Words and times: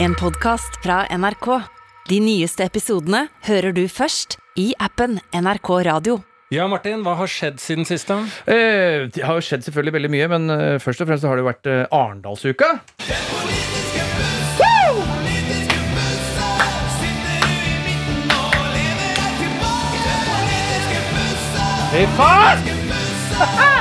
En 0.00 0.14
podcast 0.14 0.78
fra 0.82 1.06
NRK. 1.10 1.46
De 2.08 2.18
nyeste 2.22 2.62
episodene 2.62 3.24
hører 3.48 3.74
du 3.74 3.82
først 3.90 4.36
i 4.58 4.70
appen 4.78 5.18
NRK 5.34 5.70
Radio. 5.88 6.20
Ja, 6.54 6.68
Martin, 6.70 7.02
hva 7.04 7.16
har 7.18 7.28
skjedd 7.28 7.58
siden 7.60 7.84
sist? 7.88 8.08
da? 8.08 8.22
Eh, 8.46 9.08
det 9.12 9.24
har 9.26 9.36
jo 9.36 9.44
skjedd 9.44 9.66
selvfølgelig 9.66 9.96
veldig 9.98 10.12
mye, 10.14 10.28
men 10.32 10.54
eh, 10.54 10.78
først 10.80 11.02
og 11.02 11.10
fremst 11.10 11.26
så 11.26 11.32
har 11.32 11.36
det 11.36 11.44
jo 11.44 11.50
vært 11.50 11.66
eh, 11.66 11.84
Arendalsuka. 11.90 12.78
Fy 21.90 22.06
faen! 22.14 23.74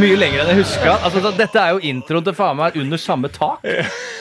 mye 0.00 0.16
lenger 0.18 0.42
enn 0.44 0.50
jeg 0.52 0.60
huska. 0.62 0.94
Altså, 1.06 1.20
så 1.24 1.30
dette 1.36 1.60
er 1.60 1.74
jo 1.76 1.82
introen 1.92 2.24
til 2.26 2.34
faen 2.36 2.56
meg 2.58 2.76
under 2.80 3.00
samme 3.00 3.28
tak. 3.32 3.64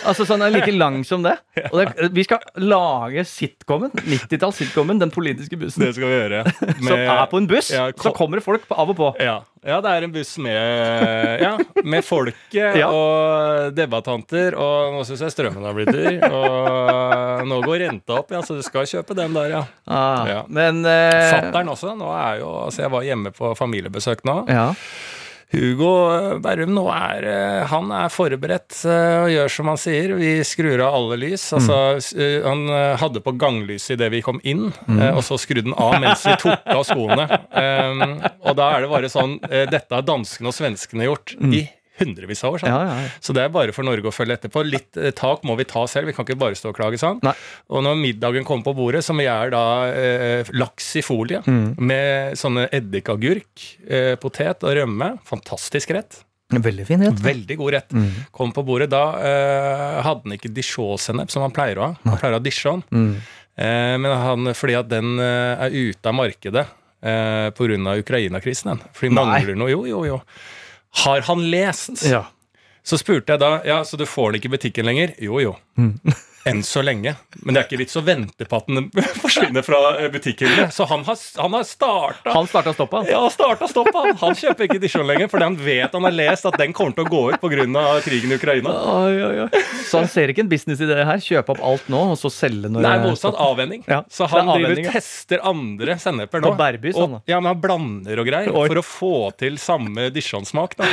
Altså 0.03 0.25
sånn 0.27 0.41
er 0.43 0.51
like 0.51 0.71
lang 0.75 0.99
som 1.07 1.23
det. 1.23 1.37
Og 1.69 1.77
det, 1.79 2.09
vi 2.15 2.25
skal 2.27 2.41
lage 2.59 3.23
sitcomen, 3.29 3.91
90-talls-sitcomen, 4.03 4.99
Den 4.99 5.11
politiske 5.13 5.55
bussen. 5.59 5.85
Det 5.85 5.93
skal 5.95 6.09
vi 6.11 6.17
gjøre. 6.17 6.41
Som 6.83 6.97
er 6.99 7.23
på 7.31 7.39
en 7.39 7.47
buss. 7.47 7.69
Ja, 7.71 7.85
Så 7.95 8.11
kommer 8.15 8.39
det 8.41 8.43
folk 8.45 8.65
på- 8.67 8.75
av 8.83 8.91
og 8.91 8.97
på. 8.99 9.09
Ja. 9.23 9.37
ja, 9.63 9.77
det 9.85 9.93
er 9.93 10.03
en 10.09 10.11
buss 10.11 10.33
med, 10.43 11.39
ja, 11.45 11.53
med 11.87 12.03
folket 12.03 12.75
Ja. 12.81 12.89
og 12.91 13.71
debattanter. 13.77 14.57
Og 14.59 14.97
nå 14.97 15.05
syns 15.07 15.23
jeg 15.23 15.35
strømmen 15.37 15.63
har 15.63 15.77
blitt 15.77 15.93
dyr. 15.95 16.19
Og 16.27 17.47
nå 17.47 17.61
går 17.63 17.85
renta 17.87 18.19
opp, 18.19 18.35
ja, 18.35 18.43
så 18.43 18.59
du 18.59 18.63
skal 18.65 18.87
kjøpe 18.89 19.15
den 19.17 19.33
der, 19.39 19.55
ja. 19.55 19.63
Ah, 19.87 20.27
Ja. 20.29 20.43
Men 20.51 20.83
eh, 20.85 21.31
Fattern 21.31 21.71
også. 21.73 21.95
Nå 21.97 22.11
er 22.15 22.41
jo, 22.43 22.51
altså 22.67 22.83
Jeg 22.85 22.91
var 22.93 23.07
hjemme 23.07 23.31
på 23.35 23.55
familiebesøk 23.59 24.23
nå. 24.27 24.41
Ja. 24.51 24.69
Hugo 25.53 25.89
Berrum 26.41 26.71
nå 26.73 26.83
er 26.93 27.27
eh, 27.29 27.59
Han 27.69 27.91
er 27.93 28.09
forberedt 28.13 28.79
eh, 28.89 29.17
og 29.23 29.29
gjør 29.33 29.51
som 29.53 29.69
han 29.69 29.79
sier. 29.81 30.15
Vi 30.17 30.31
skrur 30.47 30.81
av 30.87 30.97
alle 30.97 31.19
lys. 31.21 31.45
Altså, 31.57 31.77
s- 32.01 32.13
eh, 32.17 32.39
han 32.45 32.65
hadde 32.99 33.21
på 33.23 33.35
ganglyset 33.39 33.95
idet 33.97 34.09
vi 34.15 34.23
kom 34.25 34.41
inn, 34.43 34.71
mm. 34.87 35.03
og 35.13 35.21
så 35.25 35.37
skrudde 35.41 35.69
han 35.69 35.77
av 35.77 35.99
mens 36.01 36.25
vi 36.25 36.35
tok 36.41 36.65
av 36.73 36.83
skoene. 36.89 37.27
Um, 37.53 38.03
og 38.49 38.57
da 38.57 38.71
er 38.75 38.85
det 38.87 38.91
bare 38.91 39.11
sånn 39.13 39.37
Dette 39.43 39.93
har 39.93 40.05
danskene 40.07 40.49
og 40.49 40.57
svenskene 40.57 41.07
gjort 41.07 41.35
i 41.43 41.63
hundrevis 42.03 42.43
av 42.45 42.57
år. 42.59 42.65
Ja, 42.67 42.81
ja, 42.85 42.97
ja. 43.01 43.09
Så 43.23 43.33
det 43.33 43.41
er 43.47 43.53
bare 43.55 43.73
for 43.73 43.87
Norge 43.87 44.11
å 44.11 44.13
følge 44.13 44.35
etterpå. 44.37 44.61
Litt 44.67 44.99
eh, 44.99 45.09
tak 45.17 45.41
må 45.47 45.55
vi 45.57 45.65
ta 45.65 45.85
selv. 45.89 46.11
Vi 46.11 46.13
kan 46.13 46.27
ikke 46.27 46.37
bare 46.43 46.59
stå 46.59 46.69
og 46.73 46.77
klage 46.77 46.99
sånn. 47.01 47.17
Nei. 47.25 47.33
Og 47.73 47.81
når 47.87 47.97
middagen 48.03 48.45
kommer 48.47 48.67
på 48.67 48.75
bordet, 48.77 49.01
som 49.07 49.19
er 49.23 49.49
da 49.55 49.63
eh, 49.89 50.51
laks 50.53 50.91
i 51.01 51.05
folie 51.05 51.41
Mm. 51.47 51.73
med 51.79 52.37
sånne 52.37 52.67
eddikagurk, 52.75 53.63
eh, 53.89 54.13
potet 54.21 54.63
og 54.63 54.75
rømme. 54.77 55.13
Fantastisk 55.27 55.91
rett. 55.95 56.19
Veldig 56.53 56.83
fin 56.85 57.01
rett. 57.01 57.17
Veldig 57.23 57.55
god 57.57 57.73
rett. 57.73 57.93
Mm. 57.97 58.09
Kom 58.35 58.51
på 58.53 58.61
bordet. 58.67 58.89
Da 58.93 59.03
eh, 59.17 60.01
hadde 60.05 60.27
han 60.27 60.35
ikke 60.35 60.51
dijon-sennep, 60.53 61.31
som 61.33 61.41
han 61.41 61.55
pleier 61.55 61.79
å 61.81 61.87
ha. 61.87 61.95
Han 62.03 62.19
pleier 62.19 62.35
å 62.35 62.37
ha 62.37 62.43
dijon. 62.45 62.83
Mm. 62.93 63.15
Eh, 63.57 63.95
men 64.03 64.11
han, 64.21 64.51
fordi 64.57 64.75
at 64.77 64.89
den 64.91 65.15
eh, 65.21 65.63
er 65.67 65.73
ute 65.89 66.09
av 66.11 66.15
markedet 66.17 66.65
eh, 67.01 67.49
pga. 67.57 67.95
Ukraina-krisen. 68.03 68.81
For 68.93 69.07
de 69.09 69.13
mangler 69.17 69.57
noe. 69.57 69.71
Jo, 69.73 69.83
jo, 69.89 70.03
jo. 70.11 70.19
Har 70.93 71.21
han 71.21 71.43
lest? 71.51 72.05
Ja. 72.05 72.25
Så 72.83 72.99
spurte 72.99 73.33
jeg 73.33 73.39
da 73.41 73.53
ja, 73.65 73.79
så 73.87 73.97
du 73.97 74.05
får 74.05 74.31
den 74.31 74.41
ikke 74.41 74.51
i 74.51 74.55
butikken 74.57 74.85
lenger. 74.85 75.15
Jo, 75.23 75.39
jo. 75.41 75.55
Mm. 75.79 75.95
Enn 76.49 76.59
så 76.63 76.81
lenge. 76.83 77.13
Men 77.43 77.55
det 77.55 77.61
er 77.61 77.65
ikke 77.69 77.79
vits 77.79 77.95
å 77.99 78.03
vente 78.03 78.45
på 78.49 78.57
at 78.59 78.67
den 78.67 78.89
forsvinner 79.23 79.63
fra 79.65 79.79
eh, 80.01 80.09
butikkhyllene. 80.13 80.67
Så 80.75 80.87
han 80.89 81.01
har, 81.07 81.17
han 81.39 81.53
har 81.55 81.63
starta 81.67 82.33
Han 82.35 82.47
starta 82.51 82.71
stoppa. 82.75 83.03
ja, 83.07 83.21
starta 83.31 83.67
stoppa. 83.71 83.99
han. 84.19 84.35
Kjøper 84.35 84.63
ikke 84.67 84.79
Dijon 84.83 85.07
lenger, 85.07 85.27
fordi 85.31 85.47
han 85.47 85.57
vet 85.59 85.91
han 85.95 86.03
har 86.07 86.15
lest 86.15 86.47
at 86.49 86.57
den 86.59 86.71
kommer 86.75 86.95
til 86.97 87.05
å 87.07 87.11
gå 87.13 87.21
ut 87.33 87.39
pga. 87.43 87.85
krigen 88.03 88.31
i 88.33 88.35
Ukraina. 88.39 88.69
Oi, 88.73 89.15
oi, 89.23 89.35
oi. 89.45 89.49
Så 89.87 89.93
han 90.01 90.09
ser 90.11 90.27
ikke 90.33 90.43
en 90.43 90.51
business 90.51 90.79
i 90.83 90.87
det 90.89 90.99
her? 91.07 91.19
Kjøpe 91.23 91.49
opp 91.55 91.63
alt 91.63 91.87
nå, 91.93 92.01
og 92.13 92.17
så 92.19 92.29
selge 92.33 92.67
når 92.71 92.81
er 92.89 93.03
motsatt 93.05 93.37
avvenning. 93.39 93.81
Ja, 93.87 93.99
Så 94.11 94.27
han 94.31 94.49
er 94.49 94.53
driver 94.59 94.77
og 94.83 94.87
tester 94.97 95.39
andre 95.53 95.91
senneper 96.01 96.37
nå. 96.43 96.47
På 96.51 96.57
Bærby, 96.59 96.89
sånn, 96.95 97.13
og, 97.19 97.23
ja, 97.29 97.37
men 97.39 97.49
han 97.53 97.61
blander 97.63 98.15
og 98.19 98.25
greier 98.27 98.51
for 98.51 98.77
å 98.81 98.85
få 98.85 99.13
til 99.39 99.53
samme 99.61 100.09
Dijon-smak. 100.13 100.71
da. 100.79 100.83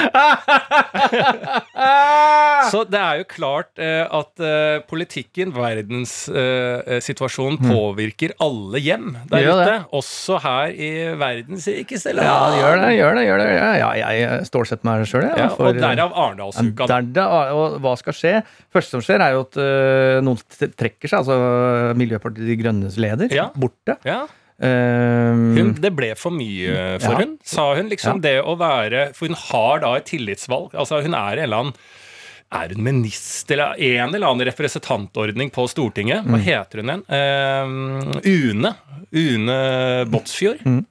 Så 2.71 2.85
det 2.91 3.01
er 3.01 3.15
jo 3.23 3.27
klart 3.31 3.79
eh, 3.81 4.05
at 4.05 4.41
eh, 4.45 4.83
politikken, 4.91 5.40
verdenssituasjonen, 5.49 7.57
påvirker 7.65 8.31
alle 8.45 8.79
hjem 8.83 9.15
der 9.31 9.41
gjør 9.45 9.61
ute. 9.61 9.67
det. 9.71 9.79
Også 9.97 10.35
her 10.45 10.67
i 10.77 10.91
verdens 11.21 11.67
rikeste 11.73 12.13
land. 12.15 12.27
Ja, 12.29 12.37
det 12.51 12.59
gjør 12.61 12.77
det. 12.83 12.91
gjør 12.99 13.13
det, 13.19 13.25
gjør 13.27 13.39
det. 13.43 13.49
Ja, 13.57 13.71
ja, 13.97 14.09
jeg 14.17 14.29
stålsetter 14.51 14.85
meg 14.91 15.07
sjøl, 15.09 15.25
jeg. 15.29 15.37
Ja, 15.39 15.49
for- 15.55 15.67
og 15.71 15.75
derav 15.81 16.11
Arendalsuka. 16.15 16.87
da. 16.87 17.01
Der, 17.01 17.27
og 17.57 17.81
hva 17.81 17.95
skal 17.99 18.13
skje? 18.13 18.43
første 18.75 18.91
som 18.91 19.01
skjer, 19.03 19.21
er 19.25 19.31
jo 19.35 19.41
at 19.47 19.57
uh, 19.57 20.21
noen 20.23 20.37
trekker 20.77 21.09
seg. 21.11 21.19
Altså 21.25 21.35
Miljøpartiet 21.99 22.47
De 22.47 22.57
Grønnes 22.61 22.97
leder. 23.01 23.29
Ja. 23.35 23.49
Borte. 23.57 23.97
Ja. 24.05 24.27
Hun, 24.61 25.73
det 25.81 25.89
ble 25.97 26.13
for 26.21 26.31
mye 26.37 26.99
for 27.01 27.13
Ja. 27.17 27.25
hun, 27.25 27.39
sa 27.43 27.73
hun. 27.79 27.89
liksom 27.89 28.21
Det 28.21 28.43
å 28.45 28.53
være 28.61 29.07
For 29.17 29.27
hun 29.31 29.37
har 29.49 29.81
da 29.81 29.95
et 29.97 30.05
tillitsvalg. 30.05 30.75
altså 30.75 31.01
Hun 31.03 31.15
er 31.15 31.33
en 31.39 31.43
eller 31.47 31.57
annen 31.57 31.73
er 32.53 32.73
hun 32.75 32.83
minister 32.83 33.55
eller 33.61 33.79
en 34.05 34.15
eller 34.15 34.27
annen 34.33 34.47
representantordning 34.51 35.51
på 35.55 35.67
Stortinget? 35.71 36.25
Hva 36.27 36.39
heter 36.43 36.83
hun 36.83 36.95
igjen? 36.95 37.05
Eh, 37.09 38.31
Une. 38.51 38.73
Une 39.13 39.59
Båtsfjord. 40.11 40.65
Mm. 40.67 40.85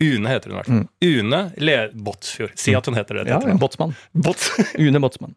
Une 0.00 0.28
heter 0.32 0.48
hun 0.48 0.54
i 0.54 0.56
hvert 0.56 0.68
fall. 0.70 0.84
Une 1.04 1.40
Le 1.60 1.74
Båtsfjord. 1.92 2.54
Si 2.56 2.72
at 2.76 2.86
hun 2.88 2.96
heter 2.96 3.18
det. 3.20 3.26
ja, 3.28 3.40
ja. 3.44 3.54
Båtsmann. 3.60 3.92
Bots 4.16 4.46
Une 4.80 5.00
Båtsmann. 5.00 5.34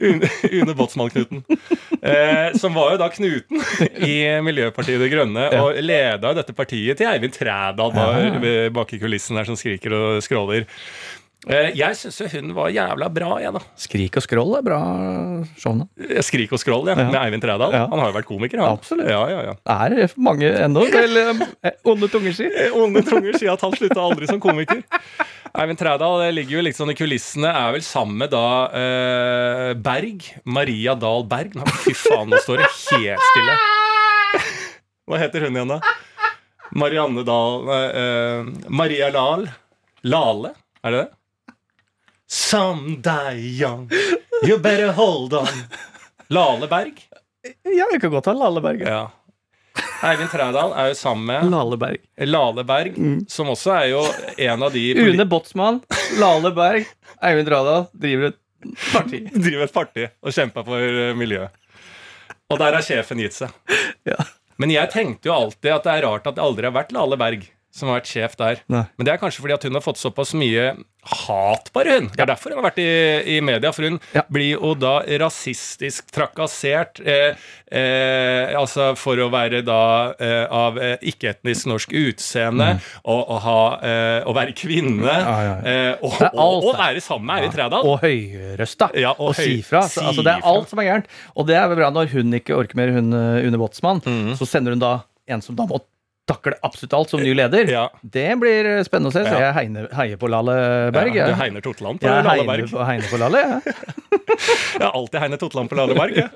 Une, 0.00 0.28
Une 0.52 0.74
Båtsmann-Knuten. 0.76 1.40
Eh, 2.02 2.52
som 2.60 2.74
var 2.76 2.92
jo 2.92 2.98
da 3.00 3.08
Knuten 3.08 3.62
i 4.04 4.18
Miljøpartiet 4.44 5.00
De 5.00 5.08
Grønne, 5.12 5.46
Ja. 5.52 5.62
og 5.64 5.80
leda 5.80 6.34
dette 6.36 6.52
partiet 6.56 7.00
til 7.00 7.08
Eivind 7.08 7.32
Trædal 7.36 7.96
bak 8.76 8.92
i 8.92 9.00
kulissen 9.00 9.40
her 9.40 9.48
som 9.48 9.56
skriker 9.56 9.96
og 9.96 10.20
skråler. 10.24 10.68
Eh, 11.46 11.68
jeg 11.78 11.94
syns 11.94 12.16
jo 12.18 12.26
hun 12.32 12.48
var 12.56 12.72
jævla 12.74 13.06
bra, 13.14 13.36
jeg, 13.38 13.52
da. 13.54 13.60
Skrik 13.78 14.16
og 14.18 14.24
skroll 14.24 14.56
er 14.58 14.64
bra 14.66 14.78
show 15.54 15.76
Skrik 16.26 16.50
og 16.50 16.58
skroll, 16.58 16.88
ja, 16.90 16.96
Ja. 16.98 17.04
med 17.06 17.18
Eivind 17.20 17.44
Trædal. 17.44 17.70
Ja. 17.70 17.84
Han 17.92 18.00
har 18.02 18.10
jo 18.10 18.16
vært 18.16 18.26
komiker, 18.26 18.58
han. 18.64 18.74
Absolutt. 18.80 19.06
Ja, 19.06 19.20
ja, 19.30 19.42
ja. 19.52 19.54
Det 19.62 20.02
er 20.08 20.14
mange 20.18 20.50
ennå, 20.50 20.82
vel 20.96 21.20
eh, 21.22 21.70
onde 21.86 22.08
tunger 22.10 22.34
si. 22.34 22.48
Eh, 22.50 22.74
Onde 22.74 23.04
tunger 23.06 23.38
sier 23.38 23.52
at 23.54 23.62
han 23.62 23.76
slutta 23.78 24.02
aldri 24.02 24.26
som 24.26 24.40
komiker. 24.42 24.82
Eivind 25.56 25.78
Trædal 25.78 26.24
ligger 26.34 26.58
jo 26.58 26.72
sånn 26.74 26.90
i 26.90 26.96
kulissene, 26.98 27.48
er 27.54 27.76
vel 27.76 27.84
sammen 27.86 28.18
med 28.24 28.34
da 28.34 28.42
eh, 28.74 29.70
Berg. 29.78 30.26
Maria 30.44 30.96
Dahl 30.98 31.22
Berg. 31.30 31.54
Nei, 31.54 31.76
fy 31.84 31.94
faen, 31.94 32.26
nå 32.34 32.42
står 32.42 32.64
det 32.64 32.72
helt 32.72 33.22
stille. 33.30 33.54
Hva 35.06 35.22
heter 35.22 35.46
hun 35.46 35.54
igjen, 35.54 35.70
da? 35.76 35.94
Marianne 36.74 37.22
Dahl 37.22 37.70
eh, 37.70 38.50
Maria 38.68 39.12
Lahl. 39.14 39.46
Lale, 40.02 40.50
er 40.82 40.90
det 40.96 41.04
det? 41.04 41.08
Someday 42.28 43.38
young, 43.38 43.90
you 44.42 44.58
better 44.58 44.92
hold 44.92 45.34
on. 45.34 45.62
Lale 46.28 46.66
Berg. 46.66 46.92
Ja, 47.62 47.86
vi 47.92 48.00
kan 48.00 48.10
godt 48.10 48.26
ha 48.26 48.32
Lalleberg. 48.32 48.80
Ja. 48.80 49.10
Eivind 50.02 50.30
Trædal 50.32 50.72
er 50.74 50.88
jo 50.90 50.94
sammen 50.98 51.26
med 51.28 51.50
Lalleberg. 51.52 52.00
Lale 52.26 52.64
Berg, 52.66 52.96
som 53.30 53.52
også 53.52 53.74
er 53.76 53.86
jo 53.92 54.02
en 54.38 54.62
av 54.66 54.72
de 54.74 54.82
Une 54.98 55.26
Botsmann, 55.28 55.80
Lale 56.20 56.50
Berg, 56.56 56.88
Eivind 57.22 57.48
Trædal 57.48 57.86
driver 57.92 58.32
et 58.32 58.40
parti. 58.92 59.22
driver 59.46 59.68
et 59.68 59.76
parti 59.76 60.08
og 60.22 60.34
kjemper 60.34 60.66
for 60.66 60.82
eh, 61.06 61.14
miljøet. 61.18 61.54
Og 62.50 62.58
der 62.62 62.78
har 62.78 62.84
sjefen 62.86 63.22
gitt 63.22 63.36
seg. 63.38 63.54
Ja. 64.06 64.18
Men 64.56 64.72
jeg 64.72 64.90
tenkte 64.92 65.28
jo 65.28 65.34
alltid 65.36 65.72
at 65.74 65.86
det 65.86 65.94
er 65.94 66.06
rart 66.08 66.26
at 66.26 66.38
det 66.38 66.42
aldri 66.42 66.66
har 66.68 66.74
vært 66.74 66.94
Lale 66.96 67.18
Berg 67.20 67.46
som 67.76 67.90
har 67.90 67.98
vært 68.00 68.08
sjef 68.08 68.36
der. 68.40 68.62
Nei. 68.72 68.86
Men 68.96 69.04
det 69.08 69.12
er 69.12 69.20
kanskje 69.20 69.42
fordi 69.44 69.54
at 69.58 69.64
hun 69.68 69.76
har 69.76 69.84
fått 69.84 70.00
såpass 70.00 70.32
mye 70.38 70.70
hat, 71.06 71.68
bare 71.76 71.92
hun. 72.00 72.06
Det 72.10 72.22
er 72.24 72.26
derfor 72.32 72.50
hun 72.50 72.58
har 72.58 72.64
vært 72.70 72.80
i, 72.82 73.36
i 73.36 73.40
media. 73.44 73.70
For 73.76 73.84
hun 73.86 74.00
Ja. 74.16 74.22
blir 74.32 74.56
jo 74.56 74.72
da 74.74 74.94
rasistisk 75.22 76.08
trakassert. 76.10 76.98
Eh, 77.04 77.36
eh, 77.70 78.54
altså 78.58 78.88
for 78.98 79.20
å 79.22 79.28
være 79.30 79.60
da 79.66 79.76
eh, 80.18 80.46
av 80.50 80.80
eh, 80.82 80.96
ikke-etnisk 81.12 81.68
norsk 81.70 81.92
utseende, 82.00 82.72
og, 83.04 83.20
og, 83.22 83.38
ha, 83.44 83.58
eh, 83.86 84.18
å 84.26 84.34
være 84.36 84.56
kvinne, 84.58 84.84
Mm. 84.96 85.04
Ja, 85.06 85.36
ja, 85.44 85.54
eh, 85.68 85.92
og, 86.04 86.14
og, 86.32 86.64
og 86.70 86.76
være 86.78 87.00
sammen 87.04 87.26
med 87.28 87.42
Eivind 87.42 87.54
Trædal. 87.56 87.86
Og 87.86 88.00
høyrøsta. 88.02 88.88
Ja, 88.98 89.12
og 89.18 89.34
si 89.38 89.58
fra. 89.66 89.82
Altså, 89.86 90.22
det 90.24 90.32
er 90.38 90.46
alt 90.46 90.70
som 90.72 90.80
er 90.82 90.88
gærent. 90.88 91.10
Og 91.36 91.46
det 91.48 91.56
er 91.58 91.68
vel 91.70 91.78
bra 91.80 91.90
når 91.94 92.10
hun 92.14 92.32
ikke 92.38 92.56
orker 92.56 92.78
mer, 92.78 92.92
hun 92.96 93.12
Une 93.14 93.60
Båtsmann. 93.60 94.00
Mm. 94.06 94.32
Så 94.40 94.48
sender 94.48 94.74
hun 94.74 94.82
da 94.82 94.94
en 95.28 95.42
som 95.44 95.56
da 95.58 95.66
må 95.68 95.80
takle 96.26 96.56
absolutt 96.66 96.94
alt 96.98 97.12
som 97.12 97.22
ny 97.22 97.32
leder. 97.38 97.68
Ja. 97.70 97.84
Det 98.02 98.26
blir 98.40 98.68
spennende 98.86 99.12
å 99.12 99.14
se. 99.14 99.22
Så 99.28 99.38
jeg 99.40 99.54
heiner, 99.56 99.86
heier 99.94 100.18
på 100.20 100.30
Lalle 100.30 100.56
Berg. 100.94 101.14
Ja, 101.14 101.28
du 101.30 101.38
heier 101.38 101.62
Totland 101.68 102.02
på 102.02 102.10
Lalle 102.10 102.46
Berg? 102.48 102.66
Jeg 102.72 102.88
heiner 102.90 103.10
på 103.12 103.20
Lalle, 103.22 103.42
jeg. 103.46 103.76
Jeg 104.76 104.82
har 104.82 104.92
alltid 104.98 105.20
hegnet 105.22 105.40
Totland 105.40 105.70
på 105.70 105.78
Lalleberg. 105.78 106.18
jeg. 106.18 106.30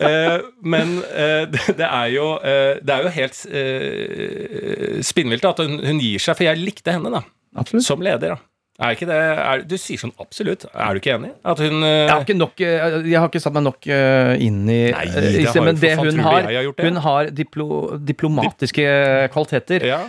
Eh, 0.00 0.40
men 0.64 0.96
eh, 1.12 1.44
det, 1.52 1.62
det 1.78 1.86
er 1.86 2.08
jo 2.12 2.24
eh, 2.44 2.80
Det 2.84 2.92
er 2.92 3.06
jo 3.06 3.12
helt 3.14 3.38
eh, 3.48 4.98
spinnvilt 5.06 5.46
at 5.48 5.62
hun, 5.64 5.78
hun 5.84 6.00
gir 6.02 6.20
seg, 6.20 6.36
for 6.36 6.44
jeg 6.48 6.60
likte 6.60 6.92
henne 6.96 7.12
da 7.14 7.22
Absolutt. 7.56 7.86
som 7.86 8.02
leder. 8.04 8.34
da 8.36 8.55
er 8.78 8.92
ikke 8.96 9.06
det, 9.08 9.16
er, 9.16 9.62
Du 9.68 9.74
sier 9.80 10.00
sånn 10.00 10.12
absolutt. 10.20 10.66
Er 10.74 10.92
du 10.96 11.00
ikke 11.00 11.14
enig? 11.16 11.30
At 11.48 11.58
hun 11.64 11.82
eh, 11.82 11.94
Jeg 12.06 12.10
har 12.12 12.24
ikke, 12.26 12.36
nok, 12.36 12.60
eh, 12.60 12.96
jeg 13.08 13.18
har 13.22 13.28
ikke 13.30 13.40
satt 13.40 13.54
meg 13.56 13.64
nok 13.64 13.86
eh, 13.88 14.32
inn 14.44 14.58
i 14.68 14.78
Nei, 14.92 15.04
det 15.14 15.30
i 15.40 15.46
sted, 15.48 15.62
Men 15.64 15.80
det 15.80 15.92
hun 15.96 16.20
har, 16.26 16.42
har 16.48 16.50
det? 16.52 16.84
hun 16.84 17.00
har 17.06 17.30
diplo, 17.32 17.68
diplomatiske 18.12 18.86
kvaliteter 19.32 19.86
Ja. 19.88 20.00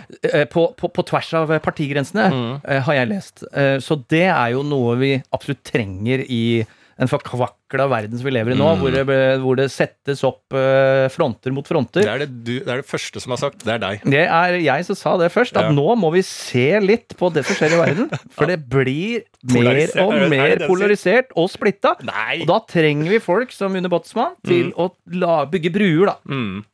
på, 0.52 0.66
på, 0.76 0.90
på 0.92 1.06
tvers 1.08 1.32
av 1.40 1.54
partigrensene, 1.64 2.28
Mm. 2.28 2.60
har 2.84 2.94
jeg 2.94 3.08
lest. 3.08 3.44
Så 3.84 3.96
det 4.10 4.26
er 4.28 4.50
jo 4.52 4.62
noe 4.66 4.96
vi 5.00 5.14
absolutt 5.32 5.62
trenger 5.64 6.24
i 6.28 6.42
en 6.98 7.08
forkvakla 7.68 7.88
verden 7.90 8.18
som 8.18 8.24
vi 8.24 8.32
lever 8.32 8.52
i 8.52 8.56
nå, 8.58 8.68
Mm. 8.76 8.80
hvor, 8.80 8.90
det, 8.92 9.40
hvor 9.42 9.56
det 9.56 9.66
settes 9.70 10.22
opp 10.24 10.52
eh, 10.54 11.08
fronter 11.12 11.52
mot 11.52 11.66
fronter. 11.66 12.02
det, 12.02 12.08
er 12.08 12.18
det, 12.18 12.44
du, 12.44 12.60
det 12.64 12.68
er 12.68 12.80
det 12.82 12.86
første 12.88 13.20
som 13.20 13.30
har 13.32 13.38
sagt. 13.38 13.62
Det 13.64 13.74
er 13.74 13.78
deg. 13.78 14.00
Det 14.04 14.22
er 14.26 14.56
jeg 14.60 14.84
som 14.86 14.96
sa 14.96 15.16
det 15.18 15.30
først, 15.32 15.56
at 15.56 15.64
Ja. 15.68 15.70
nå 15.72 15.96
må 15.96 16.10
vi 16.12 16.22
se 16.22 16.80
litt 16.80 17.16
på 17.18 17.32
det 17.32 17.44
som 17.44 17.54
skjer 17.56 17.74
i 17.76 17.80
verden. 17.80 18.10
For 18.36 18.46
det 18.46 18.68
blir 18.68 19.24
mer 19.52 19.84
og 20.00 20.12
er 20.14 20.24
er 20.24 20.28
mer 20.32 20.66
polarisert 20.66 21.28
og 21.36 21.50
splitta. 21.50 21.96
Og 22.00 22.46
da 22.48 22.58
trenger 22.66 23.10
vi 23.10 23.18
folk 23.20 23.52
som 23.52 23.74
Une 23.76 23.88
Botsman 23.88 24.34
til 24.46 24.72
å 24.76 24.90
la, 25.12 25.44
bygge 25.46 25.72
bruer, 25.72 26.06
da. 26.06 26.16
Mm. 26.28 26.64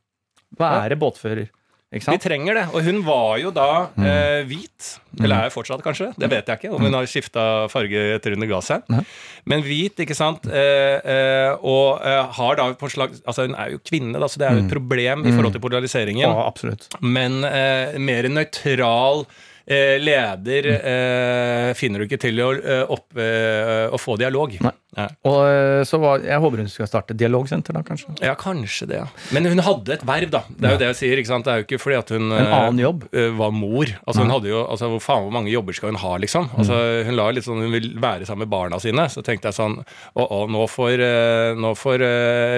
Være 0.57 0.95
båtfører. 0.95 1.49
Vi 1.93 2.17
trenger 2.19 2.57
det. 2.57 2.63
Og 2.73 2.83
hun 2.83 3.01
var 3.05 3.37
jo 3.39 3.51
da 3.55 3.67
eh, 3.95 4.41
hvit. 4.49 4.87
Eller 5.21 5.45
er 5.45 5.53
fortsatt, 5.53 5.83
kanskje. 5.85 6.09
Det 6.19 6.27
vet 6.31 6.49
jeg 6.49 6.59
ikke. 6.59 6.71
Om 6.75 6.87
hun 6.87 6.97
har 6.97 7.07
skifta 7.07 7.43
farge 7.71 8.01
etter 8.17 8.35
hun 8.35 8.47
ga 8.49 8.59
seg. 8.65 8.89
Men 9.47 9.63
hvit, 9.63 10.01
ikke 10.03 10.17
sant. 10.17 10.47
Eh, 10.49 10.97
eh, 10.99 11.53
og 11.61 12.03
eh, 12.03 12.21
har 12.39 12.59
da 12.59 12.67
på 12.75 12.89
slags 12.91 13.21
Altså, 13.25 13.47
hun 13.47 13.55
er 13.55 13.75
jo 13.75 13.81
kvinne, 13.85 14.19
da, 14.19 14.27
så 14.27 14.41
det 14.41 14.47
er 14.49 14.57
jo 14.57 14.65
et 14.65 14.73
problem 14.73 15.23
i 15.25 15.33
forhold 15.35 15.55
til 15.55 15.63
polariseringen. 15.63 16.25
Ja, 16.25 16.33
absolutt. 16.45 16.89
Men 17.01 17.43
eh, 17.47 17.95
mer 18.01 18.27
nøytral 18.33 19.25
eh, 19.67 19.95
leder 20.01 20.67
eh, 20.75 21.73
finner 21.77 21.99
du 22.03 22.07
ikke 22.09 22.21
til 22.21 22.39
å, 22.45 22.49
eh, 22.57 22.83
opp, 22.91 23.07
eh, 23.17 23.85
å 23.93 23.99
få 24.01 24.17
dialog. 24.21 24.55
Nei. 24.61 24.73
Ja. 24.95 25.09
Og 25.27 25.41
eh, 25.43 25.81
så 25.83 25.97
var, 25.99 26.21
Jeg 26.23 26.39
håper 26.39 26.61
hun 26.63 26.69
skal 26.71 26.87
starte 26.87 27.11
dialogsenter, 27.19 27.75
da, 27.75 27.81
kanskje. 27.83 28.13
ja, 28.23 28.31
kanskje 28.39 28.85
det, 28.87 28.99
ja. 29.01 29.07
Men 29.35 29.49
hun 29.51 29.59
hadde 29.59 29.97
et 29.97 30.05
verv, 30.07 30.29
da. 30.31 30.43
Det 30.47 30.69
er 30.69 30.75
jo 30.77 30.79
det 30.85 30.87
jeg 30.93 30.97
sier. 31.01 31.19
ikke 31.19 31.31
sant? 31.33 31.43
Det 31.47 31.51
er 31.51 31.59
jo 31.59 31.65
ikke 31.67 31.79
fordi 31.83 31.97
at 31.99 32.13
hun 32.15 32.29
En 32.31 32.47
annen 32.47 32.79
jobb. 32.79 33.03
var 33.35 33.51
mor. 33.51 33.91
Altså 34.07 34.23
hun 34.23 34.31
hadde 34.31 34.47
jo, 34.53 34.61
altså 34.63 34.87
Hvor 34.93 35.03
faen 35.03 35.25
hvor 35.27 35.33
mange 35.35 35.51
jobber 35.51 35.75
skal 35.75 35.91
hun 35.91 35.99
ha, 35.99 36.13
liksom? 36.23 36.47
Altså 36.55 36.77
Hun 37.09 37.17
la 37.19 37.25
litt 37.35 37.43
sånn, 37.43 37.59
hun 37.65 37.75
vil 37.75 37.89
være 37.99 38.23
sammen 38.29 38.45
med 38.45 38.53
barna 38.55 38.79
sine. 38.79 39.09
Så 39.11 39.19
tenkte 39.25 39.51
jeg 39.51 39.57
sånn 39.59 39.75
Å, 39.83 40.23
å 40.23 40.39
nå 40.47 40.63
får, 40.71 41.03
nå 41.59 41.73
får 41.75 42.05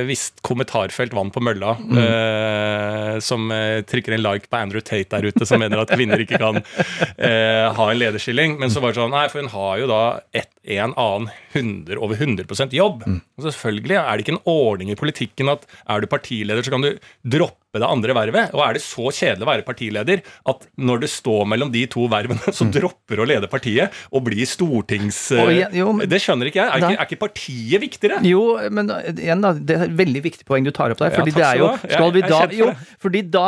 visst 0.05 0.43
kommentarfelt 0.45 1.17
vann 1.17 1.33
på 1.33 1.41
mølla. 1.41 1.73
eh, 1.81 3.17
som 3.23 3.49
trykker 3.89 4.13
en 4.13 4.21
like 4.23 4.49
på 4.51 4.59
Andrew 4.61 4.81
Tate 4.85 5.09
der 5.17 5.31
ute, 5.31 5.45
som 5.49 5.59
mener 5.61 5.81
at 5.81 5.89
kvinner 5.89 6.21
ikke 6.21 6.37
kan 6.41 6.61
eh, 7.01 7.67
ha 7.77 7.87
en 7.91 7.99
lederstilling. 7.99 8.57
Men 8.61 8.73
så 8.73 8.83
var 8.83 8.93
det 8.93 9.01
sånn 9.01 9.13
Nei, 9.13 9.27
for 9.31 9.43
hun 9.43 9.51
har 9.53 9.77
jo 9.81 9.89
da 9.91 10.01
et, 10.35 10.49
en 10.77 10.93
annen 10.93 11.29
100, 11.53 11.97
over 12.03 12.19
100% 12.19 12.75
jobb. 12.77 13.05
Og 13.07 13.47
selvfølgelig 13.47 13.99
er 14.01 14.11
det 14.11 14.25
ikke 14.25 14.35
en 14.37 14.43
ordning 14.51 14.91
i 14.93 14.99
politikken 14.99 15.51
at 15.53 15.65
er 15.87 16.03
du 16.03 16.09
partileder, 16.11 16.65
så 16.65 16.73
kan 16.73 16.85
du 16.85 16.91
droppe 17.37 17.66
det 17.75 17.83
andre 17.85 18.13
vervet. 18.15 18.53
Og 18.55 18.61
er 18.63 18.77
det 18.77 18.81
så 18.81 19.09
kjedelig 19.13 19.43
å 19.45 19.49
være 19.49 19.65
partileder 19.67 20.21
at 20.49 20.63
når 20.79 21.01
det 21.03 21.09
står 21.11 21.43
mellom 21.51 21.69
de 21.73 21.83
to 21.91 22.07
vervene, 22.09 22.39
så 22.57 22.65
dropper 22.71 23.19
å 23.21 23.27
lede 23.27 23.49
partiet 23.51 23.93
og 24.11 24.23
blir 24.25 24.47
stortings... 24.49 25.19
Og 25.35 25.51
igjen, 25.51 25.75
jo, 25.81 25.89
men- 25.97 26.09
det 26.09 26.21
skjønner 26.23 26.49
ikke 26.49 26.61
jeg. 26.63 26.71
Er 26.71 26.81
da, 26.85 26.89
ikke, 26.93 27.01
er 27.03 27.09
ikke 27.11 27.19
partiet 27.25 27.83
viktigere? 27.83 28.21
Jo, 28.25 28.43
men 28.73 28.89
igjen 29.13 29.43
da, 29.43 29.51
det 29.53 29.75
er 29.77 29.85
et 29.89 29.97
veldig 29.99 30.23
viktig 30.25 30.47
poeng 30.47 30.65
du 30.65 30.71
tar 30.75 30.95
opp 30.95 31.01
der. 31.03 31.13
Fordi 31.17 31.33
ja, 31.35 31.37
det 31.37 31.47
er 31.49 31.61
jo 31.61 31.69
skal 31.83 32.13
vi 32.15 32.23
da, 32.25 32.39
jo, 32.57 32.69
fordi 33.03 33.21
da 33.33 33.45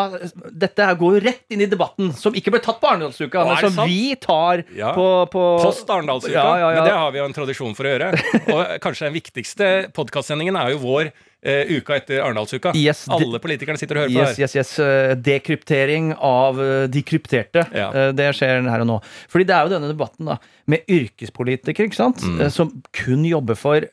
Dette 0.65 0.85
her 0.89 0.99
går 0.99 1.19
rett 1.25 1.55
inn 1.55 1.63
i 1.63 1.69
debatten 1.71 2.11
som 2.17 2.35
ikke 2.37 2.53
ble 2.53 2.61
tatt 2.63 2.79
på 2.83 2.89
Arendalsuka, 2.91 3.45
men 3.47 3.57
som 3.63 3.73
sant? 3.79 3.89
vi 3.89 4.13
tar 4.19 4.63
Ja. 4.77 4.91
på, 4.97 5.07
på 5.31 5.45
Post 5.63 5.89
Arendalsuka. 5.89 6.35
Ja. 6.59 6.69
Men 6.75 6.83
det 6.85 6.93
har 6.95 7.11
vi 7.15 7.21
jo 7.21 7.25
en 7.29 7.35
tradisjon 7.35 7.73
for 7.77 7.87
å 7.87 7.95
gjøre. 7.95 8.11
Og 8.53 8.61
kanskje 8.83 9.07
den 9.07 9.15
viktigste 9.17 9.71
podkastsendingen 9.95 10.57
er 10.59 10.75
jo 10.75 10.83
vår 10.83 11.11
eh, 11.43 11.71
uka 11.77 11.95
etter 11.99 12.21
Arendalsuka. 12.23 12.73
Yes, 12.77 13.05
Alle 13.11 13.39
politikerne 13.43 13.79
sitter 13.79 13.99
og 13.99 14.05
hører 14.05 14.13
på 14.13 14.25
her. 14.25 14.39
yes, 14.43 14.55
yes. 14.55 14.73
eh, 14.83 15.15
Dekryptering 15.15 16.13
av 16.15 16.61
eh, 16.63 16.85
de 16.91 17.03
krypterte. 17.05 17.65
Ja. 17.75 17.89
Uh, 17.93 18.09
Det 18.15 18.29
skjer 18.37 18.63
her 18.69 18.85
og 18.85 18.89
nå. 18.89 18.97
Fordi 19.31 19.47
det 19.49 19.55
er 19.55 19.67
jo 19.67 19.73
denne 19.75 19.91
debatten 19.91 20.31
da, 20.31 20.39
med 20.69 20.87
yrkespolitikere 20.91 21.89
ikke 21.89 21.99
sant? 21.99 22.23
Mm. 22.23 22.41
Uh, 22.41 22.49
som 22.53 22.73
kun 22.95 23.23
jobber 23.27 23.57
for 23.59 23.85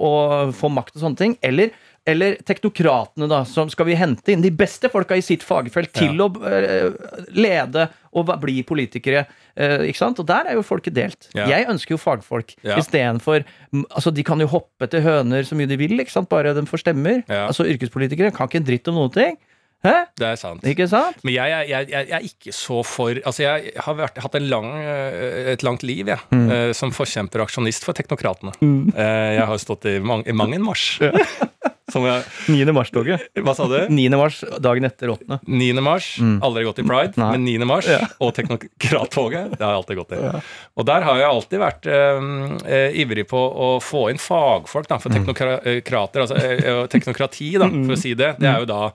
å 0.00 0.12
få 0.56 0.70
makt 0.72 0.96
og 0.98 1.04
sånne 1.04 1.20
ting. 1.20 1.36
Eller, 1.46 1.72
eller 2.08 2.36
teknokratene, 2.46 3.28
da, 3.30 3.42
som 3.48 3.70
skal 3.72 3.88
vi 3.88 3.98
hente 3.98 4.32
inn 4.32 4.44
de 4.44 4.52
beste 4.54 4.90
folka 4.92 5.18
i 5.18 5.24
sitt 5.24 5.44
fagfelt 5.46 5.92
til 5.96 6.20
å 6.22 6.28
eh, 6.48 6.90
lede 7.36 7.88
og 8.12 8.26
bli 8.42 8.62
politikere. 8.66 9.26
eh, 9.56 9.86
ikke 9.90 9.96
sant? 9.98 10.18
Og 10.18 10.26
der 10.26 10.48
er 10.50 10.54
jo 10.58 10.62
folket 10.66 10.94
delt. 10.94 11.28
Ja. 11.34 11.46
Jeg 11.46 11.66
ønsker 11.70 11.94
jo 11.94 11.98
fagfolk 11.98 12.54
Ja. 12.64 12.76
istedenfor 12.78 13.44
mm, 13.72 13.84
Altså, 13.96 14.10
de 14.14 14.22
kan 14.24 14.40
jo 14.40 14.46
hoppe 14.46 14.88
til 14.90 15.00
høner 15.02 15.42
så 15.46 15.54
mye 15.54 15.66
de 15.70 15.76
vil, 15.76 15.98
ikke 16.00 16.10
sant? 16.10 16.28
bare 16.28 16.54
de 16.54 16.62
får 16.66 16.82
stemmer. 16.82 17.22
Ja. 17.28 17.46
Altså, 17.46 17.64
yrkespolitikere 17.70 18.32
kan 18.34 18.48
ikke 18.48 18.56
en 18.62 18.66
dritt 18.66 18.88
om 18.88 18.94
noen 18.98 19.12
ting. 19.14 19.36
Hæ? 19.82 19.94
Det 20.18 20.26
er 20.26 20.36
sant. 20.36 20.60
Ikke 20.68 20.84
sant? 20.90 21.16
Men 21.24 21.32
jeg, 21.38 21.48
jeg, 21.70 21.88
jeg, 21.88 22.08
jeg 22.10 22.12
er 22.18 22.24
ikke 22.26 22.52
så 22.52 22.82
for 22.84 23.16
Altså, 23.24 23.40
jeg 23.46 23.72
har 23.80 23.94
vært, 23.96 24.18
hatt 24.20 24.34
lang, 24.42 24.66
eh, 24.76 25.52
et 25.54 25.62
langt 25.64 25.82
liv, 25.82 26.06
jeg, 26.06 26.18
Mm. 26.30 26.50
eh, 26.52 26.72
som 26.76 26.90
forkjemper 26.92 27.40
og 27.40 27.46
aksjonist 27.48 27.84
for 27.86 27.94
teknokratene. 27.96 28.52
Eh, 28.60 29.38
Jeg 29.38 29.46
har 29.46 29.56
stått 29.56 29.86
i 29.88 29.98
mang, 30.00 30.22
i 30.28 30.32
mang 30.36 30.52
en 30.52 30.62
marsj. 30.66 31.00
Som 31.90 32.04
jeg, 32.06 32.22
9. 32.48 32.72
mars-toget. 32.76 33.28
hva 33.42 33.54
sa 33.56 33.66
du? 33.70 33.76
9. 33.90 34.10
mars, 34.16 34.40
dagen 34.62 34.84
etter 34.88 35.10
8. 35.12 35.40
9. 35.46 35.80
mars. 35.82 36.10
Aldri 36.20 36.64
gått 36.64 36.78
i 36.78 36.86
Pride, 36.86 37.12
Mm. 37.16 37.22
Nei. 37.24 37.30
men 37.36 37.44
9. 37.44 37.66
mars 37.66 37.88
og 38.20 38.34
teknokrattoget, 38.36 39.50
det 39.56 39.60
har 39.64 39.74
jeg 39.74 39.80
alltid 39.82 39.96
gått 40.00 40.12
i. 40.16 40.40
Og 40.76 40.86
der 40.86 41.02
har 41.06 41.16
jeg 41.20 41.28
alltid 41.30 41.60
vært 41.62 41.86
eh, 41.90 42.24
eh, 42.70 42.98
ivrig 43.02 43.26
på 43.30 43.38
å 43.40 43.70
få 43.82 44.08
inn 44.10 44.18
fagfolk 44.22 44.88
da, 44.88 44.96
Mm. 45.00 45.02
for 45.02 45.10
teknokrater, 45.16 46.20
altså 46.24 46.36
eh, 46.36 46.86
teknokrati, 46.92 47.52
da, 47.58 47.68
for 47.70 47.94
å 47.96 47.98
si 47.98 48.14
det. 48.14 48.36
Det 48.40 48.46
er 48.48 48.60
jo 48.60 48.68
da 48.68 48.80
eh, 48.90 48.92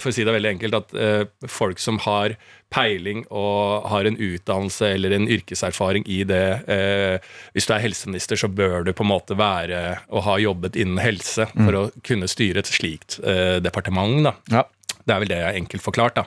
for 0.00 0.10
å 0.10 0.14
si 0.14 0.24
det 0.24 0.34
veldig 0.34 0.54
enkelt, 0.54 0.78
at 0.78 0.94
eh, 0.96 1.48
folk 1.50 1.80
som 1.82 2.00
har 2.04 2.36
peiling 2.72 3.22
og 3.32 3.88
har 3.88 4.08
en 4.08 4.16
utdannelse 4.16 4.90
eller 4.94 5.14
en 5.16 5.28
yrkeserfaring 5.28 6.04
i 6.08 6.20
det 6.28 6.44
eh, 6.68 7.16
Hvis 7.56 7.68
du 7.68 7.74
er 7.74 7.84
helseminister, 7.84 8.40
så 8.40 8.48
bør 8.48 8.84
du 8.84 8.92
på 8.92 9.06
en 9.06 9.12
måte 9.12 9.36
være 9.38 9.82
og 10.08 10.24
ha 10.28 10.38
jobbet 10.42 10.76
innen 10.76 11.00
helse 11.00 11.48
for 11.54 11.78
å 11.78 11.84
kunne 12.04 12.28
styre 12.28 12.64
et 12.64 12.72
slikt 12.72 13.20
eh, 13.24 13.58
departement. 13.64 14.20
da. 14.28 14.34
Ja. 14.52 14.64
Det 15.04 15.14
er 15.14 15.22
vel 15.22 15.30
det 15.32 15.40
jeg 15.40 15.62
enkelt 15.62 15.84
forklart, 15.84 16.18
da. 16.20 16.26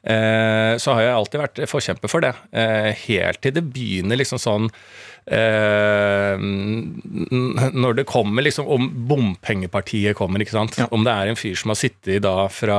Eh, 0.00 0.74
så 0.80 0.96
har 0.96 1.04
jeg 1.04 1.12
alltid 1.16 1.42
vært 1.42 1.62
forkjemper 1.68 2.12
for 2.12 2.24
det. 2.24 2.32
Eh, 2.56 2.90
helt 3.06 3.40
til 3.44 3.52
det 3.56 3.66
begynner 3.68 4.20
liksom 4.20 4.40
sånn 4.40 4.68
eh, 4.70 5.19
Når 7.72 7.94
det 7.94 8.04
kommer 8.08 8.42
liksom 8.42 8.66
Om 8.68 8.88
bompengepartiet 9.08 10.16
kommer, 10.18 10.40
ikke 10.42 10.54
sant. 10.56 10.78
Om 10.90 11.04
det 11.06 11.12
er 11.14 11.30
en 11.32 11.38
fyr 11.38 11.54
som 11.58 11.72
har 11.72 11.78
sittet 11.78 12.22
da 12.24 12.46
fra 12.52 12.78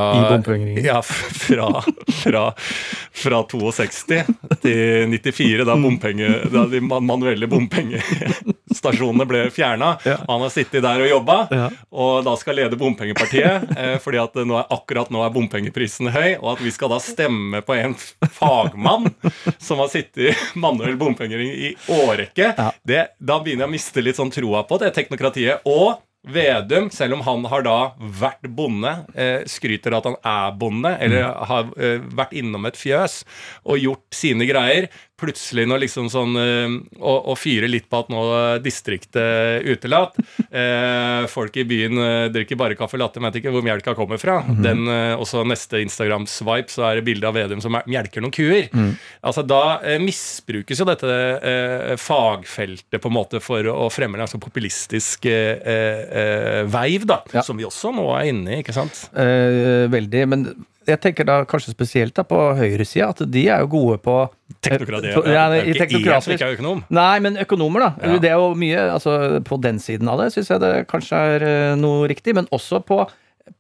I. 0.78 0.86
Ja, 0.86 1.02
fra, 1.06 1.70
fra, 2.22 2.44
fra 3.24 3.42
62 3.52 4.24
til 4.62 5.08
94, 5.12 5.66
da, 5.68 5.76
bompenge, 5.80 6.30
da 6.54 6.66
de 6.72 6.80
manuelle 6.84 7.48
bompengestasjonene 7.52 9.26
ble 9.30 9.44
fjerna. 9.54 9.94
Ja. 10.08 10.18
Han 10.30 10.42
har 10.46 10.52
sittet 10.54 10.84
der 10.86 11.02
og 11.06 11.10
jobba, 11.12 11.38
Ja. 11.52 11.68
og 11.92 12.24
da 12.28 12.36
skal 12.40 12.58
lede 12.60 12.78
bompengepartiet. 12.80 13.70
Eh, 13.78 13.96
fordi 14.04 14.20
at 14.22 14.36
nå 14.46 14.58
er, 14.60 14.66
akkurat 14.74 15.10
nå 15.14 15.22
er 15.26 15.34
bompengeprisen 15.36 16.10
høy, 16.14 16.36
og 16.42 16.54
at 16.56 16.64
vi 16.66 16.72
skal 16.74 16.90
da 16.94 17.00
stemme 17.04 17.62
på 17.66 17.74
en 17.78 17.96
fagmann 18.38 19.10
som 19.62 19.82
har 19.84 19.90
sittet 19.94 20.32
i 20.32 20.36
manuell 20.62 20.98
bompengering 21.00 21.52
i 21.52 21.74
årrekke. 21.92 22.41
Ja. 22.50 22.70
Det, 22.84 23.02
da 23.20 23.42
begynner 23.42 23.68
jeg 23.68 23.72
å 23.72 23.76
miste 23.78 24.04
litt 24.04 24.20
sånn 24.20 24.34
troa 24.34 24.64
på 24.68 24.80
det 24.82 24.94
teknokratiet. 24.98 25.68
Og 25.70 26.00
Vedum, 26.22 26.92
selv 26.94 27.16
om 27.16 27.24
han 27.26 27.46
har 27.50 27.64
da 27.66 27.78
vært 27.98 28.46
bonde, 28.54 28.92
eh, 29.18 29.42
skryter 29.50 29.96
at 29.98 30.06
han 30.06 30.18
er 30.22 30.52
bonde, 30.54 30.92
eller 31.02 31.32
har 31.50 31.72
eh, 31.82 32.04
vært 32.14 32.36
innom 32.38 32.68
et 32.70 32.78
fjøs 32.78 33.24
og 33.66 33.82
gjort 33.82 34.06
sine 34.14 34.46
greier, 34.46 34.86
plutselig 35.22 35.68
når 35.70 35.84
liksom 35.86 36.10
sånn 36.12 36.38
eh, 36.42 36.76
å, 37.00 37.14
å 37.32 37.36
fyre 37.40 37.70
litt 37.70 37.88
på 37.92 38.02
at 38.04 38.10
nå 38.12 38.22
er 38.36 38.64
distriktet 38.66 39.68
utelatt. 39.70 40.18
Eh, 40.52 41.26
folk 41.32 41.56
i 41.62 41.64
byen 41.64 41.96
eh, 42.02 42.26
drikker 42.34 42.58
bare 42.60 42.76
kaffe 42.76 42.98
latte, 43.00 43.22
men 43.22 43.30
vet 43.32 43.38
ikke 43.40 43.54
hvor 43.54 43.64
melka 43.64 43.94
kommer 43.96 44.20
fra. 44.20 44.42
Den, 44.52 44.82
eh, 44.92 45.14
også 45.16 45.46
neste 45.48 45.80
Instagram-swipe 45.86 46.74
så 46.74 46.84
er 46.90 47.00
det 47.00 47.06
bilde 47.08 47.30
av 47.30 47.38
Vedum 47.38 47.62
som 47.64 47.78
mjelker 47.88 48.24
noen 48.24 48.34
kuer. 48.36 48.68
Altså 49.24 49.46
Da 49.48 49.78
eh, 49.80 50.02
misbrukes 50.04 50.82
jo 50.82 50.88
dette 50.90 51.08
eh, 51.08 51.94
fagfeltet 52.02 53.00
på 53.00 53.12
en 53.12 53.16
måte 53.16 53.40
for 53.44 53.64
å 53.72 53.88
fremme 53.94 54.20
en 54.20 54.26
ganske 54.26 54.42
populistisk 54.44 55.30
veiv, 56.76 57.08
da. 57.08 57.22
Ja. 57.32 57.46
Som 57.48 57.62
vi 57.62 57.70
også 57.70 57.94
nå 57.96 58.10
er 58.18 58.28
inne 58.34 58.58
i, 58.58 58.60
ikke 58.66 58.76
sant? 58.76 59.06
Veldig. 59.16 60.26
Men 60.34 60.50
jeg 60.88 60.98
tenker 61.02 61.28
da 61.28 61.42
kanskje 61.46 61.74
spesielt 61.76 62.16
da 62.18 62.24
på 62.26 62.38
høyresida, 62.58 63.12
at 63.14 63.22
de 63.30 63.44
er 63.54 63.62
jo 63.64 63.70
gode 63.72 64.00
på 64.02 64.16
Teknokrati. 64.62 65.14
ja, 65.32 65.46
i 65.62 65.74
teknokratisk- 65.78 66.36
ikke 66.36 66.48
er 66.50 66.58
økonom. 66.58 66.84
Nei, 66.90 67.20
men 67.20 67.38
økonomer, 67.38 67.80
da. 67.80 67.90
Ja. 68.02 68.20
Det 68.20 68.30
er 68.30 68.38
jo 68.38 68.54
mye 68.58 68.92
altså, 68.92 69.42
På 69.46 69.60
den 69.62 69.80
siden 69.80 70.10
av 70.10 70.20
det 70.20 70.34
syns 70.34 70.50
jeg 70.50 70.60
det 70.60 70.88
kanskje 70.90 71.18
er 71.36 71.46
eh, 71.48 71.76
noe 71.80 72.08
riktig, 72.10 72.36
men 72.36 72.48
også 72.52 72.82
på, 72.86 73.08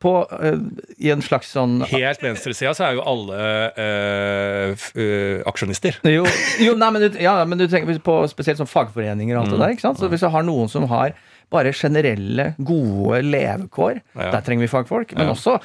på 0.01 0.13
uh, 0.29 0.59
I 0.99 1.11
en 1.13 1.21
slags 1.21 1.53
sånn 1.55 1.81
Helt 1.89 2.21
venstresida 2.21 2.73
så 2.77 2.89
er 2.89 2.97
jo 2.99 3.05
alle 3.05 3.39
uh, 3.77 4.85
eh, 4.95 5.41
aksjonister. 5.49 5.97
Jo, 6.03 6.25
jo 6.59 6.75
nei, 6.75 6.91
men, 6.91 7.01
du, 7.01 7.19
ja, 7.21 7.37
men 7.45 7.57
du 7.61 7.67
tenker 7.67 8.01
på 8.03 8.21
spesielt 8.29 8.61
sånn 8.61 8.69
fagforeninger 8.69 9.37
og 9.37 9.45
alt 9.45 9.53
det 9.55 9.61
der. 9.61 9.75
ikke 9.77 9.87
sant? 9.87 10.01
Så 10.01 10.09
Hvis 10.11 10.25
du 10.25 10.29
har 10.33 10.43
noen 10.47 10.69
som 10.69 10.89
har 10.91 11.13
bare 11.51 11.73
generelle, 11.75 12.53
gode 12.57 13.21
levekår, 13.27 14.01
Ja. 14.15 14.31
der 14.31 14.41
trenger 14.41 14.65
vi 14.65 14.71
fagfolk. 14.71 15.13
Men 15.17 15.27
Ja. 15.27 15.33
også 15.33 15.59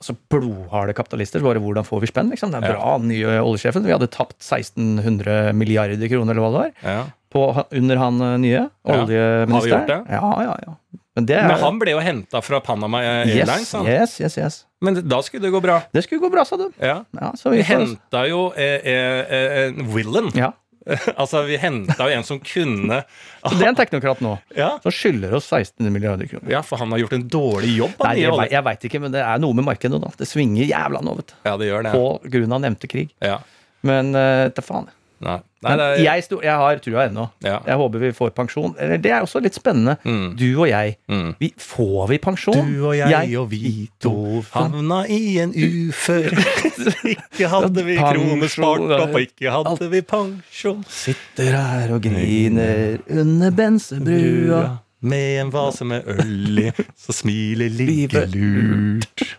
altså 0.00 0.14
blodharde 0.30 0.94
kapitalister. 0.94 1.40
Bare 1.42 1.58
hvordan 1.62 1.84
får 1.86 2.00
vi 2.04 2.06
spenn? 2.10 2.30
liksom? 2.30 2.52
Det 2.54 2.60
er 2.62 2.72
bra, 2.74 2.98
den 2.98 3.08
nye 3.10 3.38
oljesjefen. 3.42 3.82
Vi 3.86 3.90
hadde 3.94 4.06
tapt 4.14 4.36
1600 4.40 5.52
milliarder 5.58 6.08
kroner, 6.10 6.32
eller 6.34 6.44
hva 6.44 6.50
det 6.52 6.60
var, 6.60 6.72
Ja. 6.84 7.04
på, 7.34 7.64
under 7.72 7.96
han 7.96 8.18
nye 8.18 8.38
nye 8.38 8.60
Ja. 8.60 8.68
oljeministeren. 8.84 9.50
Har 9.52 9.62
vi 9.62 9.70
gjort 9.70 9.86
det? 9.88 10.04
Ja, 10.10 10.42
ja, 10.42 10.56
ja. 10.66 10.74
Men 11.16 11.26
det 11.26 11.34
er 11.36 11.48
Men 11.48 11.58
han 11.58 11.78
ble 11.80 11.90
jo 11.90 11.98
henta 11.98 12.40
fra 12.40 12.60
Panama 12.60 12.98
Airlines. 13.02 13.74
yes, 13.74 13.74
yes, 13.74 14.20
yes, 14.20 14.38
yes. 14.38 14.64
Men 14.80 14.94
da 15.08 15.18
skulle 15.20 15.42
det 15.42 15.50
gå 15.50 15.60
bra. 15.60 15.80
Det 15.92 16.04
skulle 16.04 16.20
gå 16.22 16.30
bra, 16.30 16.44
sa 16.44 16.56
du. 16.56 16.70
Ja. 16.80 17.00
Ja, 17.20 17.32
så 17.34 17.50
Vi 17.50 17.62
henta 17.62 18.28
jo 18.28 18.52
eh, 18.54 18.78
eh, 18.86 19.26
eh, 19.26 19.66
en 19.66 19.88
villain. 19.92 20.30
ja. 20.34 20.52
altså, 21.20 21.42
vi 21.48 21.58
henta 21.60 22.08
jo 22.08 22.16
en 22.16 22.26
som 22.26 22.40
kunne 22.40 23.02
det 23.48 23.64
er 23.64 23.70
en 23.70 23.78
teknokrat 23.78 24.20
nå. 24.24 24.34
ja. 24.56 24.70
Som 24.82 24.94
skylder 24.94 25.36
oss 25.38 25.48
16 25.52 25.86
milliarder 25.92 26.28
kroner. 26.30 26.50
ja, 26.52 26.62
for 26.66 26.80
han 26.80 26.92
har 26.94 27.02
gjort 27.04 27.16
en 27.18 27.26
dårlig 27.30 27.76
jobb. 27.76 27.94
Nei, 28.04 28.14
jeg, 28.22 28.32
jeg, 28.32 28.52
jeg 28.56 28.66
veit 28.66 28.88
ikke, 28.90 29.02
men 29.04 29.14
det 29.14 29.22
er 29.24 29.42
noe 29.42 29.56
med 29.56 29.68
markedet. 29.68 30.00
da 30.02 30.12
Det 30.18 30.28
svinger 30.28 30.68
jævla 30.68 31.02
nå, 31.04 31.14
vet 31.20 31.32
du. 31.32 31.38
Ja, 31.46 31.56
det 31.60 31.70
gjør 31.70 31.86
det. 31.86 31.94
På 31.96 32.32
grunn 32.36 32.56
av 32.56 32.64
nevnte 32.64 32.90
krig. 32.90 33.14
Ja. 33.24 33.38
Men 33.86 34.10
uh, 34.16 34.48
til 34.54 34.66
faen. 34.66 34.88
Nei. 35.24 35.38
Nei, 35.58 35.72
Men 35.72 35.80
det 35.80 35.86
er, 35.88 36.00
jeg, 36.04 36.24
sto, 36.28 36.36
jeg 36.44 36.54
har 36.54 36.78
trua 36.78 37.04
ennå. 37.08 37.24
Ja. 37.42 37.56
Jeg 37.66 37.78
håper 37.80 38.02
vi 38.04 38.10
får 38.14 38.30
pensjon. 38.36 38.76
Det 38.78 39.10
er 39.10 39.24
også 39.24 39.40
litt 39.42 39.56
spennende. 39.58 39.96
Mm. 40.06 40.36
Du 40.38 40.46
og 40.52 40.68
jeg. 40.70 40.94
Mm. 41.10 41.32
Vi, 41.40 41.48
får 41.58 42.04
vi 42.12 42.18
pensjon? 42.22 42.60
Du 42.62 42.84
og 42.86 42.94
jeg, 42.94 43.32
og 43.40 43.48
vi 43.50 43.72
to 43.98 44.44
havna 44.52 45.00
i 45.10 45.40
en 45.42 45.50
ufør. 45.50 46.30
ikke 47.16 47.50
hadde 47.50 47.86
vi 47.88 47.98
kronespart 47.98 48.86
opp, 48.86 49.16
og 49.18 49.26
ikke 49.26 49.56
hadde 49.56 49.90
vi 49.96 50.04
pensjon. 50.14 50.86
Sitter 51.00 51.58
her 51.58 51.96
og 51.96 52.06
griner 52.06 53.02
under 53.10 53.58
bensebrua. 53.58 54.62
Med 55.10 55.40
en 55.42 55.50
vase 55.54 55.86
med 55.86 56.06
øl 56.10 56.64
i, 56.68 56.70
så 56.98 57.14
smiler 57.14 57.70
Livet 57.70 58.34
liggelurt. 58.34 59.38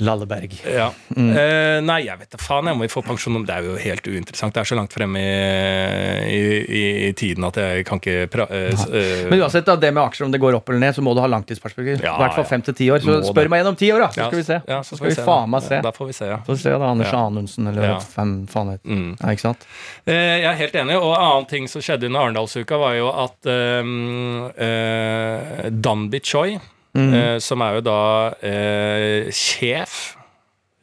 Lalleberg. 0.00 0.52
Ja. 0.64 0.90
Eh, 1.16 1.80
nei, 1.82 2.00
jeg 2.06 2.18
vet 2.20 2.30
da 2.30 2.38
faen. 2.38 2.66
Jeg 2.70 2.78
må 2.78 2.86
jo 2.86 2.92
få 2.92 3.02
pensjon. 3.06 3.38
Det 3.46 3.54
er 3.54 3.66
jo 3.66 3.76
helt 3.82 4.06
uinteressant. 4.06 4.54
Det 4.54 4.60
er 4.62 4.68
så 4.70 4.76
langt 4.78 4.92
fremme 4.94 5.18
i, 5.18 6.42
i, 6.64 6.82
i 7.08 7.12
tiden 7.18 7.44
at 7.48 7.56
jeg 7.58 7.84
kan 7.88 7.98
ikke 8.00 8.28
pra... 8.30 8.46
eh, 8.50 8.70
s- 8.74 8.86
eh, 8.90 9.24
Men 9.30 9.42
uansett, 9.42 9.66
da, 9.66 9.74
det 9.76 9.90
med 9.94 10.02
aksjer, 10.04 10.26
om 10.28 10.32
det 10.34 10.40
går 10.42 10.54
opp 10.60 10.68
eller 10.70 10.80
ned, 10.86 10.94
så 10.96 11.02
må 11.04 11.14
du 11.16 11.20
ha 11.24 11.28
langtidsperspektiv. 11.30 12.02
Ja, 12.04 12.14
I 12.14 12.22
hvert 12.22 12.36
fall 12.38 12.46
ja. 12.46 12.50
fem 12.52 12.62
til 12.68 12.76
ti 12.78 12.88
år. 12.94 13.02
Så 13.04 13.10
Må 13.18 13.18
spør 13.32 13.48
det. 13.48 13.52
meg 13.54 13.60
igjen 13.62 13.72
om 13.72 13.78
ti 13.82 13.90
år, 13.94 14.04
da. 14.06 14.10
Så 14.14 14.28
skal 14.30 14.38
vi 14.42 14.46
se. 14.48 14.60
Ja, 14.68 14.80
så 14.86 14.98
skal 15.00 15.10
vi 15.12 15.18
faen 15.28 15.50
meg 15.56 15.66
se. 15.66 15.80
Da 15.88 15.94
får 15.98 16.10
vi 16.12 16.16
se, 16.20 16.30
ja. 16.30 16.38
Får 16.46 16.58
vi 16.58 16.62
se 16.62 16.70
da, 16.78 16.92
Anders 16.92 17.12
Ja. 17.12 17.24
Anundsen, 17.26 17.66
eller 17.72 17.88
Ja. 17.90 17.98
hvem 18.14 18.34
faen 18.48 18.72
heter 18.74 18.88
Mm. 18.88 19.10
Ja, 19.20 19.28
ikke 19.34 19.44
sant? 19.48 19.66
Eh, 20.06 20.14
Jeg 20.38 20.44
er 20.52 20.58
helt 20.62 20.74
enig. 20.74 20.96
Og 21.02 21.14
annen 21.18 21.46
ting 21.50 21.66
som 21.68 21.82
skjedde 21.82 22.06
under 22.06 22.20
Arendalsuka, 22.28 22.78
var 22.78 22.94
jo 22.94 23.08
at 23.10 23.46
um, 23.82 24.50
eh, 24.56 25.68
Danby 25.70 26.20
Choi, 26.22 26.58
Mm. 26.98 27.14
eh, 27.14 27.38
som 27.44 27.62
er 27.64 27.78
jo 27.78 27.82
da 27.86 27.98
eh, 28.42 29.28
sjef, 29.34 30.16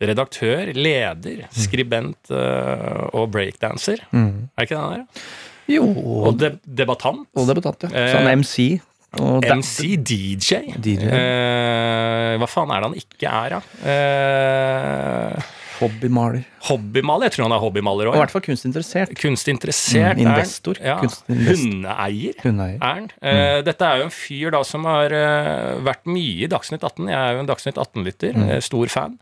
redaktør, 0.02 0.72
leder, 0.76 1.46
skribent 1.56 2.32
eh, 2.32 3.04
og 3.16 3.30
breakdanser 3.36 4.02
Mm. 4.12 4.48
Er 4.58 4.64
ikke 4.68 4.76
det 4.76 4.82
han 4.84 5.00
er? 5.02 5.26
Jo, 5.68 5.86
Og 6.28 6.36
de 6.38 6.52
debattant. 6.68 7.24
og 7.36 7.48
debattant, 7.50 7.84
ja. 7.90 7.90
Så 8.12 8.18
han 8.20 8.28
er 8.30 8.36
MC. 8.38 8.82
MC, 9.20 9.96
DJ. 9.98 10.50
DJ. 10.78 11.06
Eh, 11.10 12.38
hva 12.42 12.48
faen 12.52 12.72
er 12.76 12.80
det 12.82 12.88
han 12.90 12.98
ikke 13.00 13.28
er, 13.32 13.50
da? 13.56 13.60
Eh, 13.92 15.36
Hobbymaler. 15.76 16.44
hobbymaler? 16.70 17.26
Jeg 17.28 17.34
tror 17.36 17.44
han 17.50 17.56
er 17.58 17.60
hobbymaler 17.60 18.06
òg. 18.08 18.14
i 18.16 18.20
hvert 18.22 18.32
fall 18.32 18.46
kunstinteressert. 18.46 19.12
Kunstinteressert. 19.20 20.16
Mm, 20.16 20.22
investor. 20.30 20.76
Ja. 20.80 20.96
Kunstinvest- 21.02 21.66
Hundeeier. 21.66 22.34
Hundeeier. 22.46 22.80
er. 22.80 23.04
Eh, 23.22 23.60
dette 23.68 23.84
er 23.84 23.96
jo 24.00 24.04
en 24.08 24.16
fyr 24.16 24.52
da 24.56 24.62
som 24.64 24.86
har 24.88 25.12
eh, 25.12 25.76
vært 25.84 26.06
mye 26.08 26.46
i 26.46 26.48
Dagsnytt 26.48 26.80
18. 26.88 27.10
Jeg 27.12 27.20
er 27.20 27.34
jo 27.36 27.40
en 27.44 27.50
Dagsnytt 27.52 27.76
18-lytter. 27.84 28.32
eh, 28.56 28.60
Stor 28.64 28.88
fan. 28.88 29.20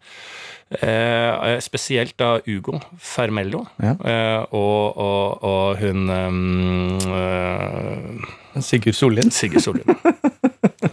Eh, 0.81 1.59
spesielt 1.61 2.15
da 2.17 2.39
Ugo 2.47 2.79
Fermello 2.97 3.65
Ja. 3.81 3.91
eh, 4.05 4.45
og, 4.53 4.97
og, 4.97 5.43
og 5.43 5.77
hun 5.77 6.09
eh, 6.09 6.23
Sigurd 8.61 8.95
Sollien. 8.95 9.31
Sigurd 9.31 9.61
Sollien. 9.63 9.97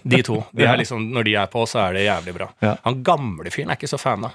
De 0.03 0.23
to. 0.23 0.39
De 0.57 0.63
Ja. 0.65 0.75
liksom, 0.77 1.03
når 1.13 1.25
de 1.25 1.35
er 1.37 1.47
på, 1.53 1.63
så 1.69 1.79
er 1.89 1.93
det 1.99 2.05
jævlig 2.07 2.35
bra. 2.35 2.49
Ja. 2.63 2.77
Han 2.85 3.03
gamle 3.05 3.51
fyren 3.53 3.71
er 3.71 3.77
ikke 3.77 3.91
så 3.91 3.99
fan 4.01 4.25
av. 4.25 4.33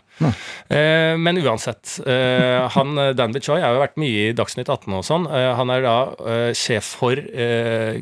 Eh, 0.70 1.16
men 1.18 1.38
uansett. 1.42 2.00
Eh, 2.06 2.68
han, 2.76 2.96
Dan 3.16 3.34
Bichoy 3.34 3.60
har 3.64 3.74
jo 3.74 3.82
vært 3.82 3.98
mye 3.98 4.30
i 4.30 4.34
Dagsnytt 4.38 4.70
18 4.70 4.94
og 4.94 5.04
sånn. 5.08 5.26
Eh, 5.32 5.52
han 5.58 5.70
er 5.74 5.82
da 5.82 5.96
eh, 6.26 6.52
sjef 6.54 6.94
for 7.00 7.18
eh, 7.18 8.02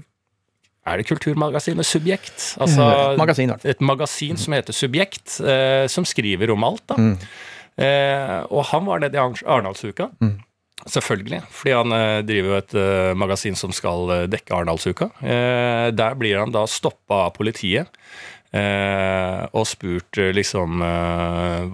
Er 0.86 0.98
det 1.00 1.06
kulturmagasinet 1.08 1.86
Subjekt? 1.88 2.58
Altså 2.60 2.84
Eh, 2.84 3.18
magasin, 3.18 3.54
et 3.64 3.80
magasin 3.82 4.36
som 4.38 4.54
heter 4.58 4.74
Subjekt, 4.76 5.40
eh, 5.40 5.88
som 5.88 6.04
skriver 6.04 6.52
om 6.52 6.64
alt. 6.68 6.84
da. 6.92 6.96
Mm. 7.00 7.18
Eh, 7.78 8.40
og 8.52 8.66
han 8.74 8.86
var 8.86 9.00
nede 9.00 9.16
i 9.16 9.22
Arendalsuka. 9.48 10.10
Mm. 10.22 10.36
Selvfølgelig, 10.84 11.40
fordi 11.54 11.72
han 11.78 11.94
eh, 11.96 12.22
driver 12.28 12.50
jo 12.50 12.58
et 12.60 12.74
eh, 12.76 13.14
magasin 13.16 13.56
som 13.56 13.72
skal 13.72 14.10
eh, 14.12 14.24
dekke 14.28 14.52
Arendalsuka. 14.52 15.10
Der 15.24 16.18
blir 16.20 16.40
han 16.42 16.52
da 16.52 16.66
stoppa 16.68 17.28
av 17.30 17.34
politiet 17.38 17.88
og 18.54 19.64
spurt 19.66 20.20
liksom 20.38 20.78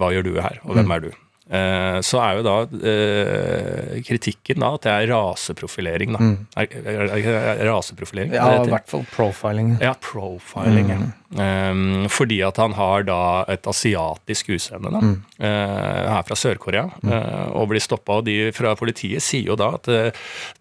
Hva 0.00 0.08
gjør 0.14 0.24
du 0.24 0.30
her, 0.40 0.60
og 0.64 0.70
Mm. 0.72 0.78
hvem 0.78 0.94
er 0.94 1.00
du? 1.04 1.10
Eh, 1.50 1.98
så 2.06 2.20
er 2.22 2.36
jo 2.38 2.42
da 2.46 2.56
eh, 2.86 3.96
kritikken 4.06 4.62
da 4.62 4.68
at 4.76 4.84
det 4.86 4.92
er 4.92 5.08
raseprofilering, 5.10 6.14
da. 6.14 6.28
Er, 6.62 6.76
er, 6.78 7.00
er, 7.16 7.30
er 7.56 7.62
raseprofilering? 7.66 8.30
Mm. 8.30 8.36
Ja, 8.38 8.60
i 8.62 8.70
hvert 8.70 8.86
fall 8.90 9.02
profiling. 9.10 9.72
Ja, 9.82 9.96
profiling. 9.98 10.92
Mm. 10.94 11.08
Um, 11.40 12.06
fordi 12.10 12.40
at 12.46 12.58
han 12.62 12.74
har 12.78 13.04
da 13.06 13.22
et 13.50 13.66
asiatisk 13.70 14.52
utseende, 14.54 14.94
da. 14.94 15.02
Mm. 15.02 15.16
Uh, 15.42 16.06
her 16.14 16.28
fra 16.28 16.38
Sør-Korea. 16.38 16.86
uh, 17.02 17.50
og 17.58 17.72
blir 17.72 17.82
stoppa. 17.82 18.20
Og 18.20 18.28
de 18.30 18.52
fra 18.54 18.76
politiet 18.78 19.24
sier 19.24 19.50
jo 19.50 19.58
da 19.58 19.72
at 19.80 19.90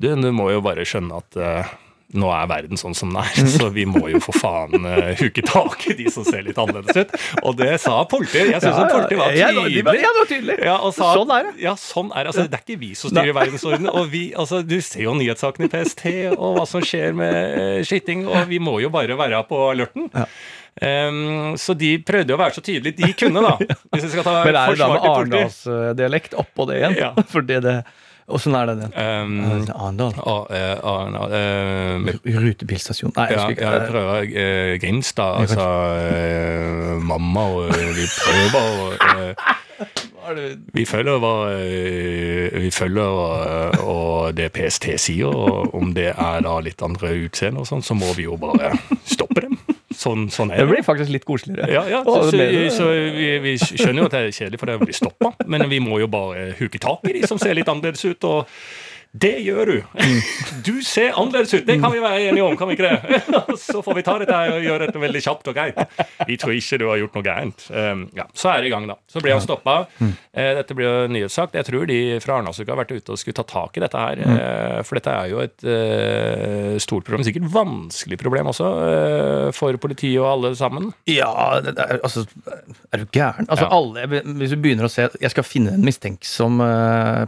du, 0.02 0.10
du 0.10 0.32
må 0.34 0.50
jo 0.56 0.66
bare 0.66 0.88
skjønne 0.90 1.22
at 1.22 1.38
uh, 1.38 1.78
nå 2.18 2.30
er 2.34 2.48
verden 2.50 2.80
sånn 2.80 2.96
som 2.98 3.12
den 3.14 3.20
er, 3.22 3.50
så 3.56 3.68
vi 3.74 3.84
må 3.86 4.08
jo 4.10 4.18
for 4.24 4.34
faen 4.34 4.86
uh, 4.86 5.12
huke 5.20 5.44
tak 5.46 5.84
i 5.92 5.96
de 6.00 6.08
som 6.10 6.26
ser 6.26 6.42
litt 6.48 6.58
annerledes 6.58 6.98
ut. 7.04 7.12
Og 7.44 7.58
det 7.60 7.76
sa 7.84 8.00
politiet. 8.10 8.50
Jeg 8.56 8.64
syns 8.64 8.80
Ja, 8.80 8.80
ja, 8.80 8.90
var- 8.90 9.70
tydelig. 9.70 9.84
ja, 9.86 10.10
det 10.10 10.22
var 10.22 10.30
tydelig. 10.32 10.58
Ja, 10.66 10.78
sa, 10.96 11.12
Sånn 11.20 11.34
er 11.36 11.50
det. 11.50 11.54
Ja, 11.62 11.76
sånn 11.78 12.10
er 12.14 12.26
det. 12.26 12.34
Altså, 12.34 12.48
det 12.50 12.58
er 12.60 12.64
ikke 12.66 12.80
vi 12.82 12.92
som 12.98 13.14
styrer 13.14 13.38
verdensordenen. 13.42 13.92
Og 13.94 14.10
vi, 14.14 14.24
altså, 14.34 14.64
du 14.66 14.80
ser 14.82 15.06
jo 15.06 15.14
nyhetssakene 15.20 15.70
i 15.70 15.74
PST 15.76 16.06
og 16.34 16.58
hva 16.58 16.66
som 16.70 16.82
skjer 16.86 17.14
med 17.20 17.38
uh, 17.60 17.84
skitting, 17.86 18.26
og 18.30 18.50
vi 18.50 18.62
må 18.64 18.80
jo 18.82 18.90
bare 18.94 19.18
være 19.20 19.44
på 19.50 19.62
alerten. 19.70 20.10
Um, 20.80 21.58
så 21.60 21.74
de 21.76 21.98
prøvde 22.08 22.32
å 22.34 22.40
være 22.40 22.56
så 22.56 22.62
tydelige 22.64 23.02
de 23.02 23.14
kunne, 23.20 23.42
da. 23.44 23.58
Hvis 23.94 24.06
vi 24.08 24.12
skal 24.14 24.24
ta 24.26 24.36
Men 24.48 24.56
er 24.56 24.74
det 24.74 24.80
da 24.80 24.88
med 24.94 25.08
arendalsdialekt 25.14 26.38
oppå 26.40 26.66
det 26.70 26.78
igjen? 26.80 26.96
Ja. 27.02 27.10
Fordi 27.30 27.58
det 27.66 27.74
Åssen 28.30 28.56
er 28.56 28.66
det 28.70 28.76
den? 28.82 28.92
Um, 28.94 29.40
Arendal. 29.74 30.14
og, 30.22 30.48
eh, 30.54 30.78
og, 30.86 31.32
eh, 31.34 32.12
Rutebilstasjon. 32.40 33.14
Nei, 33.16 33.26
jeg 33.32 33.40
husker 33.40 33.56
ikke. 33.56 33.64
ja, 33.64 33.72
jeg 33.80 33.90
prøver 33.90 34.28
uh, 34.74 34.74
Grimstad, 34.84 35.40
altså 35.44 35.70
eh, 36.04 37.02
mamma, 37.10 37.48
og 37.56 37.74
eh, 37.74 37.90
vi 37.98 38.06
prøver 38.20 38.94
eh, 39.10 39.56
Vi 40.76 40.86
følger 40.86 41.24
eh, 41.56 42.62
Vi 42.62 42.70
følger 42.72 43.20
eh, 43.74 43.80
og 43.90 44.36
det 44.38 44.52
PST 44.54 44.92
sier, 45.02 45.26
og 45.34 45.74
om 45.76 45.94
det 45.98 46.12
er 46.14 46.42
da 46.46 46.60
litt 46.62 46.82
andre 46.86 47.16
utseende 47.26 47.64
og 47.64 47.70
sånn, 47.72 47.82
så 47.86 47.98
må 47.98 48.14
vi 48.18 48.28
jo 48.28 48.38
bare 48.38 48.76
stoppe 49.10 49.48
dem. 49.48 49.58
Sånn, 50.00 50.30
sånn 50.32 50.54
er 50.54 50.62
Det 50.62 50.66
det. 50.68 50.72
blir 50.72 50.86
faktisk 50.88 51.12
litt 51.12 51.26
koseligere. 51.28 51.68
Ja, 51.74 51.82
ja, 51.92 52.04
så, 52.08 52.30
så, 52.32 52.44
så 52.72 52.86
vi, 53.18 53.26
vi 53.44 53.56
skjønner 53.60 54.06
jo 54.06 54.08
at 54.08 54.14
det 54.16 54.22
er 54.30 54.36
kjedelig, 54.38 54.60
for 54.62 54.72
det 54.72 54.78
blir 54.86 54.96
stoppa, 54.96 55.34
men 55.52 55.66
vi 55.72 55.82
må 55.84 56.00
jo 56.00 56.08
bare 56.08 56.54
huke 56.60 56.80
tak 56.80 57.04
i 57.12 57.18
de 57.18 57.26
som 57.28 57.42
ser 57.42 57.58
litt 57.60 57.68
annerledes 57.68 58.06
ut. 58.08 58.24
og 58.30 58.48
Det 59.12 59.40
gjør 59.42 59.66
du! 59.66 59.78
Du 60.62 60.84
ser 60.86 61.16
annerledes 61.18 61.50
ut! 61.58 61.64
Det 61.66 61.80
kan 61.82 61.90
vi 61.92 61.98
være 62.04 62.28
enige 62.30 62.44
om, 62.46 62.54
kan 62.60 62.70
vi 62.70 62.76
ikke 62.78 62.92
det? 62.92 63.22
Så 63.58 63.82
får 63.82 63.96
vi 63.98 64.04
ta 64.06 64.14
dette 64.22 64.36
og 64.54 64.62
gjøre 64.62 64.86
dette 64.86 65.02
veldig 65.02 65.22
kjapt 65.26 65.48
og 65.50 65.56
greit. 65.58 65.80
Vi 66.30 66.38
tror 66.38 66.54
ikke 66.54 66.78
du 66.78 66.86
har 66.92 67.00
gjort 67.02 67.18
noe 67.18 67.26
gærent. 67.26 67.64
Um, 67.74 68.04
ja, 68.16 68.28
så 68.38 68.52
er 68.54 68.62
det 68.62 68.70
i 68.70 68.74
gang, 68.76 68.86
da. 68.86 68.96
Så 69.10 69.24
blir 69.24 69.34
han 69.34 69.42
stoppa. 69.42 69.80
Eh, 70.00 70.52
dette 70.60 70.78
blir 70.78 70.86
jo 70.86 71.08
nyhetssak. 71.16 71.56
Jeg 71.58 71.66
tror 71.72 71.88
de 71.90 71.98
fra 72.22 72.36
Arendalsuka 72.38 72.76
har 72.76 72.80
vært 72.84 72.94
ute 73.00 73.16
og 73.16 73.20
skulle 73.22 73.40
ta 73.40 73.46
tak 73.50 73.80
i 73.80 73.84
dette 73.84 74.04
her. 74.04 74.22
eh, 74.22 74.78
For 74.86 75.00
dette 75.00 75.16
er 75.24 75.34
jo 75.34 75.42
et 75.42 75.66
eh, 75.66 76.78
stort 76.86 77.08
problem. 77.10 77.26
Sikkert 77.26 77.50
vanskelig 77.54 78.20
problem 78.22 78.52
også 78.54 78.70
for 79.58 79.80
politiet 79.82 80.20
og 80.22 80.30
alle 80.36 80.54
sammen. 80.60 80.92
Ja, 81.10 81.32
er, 81.58 81.98
altså 82.06 82.28
Er 82.94 83.02
du 83.02 83.10
gæren? 83.16 83.50
Altså, 83.50 83.66
Ja. 83.66 83.74
alle, 83.74 84.06
hvis 84.38 84.54
du 84.54 84.58
begynner 84.62 84.86
å 84.86 84.92
se 84.94 85.10
Jeg 85.22 85.32
skal 85.34 85.44
finne 85.48 85.74
en 85.74 85.84
mistenksom 85.86 86.62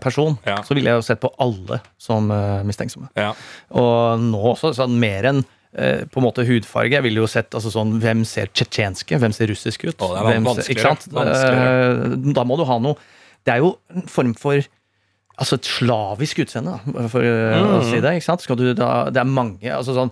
person, 0.01 0.37
Ja. 0.45 0.61
så 0.61 0.77
ville 0.77 0.89
jeg 0.93 1.01
jo 1.01 1.05
sett 1.09 1.21
på 1.25 1.33
alle 1.41 1.70
som 2.01 2.31
eh, 2.33 2.61
mistenksomme. 2.67 3.09
Ja. 3.19 3.31
Og 3.77 4.21
nå 4.23 4.41
også, 4.53 4.73
sånn 4.77 4.97
mer 5.01 5.27
enn 5.31 5.41
eh, 5.73 6.03
på 6.11 6.21
en 6.21 6.27
måte 6.27 6.45
hudfarge. 6.47 6.95
Jeg 6.97 7.05
ville 7.05 7.23
jo 7.23 7.29
sett 7.31 7.53
altså 7.57 7.71
sånn, 7.73 7.95
Hvem 8.03 8.25
ser 8.27 8.51
tsjetsjenske? 8.51 9.19
Hvem 9.21 9.35
ser 9.35 9.51
russisk 9.51 9.87
ut? 9.87 9.95
Å, 9.95 10.11
det 10.17 10.21
er 10.35 10.45
vanskeligere. 10.45 10.93
Vanskeligere. 11.15 11.73
Eh, 12.11 12.29
Da 12.37 12.45
må 12.47 12.59
du 12.59 12.65
ha 12.67 12.77
noe 12.83 12.99
Det 13.45 13.55
er 13.55 13.63
jo 13.63 13.75
en 13.93 14.07
form 14.11 14.35
for 14.37 14.61
Altså 15.41 15.57
et 15.57 15.65
slavisk 15.65 16.43
utseende, 16.43 16.75
da, 16.75 17.05
for 17.09 17.25
mm. 17.25 17.69
å 17.73 17.77
si 17.87 18.01
det. 18.03 18.11
ikke 18.19 18.27
sant? 18.27 18.43
Skal 18.43 18.59
du 18.59 18.65
da, 18.77 19.07
det 19.09 19.23
er 19.23 19.29
mange 19.29 19.71
altså 19.73 19.95
sånn 19.95 20.11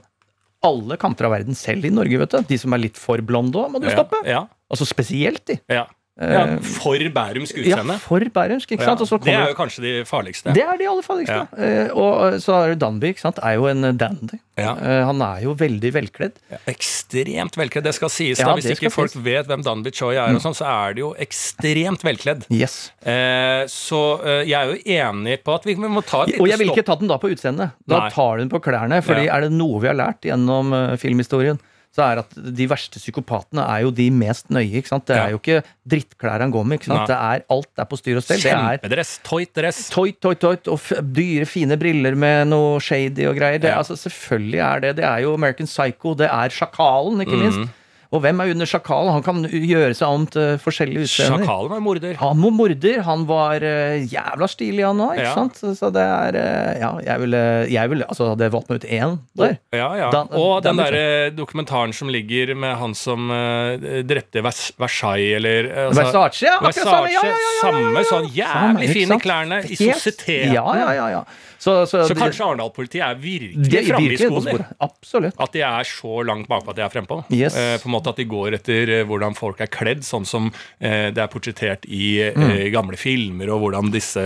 Alle 0.66 0.98
kanter 0.98 1.28
av 1.28 1.36
verden, 1.36 1.58
selv 1.60 1.86
i 1.86 1.92
Norge, 1.94 2.18
vet 2.24 2.34
du. 2.34 2.48
De 2.50 2.58
som 2.58 2.74
er 2.74 2.82
litt 2.88 2.98
for 2.98 3.22
blonde 3.22 3.60
òg, 3.60 3.70
må 3.76 3.84
du 3.84 3.92
stoppe. 3.92 4.24
Ja. 4.26 4.48
Altså 4.72 4.88
spesielt 4.90 5.44
de. 5.52 5.60
ja. 5.70 5.86
Ja. 6.20 6.44
For 6.60 7.10
bærumsk 7.16 7.62
Ja, 7.64 7.80
for 8.04 8.24
bærumsk, 8.36 8.76
ikke 8.76 8.84
sant? 8.84 9.04
Ja, 9.08 9.20
det 9.24 9.36
er 9.38 9.54
jo 9.54 9.58
kanskje 9.58 9.86
de 9.86 9.96
farligste. 10.10 10.54
det 10.54 10.66
er 10.66 10.78
de 10.80 10.90
aller 10.92 11.06
farligste. 11.06 11.42
Ja. 11.56 11.88
og 11.94 12.42
så 12.44 12.60
er 12.60 12.74
det 12.74 12.82
Danby, 12.84 13.14
ikke 13.14 13.24
sant. 13.24 13.40
Er 13.44 13.60
jo 13.60 13.70
en 13.72 13.94
dandy. 13.98 14.40
Ja. 14.60 14.74
Eh, 14.76 15.02
han 15.08 15.22
er 15.24 15.44
jo 15.46 15.54
veldig 15.58 15.92
velkledd. 15.96 16.38
Ekstremt 16.70 17.58
velkledd. 17.60 17.86
Det 17.88 17.96
skal 17.98 18.12
sies. 18.14 18.42
Da 18.42 18.56
Hvis 18.58 18.70
ikke 18.74 18.92
folk 18.94 19.14
sies. 19.14 19.24
vet 19.26 19.50
hvem 19.50 19.64
Danby 19.66 19.94
Choi 19.96 20.16
er, 20.16 20.36
og 20.36 20.44
sånn, 20.44 20.58
så 20.58 20.68
er 20.70 20.98
det 20.98 21.04
jo 21.04 21.14
ekstremt 21.22 22.04
velkledd. 22.06 22.46
Yes. 22.54 22.92
Eh, 23.02 23.64
så 23.72 24.04
eh, 24.24 24.44
jeg 24.50 24.60
er 24.60 24.74
jo 24.74 25.00
enig 25.00 25.40
på 25.46 25.56
at 25.56 25.68
vi, 25.68 25.78
må 25.80 26.04
ta 26.06 26.26
et 26.28 26.40
Og 26.40 26.50
jeg 26.52 26.62
vil 26.62 26.74
ikke 26.74 26.88
ta 26.88 27.00
den 27.00 27.12
da 27.12 27.20
på 27.22 27.32
utseendet. 27.34 27.76
Da 27.90 28.06
Nei. 28.06 28.14
tar 28.16 28.38
du 28.38 28.46
den 28.46 28.54
på 28.54 28.64
klærne. 28.64 29.02
Fordi 29.06 29.28
er 29.32 29.48
det 29.48 29.54
noe 29.56 29.82
vi 29.84 29.92
har 29.92 29.98
lært 29.98 30.28
gjennom 30.28 30.74
eh, 30.76 30.96
filmhistorien, 31.00 31.62
så 31.96 32.04
er 32.06 32.20
at 32.22 32.36
de 32.38 32.68
verste 32.70 33.00
psykopatene 33.02 33.64
er 33.66 33.82
jo 33.88 33.90
de 33.96 34.06
mest 34.14 34.52
nøye. 34.54 34.78
ikke 34.78 34.92
sant? 34.92 35.08
Det 35.10 35.16
er 35.18 35.32
jo 35.34 35.40
ikke 35.42 35.64
drittklær 35.90 36.44
han 36.46 36.52
går 36.54 36.68
med. 36.70 36.78
ikke 36.80 36.92
sant? 36.92 37.10
Det 37.10 37.18
er 37.18 37.42
Alt 37.50 37.82
er 37.82 37.88
på 37.90 37.98
styr 37.98 38.20
og 38.20 38.24
stell. 38.24 38.44
Kjempedress. 38.44 39.16
Toit 39.26 39.52
dress. 39.58 39.82
Toit, 39.90 40.20
toit, 40.22 40.40
toit, 40.40 40.70
og 40.70 40.80
dyre, 41.16 41.48
fine 41.50 41.80
briller 41.82 42.14
med 42.20 42.52
noe 42.52 42.78
shady 42.84 43.26
og 43.26 43.36
greier. 43.42 43.58
Det, 43.64 43.74
altså, 43.74 43.98
selvfølgelig 43.98 44.62
er 44.68 44.86
det. 44.86 44.96
Det 45.02 45.06
er 45.10 45.26
jo 45.26 45.34
American 45.34 45.70
Psycho. 45.70 46.14
Det 46.14 46.30
er 46.30 46.50
Sjakalen, 46.54 47.26
ikke 47.26 47.40
Mm. 47.40 47.70
Og 48.10 48.24
hvem 48.24 48.40
er 48.42 48.50
under 48.56 48.66
Sjakalen? 48.66 49.12
Han 49.14 49.22
kan 49.22 49.44
gjøre 49.46 49.94
seg 49.94 50.10
om 50.10 50.24
til 50.34 50.56
forskjellige 50.64 51.04
utseender. 51.06 51.44
Sjakalen 51.44 51.70
var 51.76 51.82
morder. 51.86 52.16
Han 52.18 52.40
var 52.42 52.54
morder. 52.58 53.02
Han 53.06 53.26
var 53.30 53.62
eh, 53.62 54.00
jævla 54.10 54.48
stilig, 54.50 54.82
han 54.88 55.04
òg. 55.06 55.20
Ja. 55.22 55.34
sant? 55.38 55.60
Så 55.78 55.92
det 55.94 56.02
er 56.02 56.38
eh, 56.40 56.80
Ja, 56.82 56.90
jeg 57.06 57.22
ville, 57.22 57.42
jeg 57.70 57.92
ville 57.92 58.08
altså, 58.10 58.32
hadde 58.32 58.48
jeg 58.48 58.54
valgt 58.56 58.72
meg 58.74 58.80
ut 58.82 58.88
én 58.90 59.14
der. 59.38 59.54
Ja, 59.78 59.90
ja. 60.00 60.08
Dan- 60.16 60.32
Og 60.34 60.64
den 60.66 60.80
den 60.80 60.86
derre 60.86 61.30
dokumentaren 61.38 61.94
som 61.94 62.10
ligger 62.10 62.56
med 62.58 62.78
han 62.80 62.96
som 62.98 63.30
uh, 63.30 63.78
drepte 64.08 64.42
Vers 64.46 64.72
Versailles, 64.80 65.36
eller 65.38 65.70
altså- 65.90 66.02
Versace, 66.02 66.46
ja! 66.48 66.56
Akkurat 66.58 66.90
samme! 66.90 67.12
Ja, 67.14 67.22
ja, 67.22 67.30
ja, 67.30 67.36
ja, 67.36 67.54
Samme 67.62 68.04
sånn 68.10 68.28
jævlig 68.34 68.90
Samme, 68.90 68.90
fine 68.98 69.20
klærne 69.22 69.62
i 69.70 69.76
sosieteten. 69.78 70.54
Ja, 70.56 70.66
ja, 70.78 70.90
ja, 70.98 71.08
ja. 71.20 71.24
Så, 71.60 71.86
så, 71.92 72.06
Så 72.08 72.16
kanskje 72.16 72.46
Arendal-politiet 72.46 73.04
er 73.04 73.18
virkelig 73.20 73.90
framme 73.90 74.14
i 74.14 74.18
skoene. 74.22 74.68
Absolutt. 74.80 75.36
At 75.44 75.52
de 75.52 75.60
er 75.68 75.84
så 75.84 76.22
langt 76.24 76.48
bakpå 76.48 76.72
at 76.72 76.78
de 76.80 76.86
er 76.86 76.94
frempå. 76.94 77.18
Yes. 77.36 77.52
Uh, 77.58 77.76
på 77.84 77.90
en 77.90 77.96
måte 77.98 77.99
At 78.08 78.16
de 78.18 78.26
går 78.26 78.54
etter 78.56 78.90
eh, 78.90 79.04
hvordan 79.06 79.36
folk 79.36 79.60
er 79.62 79.68
kledd, 79.68 80.02
sånn 80.04 80.26
som 80.26 80.52
eh, 80.80 81.12
det 81.12 81.18
er 81.18 81.28
portrettert 81.28 81.86
i 81.88 82.22
eh, 82.22 82.34
Mm. 82.40 82.72
gamle 82.72 82.98
filmer, 82.98 83.50
og 83.52 83.62
hvordan 83.62 83.92
disse 83.92 84.22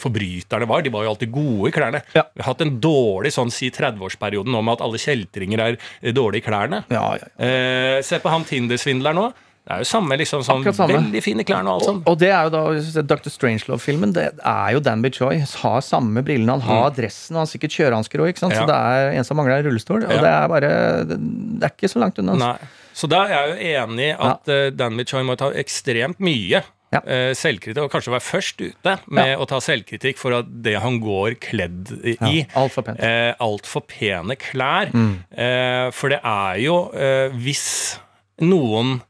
forbryterne 0.00 0.66
var. 0.68 0.82
De 0.82 0.90
var 0.90 1.04
jo 1.04 1.10
alltid 1.12 1.32
gode 1.34 1.68
i 1.68 1.72
klærne. 1.74 2.02
Ja. 2.16 2.24
Vi 2.34 2.42
har 2.42 2.52
hatt 2.54 2.64
en 2.64 2.76
dårlig 2.82 3.32
sånn 3.34 3.50
si 3.52 3.70
30-årsperioden 3.70 4.52
nå 4.52 4.62
med 4.64 4.78
at 4.78 4.84
alle 4.86 4.98
kjeltringer 5.02 5.60
er 5.66 5.78
dårlige 6.16 6.42
i 6.42 6.48
klærne. 6.48 6.84
Ja, 6.92 7.06
ja. 7.18 7.30
Eh, 7.38 8.02
se 8.02 8.18
på 8.22 8.30
han 8.32 8.44
Tinder-svindleren 8.48 9.18
nå. 9.20 9.32
Det 9.62 9.70
er 9.76 9.82
jo 9.84 9.86
samme, 9.86 10.16
liksom 10.18 10.40
sånn 10.42 10.64
samme. 10.74 10.90
veldig 10.96 11.20
fine 11.22 11.44
klær 11.46 11.62
og 11.62 11.68
alt 11.76 11.84
sånt. 11.86 12.08
Og 12.10 12.16
det 12.18 12.32
er 12.34 12.48
jo 12.48 12.50
da 12.50 13.02
Dr. 13.06 13.30
Strangelove-filmen. 13.30 14.10
Det 14.12 14.24
er 14.42 14.72
jo 14.74 14.80
Danby 14.82 15.12
Choi. 15.14 15.36
Har 15.60 15.80
samme 15.86 16.24
brillene, 16.26 16.56
han 16.58 16.60
har 16.66 16.90
dressen, 16.90 17.36
han 17.38 17.44
har 17.44 17.50
sikkert 17.52 17.70
kjørehansker 17.76 18.24
òg. 18.26 18.34
Så 18.34 18.48
Mm. 18.50 18.56
Ja. 18.58 18.66
det 18.66 18.74
er 18.74 19.18
en 19.20 19.24
som 19.24 19.36
mangler 19.38 19.60
en 19.60 19.66
rullestol. 19.70 20.02
Og 20.02 20.10
Ja. 20.10 20.20
det 20.20 20.32
er 20.34 20.48
bare 20.48 21.04
Det 21.06 21.62
er 21.62 21.70
ikke 21.78 21.88
så 21.94 22.00
langt 22.02 22.18
unna. 22.18 22.32
Altså. 22.32 22.58
Nei. 22.58 22.68
Så 22.94 23.08
da 23.10 23.24
er 23.26 23.32
jeg 23.32 23.48
jo 23.50 23.88
enig 23.88 24.06
i 24.10 24.14
at 24.18 24.46
ja. 24.52 24.70
Danby 24.70 25.04
Choi 25.08 25.22
må 25.24 25.36
ta 25.40 25.50
ekstremt 25.56 26.20
mye 26.20 26.62
Ja. 26.92 27.00
eh, 27.06 27.30
selvkritikk, 27.32 27.86
og 27.86 27.90
kanskje 27.94 28.12
være 28.12 28.20
først 28.26 28.60
ute 28.60 28.98
med 29.08 29.38
å 29.40 29.46
ta 29.48 29.56
selvkritikk 29.64 30.18
for 30.20 30.34
at 30.36 30.50
det 30.62 30.74
han 30.82 30.98
går 31.00 31.38
kledd 31.40 31.88
i, 32.04 32.18
Ja, 32.20 32.44
Altfor 32.60 32.84
pent. 32.84 33.00
eh, 33.00 33.32
altfor 33.40 33.86
pene 33.88 34.36
klær. 34.36 34.92
Mm. 34.92 35.14
Eh, 35.32 35.90
for 35.96 36.12
det 36.12 36.20
er 36.22 36.60
jo 36.60 36.76
eh, 36.92 37.30
Hvis 37.32 37.98
noen 38.44 39.00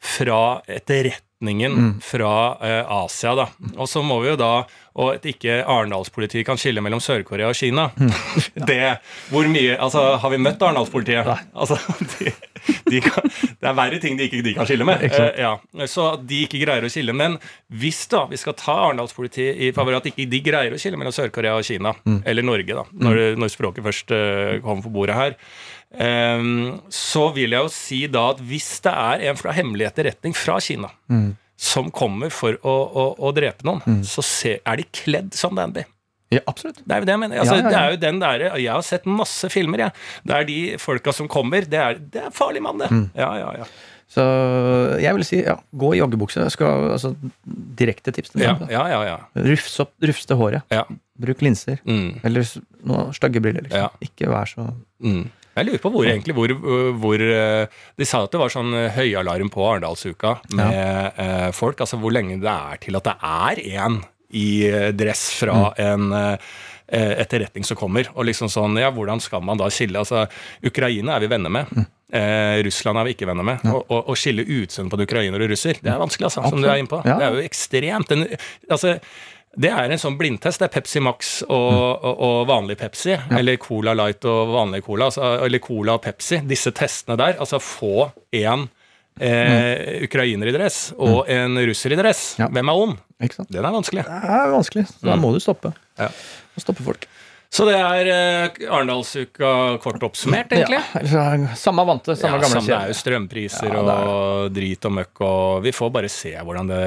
fra 0.00 0.62
etterretningen 1.46 1.72
Mm. 1.76 2.00
fra 2.02 2.56
eh, 2.60 2.84
Asia, 3.04 3.34
da. 3.34 3.48
Og 3.78 3.86
så 3.88 4.02
må 4.02 4.20
vi 4.22 4.28
jo 4.32 4.36
da 4.36 4.66
Og 4.96 5.10
at 5.14 5.26
ikke 5.28 5.58
Arendalspolitiet 5.68 6.46
kan 6.46 6.56
skille 6.56 6.80
mellom 6.80 7.00
Sør-Korea 7.04 7.50
og 7.50 7.54
Kina. 7.54 7.90
Mm. 8.00 8.12
Det 8.66 8.98
Hvor 9.28 9.44
mye 9.46 9.74
Altså, 9.78 10.16
har 10.22 10.30
vi 10.32 10.38
møtt 10.40 10.62
Arendalspolitiet? 10.64 11.26
Altså, 11.54 11.76
de, 12.16 12.32
de 12.88 13.00
kan, 13.04 13.28
det 13.60 13.68
er 13.68 13.74
verre 13.76 13.98
ting 14.00 14.16
de 14.16 14.24
ikke 14.24 14.40
de 14.42 14.54
kan 14.56 14.64
skille 14.66 14.86
med. 14.88 15.04
Uh. 15.04 15.36
Ja. 15.36 15.50
Så 15.86 16.06
de 16.24 16.38
ikke 16.46 16.62
greier 16.64 16.80
å 16.82 16.88
skille. 16.88 17.12
Men 17.12 17.36
hvis 17.68 18.06
da 18.08 18.24
vi 18.30 18.36
skal 18.40 18.56
ta 18.56 18.72
Arendalspolitiet 18.86 19.60
i 19.68 19.70
favør 19.76 19.98
at 20.00 20.08
ikke 20.08 20.24
de 20.32 20.40
greier 20.40 20.72
å 20.72 20.80
skille 20.80 20.96
mellom 20.96 21.12
Sør-Korea 21.12 21.58
og 21.60 21.64
Kina, 21.68 21.92
Mm. 22.06 22.22
eller 22.24 22.42
Norge, 22.46 22.72
da, 22.72 22.84
når, 22.96 23.36
når 23.36 23.48
språket 23.52 23.84
først 23.84 24.10
uh, 24.16 24.60
kommer 24.64 24.82
på 24.86 24.92
bordet 24.96 25.14
her, 25.18 25.36
så 25.98 27.24
vil 27.34 27.50
jeg 27.56 27.62
jo 27.64 27.72
si 27.72 27.98
da 28.12 28.26
at 28.34 28.40
hvis 28.44 28.68
det 28.84 28.92
er 28.92 29.26
en 29.30 29.36
fra 29.40 29.52
hemmelig 29.56 29.86
etterretning 29.90 30.34
fra 30.36 30.58
Kina 30.60 30.90
Mm. 31.10 31.36
som 31.56 31.90
kommer 31.90 32.28
for 32.30 32.58
å, 32.62 32.74
å, 32.92 33.04
å 33.18 33.32
drepe 33.32 33.64
noen, 33.64 34.02
så 34.04 34.22
se, 34.24 34.58
er 34.60 34.76
de 34.76 34.84
kledd 34.92 35.32
som 35.34 35.54
dandy. 35.56 35.84
Ja, 36.34 36.40
absolutt. 36.50 36.80
Det 36.84 36.90
er 36.92 37.00
jo 37.00 37.06
det 37.06 37.12
jeg 37.14 37.20
mener. 37.22 37.38
Altså, 37.38 37.54
Ja, 37.54 37.60
ja, 37.60 37.64
ja. 37.64 37.70
Det 37.70 37.78
er 37.80 37.90
jo 37.94 37.98
den 38.02 38.18
der, 38.20 38.42
Jeg 38.58 38.72
har 38.74 38.82
sett 38.82 39.04
masse 39.06 39.48
filmer, 39.48 39.78
jeg. 39.78 39.92
Er 40.28 40.44
de 40.44 40.56
folka 40.82 41.12
som 41.14 41.28
kommer. 41.30 41.62
Det 41.70 41.78
er, 41.78 41.94
det 42.02 42.24
er 42.26 42.32
farlig 42.34 42.60
mann, 42.66 42.78
det. 42.82 42.88
Mm. 42.90 43.04
Ja, 43.14 43.28
ja, 43.38 43.52
ja. 43.62 43.68
Så 44.10 44.22
jeg 45.02 45.14
vil 45.16 45.24
si 45.26 45.38
ja, 45.44 45.54
gå 45.74 45.92
i 45.94 46.00
joggebukse. 46.00 46.44
Skal, 46.50 46.90
altså, 46.96 47.12
direkte 47.78 48.12
tips 48.14 48.34
til 48.34 48.42
Ja, 48.42 48.56
ja, 48.70 48.84
ja. 48.90 49.00
ja. 49.06 49.16
Rufs 49.46 49.78
opp, 49.82 49.94
rufs 50.02 50.26
til 50.26 50.36
håret. 50.42 50.62
ja. 50.74 50.84
Bruk 51.16 51.40
linser. 51.40 51.78
Mm. 51.88 52.18
Eller 52.28 52.44
noen 52.84 53.14
stygge 53.16 53.40
briller. 53.40 53.62
Liksom. 53.64 53.94
Ikke 54.04 54.28
vær 54.28 54.50
så 54.50 54.66
Mm. 55.00 55.30
Jeg 55.56 55.68
lurer 55.68 55.80
på 55.80 55.92
hvor 55.94 56.08
egentlig 56.08 56.34
hvor, 56.36 56.52
hvor 57.00 57.22
eh, 57.22 57.78
De 57.96 58.08
sa 58.08 58.20
at 58.26 58.34
det 58.34 58.40
var 58.42 58.52
sånn 58.52 58.74
eh, 58.76 58.90
høyalarm 58.96 59.48
på 59.52 59.64
Arendalsuka 59.64 60.36
med 60.52 60.76
ja. 60.76 61.48
folk. 61.56 61.80
Altså 61.80 61.98
hvor 62.02 62.12
lenge 62.12 62.36
det 62.42 62.52
er 62.52 62.82
til 62.82 62.98
at 63.00 63.08
det 63.08 63.16
er 63.24 63.64
en 63.80 64.02
i 64.36 64.68
eh, 64.68 64.88
dress 64.88 65.30
fra 65.40 65.74
en 65.76 66.12
eh, 66.12 66.32
eh, 66.88 67.12
etterretning 67.22 67.64
som 67.64 67.78
kommer. 67.78 68.08
Og 68.14 68.26
liksom 68.28 68.50
sånn, 68.52 68.78
ja, 68.80 68.90
hvordan 68.94 69.22
skal 69.22 69.44
man 69.44 69.60
da 69.60 69.70
skille? 69.72 70.00
Altså, 70.02 70.26
Ukraina 70.66 71.16
er 71.16 71.24
vi 71.24 71.30
venner 71.30 71.52
med. 71.52 71.70
Eh, 72.12 72.58
Russland 72.66 73.00
er 73.00 73.08
vi 73.08 73.16
ikke 73.16 73.30
venner 73.30 73.46
med. 73.46 73.64
Og, 73.72 73.96
og 74.02 74.18
skille 74.18 74.44
utseendet 74.44 74.92
på 74.92 75.00
en 75.00 75.06
ukrainer 75.06 75.46
og 75.46 75.52
russer, 75.52 75.80
det 75.82 75.92
er 75.92 76.02
vanskelig, 76.02 76.30
altså, 76.30 76.46
som 76.50 76.62
du 76.62 76.68
er 76.68 76.82
inne 76.82 76.90
på. 76.90 77.00
Ja. 77.06 77.18
Det 77.20 77.28
er 77.28 77.38
jo 77.38 77.46
ekstremt. 77.46 78.12
Den, 78.12 78.26
altså, 78.70 78.98
det 79.56 79.70
er 79.72 79.90
en 79.90 80.00
sånn 80.00 80.18
blindtest. 80.20 80.60
Det 80.60 80.68
er 80.68 80.74
Pepsi 80.74 81.00
Max 81.04 81.34
og, 81.46 81.52
og, 82.04 82.22
og 82.26 82.38
vanlig 82.50 82.76
Pepsi. 82.80 83.14
Eller 83.38 83.56
Cola 83.62 83.94
Light 83.96 84.26
og 84.28 84.52
vanlig 84.52 84.82
Cola. 84.84 85.08
Altså, 85.08 85.30
eller 85.46 85.62
Cola 85.64 85.96
og 85.96 86.04
Pepsi. 86.04 86.42
Disse 86.48 86.72
testene 86.76 87.16
der. 87.20 87.38
Altså 87.40 87.60
få 87.62 88.10
en 88.36 88.66
eh, 89.16 90.04
ukrainer 90.04 90.52
i 90.52 90.54
dress 90.56 90.80
og 90.98 91.30
en 91.32 91.56
russer 91.68 91.96
i 91.96 92.00
dress. 92.00 92.24
Ja. 92.40 92.50
Hvem 92.52 92.72
er 92.72 92.84
ond? 92.84 92.96
Den 93.48 93.64
er 93.64 93.72
vanskelig. 93.72 94.04
Det 94.04 94.32
er 94.36 94.50
vanskelig. 94.52 94.86
Da 95.00 95.16
må 95.20 95.32
du 95.32 95.40
stoppe. 95.40 95.72
Ja. 95.96 96.10
Stoppe 96.60 96.84
folk. 96.84 97.08
Så 97.52 97.64
det 97.68 97.76
er 97.78 98.08
eh, 98.10 98.56
Arendalsuka 98.66 99.50
kort 99.82 100.02
oppsummert, 100.04 100.50
egentlig. 100.52 100.80
Ja, 101.12 101.54
samme 101.56 101.84
vante, 101.88 102.16
samme 102.18 102.36
Ja, 102.36 102.42
gamle 102.42 102.50
samme, 102.60 102.66
det 102.68 102.76
er 102.76 102.90
jo 102.90 102.96
strømpriser 102.98 103.70
Ja, 103.70 103.82
er 103.82 104.10
og 104.10 104.56
drit 104.56 104.88
og 104.88 104.94
møkk, 104.98 105.22
og 105.24 105.62
vi 105.64 105.72
får 105.76 105.92
bare 105.94 106.10
se 106.12 106.34
hvordan 106.36 106.70
det, 106.72 106.80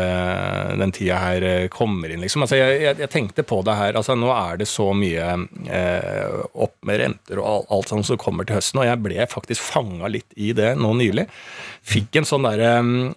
den 0.82 0.94
tida 0.96 1.20
her 1.24 1.48
eh, 1.48 1.68
kommer 1.74 2.12
inn, 2.12 2.22
liksom. 2.24 2.46
Altså, 2.46 2.60
jeg, 2.60 2.82
jeg, 2.84 3.00
jeg 3.06 3.14
tenkte 3.16 3.48
på 3.48 3.62
det 3.66 3.78
her, 3.80 3.98
altså 4.00 4.18
nå 4.20 4.30
er 4.36 4.60
det 4.62 4.70
så 4.70 4.90
mye 4.98 5.32
eh, 5.72 6.40
opp 6.54 6.76
med 6.88 7.02
renter 7.06 7.42
og 7.42 7.50
alt, 7.50 7.72
alt 7.80 7.94
sånt 7.96 8.10
som 8.12 8.22
kommer 8.22 8.48
til 8.48 8.60
høsten, 8.60 8.84
og 8.84 8.90
jeg 8.90 9.04
ble 9.06 9.30
faktisk 9.32 9.64
fanga 9.72 10.12
litt 10.12 10.38
i 10.38 10.52
det 10.58 10.76
nå 10.80 10.92
nylig. 11.00 11.30
Fikk 11.90 12.20
en 12.20 12.28
sånn 12.28 12.44
derre 12.46 12.74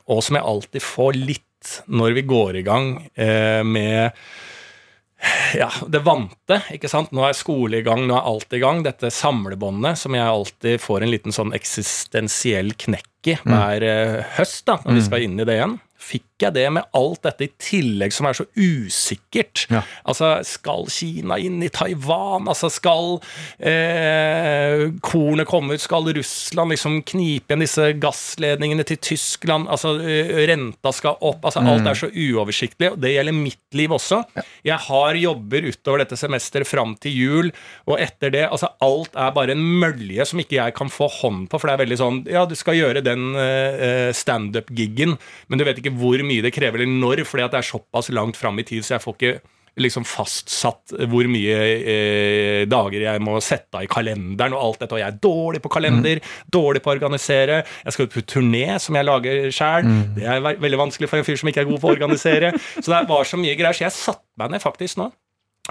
Og 0.06 0.20
som 0.24 0.36
jeg 0.38 0.46
alltid 0.46 0.84
får 0.84 1.18
litt 1.18 1.72
når 1.90 2.16
vi 2.16 2.24
går 2.26 2.58
i 2.58 2.64
gang 2.66 2.94
eh, 3.14 3.62
med 3.66 4.14
ja, 5.54 5.68
det 5.88 6.02
vante, 6.02 6.58
ikke 6.74 6.90
sant. 6.90 7.12
Nå 7.14 7.24
er 7.26 7.36
skole 7.38 7.78
i 7.78 7.86
gang, 7.86 8.04
nå 8.08 8.16
er 8.18 8.28
alt 8.32 8.56
i 8.56 8.60
gang. 8.62 8.82
Dette 8.86 9.12
samlebåndet 9.14 10.00
som 10.00 10.16
jeg 10.16 10.26
alltid 10.26 10.82
får 10.82 11.04
en 11.04 11.12
liten 11.12 11.34
sånn 11.34 11.54
eksistensiell 11.56 12.74
knekk 12.86 13.32
i 13.32 13.36
hver 13.44 13.84
mm. 13.86 14.16
høst, 14.38 14.64
da, 14.66 14.80
når 14.82 14.98
vi 14.98 15.06
skal 15.06 15.26
inn 15.28 15.38
i 15.38 15.46
det 15.46 15.58
igjen. 15.60 15.76
Fikk 16.02 16.31
jeg 16.48 16.56
det 16.56 16.66
med 16.78 16.88
alt 16.96 17.22
dette 17.26 17.46
i 17.46 17.52
tillegg 17.62 18.14
som 18.14 18.28
er 18.28 18.38
så 18.38 18.46
usikkert? 18.56 19.66
Ja. 19.72 19.82
Altså, 20.08 20.34
skal 20.46 20.88
Kina 20.92 21.38
inn 21.40 21.62
i 21.64 21.70
Taiwan? 21.72 22.48
Altså, 22.50 22.70
skal 22.72 23.18
eh, 23.58 24.88
kornet 25.04 25.48
komme 25.50 25.76
ut? 25.76 25.82
Skal 25.82 26.10
Russland 26.16 26.74
liksom 26.74 27.00
knipe 27.08 27.52
igjen 27.52 27.64
disse 27.64 27.88
gassledningene 28.02 28.86
til 28.88 29.00
Tyskland? 29.02 29.68
Altså, 29.72 29.94
eh, 30.00 30.46
renta 30.50 30.92
skal 30.94 31.18
opp. 31.20 31.44
Altså, 31.44 31.62
alt 31.62 31.86
er 31.86 31.98
så 31.98 32.10
uoversiktlig. 32.10 32.92
og 32.92 33.00
Det 33.02 33.14
gjelder 33.14 33.36
mitt 33.36 33.76
liv 33.76 33.92
også. 33.92 34.22
Jeg 34.64 34.78
har 34.88 35.18
jobber 35.18 35.68
utover 35.68 36.02
dette 36.02 36.16
semesteret 36.18 36.68
fram 36.68 36.94
til 37.00 37.14
jul, 37.16 37.50
og 37.86 38.00
etter 38.00 38.32
det 38.32 38.46
altså 38.48 38.70
Alt 38.82 39.14
er 39.18 39.34
bare 39.34 39.52
en 39.54 39.62
mølje 39.82 40.24
som 40.26 40.40
ikke 40.40 40.56
jeg 40.56 40.74
kan 40.74 40.88
få 40.90 41.08
hånd 41.20 41.48
på, 41.50 41.58
for 41.60 41.68
det 41.68 41.74
er 41.74 41.82
veldig 41.84 41.98
sånn 42.00 42.20
Ja, 42.30 42.44
du 42.48 42.54
skal 42.58 42.78
gjøre 42.78 43.02
den 43.04 43.34
eh, 43.36 44.10
standup-giggen, 44.16 45.18
men 45.48 45.60
du 45.60 45.64
vet 45.66 45.78
ikke 45.78 45.92
hvor 45.98 46.22
mye 46.24 46.31
det 46.40 46.54
krever, 46.54 46.82
eller 46.82 47.00
når, 47.02 47.24
fordi 47.28 47.44
at 47.44 47.52
det 47.54 47.60
er 47.60 47.72
såpass 47.72 48.08
langt 48.14 48.38
fram 48.40 48.60
i 48.62 48.64
tid, 48.66 48.86
så 48.86 48.96
jeg 48.96 49.04
får 49.04 49.18
ikke 49.18 49.34
liksom 49.80 50.04
fastsatt 50.04 50.92
hvor 51.08 51.24
mye 51.32 51.54
eh, 51.56 52.64
dager 52.68 53.06
jeg 53.06 53.22
må 53.24 53.38
sette 53.40 53.78
av 53.78 53.86
i 53.86 53.90
kalenderen 53.90 54.52
og 54.56 54.66
alt 54.66 54.82
dette. 54.82 54.96
Og 54.96 55.00
jeg 55.00 55.08
er 55.08 55.20
dårlig 55.24 55.62
på 55.64 55.72
kalender, 55.72 56.20
dårlig 56.52 56.82
på 56.84 56.92
å 56.92 56.96
organisere. 56.98 57.62
Jeg 57.86 57.96
skal 57.96 58.08
ut 58.08 58.16
på 58.18 58.24
turné 58.34 58.66
som 58.82 58.98
jeg 58.98 59.08
lager 59.08 59.48
sjæl. 59.54 59.88
Det 60.18 60.26
er 60.28 60.44
ve 60.44 60.54
veldig 60.60 60.82
vanskelig 60.84 61.08
for 61.08 61.22
en 61.22 61.28
fyr 61.28 61.40
som 61.40 61.48
ikke 61.52 61.64
er 61.64 61.70
god 61.70 61.80
på 61.80 61.88
å 61.88 61.96
organisere. 61.96 62.52
Så 62.82 62.88
det 62.92 63.04
var 63.08 63.28
så 63.28 63.40
mye 63.40 63.56
greier. 63.56 63.76
Så 63.76 63.86
jeg 63.86 63.96
satte 63.96 64.42
meg 64.42 64.52
ned 64.52 64.64
faktisk 64.64 65.00
nå 65.00 65.08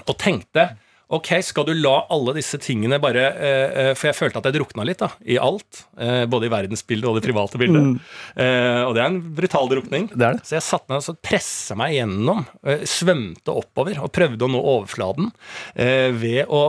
og 0.02 0.14
tenkte 0.18 0.70
Ok, 1.12 1.28
skal 1.44 1.66
du 1.68 1.74
la 1.76 2.06
alle 2.12 2.32
disse 2.38 2.56
tingene 2.62 2.96
bare 3.02 3.26
eh, 3.32 3.74
eh, 3.82 3.90
For 3.98 4.08
jeg 4.08 4.16
følte 4.16 4.40
at 4.40 4.48
jeg 4.48 4.56
drukna 4.56 4.86
litt 4.88 5.02
da, 5.02 5.10
i 5.28 5.36
alt. 5.40 5.84
Eh, 6.00 6.24
både 6.30 6.48
i 6.48 6.52
verdensbildet 6.52 7.10
og 7.10 7.18
det 7.18 7.24
private 7.26 7.60
bildet. 7.60 8.00
Eh, 8.32 8.80
og 8.86 8.96
det 8.96 9.04
er 9.04 9.10
en 9.10 9.20
brutal 9.36 9.68
drukning. 9.68 10.08
Det 10.14 10.24
er 10.28 10.38
det. 10.38 10.46
Så 10.48 10.56
jeg 10.56 10.66
satte 10.66 10.88
meg 10.92 11.04
og 11.12 11.20
pressa 11.24 11.76
meg 11.78 11.98
gjennom, 11.98 12.44
eh, 12.64 12.84
svømte 12.88 13.52
oppover 13.60 14.00
og 14.00 14.12
prøvde 14.16 14.48
å 14.48 14.52
nå 14.54 14.64
overflaten 14.76 15.28
eh, 15.76 16.08
ved 16.16 16.48
å 16.48 16.62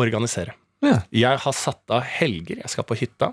organisere. 0.00 0.56
Ja. 0.84 0.98
Jeg 1.12 1.40
har 1.44 1.56
satt 1.56 1.92
av 1.92 2.04
helger. 2.18 2.60
Jeg 2.64 2.72
skal 2.72 2.86
på 2.88 2.96
hytta. 2.98 3.32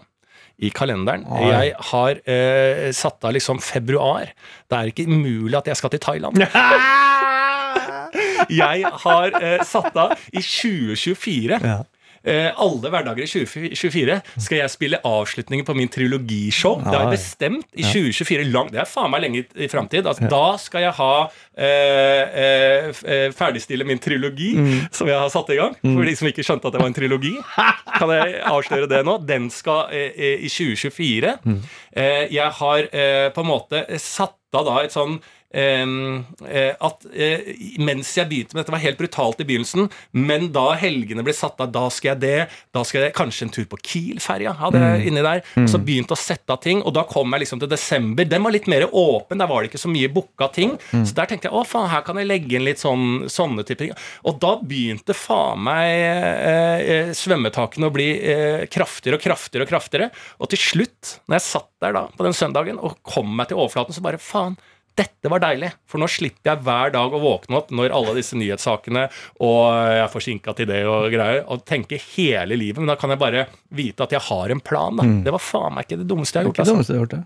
I 0.61 0.69
kalenderen. 0.69 1.23
Oi. 1.25 1.47
Jeg 1.47 1.71
har 1.89 2.19
eh, 2.29 2.91
satt 2.93 3.23
av 3.25 3.33
liksom 3.33 3.57
februar. 3.65 4.29
Det 4.69 4.77
er 4.77 4.91
ikke 4.91 5.07
umulig 5.09 5.57
at 5.57 5.71
jeg 5.71 5.79
skal 5.79 5.95
til 5.95 6.03
Thailand. 6.03 6.37
Jeg 8.49 8.83
har 9.05 9.41
eh, 9.41 9.63
satt 9.67 9.95
av 9.97 10.17
i 10.33 10.41
2024 10.41 11.59
Ja. 11.63 11.79
eh, 12.23 12.51
alle 12.61 12.89
hverdager 12.93 13.23
i 13.25 13.27
2024 13.29 14.21
skal 14.37 14.57
jeg 14.59 14.69
spille 14.69 14.99
avslutningen 15.07 15.65
på 15.65 15.73
min 15.75 15.89
trilogishow. 15.89 16.77
Det 16.83 16.91
har 16.93 17.07
jeg 17.07 17.15
bestemt 17.17 17.65
i 17.73 17.81
2024. 17.87 18.45
Lang, 18.53 18.69
det 18.71 18.81
er 18.83 18.85
faen 18.89 19.09
meg 19.11 19.23
lenge 19.23 19.45
i, 19.55 19.67
framtid. 19.71 20.05
Altså, 20.05 20.29
Da 20.29 20.57
skal 20.61 20.81
jeg 20.85 20.93
ha 20.99 21.13
eh, 21.57 22.23
eh, 22.43 23.01
eh, 23.05 23.31
ferdigstille 23.33 23.85
min 23.87 23.99
trilogi, 24.01 24.51
som 24.93 25.07
jeg 25.09 25.17
har 25.17 25.29
satt 25.33 25.49
i 25.49 25.57
gang. 25.59 25.75
For 25.81 26.05
de 26.05 26.15
som 26.19 26.29
ikke 26.29 26.45
skjønte 26.45 26.67
at 26.69 26.73
det 26.77 26.81
var 26.83 26.91
en 26.91 26.97
trilogi, 26.97 27.33
kan 27.97 28.09
jeg 28.15 28.41
avsløre 28.53 28.89
det 28.91 29.03
nå. 29.07 29.17
Den 29.25 29.49
skal 29.53 29.89
eh, 29.91 30.11
eh, 30.15 30.45
i 30.45 30.49
2024. 30.51 31.35
Eh, 31.95 32.27
jeg 32.31 32.49
har 32.61 32.87
på 33.35 33.41
en 33.43 33.49
måte 33.49 33.85
satt 33.99 34.37
av 34.53 34.65
da 34.67 34.81
et 34.83 34.91
sånn 34.91 35.21
at 35.51 37.05
eh, 37.11 37.49
mens 37.83 38.11
jeg 38.15 38.29
begynte 38.29 38.55
med 38.55 38.63
dette, 38.63 38.73
var 38.73 38.83
helt 38.83 38.99
brutalt 38.99 39.41
i 39.43 39.47
begynnelsen, 39.47 39.89
men 40.15 40.49
da 40.55 40.69
helgene 40.79 41.25
ble 41.25 41.35
satt 41.35 41.59
av, 41.63 41.71
da 41.73 41.87
skal 41.91 42.13
jeg 42.13 42.21
det, 42.21 42.49
da 42.75 42.83
skal 42.87 43.05
jeg 43.05 43.15
kanskje 43.17 43.47
en 43.47 43.53
tur 43.53 43.67
på 43.71 43.79
Kiel-ferja, 43.83 44.55
hadde 44.61 44.81
jeg 44.83 45.09
inni 45.09 45.25
der. 45.25 45.43
Så 45.69 45.81
begynte 45.81 46.15
å 46.15 46.19
sette 46.19 46.55
av 46.55 46.61
ting, 46.63 46.81
og 46.85 46.95
da 46.95 47.03
kom 47.09 47.33
jeg 47.35 47.43
liksom 47.45 47.61
til 47.61 47.71
desember. 47.71 48.27
Den 48.27 48.45
var 48.45 48.55
litt 48.55 48.69
mer 48.71 48.87
åpen, 48.87 49.41
der 49.41 49.49
var 49.49 49.61
det 49.61 49.71
ikke 49.71 49.83
så 49.83 49.91
mye 49.91 50.11
booka 50.13 50.49
ting. 50.55 50.77
Så 50.91 51.15
der 51.17 51.29
tenkte 51.29 51.49
jeg 51.49 51.57
å 51.57 51.65
faen, 51.67 51.89
her 51.91 52.05
kan 52.05 52.19
jeg 52.19 52.29
legge 52.29 52.57
inn 52.57 52.67
litt 52.67 52.81
sånn, 52.81 53.27
sånne 53.31 53.65
typer 53.67 53.87
ting. 53.87 53.95
Og 54.27 54.39
da 54.41 54.55
begynte 54.57 55.15
faen 55.17 55.61
meg 55.65 55.91
eh, 55.91 56.81
eh, 56.81 57.13
svømmetakene 57.17 57.89
å 57.89 57.93
bli 57.93 58.09
eh, 58.19 58.65
kraftigere 58.71 59.19
og 59.19 59.25
kraftigere 59.25 59.67
og 59.67 59.71
kraftigere. 59.71 60.11
Og 60.39 60.51
til 60.51 60.61
slutt, 60.61 61.15
når 61.27 61.39
jeg 61.39 61.47
satt 61.47 61.69
der 61.83 61.97
da 61.97 62.05
på 62.15 62.27
den 62.27 62.37
søndagen 62.37 62.79
og 62.81 62.99
kom 63.07 63.31
meg 63.35 63.51
til 63.51 63.61
overflaten, 63.61 63.95
så 63.95 64.03
bare 64.05 64.21
faen. 64.21 64.57
Dette 64.97 65.29
var 65.31 65.39
deilig, 65.39 65.69
for 65.87 66.01
nå 66.01 66.07
slipper 66.11 66.51
jeg 66.51 66.63
hver 66.65 66.91
dag 66.93 67.13
å 67.15 67.19
våkne 67.21 67.57
opp 67.61 67.69
når 67.71 67.93
alle 67.95 68.15
disse 68.17 68.35
nyhetssakene 68.35 69.05
og 69.39 69.59
jeg 69.71 70.01
er 70.03 70.09
forsinka 70.11 70.55
til 70.57 70.67
det 70.67 70.81
og 70.89 71.07
greier, 71.13 71.45
og 71.47 71.63
tenke 71.65 71.99
hele 72.15 72.57
livet. 72.59 72.81
Men 72.83 72.91
da 72.91 72.97
kan 72.99 73.13
jeg 73.13 73.21
bare 73.21 73.45
vite 73.71 74.03
at 74.03 74.11
jeg 74.17 74.23
har 74.27 74.51
en 74.51 74.59
plan. 74.59 74.99
da. 74.99 75.07
Det 75.25 75.31
var 75.37 75.43
faen 75.43 75.77
meg 75.77 75.87
ikke 75.87 76.01
det 76.03 76.09
dummeste 76.11 76.37
jeg 76.39 76.43
har 76.43 76.51
gjort. 76.51 76.59
det 76.59 76.75
Altså. 76.75 77.05
det. 77.15 77.23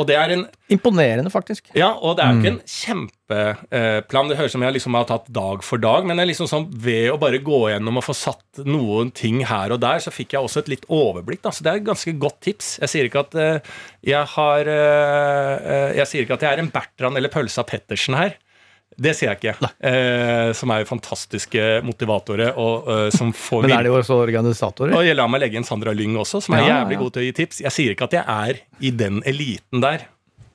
Og 0.00 0.08
det 0.08 0.16
er 0.18 0.32
en 0.34 0.44
Imponerende, 0.74 1.30
faktisk. 1.30 1.68
ja, 1.76 1.92
og 1.94 2.16
det 2.16 2.24
er 2.24 2.32
jo 2.32 2.40
ikke 2.40 2.52
en 2.54 2.62
kjempeplan. 2.66 4.30
Det 4.30 4.38
høres 4.38 4.50
ut 4.50 4.56
som 4.56 4.64
jeg 4.66 4.74
liksom 4.74 4.96
har 4.98 5.06
tatt 5.06 5.28
dag 5.36 5.62
for 5.62 5.82
dag, 5.82 6.06
men 6.08 6.22
liksom 6.26 6.48
sånn, 6.50 6.66
ved 6.82 7.12
å 7.12 7.18
bare 7.20 7.38
gå 7.44 7.60
gjennom 7.70 8.00
og 8.00 8.06
få 8.06 8.16
satt 8.16 8.64
noen 8.66 9.12
ting 9.14 9.44
her 9.46 9.74
og 9.76 9.82
der, 9.84 10.02
så 10.02 10.10
fikk 10.14 10.34
jeg 10.34 10.48
også 10.48 10.64
et 10.64 10.72
litt 10.72 10.88
overblikk. 10.90 11.44
Da. 11.44 11.52
Så 11.54 11.66
det 11.66 11.70
er 11.70 11.82
et 11.82 11.86
ganske 11.86 12.16
godt 12.18 12.40
tips. 12.48 12.72
Jeg 12.82 12.90
sier 12.90 13.10
ikke 13.10 13.22
at 13.26 13.38
eh, 13.38 13.74
jeg 14.08 14.32
har 14.34 14.72
eh, 14.72 15.54
eh, 15.74 15.90
Jeg 16.00 16.10
sier 16.10 16.26
ikke 16.26 16.40
at 16.40 16.48
jeg 16.48 16.56
er 16.56 16.64
en 16.64 16.72
Bertrand 16.74 17.20
eller 17.20 17.32
Pølsa 17.32 17.62
Pettersen 17.68 18.18
her. 18.18 18.34
Det 18.96 19.14
sier 19.16 19.32
jeg 19.32 19.40
ikke. 19.40 19.70
Eh, 19.84 20.52
som 20.56 20.70
er 20.70 20.82
jo 20.82 20.88
fantastiske 20.88 21.64
motivatorer, 21.86 22.54
og 22.60 22.88
uh, 22.88 23.08
som 23.14 23.32
får 23.34 23.66
Men 23.66 23.76
er 23.78 23.88
de 23.88 23.92
også 23.94 24.20
organisatorer? 24.22 24.94
og 24.94 25.06
jeg 25.06 25.18
lar 25.18 25.30
meg 25.30 25.42
legge 25.44 25.58
inn 25.58 25.66
Sandra 25.66 25.94
Lyng 25.96 26.16
også, 26.20 26.42
som 26.44 26.56
er 26.56 26.64
Ja, 26.64 26.72
jævlig 26.80 26.98
ja. 26.98 27.02
god 27.02 27.14
til 27.14 27.24
å 27.24 27.26
gi 27.26 27.36
tips. 27.40 27.62
Jeg 27.66 27.74
sier 27.74 27.94
ikke 27.94 28.08
at 28.10 28.18
jeg 28.20 28.24
er 28.24 28.60
i 28.80 28.92
den 28.94 29.22
eliten 29.26 29.82
der. 29.84 30.06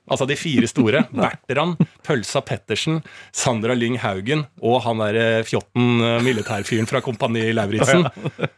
Altså 0.10 0.26
de 0.26 0.36
fire 0.40 0.68
store. 0.70 1.04
Bertrand, 1.14 1.78
Pølsa 2.06 2.42
Pettersen, 2.42 3.04
Sandra 3.36 3.76
Lyng 3.78 4.00
Haugen 4.02 4.46
og 4.66 4.82
han 4.88 5.04
derre 5.04 5.44
fjotten 5.48 6.02
eh, 6.02 6.18
militærfyren 6.26 6.90
fra 6.90 7.04
Kompani 7.06 7.46
Lauritzen. 7.54 8.08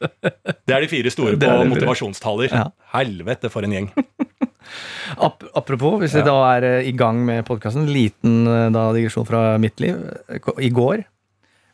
Det 0.67 0.77
er 0.77 0.85
de 0.85 0.91
fire 0.91 1.11
store 1.11 1.35
på 1.39 1.49
er 1.51 1.67
motivasjonstaler. 1.67 2.53
Helvete, 2.93 3.51
for 3.51 3.67
en 3.67 3.75
gjeng. 3.75 3.89
Ap 5.21 5.43
apropos, 5.57 5.97
hvis 6.01 6.15
vi 6.15 6.23
da 6.25 6.35
er 6.53 6.67
eh, 6.67 6.89
i 6.89 6.93
gang 6.97 7.19
med 7.27 7.45
podkasten, 7.47 7.89
liten 7.91 8.45
eh, 8.47 8.67
da, 8.73 8.87
digresjon 8.95 9.27
fra 9.27 9.57
mitt 9.61 9.81
liv. 9.83 9.97
I 10.61 10.69
går, 10.73 11.03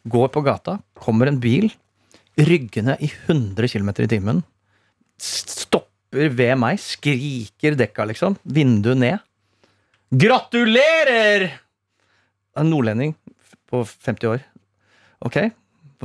går 0.08 0.32
på 0.34 0.43
gata, 0.45 0.80
kommer 0.97 1.30
en 1.30 1.41
bil 1.43 1.69
ryggende 2.38 2.97
i 3.02 3.10
100 3.28 3.67
km 3.67 3.93
i 4.04 4.10
timen. 4.10 4.41
Stopper 5.21 6.34
ved 6.38 6.58
meg, 6.62 6.82
skriker 6.82 7.78
dekka, 7.78 8.06
liksom. 8.10 8.38
Vinduet 8.43 9.02
ned. 9.02 9.23
Gratulerer! 10.13 11.50
En 12.58 12.69
nordlending 12.71 13.13
på 13.69 13.84
50 13.86 14.32
år. 14.32 14.43
Ok, 15.26 15.39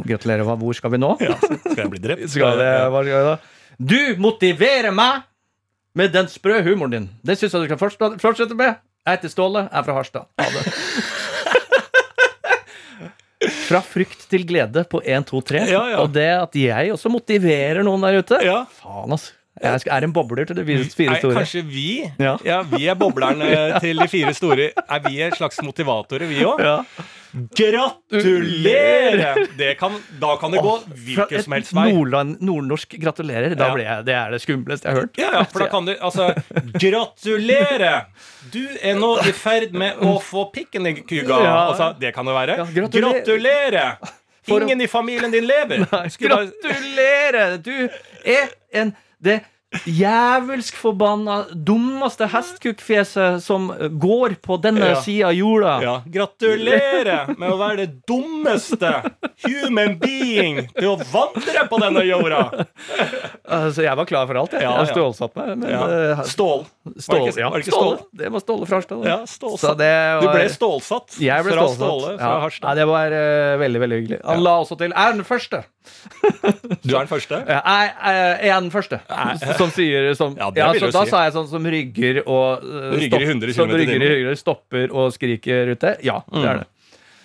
gratulerer. 0.09 0.45
Hvor 0.45 0.77
skal 0.77 0.95
vi 0.95 1.01
nå? 1.01 1.15
Ja, 1.23 1.37
skal 1.39 1.85
jeg 1.85 1.93
bli 1.93 2.03
drept? 2.03 2.25
Skal 2.35 2.59
det, 2.61 2.71
hva 2.93 3.05
skal 3.05 3.13
jeg 3.13 3.29
da? 3.29 3.37
Du 3.83 4.23
motiverer 4.23 4.93
meg 4.95 5.23
med 5.99 6.13
den 6.15 6.29
sprø 6.33 6.63
humoren 6.65 6.95
din. 6.95 7.11
Det 7.27 7.37
syns 7.39 7.55
jeg 7.55 7.67
du 7.67 7.75
kan 7.75 7.81
fortsette 7.81 8.57
med. 8.57 8.81
Jeg 9.03 9.19
heter 9.19 9.33
Ståle, 9.33 9.67
jeg 9.67 9.79
er 9.81 9.87
fra 9.89 9.97
Harstad. 9.99 10.29
Ha 10.41 10.49
det. 10.55 10.65
Fra 13.67 13.81
frykt 13.83 14.27
til 14.31 14.45
glede 14.47 14.85
på 14.87 15.01
1, 15.03 15.25
2, 15.27 15.41
3. 15.49 15.63
Ja, 15.67 15.81
ja. 15.91 16.01
Og 16.03 16.13
det 16.15 16.29
at 16.37 16.55
jeg 16.59 16.93
også 16.95 17.11
motiverer 17.11 17.83
noen 17.83 18.05
der 18.05 18.21
ute. 18.23 18.39
Ja. 18.45 18.61
Faen, 18.79 19.11
altså. 19.17 19.33
Jeg 19.61 19.85
er 19.93 20.05
en 20.07 20.13
bobler 20.17 20.47
til 20.49 20.57
de 20.57 20.65
fire, 20.65 20.87
store. 20.89 21.13
Nei, 21.13 21.35
kanskje 21.37 21.61
vi 21.69 21.89
Ja. 22.19 22.39
ja. 22.45 22.63
vi 22.65 22.87
er 22.89 22.95
boblerne 22.97 23.45
til 23.85 23.99
de 24.01 24.07
fire 24.09 24.33
store. 24.35 24.71
Er 24.81 25.03
vi 25.05 25.21
en 25.27 25.35
slags 25.37 25.61
motivatorer, 25.63 26.25
vi 26.31 26.41
òg? 26.49 26.63
Ja. 26.65 26.79
Gratulerer! 28.13 29.47
Det 29.57 29.75
kan, 29.81 29.93
da 30.21 30.35
kan 30.41 30.53
det 30.53 30.61
gå 30.65 30.73
hvilken 31.05 31.45
som 31.45 31.53
helst 31.57 31.75
vei. 31.77 31.93
nordland, 31.93 32.41
nordnorsk 32.45 32.97
gratulerer. 33.01 33.55
Da 33.57 33.69
ble 33.75 33.85
jeg, 33.87 34.05
det 34.09 34.17
er 34.17 34.35
det 34.35 34.41
skumleste 34.45 34.89
jeg 34.89 34.97
har 34.97 35.01
hørt. 35.05 35.21
Ja, 35.21 35.31
ja, 35.39 35.45
for 35.49 35.65
da 35.65 35.69
kan 35.73 35.89
du 35.89 35.93
Altså, 36.03 36.31
gratulerer! 36.81 38.09
Du 38.53 38.61
er 38.81 38.99
nå 38.99 39.13
i 39.29 39.33
ferd 39.37 39.73
med 39.77 40.01
å 40.05 40.17
få 40.25 40.47
pikken 40.55 40.89
i 40.89 40.97
kuga. 41.01 41.39
Altså, 41.69 41.93
det 42.01 42.13
kan 42.17 42.29
det 42.29 42.35
være. 42.37 42.59
Gratulerer! 42.73 43.97
Ingen 44.51 44.81
i 44.83 44.89
familien 44.91 45.31
din 45.31 45.47
lever. 45.47 45.85
Gratulerer! 46.19 47.57
Du 47.63 47.75
er 48.25 48.49
en 48.75 48.93
det 49.23 49.41
jævelsk 49.89 50.77
forbanna 50.77 51.43
dummeste 51.55 52.27
hestkukkfjeset 52.33 53.41
som 53.43 53.69
går 54.01 54.37
på 54.45 54.59
denne 54.63 54.93
Ja. 54.93 55.01
sida 55.01 55.27
av 55.31 55.35
jorda. 55.35 55.75
Ja, 55.83 55.95
Gratulerer 56.07 57.33
med 57.39 57.51
å 57.51 57.57
være 57.61 57.77
det 57.87 58.07
dummeste 58.09 58.91
human 59.47 59.99
being 60.03 60.69
til 60.77 60.89
å 60.93 60.97
vandre 61.13 61.67
på 61.71 61.81
denne 61.81 62.05
jorda! 62.07 62.67
Altså, 63.53 63.83
jeg 63.85 63.97
var 63.97 64.07
klar 64.09 64.27
for 64.29 64.39
alt, 64.43 64.53
jeg. 64.57 64.63
Ja, 64.63 64.77
jeg 64.85 64.93
stålsatt 64.95 65.35
meg. 65.37 65.57
Men 65.59 65.71
Ja. 65.71 65.83
eh, 65.87 66.23
Stål. 66.29 66.67
Stål, 66.99 67.19
Var 67.19 67.27
det 67.27 67.35
ikke- 67.35 67.51
var 67.51 67.59
det 67.59 67.67
ikke 67.67 67.73
Ståle. 67.77 67.97
Ståle? 67.97 68.07
Det 68.17 68.33
var 68.33 68.41
Ståle 68.41 68.67
fra 68.67 68.77
Harstad. 68.81 69.05
Ja, 69.05 69.19
stålsatt. 69.27 69.79
det 69.79 70.21
Du 70.23 70.29
ble 70.29 70.49
stålsatt 70.49 71.19
jeg 71.21 71.45
ble 71.45 71.53
fra 71.53 71.67
stålsatt. 71.69 71.77
Ståle 71.77 72.19
fra 72.19 72.33
Ja. 72.33 72.41
Harstad. 72.41 72.69
Ja, 72.69 72.75
det 72.75 72.87
var 72.87 73.07
uh, 73.07 73.59
veldig, 73.59 73.81
veldig 73.81 73.99
hyggelig. 74.03 74.21
Han 74.25 74.43
la 74.43 74.57
også 74.63 74.77
til 74.79 74.93
Er 74.97 75.13
den 75.13 75.25
første? 75.25 75.65
Du 76.85 76.95
er 76.95 77.05
den 77.05 77.09
første? 77.11 77.45
Ja, 77.49 77.61
jeg, 77.65 78.39
jeg 78.43 78.51
er 78.51 78.61
den 78.61 78.71
første. 78.71 79.01
Som 79.63 79.73
sier 79.75 80.11
som, 80.19 80.35
Ja, 80.39 80.51
ja, 80.59 80.69
så 80.77 80.91
Da 80.93 81.05
si. 81.07 81.11
sa 81.15 81.25
jeg 81.29 81.35
sånn 81.39 81.49
som 81.51 81.65
rygger 81.77 82.23
og 82.27 82.67
uh, 82.67 82.93
Rygger 82.99 83.23
i 83.25 83.31
100 83.31 83.55
som 83.57 83.71
i 83.73 83.87
timen. 83.87 84.37
stopper 84.39 84.91
og 84.93 85.13
skriker 85.15 85.73
ute. 85.77 85.97
Ja, 86.05 86.21
det 86.35 86.45
er 86.53 86.63
det. 86.65 86.69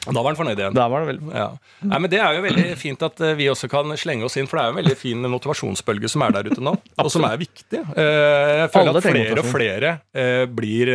Da 0.07 0.21
var 0.23 0.31
han 0.31 0.37
fornøyd 0.39 0.59
igjen. 0.61 0.75
Da 0.77 0.85
var 0.87 1.03
det 1.03 1.17
Ja. 1.35 1.47
Nei, 1.83 1.97
men 1.99 2.09
Det 2.09 2.19
er 2.23 2.37
jo 2.37 2.43
veldig 2.45 2.67
fint 2.79 3.01
at 3.03 3.19
eh, 3.19 3.33
vi 3.35 3.49
også 3.51 3.67
kan 3.69 3.91
slenge 3.99 4.23
oss 4.23 4.37
inn, 4.39 4.47
for 4.47 4.55
det 4.55 4.63
er 4.63 4.69
jo 4.69 4.75
en 4.77 4.79
veldig 4.85 4.95
fin 5.01 5.25
motivasjonsbølge 5.33 6.07
som 6.13 6.23
er 6.23 6.31
der 6.37 6.47
ute 6.47 6.63
nå, 6.63 6.71
og 7.03 7.09
som 7.11 7.25
er 7.27 7.35
viktig. 7.41 7.81
Eh, 7.91 8.63
Jeg 8.63 8.71
føler 8.71 8.93
Alle 8.93 9.01
at 9.01 9.09
flere 9.09 9.41
og 9.43 9.49
flere 9.51 10.47
blir 10.47 10.93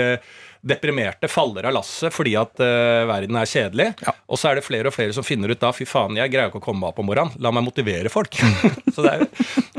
deprimerte, 0.62 1.28
faller 1.28 1.66
av 1.66 1.74
lasset 1.74 2.14
fordi 2.14 2.36
at 2.38 2.60
uh, 2.62 3.02
verden 3.10 3.38
er 3.38 3.48
kjedelig. 3.50 3.88
Ja. 4.06 4.14
Og 4.30 4.38
så 4.38 4.50
er 4.50 4.58
det 4.58 4.66
flere 4.66 4.90
og 4.90 4.94
flere 4.94 5.14
som 5.16 5.26
finner 5.26 5.50
ut 5.50 5.60
da 5.60 5.72
fy 5.74 5.86
faen, 5.88 6.16
jeg 6.18 6.30
greier 6.32 6.52
ikke 6.52 6.62
å 6.62 6.64
komme 6.64 6.84
meg 6.84 6.92
opp 6.92 7.02
om 7.02 7.08
morgenen. 7.10 7.34
La 7.42 7.50
meg 7.54 7.66
motivere 7.66 8.12
folk. 8.12 8.38
så 8.94 9.04
det 9.04 9.14
er. 9.16 9.24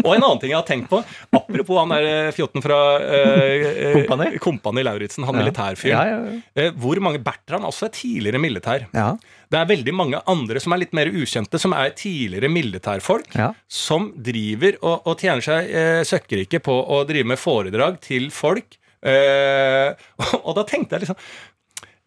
Og 0.03 0.11
en 0.11 0.25
annen 0.25 0.41
ting 0.41 0.51
jeg 0.51 0.59
har 0.59 0.67
tenkt 0.67 0.89
på, 0.91 0.99
apropos 1.31 1.79
han 1.79 1.93
der 1.93 2.07
eh, 2.09 2.33
fjotten 2.35 2.63
fra 2.63 2.79
uh, 2.99 3.93
Kompani? 3.95 4.27
Kompani 4.43 4.83
Lauritzen, 4.83 5.23
han 5.27 5.39
militærfyren. 5.39 5.95
Ja, 5.95 6.03
ja, 6.11 6.41
ja. 6.59 6.67
uh, 6.67 6.81
Hvor 6.83 6.99
mange 7.03 7.23
Bertrand 7.23 7.69
også 7.69 7.87
er 7.87 7.95
tidligere 7.95 8.43
militær. 8.43 8.87
Ja. 8.91 9.13
Det 9.53 9.61
er 9.61 9.69
veldig 9.69 9.95
mange 9.95 10.19
andre 10.27 10.59
som 10.59 10.75
er 10.75 10.83
litt 10.83 10.95
mer 10.97 11.11
ukjente, 11.13 11.61
som 11.61 11.75
er 11.77 11.93
tidligere 11.95 12.51
militærfolk, 12.51 13.37
som 13.71 14.11
driver 14.17 14.79
og, 14.81 15.07
og 15.07 15.23
tjener 15.23 15.45
seg 15.45 15.71
uh, 15.71 16.03
søkkrike 16.07 16.59
på 16.65 16.75
å 16.75 17.03
drive 17.07 17.31
med 17.31 17.39
foredrag 17.39 18.01
til 18.03 18.27
folk. 18.33 18.75
Eh, 19.03 20.07
og 20.45 20.53
da 20.57 20.63
tenkte 20.67 20.95
jeg 20.95 21.03
liksom 21.03 21.17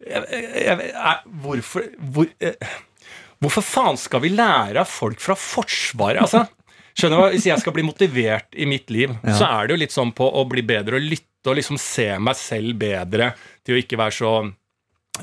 jeg, 0.01 0.23
jeg, 0.33 0.87
jeg, 0.89 1.35
Hvorfor 1.43 1.83
hvor, 2.13 2.29
eh, 2.41 2.71
Hvorfor 3.43 3.65
faen 3.65 3.99
skal 4.01 4.23
vi 4.23 4.31
lære 4.33 4.81
av 4.81 4.89
folk 4.89 5.21
fra 5.21 5.35
Forsvaret? 5.37 6.23
Altså, 6.23 6.41
skjønner 6.97 7.21
du? 7.21 7.35
Hvis 7.35 7.45
jeg 7.51 7.61
skal 7.61 7.75
bli 7.75 7.85
motivert 7.85 8.57
i 8.57 8.65
mitt 8.69 8.89
liv, 8.93 9.13
så 9.29 9.45
er 9.45 9.67
det 9.67 9.75
jo 9.75 9.81
litt 9.83 9.93
sånn 9.93 10.13
på 10.17 10.25
å 10.25 10.41
bli 10.49 10.63
bedre 10.65 10.97
og 10.97 11.05
lytte 11.05 11.51
og 11.51 11.59
liksom 11.59 11.77
se 11.77 12.07
meg 12.17 12.37
selv 12.39 12.79
bedre 12.81 13.29
til 13.61 13.77
å 13.77 13.81
ikke 13.83 13.99
være 14.01 14.17
så 14.17 14.31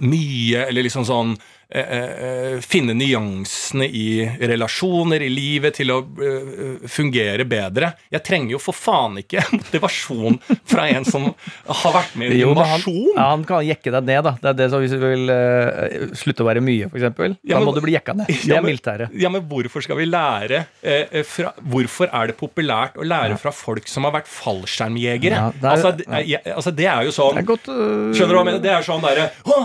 mye, 0.02 0.62
eller 0.68 0.87
liksom 0.87 1.04
sånn 1.06 1.34
eh, 1.68 1.94
eh, 1.94 2.61
Finne 2.64 2.94
nyansene 2.96 3.87
i 3.88 4.07
relasjoner, 4.40 5.22
i 5.24 5.31
livet, 5.33 5.74
til 5.79 5.90
å 5.94 5.98
eh, 6.22 6.85
fungere 6.90 7.44
bedre. 7.48 7.92
Jeg 8.12 8.24
trenger 8.27 8.55
jo 8.57 8.61
for 8.62 8.77
faen 8.77 9.18
ikke 9.22 9.42
motivasjon 9.59 10.38
fra 10.70 10.87
en 10.92 11.05
som 11.09 11.29
har 11.66 11.94
vært 11.98 12.16
med 12.20 12.35
i 12.37 12.40
Jo, 12.42 12.53
han, 12.59 12.85
ja, 13.14 13.29
han 13.33 13.44
kan 13.48 13.64
jekke 13.66 13.92
deg 13.96 14.09
ned, 14.11 14.22
da. 14.29 14.35
Det 14.42 14.53
er 14.53 14.59
det 14.62 14.70
som 14.72 14.83
Hvis 14.85 14.94
du 14.94 15.00
vil 15.03 15.31
eh, 15.33 16.09
slutte 16.18 16.44
å 16.44 16.48
være 16.50 16.62
mye, 16.64 16.90
f.eks., 16.92 17.38
Ja, 17.44 17.59
da 17.59 17.62
må 17.64 17.74
du 17.77 17.81
bli 17.85 17.96
jekka 17.96 18.16
ned. 18.18 18.31
Det 18.31 18.50
Ja, 18.50 18.61
er 18.61 18.66
mildt. 18.66 18.90
Ja, 19.18 19.31
men 19.33 19.44
hvorfor 19.48 19.83
skal 19.85 19.96
vi 20.00 20.07
lære 20.11 20.64
eh, 20.83 21.07
eh, 21.11 21.24
fra, 21.27 21.55
Hvorfor 21.72 22.11
er 22.12 22.31
det 22.31 22.37
populært 22.40 22.98
å 23.00 23.07
lære 23.07 23.38
fra 23.40 23.53
folk 23.55 23.88
som 23.90 24.05
har 24.09 24.14
vært 24.18 24.29
fallskjermjegere? 24.31 25.35
Ja, 25.40 25.50
det 25.55 25.64
er- 25.64 25.74
altså, 25.74 25.92
det, 25.96 26.40
altså, 26.55 26.74
det 26.77 26.87
er 26.90 27.03
jo 27.09 27.14
sånn 27.16 27.38
Det 27.38 27.44
er 27.44 27.48
godt 27.48 27.68
uh, 27.72 28.12
Skjønner 28.14 28.33
du 28.35 28.37
hva 28.38 28.42
jeg 28.44 28.48
mener? 28.50 28.62
Det 28.64 28.72
er 28.74 28.87
sånn 28.87 29.05
derre 29.05 29.27
«Å, 29.44 29.59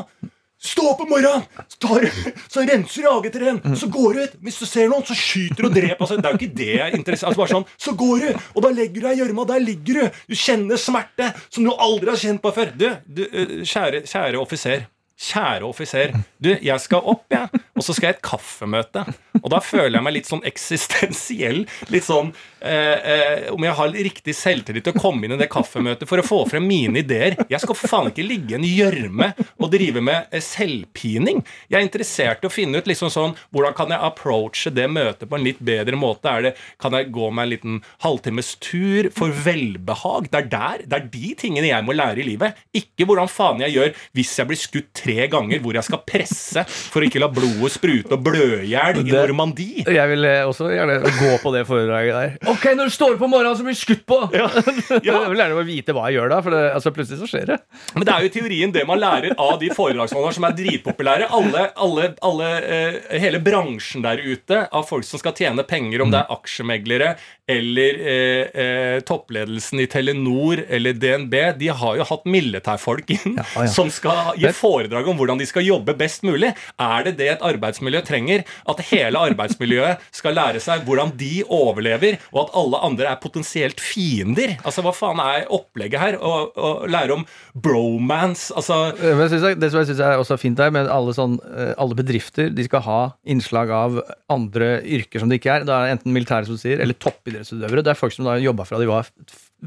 Stå 0.59 0.89
opp 0.91 1.01
om 1.05 1.07
morgenen! 1.07 1.45
Så, 1.71 1.77
tar, 1.79 2.05
så 2.51 2.63
renser 2.67 3.05
du 3.05 3.07
hagetreet, 3.07 3.67
så 3.79 3.87
går 3.87 4.13
du 4.17 4.19
ut. 4.25 4.33
Hvis 4.43 4.59
du 4.59 4.65
ser 4.67 4.89
noen, 4.91 5.05
så 5.07 5.15
skyter 5.15 5.63
du 5.63 5.69
og 5.69 5.75
dreper. 5.77 6.03
Altså, 6.03 6.17
det 6.19 6.27
er 6.27 6.35
jo 6.35 6.39
ikke 6.41 6.57
det 6.59 6.69
jeg 6.73 6.83
er 6.83 6.97
interessert 6.97 7.31
altså, 7.31 7.47
sånn, 7.53 7.67
Så 7.79 7.95
går 7.99 8.25
du, 8.25 8.43
og 8.55 8.65
da 8.65 8.73
legger 8.75 8.99
du 8.99 9.07
deg 9.07 9.15
i 9.15 9.21
gjørma. 9.23 9.47
Der 9.53 9.63
ligger 9.63 10.01
du. 10.01 10.21
Du 10.27 10.35
kjenner 10.35 10.81
smerte 10.81 11.31
som 11.47 11.63
du 11.63 11.71
aldri 11.71 12.11
har 12.11 12.19
kjent 12.19 12.43
på 12.43 12.51
før. 12.59 12.73
Du, 12.75 12.89
du 13.07 13.23
eh, 13.29 13.59
kjære, 13.63 14.03
kjære 14.09 14.41
offiser. 14.41 14.83
Kjære 15.19 15.67
offiser. 15.67 16.13
Du, 16.39 16.53
jeg 16.53 16.79
skal 16.79 17.03
opp, 17.11 17.25
jeg. 17.33 17.49
Og 17.75 17.83
så 17.83 17.95
skal 17.95 18.09
jeg 18.09 18.15
i 18.15 18.17
et 18.17 18.23
kaffemøte. 18.23 19.03
Og 19.39 19.49
da 19.51 19.59
føler 19.63 19.97
jeg 19.97 20.03
meg 20.05 20.15
litt 20.15 20.29
sånn 20.29 20.43
eksistensiell. 20.47 21.61
Litt 21.91 22.05
sånn 22.07 22.31
eh, 22.63 22.95
eh, 22.97 23.45
Om 23.53 23.63
jeg 23.63 23.75
har 23.77 23.97
riktig 24.09 24.35
selvtillit 24.35 24.85
til 24.87 24.95
å 24.95 24.99
komme 24.99 25.27
inn 25.27 25.35
i 25.35 25.39
det 25.39 25.49
kaffemøtet 25.51 26.07
for 26.09 26.19
å 26.19 26.25
få 26.25 26.39
frem 26.49 26.67
mine 26.67 27.01
ideer. 27.03 27.37
Jeg 27.51 27.63
skal 27.63 27.77
faen 27.79 28.11
ikke 28.11 28.25
ligge 28.25 28.55
i 28.55 28.59
en 28.59 28.67
gjørme 28.67 29.31
og 29.59 29.71
drive 29.71 30.03
med 30.03 30.31
eh, 30.31 30.43
selvpining. 30.43 31.43
Jeg 31.67 31.79
er 31.79 31.87
interessert 31.87 32.43
i 32.43 32.49
å 32.49 32.53
finne 32.53 32.79
ut 32.79 32.89
liksom 32.89 33.11
sånn 33.13 33.35
Hvordan 33.55 33.75
kan 33.77 33.91
jeg 33.91 34.03
approache 34.09 34.73
det 34.75 34.87
møtet 34.91 35.27
på 35.29 35.39
en 35.39 35.47
litt 35.47 35.59
bedre 35.63 35.99
måte? 35.99 36.31
Er 36.31 36.47
det, 36.49 36.53
kan 36.79 36.95
jeg 36.95 37.11
gå 37.15 37.31
meg 37.31 37.47
en 37.47 37.53
liten 37.53 37.79
halvtimes 38.05 38.53
tur 38.63 39.11
for 39.15 39.35
velbehag? 39.47 40.31
Det 40.31 40.43
er 40.43 40.51
der, 40.51 40.85
det 40.87 40.99
er 40.99 41.11
de 41.15 41.33
tingene 41.39 41.71
jeg 41.71 41.87
må 41.87 41.95
lære 41.95 42.23
i 42.23 42.27
livet. 42.31 42.59
Ikke 42.75 43.07
hvordan 43.07 43.31
faen 43.31 43.63
jeg 43.63 43.75
gjør 43.75 43.95
hvis 44.15 44.35
jeg 44.39 44.51
blir 44.51 44.59
skutt 44.59 44.91
tre 44.95 45.08
ganger, 45.31 45.61
hvor 45.63 45.77
jeg 45.77 45.87
skal 45.87 46.01
presse 46.07 46.63
for 46.69 47.01
å 47.01 47.07
ikke 47.09 47.21
la 47.21 47.29
blodet 47.33 47.73
sprute 47.73 48.15
og 48.15 48.23
blø 48.25 48.61
i 48.61 48.71
hjel 48.73 49.01
i 49.01 49.05
Normandie. 49.09 49.85
Jeg 49.85 50.11
vil 50.13 50.27
eh, 50.27 50.41
også 50.47 50.69
gjerne 50.73 50.99
gå 51.19 51.31
på 51.43 51.53
det 51.55 51.65
foredraget 51.69 52.17
der. 52.19 52.35
Ok, 52.51 52.69
når 52.77 52.91
du 52.91 52.95
står 52.95 53.15
opp 53.17 53.25
om 53.27 53.33
morgenen, 53.35 53.57
så 53.59 53.65
blir 53.67 53.77
du 53.77 53.81
skutt 53.81 54.05
på! 54.09 54.19
jeg 55.05 55.31
vil 55.33 55.41
gjerne 55.43 55.65
vite 55.67 55.95
hva 55.95 56.07
jeg 56.09 56.19
gjør 56.19 56.33
da, 56.33 56.41
for 56.45 56.55
det, 56.55 56.63
altså, 56.77 56.93
plutselig 56.95 57.21
så 57.23 57.29
skjer 57.31 57.49
det. 57.53 57.59
Men 57.95 58.07
det 58.07 58.15
er 58.15 58.25
jo 58.25 58.31
i 58.31 58.35
teorien 58.37 58.75
det 58.75 58.85
man 58.89 59.01
lærer 59.01 59.35
av 59.39 59.57
de 59.61 59.71
foredragsholderne 59.75 60.37
som 60.39 60.47
er 60.49 60.57
dritpopulære. 60.59 61.29
Alle, 61.39 61.65
alle, 61.79 62.11
alle, 62.25 62.51
eh, 62.63 63.19
hele 63.21 63.41
bransjen 63.43 64.05
der 64.05 64.21
ute 64.23 64.63
av 64.69 64.87
folk 64.89 65.07
som 65.07 65.21
skal 65.21 65.35
tjene 65.37 65.65
penger, 65.67 66.03
om 66.05 66.13
det 66.13 66.21
er 66.23 66.33
aksjemeglere 66.35 67.13
eller 67.49 67.99
eh, 68.13 68.61
eh, 68.61 68.99
toppledelsen 69.07 69.79
i 69.81 69.87
Telenor 69.89 70.61
eller 70.69 70.93
DNB, 70.93 71.35
de 71.57 71.71
har 71.73 71.97
jo 71.97 72.05
hatt 72.05 72.27
militærfolk 72.29 73.09
inn 73.15 73.39
Ja, 73.39 73.45
ja. 73.55 73.67
som 73.71 73.89
skal 73.93 74.35
gi 74.37 74.51
foredrag 74.53 74.98
om 75.07 75.15
hvordan 75.15 75.39
de 75.39 75.47
skal 75.47 75.63
jobbe 75.63 75.95
best 75.95 76.23
mulig. 76.27 76.51
Er 76.79 77.07
det 77.07 77.15
det 77.21 77.29
et 77.35 77.45
arbeidsmiljø 77.45 78.01
trenger? 78.03 78.43
At 78.67 78.83
hele 78.91 79.23
arbeidsmiljøet 79.29 80.03
skal 80.11 80.35
lære 80.35 80.59
seg 80.59 80.83
hvordan 80.83 81.15
de 81.19 81.43
overlever, 81.47 82.19
og 82.33 82.43
at 82.43 82.55
alle 82.59 82.83
andre 82.89 83.07
er 83.13 83.23
potensielt 83.23 83.79
fiender? 83.79 84.57
Altså, 84.65 84.83
Hva 84.83 84.91
faen 84.95 85.19
er 85.23 85.47
opplegget 85.53 85.99
her? 86.01 86.19
Å 86.19 86.35
å 86.59 86.69
lære 86.89 87.15
om 87.15 87.25
bromance? 87.53 88.49
Altså 88.55 88.89
Eh, 88.99 89.19
jeg 89.21 89.59
det 89.59 89.69
som 89.71 89.81
jeg 89.81 89.89
syns 89.91 90.01
er 90.03 90.19
også 90.19 90.37
fint 90.39 90.57
der, 90.59 90.71
med 90.73 90.89
alle, 90.91 91.13
sånn, 91.15 91.37
eh, 91.49 91.73
alle 91.81 91.97
bedrifter, 91.97 92.49
de 92.53 92.65
skal 92.65 92.83
ha 92.85 92.99
innslag 93.29 93.71
av 93.73 93.99
andre 94.31 94.79
yrker 94.83 95.21
som 95.21 95.31
det 95.31 95.39
ikke 95.41 95.59
er. 95.59 95.67
Det 95.67 95.75
er 95.75 95.93
enten 95.95 96.15
militære, 96.15 96.47
som 96.49 96.59
sier, 96.59 96.81
eller 96.83 96.97
toppidrettsutøvere. 96.97 97.83
Det 97.85 97.93
er 97.93 97.99
folk 97.99 98.15
som 98.15 98.27
da 98.27 98.37
jobba 98.41 98.67
fra 98.67 98.81
de 98.81 98.89
var 98.89 99.09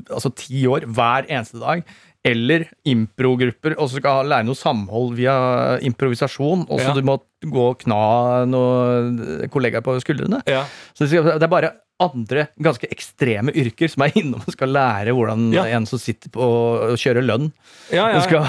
altså 0.09 0.33
ti 0.35 0.65
år 0.71 0.87
hver 0.89 1.29
eneste 1.29 1.61
dag. 1.61 1.85
Eller 2.25 2.69
impro-grupper, 2.87 3.75
og 3.79 3.89
så 3.91 3.99
skal 3.99 4.29
lære 4.31 4.47
noe 4.47 4.55
samhold 4.55 5.17
via 5.19 5.79
improvisasjon. 5.83 6.67
Og 6.71 6.79
så 6.81 6.89
Ja. 6.93 6.95
du 6.95 7.03
må 7.03 7.17
gå 7.43 7.65
og 7.71 7.79
kna 7.83 8.45
noen 8.47 9.49
kollegaer 9.51 9.83
på 9.83 9.97
skuldrene. 10.01 10.43
ja. 10.47 10.65
Så 10.95 11.09
det 11.11 11.43
er 11.43 11.49
bare 11.49 11.73
andre 12.03 12.49
ganske 12.61 12.87
ekstreme 12.91 13.53
yrker 13.55 13.89
som 13.91 14.03
er 14.03 14.13
innom 14.19 14.41
og 14.47 14.53
skal 14.53 14.69
lære 14.69 15.13
hvordan 15.15 15.53
Ja. 15.55 15.65
en 15.65 15.85
som 15.87 15.99
sitter 15.99 16.31
på 16.31 16.41
og 16.41 16.97
kjører 16.99 17.23
lønn, 17.27 17.53
Ja, 17.93 18.09
ja, 18.11 18.21
skal 18.21 18.49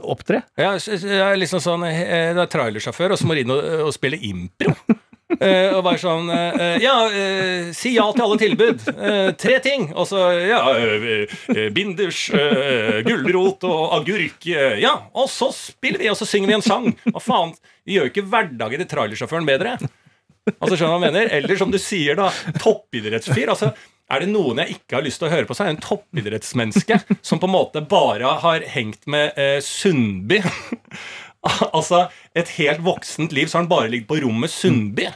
opptre. 0.04 0.42
Ja, 0.58 0.74
s- 0.76 0.88
er 0.88 1.36
liksom 1.36 1.60
sånn 1.60 1.80
det 1.84 2.36
er 2.36 2.46
trailersjåfør, 2.46 3.12
og 3.12 3.18
så 3.18 3.24
må 3.26 3.34
du 3.34 3.40
inn 3.40 3.50
og, 3.50 3.64
og 3.86 3.92
spille 3.94 4.18
impro. 4.20 4.74
Eh, 5.30 5.70
og 5.76 5.84
bare 5.86 6.00
sånn 6.02 6.26
uh, 6.26 6.74
Ja, 6.82 6.94
uh, 7.06 7.68
si 7.76 7.92
ja 7.94 8.08
til 8.16 8.24
alle 8.24 8.38
tilbud. 8.40 8.82
Tre 9.38 9.58
ting. 9.62 9.86
Og 9.94 10.08
så 10.10 10.24
ja 10.42 10.58
Binders, 11.74 12.24
gulrot 13.06 13.64
og 13.68 13.94
agurk. 14.00 14.48
ja, 14.80 14.96
og 15.14 15.30
så 15.30 15.50
spiller 15.54 16.02
vi, 16.02 16.10
og 16.10 16.18
så 16.18 16.28
synger 16.28 16.50
vi 16.50 16.58
en 16.58 16.66
sang. 16.66 16.90
Hva 17.06 17.22
faen? 17.22 17.54
Vi 17.86 17.96
gjør 17.96 18.08
jo 18.08 18.14
ikke 18.14 18.26
hverdagen 18.32 18.82
til 18.82 18.90
trailersjåføren 18.90 19.48
bedre. 19.48 19.76
Altså, 20.56 20.74
skjønner 20.74 20.96
hva 20.96 20.98
jeg 20.98 21.06
mener? 21.06 21.32
Eller 21.38 21.60
som 21.60 21.72
du 21.72 21.78
sier, 21.80 22.18
da, 22.18 22.30
toppidrettsfyr. 22.58 23.52
altså 23.52 23.72
er 24.10 24.24
det 24.24 24.32
noen 24.32 24.58
jeg 24.64 24.74
ikke 24.74 24.98
har 24.98 25.04
lyst 25.06 25.22
til 25.22 25.28
å 25.28 25.32
høre 25.32 25.46
på, 25.46 25.54
så 25.54 25.64
er 25.64 25.70
det 25.70 25.76
en 25.76 25.84
toppidrettsmenneske 25.84 26.96
som 27.22 27.38
på 27.38 27.46
en 27.46 27.54
måte 27.54 27.82
bare 27.86 28.32
har 28.42 28.66
hengt 28.72 29.06
med 29.10 29.38
eh, 29.38 29.58
Sundby. 29.62 30.40
altså, 31.76 32.06
et 32.36 32.56
helt 32.58 32.82
voksent 32.84 33.32
liv 33.36 33.48
så 33.48 33.58
har 33.58 33.64
han 33.64 33.70
bare 33.72 33.92
ligget 33.92 34.10
på 34.10 34.20
rommet 34.24 34.52
Sundby. 34.52 35.08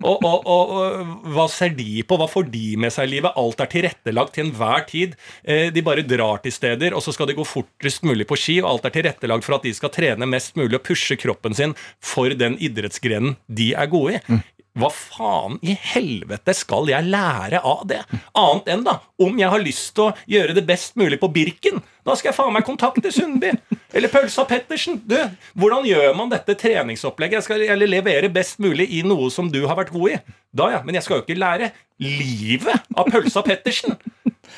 Og, 0.00 0.22
og, 0.24 0.46
og, 0.48 0.70
og 0.72 1.24
hva 1.34 1.44
ser 1.52 1.74
de 1.76 2.00
på? 2.08 2.16
Hva 2.16 2.28
får 2.30 2.46
de 2.52 2.72
med 2.80 2.92
seg 2.94 3.08
i 3.08 3.12
livet? 3.16 3.36
Alt 3.36 3.60
er 3.60 3.68
tilrettelagt 3.68 4.32
til 4.36 4.46
enhver 4.46 4.86
tid. 4.88 5.16
Eh, 5.44 5.68
de 5.74 5.84
bare 5.84 6.04
drar 6.08 6.40
til 6.44 6.54
steder, 6.56 6.96
og 6.96 7.04
så 7.04 7.12
skal 7.12 7.28
de 7.28 7.36
gå 7.36 7.44
fortest 7.44 8.06
mulig 8.08 8.24
på 8.28 8.38
ski. 8.40 8.60
Og 8.62 8.70
alt 8.70 8.88
er 8.88 8.94
tilrettelagt 8.96 9.44
for 9.44 9.58
at 9.58 9.66
de 9.68 9.74
skal 9.76 9.92
trene 9.92 10.28
mest 10.30 10.56
mulig 10.56 10.78
og 10.78 10.86
pushe 10.88 11.18
kroppen 11.20 11.56
sin 11.56 11.76
for 12.00 12.32
den 12.32 12.56
idrettsgrenen 12.60 13.36
de 13.52 13.74
er 13.76 13.92
gode 13.92 14.16
i. 14.16 14.40
Hva 14.78 14.86
faen 14.94 15.56
i 15.66 15.72
helvete 15.74 16.52
skal 16.54 16.86
jeg 16.92 17.08
lære 17.10 17.58
av 17.66 17.80
det? 17.90 17.98
Annet 18.38 18.68
enn 18.70 18.84
da, 18.86 18.98
om 19.20 19.38
jeg 19.40 19.50
har 19.50 19.62
lyst 19.64 19.88
til 19.96 20.04
å 20.06 20.12
gjøre 20.30 20.54
det 20.54 20.62
best 20.68 20.94
mulig 21.00 21.18
på 21.20 21.26
Birken. 21.34 21.80
Da 22.06 22.14
skal 22.16 22.30
jeg 22.30 22.36
faen 22.38 22.54
meg 22.54 22.64
kontakte 22.68 23.10
Sundby. 23.12 23.50
Eller 23.92 24.12
Pølsa 24.12 24.44
Pettersen. 24.48 25.00
Du, 25.10 25.16
hvordan 25.58 25.84
gjør 25.88 26.14
man 26.16 26.30
dette 26.30 26.54
treningsopplegget? 26.60 27.40
Jeg 27.40 27.48
skal 27.48 27.66
eller 27.66 27.90
levere 27.90 28.30
best 28.32 28.62
mulig 28.62 28.86
i 28.94 29.02
noe 29.02 29.26
som 29.34 29.50
du 29.50 29.58
har 29.66 29.74
vært 29.80 29.90
god 29.92 30.14
i. 30.14 30.20
Da, 30.54 30.70
ja. 30.76 30.80
Men 30.86 30.96
jeg 30.96 31.04
skal 31.06 31.18
jo 31.18 31.26
ikke 31.26 31.40
lære 31.42 31.72
livet 32.00 32.86
av 32.94 33.10
Pølsa 33.10 33.42
Pettersen. 33.46 33.98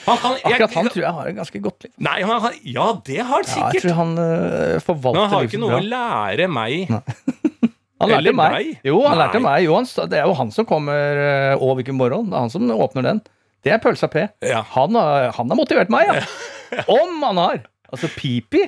Han 0.06 0.16
kan, 0.20 0.36
jeg, 0.38 0.44
Akkurat 0.52 0.76
han 0.76 0.88
tror 0.92 1.02
jeg 1.04 1.16
har 1.16 1.26
et 1.32 1.36
ganske 1.40 1.60
godt 1.64 1.84
liv. 1.88 1.92
Nei, 2.04 2.18
han, 2.20 2.38
har- 2.44 2.60
ja, 2.64 2.86
det 3.08 3.18
har 3.24 3.42
han 3.48 3.48
Ja, 3.64 3.72
jeg 3.74 3.82
tror 3.84 3.98
han 3.98 4.12
øh, 4.18 4.78
forvalter 4.84 5.18
Men 5.18 5.24
han 5.28 5.34
har 5.38 5.48
ikke 5.50 5.60
noe 5.64 5.72
bra. 5.74 5.80
å 5.80 5.90
lære 5.96 6.48
meg. 6.52 6.92
Han 8.02 8.10
lærte 8.10 8.20
eller 8.22 8.36
meg. 8.38 8.72
Jo, 8.86 8.98
han 9.06 9.18
lærte 9.20 9.38
Nei. 9.40 9.44
meg. 9.46 9.64
Jo, 9.68 9.76
han, 9.78 9.86
det 10.10 10.18
er 10.20 10.26
jo 10.28 10.34
han 10.42 10.50
som 10.54 10.66
kommer 10.68 11.22
øh, 11.22 11.54
Å, 11.62 11.70
hvilken 11.78 11.96
morgen. 11.98 12.28
Det 12.32 12.36
er 12.38 12.44
han 12.46 12.52
som 12.52 12.66
åpner 12.74 13.06
den. 13.08 13.22
Det 13.62 13.70
er 13.72 13.78
Pølsa 13.82 14.08
P. 14.10 14.26
Ja. 14.42 14.64
Han, 14.74 14.96
har, 14.98 15.30
han 15.36 15.52
har 15.54 15.58
motivert 15.58 15.92
meg, 15.92 16.10
ja. 16.10 16.82
Om 17.00 17.22
han 17.28 17.38
har! 17.38 17.62
Altså, 17.92 18.08
Pipi 18.16 18.62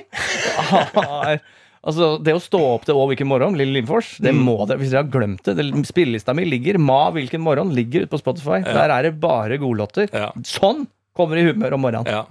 har 0.69 1.39
Altså, 1.85 2.15
Det 2.21 2.33
å 2.33 2.41
stå 2.41 2.59
opp 2.75 2.85
til 2.87 2.97
Å, 2.97 3.03
hvilken 3.11 3.27
morgen, 3.29 3.57
Lille 3.59 3.75
Lindfors, 3.77 4.15
det 4.23 4.31
Mm. 4.33 4.41
må 4.47 4.55
dere, 4.65 4.79
hvis 4.81 4.89
dere 4.93 5.03
har 5.03 5.11
glemt 5.13 5.43
det, 5.45 5.53
det 5.59 5.65
Spillelista 5.85 6.33
mi 6.33 6.45
ligger 6.49 6.79
Ma 6.81 7.11
hvilken 7.13 7.43
morgen 7.45 7.73
ligger 7.77 8.05
ute 8.05 8.13
på 8.15 8.21
Spotify. 8.21 8.61
Der 8.65 8.89
er 8.89 9.05
det 9.05 9.13
bare 9.21 9.59
godlåter. 9.61 10.09
Ja. 10.13 10.31
Sånn 10.45 10.87
kommer 11.15 11.37
i 11.37 11.45
humør 11.45 11.77
om 11.77 11.83
morgenen. 11.85 12.09
Ja. 12.09 12.23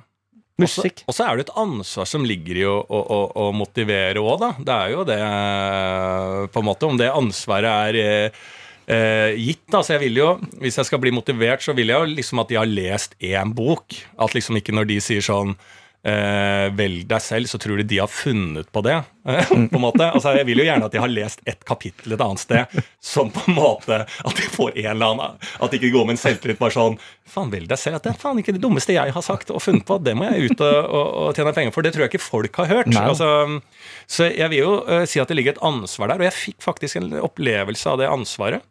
Musikk. 0.60 1.02
Og 1.10 1.16
så 1.16 1.26
er 1.26 1.38
det 1.38 1.48
et 1.48 1.56
ansvar 1.58 2.06
som 2.06 2.26
ligger 2.26 2.58
i 2.60 2.66
å, 2.70 2.76
å, 2.78 2.98
å, 3.00 3.20
å 3.42 3.46
motivere 3.56 4.22
òg, 4.22 4.36
da. 4.38 4.50
Det 4.62 4.74
er 4.74 4.92
jo 4.92 5.06
det, 5.08 5.16
eh, 5.18 6.42
på 6.54 6.62
en 6.62 6.68
måte. 6.68 6.86
Om 6.86 7.00
det 7.00 7.10
ansvaret 7.10 7.70
er 7.90 7.98
eh, 7.98 8.44
eh, 8.86 9.40
gitt, 9.40 9.64
da. 9.74 9.82
Så 9.82 9.96
jeg 9.96 10.04
vil 10.06 10.20
jo, 10.22 10.28
hvis 10.62 10.78
jeg 10.78 10.90
skal 10.90 11.02
bli 11.02 11.10
motivert, 11.14 11.64
så 11.64 11.74
vil 11.74 11.90
jeg 11.90 11.98
jo 11.98 12.12
liksom 12.12 12.44
at 12.44 12.52
de 12.52 12.60
har 12.60 12.70
lest 12.70 13.18
én 13.18 13.54
bok. 13.56 13.98
At 14.14 14.36
liksom 14.38 14.60
ikke 14.60 14.76
når 14.76 14.92
de 14.92 15.00
sier 15.02 15.26
sånn 15.26 15.56
eh, 16.04 16.68
velg 16.76 17.06
deg 17.08 17.22
selv, 17.22 17.48
så 17.50 17.58
tror 17.60 17.80
du 17.80 17.86
de 17.88 17.98
har 18.00 18.10
funnet 18.10 18.70
på 18.72 18.82
det. 18.84 18.96
på 19.48 19.56
en 19.56 19.80
måte. 19.80 20.04
Altså, 20.04 20.34
jeg 20.36 20.44
vil 20.48 20.60
jo 20.60 20.66
gjerne 20.66 20.84
at 20.84 20.92
de 20.92 21.00
har 21.00 21.12
lest 21.12 21.40
et 21.48 21.62
kapittel 21.64 22.12
et 22.12 22.24
annet 22.24 22.42
sted, 22.42 22.82
sånn 23.00 23.32
på 23.32 23.46
en 23.48 23.56
måte 23.56 24.02
at 24.04 24.40
de 24.40 24.48
får 24.52 24.74
en 24.74 24.90
eller 24.90 25.14
annen 25.14 25.38
At 25.64 25.72
de 25.72 25.80
ikke 25.80 25.94
går 25.94 26.04
med 26.08 26.18
en 26.18 26.20
selvtillit 26.20 26.60
bare 26.60 26.76
sånn 26.76 26.98
Faen, 27.24 27.48
velg 27.52 27.70
deg 27.70 27.80
selv. 27.80 27.98
At 27.98 28.04
det 28.04 28.12
er 28.12 28.20
faen 28.20 28.42
ikke 28.42 28.52
det 28.54 28.60
dummeste 28.62 28.94
jeg 28.94 29.14
har 29.16 29.24
sagt 29.24 29.48
og 29.50 29.62
funnet 29.64 29.86
på. 29.88 29.96
Det 30.04 30.12
må 30.18 30.28
jeg 30.28 30.52
ut 30.52 30.60
og, 30.60 30.76
og, 30.84 31.06
og 31.22 31.38
tjene 31.38 31.54
penger 31.56 31.72
for. 31.74 31.86
Det 31.86 31.94
tror 31.94 32.04
jeg 32.04 32.12
ikke 32.12 32.22
folk 32.26 32.60
har 32.60 32.68
hørt. 32.68 32.92
Altså, 33.00 33.30
så 34.04 34.28
jeg 34.28 34.52
vil 34.52 34.60
jo 34.60 34.74
uh, 34.84 35.02
si 35.08 35.22
at 35.22 35.32
det 35.32 35.38
ligger 35.38 35.56
et 35.56 35.64
ansvar 35.64 36.12
der, 36.12 36.20
og 36.20 36.28
jeg 36.28 36.36
fikk 36.36 36.60
faktisk 36.68 37.00
en 37.00 37.08
opplevelse 37.24 37.90
av 37.90 38.02
det 38.02 38.12
ansvaret 38.12 38.62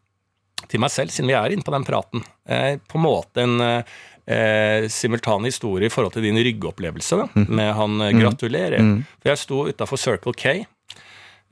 til 0.70 0.82
meg 0.84 0.94
selv, 0.94 1.14
siden 1.14 1.30
vi 1.32 1.38
er 1.38 1.54
inne 1.54 1.66
på 1.66 1.74
den 1.74 1.86
praten. 1.88 2.24
Eh, 2.48 2.80
på 2.80 3.00
en 3.00 3.06
måte 3.06 3.44
en 3.44 3.62
eh, 3.64 3.96
eh, 4.26 4.90
simultane 4.92 5.50
historie 5.50 5.90
i 5.90 5.94
forhold 5.94 6.16
til 6.16 6.28
din 6.28 6.40
ryggopplevelse 6.40 7.20
da, 7.24 7.28
med 7.48 7.74
han 7.80 7.98
mm. 8.02 8.22
Gratulerer. 8.22 8.86
For 9.22 9.34
jeg 9.34 9.44
sto 9.44 9.64
utafor 9.70 10.02
Circle 10.02 10.36
K. 10.38 10.60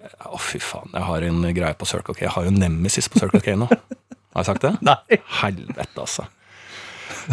Å, 0.02 0.38
fy 0.42 0.62
faen, 0.64 0.90
jeg 0.96 1.06
har 1.06 1.28
en 1.28 1.42
greie 1.54 1.78
på 1.78 1.88
Circle 1.90 2.16
K. 2.18 2.26
Jeg 2.26 2.36
har 2.36 2.48
jo 2.48 2.54
Nemesis 2.56 3.10
på 3.12 3.22
Circle 3.22 3.44
K 3.44 3.58
nå. 3.60 3.70
Har 4.32 4.46
jeg 4.46 4.48
sagt 4.48 4.64
det? 4.64 4.70
Nei. 4.88 5.18
Helvete, 5.42 5.92
altså. 6.00 6.24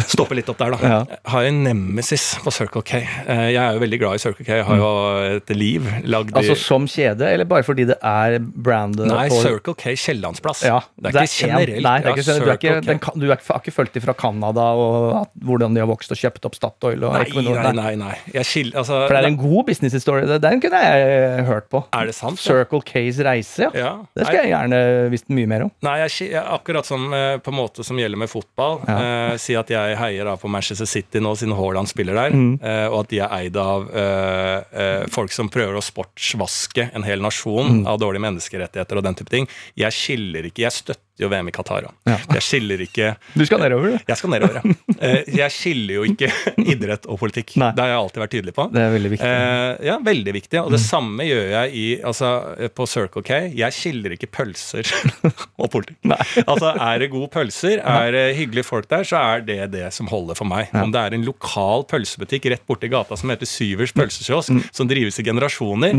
Stoppe 0.09 0.35
litt 0.37 0.49
opp 0.51 0.57
der, 0.59 0.73
da. 0.75 0.77
Ja. 0.89 1.19
Har 1.33 1.43
en 1.49 1.63
nemesis 1.65 2.23
på 2.43 2.51
Circle 2.53 2.81
K. 2.85 2.99
Eh, 3.27 3.45
Jeg 3.53 3.59
er 3.61 3.73
jo 3.77 3.81
veldig 3.83 3.99
glad 4.01 4.15
i 4.19 4.21
Circle 4.23 4.45
K. 4.45 4.51
Jeg 4.59 4.65
har 4.67 4.77
jo 4.81 4.89
et 5.37 5.49
liv 5.55 5.87
lagd 6.09 6.31
i 6.33 6.37
Altså 6.41 6.55
som 6.59 6.85
kjede, 6.89 7.27
eller 7.33 7.45
bare 7.49 7.63
fordi 7.67 7.85
det 7.89 7.97
er 8.05 8.37
brandet 8.39 9.07
Nei, 9.09 9.27
på 9.31 9.39
Circle 9.43 9.75
K 9.79 9.95
Kiellandsplass. 9.99 10.63
ja, 10.67 10.79
det 10.99 11.13
er 11.15 11.27
ikke 11.27 11.47
generelt. 11.47 11.83
Nei, 11.85 11.95
det 11.99 12.11
er 12.11 12.17
ikke, 12.17 12.25
Ja, 12.29 12.39
du, 12.39 12.49
er 12.49 12.57
ikke, 12.59 12.75
den, 12.85 12.99
du 13.21 13.25
er, 13.29 13.35
ikke- 13.37 13.53
har 13.53 13.61
ikke 13.63 13.75
fulgt 13.75 13.93
dem 13.97 14.03
fra 14.05 14.13
Canada 14.13 14.65
og 14.79 15.21
at, 15.23 15.31
hvordan 15.45 15.73
de 15.77 15.83
har 15.83 15.89
vokst 15.89 16.11
og 16.11 16.17
kjøpt 16.19 16.45
opp 16.49 16.55
Statoil. 16.59 17.03
Og 17.07 17.13
Nei, 17.13 17.23
Equinor. 17.25 17.61
nei, 17.63 17.95
nei. 17.95 17.95
nei. 18.35 18.43
Skil, 18.43 18.71
altså, 18.75 19.05
For 19.07 19.13
det 19.15 19.23
er 19.23 19.27
en 19.31 19.37
god 19.39 19.65
businesshistorie. 19.69 20.25
det- 20.27 20.41
Den 20.41 20.59
kunne 20.61 20.81
jeg 20.83 21.45
hørt 21.45 21.69
på. 21.69 21.83
Er 21.93 22.05
det 22.09 22.15
sant? 22.15 22.39
Circle 22.39 22.81
K's 22.81 23.19
reise, 23.23 23.59
ja. 23.67 23.69
Ja. 23.73 23.91
Det 24.15 24.25
skal 24.27 24.43
jeg 24.43 24.51
gjerne 24.53 25.09
visst 25.11 25.29
mye 25.29 25.47
mer 25.47 25.63
om. 25.67 25.71
Nei, 25.85 25.97
jeg, 26.07 26.33
akkurat 26.43 26.85
som 26.85 27.11
eh, 27.13 27.37
på 27.37 27.51
en 27.53 27.57
måte 27.59 27.83
som 27.85 27.97
gjelder 27.97 28.17
med 28.17 28.29
fotball. 28.29 28.79
Eh, 28.89 29.37
si 29.37 29.55
at 29.55 29.68
jeg 29.73 29.97
heier 29.99 30.25
da 30.25 30.35
på 30.39 30.49
Manchester 30.51 30.87
City 30.89 31.21
nå, 31.23 31.35
siden 31.39 31.55
Haaland 31.57 31.89
spiller 31.91 32.17
der. 32.17 32.35
Mm. 32.35 32.59
Eh, 32.61 32.87
og 32.89 33.03
at 33.03 33.11
de 33.13 33.19
er 33.23 33.35
eid 33.39 33.59
av 33.59 33.87
uh, 33.89 34.57
uh, 34.73 35.05
folk 35.13 35.33
som 35.35 35.49
prøver 35.51 35.77
å 35.77 35.83
sportsvaske 35.85 36.89
en 36.93 37.05
hel 37.07 37.19
Mm. 37.19 37.25
nasjon 37.27 37.87
av 37.87 37.99
dårlige 37.99 38.23
menneskerettigheter 38.23 38.97
og 38.97 39.03
den 39.03 39.15
type 39.19 39.29
ting. 39.29 39.47
Jeg 39.77 39.91
skiller 39.95 40.47
ikke 40.47 40.63
Jeg 40.63 40.71
støtter 40.71 41.08
jo 41.19 41.29
VM 41.31 41.49
i 41.49 41.53
Qatar. 41.55 41.87
Ja. 42.07 42.15
Jeg 42.35 42.43
skiller 42.45 42.81
ikke 42.85 43.09
Du 43.35 43.43
skal 43.45 43.59
nedover, 43.63 43.91
du. 43.97 44.05
Jeg 44.07 44.17
skal 44.19 44.31
nedover, 44.33 44.59
ja. 44.59 44.75
Eh, 44.99 45.29
jeg 45.39 45.51
skiller 45.55 45.93
jo 45.99 46.05
ikke 46.07 46.29
idrett 46.73 47.05
og 47.11 47.19
politikk. 47.21 47.55
Nei. 47.59 47.69
Det 47.75 47.83
har 47.83 47.91
jeg 47.91 47.99
alltid 47.99 48.23
vært 48.23 48.33
tydelig 48.35 48.53
på. 48.57 48.65
Det 48.73 48.83
er 48.85 48.93
veldig 48.95 49.11
viktig. 49.15 49.29
Eh, 49.29 49.85
ja, 49.89 49.97
veldig 50.05 50.35
viktig. 50.39 50.61
Og 50.63 50.71
det 50.75 50.81
samme 50.83 51.27
gjør 51.27 51.45
jeg 51.53 51.75
i, 51.81 51.85
altså, 52.11 52.31
på 52.79 52.87
Circle 52.89 53.23
K. 53.27 53.39
Jeg 53.59 53.75
skiller 53.75 54.15
ikke 54.15 54.31
pølser 54.39 54.87
og 55.61 55.67
politikk. 55.73 55.99
Nei. 56.13 56.19
Altså, 56.45 56.71
Er 56.75 57.03
det 57.03 57.11
gode 57.13 57.29
pølser, 57.35 57.83
er 57.83 58.11
det 58.15 58.25
hyggelige 58.39 58.67
folk 58.67 58.87
der, 58.91 59.03
så 59.07 59.19
er 59.35 59.45
det 59.47 59.59
det 59.75 59.85
som 59.95 60.07
holder 60.11 60.39
for 60.39 60.47
meg. 60.49 60.71
Om 60.75 60.95
det 60.95 61.03
er 61.03 61.17
en 61.19 61.27
lokal 61.27 61.83
pølsebutikk 61.91 62.49
rett 62.53 62.65
borti 62.69 62.89
gata 62.91 63.17
som 63.19 63.31
heter 63.33 63.47
Syvers 63.49 63.91
pølsekiosk, 63.95 64.55
som 64.75 64.87
drives 64.89 65.19
i 65.19 65.25
generasjoner, 65.27 65.95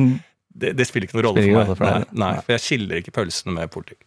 det, 0.50 0.72
det 0.74 0.83
spiller 0.88 1.06
ikke 1.06 1.14
noen 1.20 1.26
rolle 1.28 1.42
Mm. 1.46 1.52
For 1.54 1.62
meg. 1.62 1.76
for 1.78 1.87
nei, 1.87 2.20
nei, 2.24 2.30
for 2.42 2.54
jeg 2.56 2.62
skiller 2.64 2.98
ikke 2.98 3.12
pølsene 3.14 3.52
med 3.54 3.70
politikk. 3.70 4.00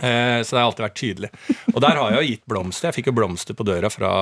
Eh, 0.00 0.40
så 0.42 0.56
det 0.56 0.62
har 0.62 0.70
alltid 0.70 0.86
vært 0.88 0.98
tydelig. 0.98 1.30
Og 1.74 1.80
der 1.84 2.00
har 2.00 2.14
jeg 2.14 2.20
jo 2.20 2.30
gitt 2.32 2.46
blomster. 2.50 2.90
Jeg 2.90 2.98
fikk 2.98 3.12
jo 3.12 3.16
blomster 3.20 3.58
på 3.58 3.66
døra 3.66 3.90
fra 3.92 4.14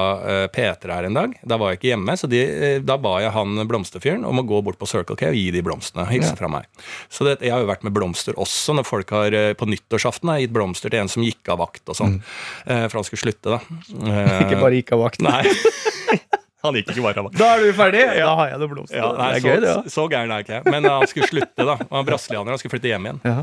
Peter 0.53 0.73
P3 0.73 0.95
her 0.95 1.09
en 1.09 1.17
dag. 1.17 1.35
Da 1.49 1.59
var 1.61 1.73
jeg 1.73 1.81
ikke 1.81 1.91
hjemme, 1.93 2.17
så 2.19 2.29
de, 2.31 2.41
eh, 2.43 2.79
da 2.85 2.97
ba 3.01 3.17
jeg 3.23 3.33
han 3.35 3.63
blomsterfyren 3.69 4.27
om 4.29 4.41
å 4.43 4.47
gå 4.47 4.61
bort 4.65 4.79
på 4.81 4.89
Circle 4.89 5.17
K 5.19 5.31
og 5.31 5.39
gi 5.39 5.51
de 5.55 5.63
blomstene. 5.65 6.07
Hilse 6.11 6.35
fra 6.39 6.51
meg. 6.53 6.69
Så 7.13 7.27
det, 7.27 7.39
jeg 7.43 7.55
har 7.55 7.63
jo 7.65 7.71
vært 7.71 7.87
med 7.87 7.95
blomster 7.97 8.39
også 8.41 8.77
når 8.79 8.89
folk 8.89 9.15
har 9.15 9.37
eh, 9.37 9.53
på 9.59 9.69
nyttårsaften 9.69 10.33
har 10.33 10.43
gitt 10.43 10.55
blomster 10.55 10.93
til 10.93 11.03
en 11.03 11.13
som 11.13 11.25
gikk 11.27 11.53
av 11.53 11.63
vakt 11.63 11.89
og 11.89 11.99
sånn. 11.99 12.21
Mm. 12.67 12.89
for 12.91 12.99
han 13.01 13.07
skulle 13.07 13.23
slutte, 13.25 13.57
da. 13.57 13.61
Eh, 14.07 14.37
Ikke 14.47 14.61
bare 14.61 14.79
gikk 14.79 14.95
av 14.97 15.05
vakt. 15.07 15.23
Nei. 15.25 15.43
han 16.65 16.79
gikk 16.79 16.93
ikke 16.93 17.05
bare 17.05 17.23
av 17.23 17.29
vakt. 17.31 17.39
Da 17.41 17.51
er 17.57 17.65
du 17.65 17.73
ferdig! 17.77 18.05
Da 18.19 18.35
har 18.39 18.53
jeg 18.53 18.61
noen 18.63 18.75
blomster. 18.77 19.01
Ja, 19.01 19.11
nei, 19.19 19.31
det 19.33 19.41
er 19.41 19.43
så, 19.43 19.49
gøy, 19.49 19.65
det. 19.65 19.73
ja. 19.73 19.95
så 19.97 20.07
gæren 20.13 20.35
er 20.37 20.47
ikke 20.47 20.59
jeg. 20.59 20.67
Men 20.71 20.91
han 20.91 21.09
skulle 21.11 21.31
slutte, 21.31 21.67
da. 21.67 21.79
Han 21.83 21.97
var 21.99 22.09
brasilianer, 22.13 22.55
han 22.55 22.63
skulle 22.63 22.77
flytte 22.77 22.93
hjem 22.93 23.11
igjen. 23.11 23.23
Ja. 23.27 23.43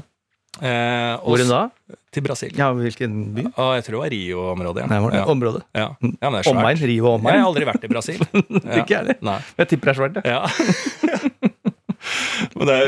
Eh, 0.60 1.16
Hvor 1.24 1.38
da? 1.48 1.70
Til 2.12 2.22
Brasil. 2.26 2.50
Ja, 2.58 2.72
hvilken 2.74 3.36
by? 3.36 3.44
Og 3.54 3.76
jeg 3.78 3.84
tror 3.86 3.94
det 3.96 4.02
var 4.02 4.10
Rio-området. 4.16 4.82
Ja. 4.90 4.96
ja. 5.14 5.24
Området. 5.30 5.62
Ja. 5.78 5.80
ja, 5.80 5.88
men 6.02 6.12
det 6.20 6.26
er 6.42 6.44
svært. 6.50 6.58
Omegn. 6.58 6.78
Rio 6.90 7.06
og 7.12 7.16
Jeg 7.24 7.38
har 7.38 7.46
aldri 7.52 7.66
vært 7.70 7.84
i 7.86 7.92
Brasil. 7.92 8.20
Ja. 8.50 8.82
Ikke 8.82 8.94
jeg 8.96 9.00
heller. 9.04 9.18
Nei. 9.30 9.40
Jeg 9.62 9.66
tipper 9.74 9.86
det 9.86 9.94
er 9.94 10.00
svært. 10.02 10.16
Ja. 10.26 10.40
Men 12.56 12.68
det 12.68 12.76
er 12.76 12.82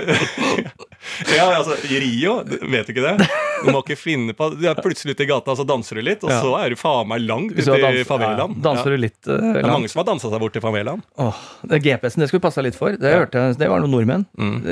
Ja, 1.37 1.47
altså, 1.57 1.75
i 1.89 1.99
Rio, 2.01 2.37
vet 2.45 2.87
du 2.87 2.93
ikke 2.93 3.03
det? 3.03 3.27
Du 3.61 3.69
må 3.73 3.81
ikke 3.83 3.97
finne 3.99 4.33
på 4.37 4.47
Du 4.55 4.63
er 4.69 4.77
plutselig 4.81 5.15
ute 5.15 5.25
i 5.25 5.29
gata, 5.29 5.55
så 5.57 5.65
danser 5.67 5.99
du 5.99 6.03
litt, 6.05 6.23
og 6.25 6.31
så 6.33 6.53
er 6.59 6.73
du 6.73 6.79
faen 6.79 7.09
meg 7.09 7.23
langt 7.25 7.53
ute 7.55 7.61
i 7.61 8.05
favelaen. 8.07 8.55
ja, 8.55 8.63
danser 8.69 8.95
du 8.95 9.01
litt 9.01 9.19
uh, 9.29 9.35
Det 9.37 9.63
er 9.63 9.69
mange 9.69 9.91
som 9.91 10.01
har 10.01 10.07
dansa 10.11 10.31
seg 10.31 10.41
bort 10.41 10.55
til 10.57 10.63
favelaen. 10.63 11.03
Oh, 11.21 11.43
det 11.69 11.81
GPS-en, 11.85 12.23
det 12.23 12.31
skulle 12.31 12.41
vi 12.41 12.47
passa 12.47 12.65
litt 12.65 12.77
for. 12.77 12.97
Det, 12.97 13.13
hørte 13.13 13.45
det 13.59 13.69
var 13.69 13.83
noen 13.83 13.95
nordmenn. 13.95 14.25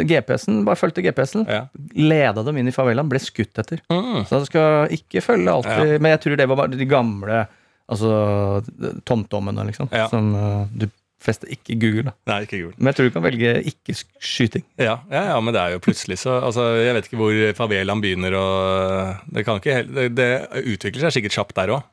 GPS-en, 0.09 0.63
Bare 0.67 0.79
fulgte 0.79 1.03
GPS-en. 1.05 1.45
Ja. 1.49 1.63
Leda 1.97 2.45
dem 2.45 2.61
inn 2.61 2.71
i 2.71 2.75
favelaen, 2.75 3.09
ble 3.11 3.21
skutt 3.23 3.61
etter. 3.61 3.83
Mm. 3.91 4.25
Så 4.29 4.41
du 4.43 4.49
skal 4.49 4.93
ikke 4.95 5.23
følge 5.25 5.53
alltid 5.53 5.97
Men 6.01 6.15
jeg 6.15 6.21
tror 6.25 6.39
det 6.39 6.49
var 6.49 6.63
bare 6.63 6.77
de 6.77 6.89
gamle 6.89 7.45
Altså 7.89 8.61
tomtommene, 9.09 9.63
liksom. 9.65 9.87
Ja. 9.89 10.05
Som 10.11 10.33
uh, 10.37 10.67
du 10.69 10.85
fester 11.23 11.51
ikke 11.51 11.75
Google, 11.79 12.09
da. 12.09 12.15
Nei, 12.31 12.39
ikke 12.45 12.61
Google. 12.61 12.77
Men 12.77 12.91
jeg 12.91 12.97
tror 12.97 13.09
du 13.09 13.15
kan 13.15 13.25
velge 13.25 13.53
ikke-skyting. 13.73 14.65
Ja, 14.79 14.97
ja, 15.11 15.23
ja, 15.33 15.37
men 15.43 15.55
det 15.55 15.61
er 15.61 15.75
jo 15.75 15.83
plutselig 15.83 16.19
så 16.21 16.37
altså, 16.39 16.69
Jeg 16.79 16.95
vet 16.95 17.09
ikke 17.09 17.19
hvor 17.19 17.39
favelaen 17.57 18.03
begynner 18.03 18.35
og 18.39 19.31
Det 19.35 19.43
kan 19.47 19.59
ikke 19.59 19.81
Det, 19.87 20.05
det 20.15 20.29
utvikler 20.63 21.05
seg 21.05 21.17
sikkert 21.17 21.35
kjapt 21.35 21.57
der 21.59 21.75
òg. 21.77 21.87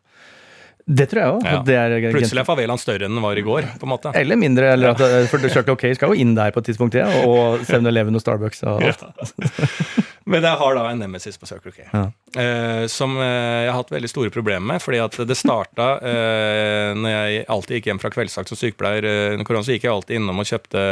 Det 0.87 1.09
tror 1.11 1.18
jeg 1.22 1.31
òg. 1.35 1.46
Ja. 1.51 1.57
Plutselig 2.14 2.40
er 2.44 2.46
favelaen 2.46 2.79
større 2.79 3.09
enn 3.09 3.16
den 3.18 3.22
var 3.25 3.35
i 3.35 3.42
går, 3.42 3.64
på 3.81 3.88
en 3.88 3.90
måte. 3.90 4.12
Eller 4.14 4.38
mindre. 4.38 4.68
Eller 4.77 4.92
at, 4.94 5.01
eh, 5.03 5.27
for 5.27 5.42
Circle 5.51 5.75
OK 5.75 5.83
skal 5.99 6.12
jo 6.12 6.20
inn 6.22 6.37
der 6.38 6.53
på 6.55 6.62
et 6.62 6.68
tidspunkt, 6.70 6.94
ja, 6.94 7.09
og 7.27 7.64
7-Eleven 7.66 8.14
og 8.14 8.22
Starbucks 8.22 8.62
og 8.70 8.85
alt. 8.87 9.03
Men 10.31 10.42
jeg 10.42 10.59
har 10.59 10.75
da 10.75 10.85
en 10.90 10.99
nemesis 10.99 11.37
på 11.38 11.46
Circle 11.46 11.70
K. 11.70 11.85
Ja. 11.92 12.05
Eh, 12.38 12.87
som 12.90 13.12
eh, 13.18 13.66
jeg 13.66 13.70
har 13.70 13.77
hatt 13.79 13.92
veldig 13.94 14.09
store 14.11 14.31
problemer 14.35 14.72
med. 14.72 14.83
Fordi 14.83 14.99
at 15.03 15.18
det 15.27 15.37
starta 15.38 15.87
eh, 16.03 16.94
når 16.99 17.12
jeg 17.14 17.44
alltid 17.55 17.77
gikk 17.79 17.87
hjem 17.92 18.01
fra 18.03 18.11
kveldsvakt 18.11 18.51
som 18.51 18.59
sykepleier. 18.59 19.07
Eh, 19.07 19.44
korona 19.46 19.62
så 19.66 19.77
gikk 19.77 19.87
jeg 19.87 19.94
alltid 19.94 20.18
innom 20.18 20.42
og 20.42 20.49
kjøpte 20.51 20.83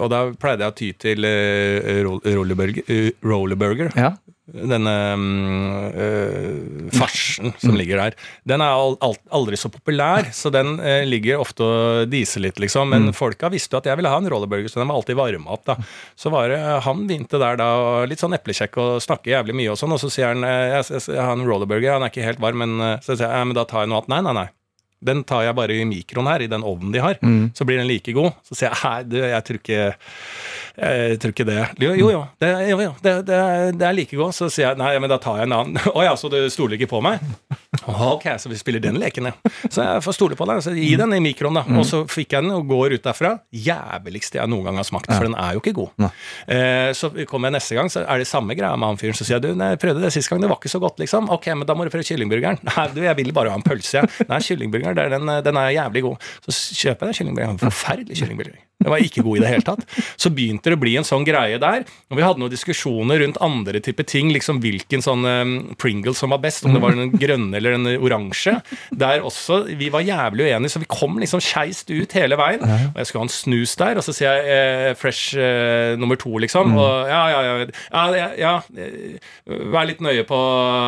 Og 0.00 0.08
da 0.12 0.22
pleide 0.40 0.64
jeg 0.64 0.72
å 0.72 0.76
ty 0.80 0.88
til 1.08 1.28
eh, 1.28 2.00
roll- 2.08 2.24
rollerburger. 2.24 2.88
eh, 2.88 3.10
rollerburger. 3.24 3.92
Ja. 4.00 4.14
Denne 4.52 4.92
mm, 5.16 5.92
øh, 6.04 6.90
farsen 6.92 7.54
som 7.60 7.76
ligger 7.78 8.02
der, 8.02 8.16
den 8.48 8.64
er 8.64 8.76
al 8.76 8.98
al 9.04 9.16
aldri 9.32 9.58
så 9.58 9.70
populær, 9.72 10.28
så 10.36 10.52
den 10.52 10.74
øh, 10.80 11.02
ligger 11.08 11.40
ofte 11.42 11.64
og 11.64 12.12
diser 12.12 12.44
litt, 12.44 12.60
liksom. 12.62 12.92
Men 12.92 13.12
folka 13.16 13.50
visste 13.52 13.76
jo 13.76 13.82
at 13.82 13.88
jeg 13.88 13.98
ville 14.00 14.12
ha 14.12 14.20
en 14.20 14.28
rollerburger, 14.28 14.68
så 14.68 14.82
den 14.82 14.90
var 14.90 15.00
alltid 15.00 15.18
varma 15.18 15.56
opp, 15.56 15.64
da. 15.70 15.78
Så 16.18 16.32
var 16.32 16.52
det 16.52 16.60
han 16.86 17.04
begynte 17.08 17.40
der 17.40 17.60
da, 17.60 17.70
litt 18.08 18.22
sånn 18.22 18.36
eplekjekk 18.36 18.80
og 18.82 18.90
snakke 19.04 19.32
jævlig 19.32 19.56
mye 19.62 19.72
og 19.72 19.80
sånn, 19.80 19.94
og 19.96 20.02
så 20.02 20.12
sier 20.12 20.34
han 20.34 20.44
øh, 20.46 20.64
jeg, 20.76 20.88
jeg, 20.96 21.06
jeg 21.16 21.22
har 21.22 21.36
en 21.38 21.46
rollerburger, 21.48 21.94
han 21.96 22.06
er 22.06 22.12
ikke 22.12 22.26
helt 22.26 22.42
varm, 22.42 22.60
men 22.64 22.76
øh, 22.80 22.98
så 23.00 23.14
sier 23.14 23.28
jeg 23.28 23.38
ja, 23.40 23.46
men 23.48 23.56
da 23.56 23.64
tar 23.68 23.86
jeg 23.86 23.92
noe 23.92 24.02
annet. 24.02 24.12
Nei, 24.12 24.20
nei, 24.28 24.36
nei. 24.42 24.50
Den 25.02 25.24
tar 25.26 25.42
jeg 25.42 25.56
bare 25.58 25.74
i 25.74 25.86
mikroen 25.88 26.28
her, 26.30 26.44
i 26.44 26.50
den 26.50 26.62
ovnen 26.62 26.92
de 26.94 27.00
har. 27.02 27.16
Så 27.58 27.64
blir 27.66 27.80
den 27.80 27.88
like 27.88 28.12
god. 28.14 28.36
Så 28.46 28.54
sier 28.54 28.68
jeg 28.68 28.78
hei, 28.84 28.98
du, 29.10 29.16
jeg 29.18 29.46
tror 29.48 29.58
ikke 29.58 29.80
jeg 30.72 31.18
tror 31.20 31.34
ikke 31.34 31.44
det. 31.44 31.58
Jo, 31.84 31.92
jo, 31.98 32.08
jo, 32.14 32.20
det, 32.40 32.50
jo, 32.70 32.78
jo 32.80 32.92
det, 33.04 33.12
det, 33.28 33.38
det 33.76 33.86
er 33.86 33.96
like 33.96 34.16
godt. 34.16 34.36
Så 34.38 34.48
sier 34.52 34.70
jeg 34.70 34.80
nei, 34.80 34.92
men 35.02 35.10
da 35.12 35.18
tar 35.20 35.42
jeg 35.42 35.50
en 35.50 35.56
annen. 35.58 35.80
Å 35.92 36.04
ja, 36.06 36.14
så 36.16 36.30
du 36.32 36.38
stoler 36.52 36.78
ikke 36.78 36.88
på 36.94 37.02
meg? 37.04 37.20
Ok, 37.88 38.24
så 38.40 38.48
vi 38.48 38.58
spiller 38.60 38.82
den 38.84 38.96
leken, 39.00 39.28
ja. 39.28 39.52
Så 39.68 39.84
jeg 39.84 40.04
får 40.04 40.16
stole 40.16 40.38
på 40.38 40.46
deg. 40.48 40.62
Så 40.64 40.72
gi 40.76 40.94
den 41.00 41.12
i 41.16 41.20
mikroen, 41.24 41.58
da. 41.60 41.64
Og 41.76 41.84
så 41.88 42.02
fikk 42.08 42.36
jeg 42.36 42.46
den 42.46 42.54
og 42.56 42.66
går 42.70 42.96
ut 42.96 43.04
derfra. 43.04 43.34
Jævligste 43.52 44.40
jeg 44.40 44.52
noen 44.52 44.68
gang 44.68 44.80
har 44.80 44.88
smakt, 44.88 45.12
for 45.12 45.28
den 45.28 45.36
er 45.36 45.56
jo 45.56 45.62
ikke 45.62 45.74
god. 45.76 46.08
Eh, 46.46 46.90
så 46.96 47.12
kommer 47.28 47.50
jeg 47.50 47.58
neste 47.58 47.78
gang, 47.78 47.92
så 47.92 48.06
er 48.06 48.22
det 48.22 48.28
samme 48.30 48.56
greia 48.58 48.72
med 48.76 48.94
han 48.94 49.00
fyren. 49.00 49.16
Så 49.18 49.28
sier 49.28 49.38
jeg 49.38 49.44
du, 49.46 49.52
nei, 49.58 49.74
jeg 49.74 49.82
prøvde 49.84 50.04
det 50.04 50.12
sist 50.16 50.32
gang, 50.32 50.40
det 50.42 50.50
var 50.52 50.60
ikke 50.60 50.72
så 50.72 50.80
godt, 50.82 51.00
liksom. 51.04 51.28
Ok, 51.36 51.50
men 51.52 51.68
da 51.68 51.76
må 51.76 51.86
du 51.88 51.92
prøve 51.92 52.06
kyllingburgeren. 52.08 52.60
Nei, 52.72 52.88
du, 52.96 53.02
jeg 53.04 53.18
vil 53.20 53.32
bare 53.36 53.52
ha 53.52 53.60
en 53.60 53.64
pølse, 53.66 54.00
jeg. 54.00 54.28
Nei, 54.30 54.40
kyllingburgeren, 54.48 54.98
er 55.04 55.16
den, 55.18 55.32
den 55.44 55.60
er 55.60 55.72
jævlig 55.76 56.06
god. 56.08 56.30
Så 56.48 56.56
kjøper 56.56 57.08
jeg 57.08 57.12
den 57.12 57.18
kyllingburgeren. 57.20 57.60
Forferdelig 57.62 58.20
kyllingburger. 58.22 58.60
Det 58.82 58.90
var 58.92 59.02
ikke 59.04 59.22
god 59.26 59.38
i 59.38 59.42
det 59.44 59.50
hele 59.52 59.66
tatt. 59.66 59.84
Så 60.20 60.30
begynte 60.34 60.70
det 60.72 60.76
å 60.78 60.82
bli 60.82 60.96
en 61.00 61.06
sånn 61.06 61.24
greie 61.26 61.58
der. 61.62 61.84
Og 62.10 62.18
vi 62.18 62.24
hadde 62.26 62.42
noen 62.42 62.52
diskusjoner 62.52 63.22
rundt 63.22 63.40
andre 63.44 63.80
typer 63.84 64.06
ting, 64.08 64.32
liksom 64.34 64.60
hvilken 64.62 65.04
sånn 65.04 65.24
um, 65.26 65.52
Pringles 65.80 66.18
som 66.22 66.32
var 66.34 66.42
best, 66.42 66.64
om 66.66 66.74
det 66.76 66.82
var 66.82 66.96
den 66.96 67.12
grønne 67.18 67.56
eller 67.58 67.76
den 67.78 67.96
oransje. 68.02 68.58
Der 68.90 69.22
også 69.26 69.62
Vi 69.78 69.88
var 69.92 70.04
jævlig 70.06 70.48
uenige, 70.50 70.72
så 70.74 70.82
vi 70.82 70.88
kom 70.90 71.18
liksom 71.22 71.40
skeist 71.42 71.90
ut 71.92 72.12
hele 72.18 72.36
veien. 72.40 72.62
Og 72.62 72.98
jeg 73.00 73.08
skulle 73.08 73.24
ha 73.24 73.28
en 73.28 73.34
snus 73.34 73.76
der, 73.80 73.98
og 74.00 74.04
så 74.06 74.14
sier 74.16 74.38
jeg 74.42 74.52
eh, 74.90 74.94
fresh 74.98 75.36
eh, 75.38 75.94
nummer 76.00 76.18
to, 76.20 76.34
liksom. 76.42 76.74
Og 76.78 77.08
ja, 77.10 77.22
ja, 77.32 77.40
ja, 77.46 77.54
ja, 77.62 78.04
ja, 78.18 78.28
ja 78.38 78.52
eh, 78.76 79.16
Vær 79.72 79.86
litt 79.88 80.02
nøye 80.04 80.24
på 80.28 80.38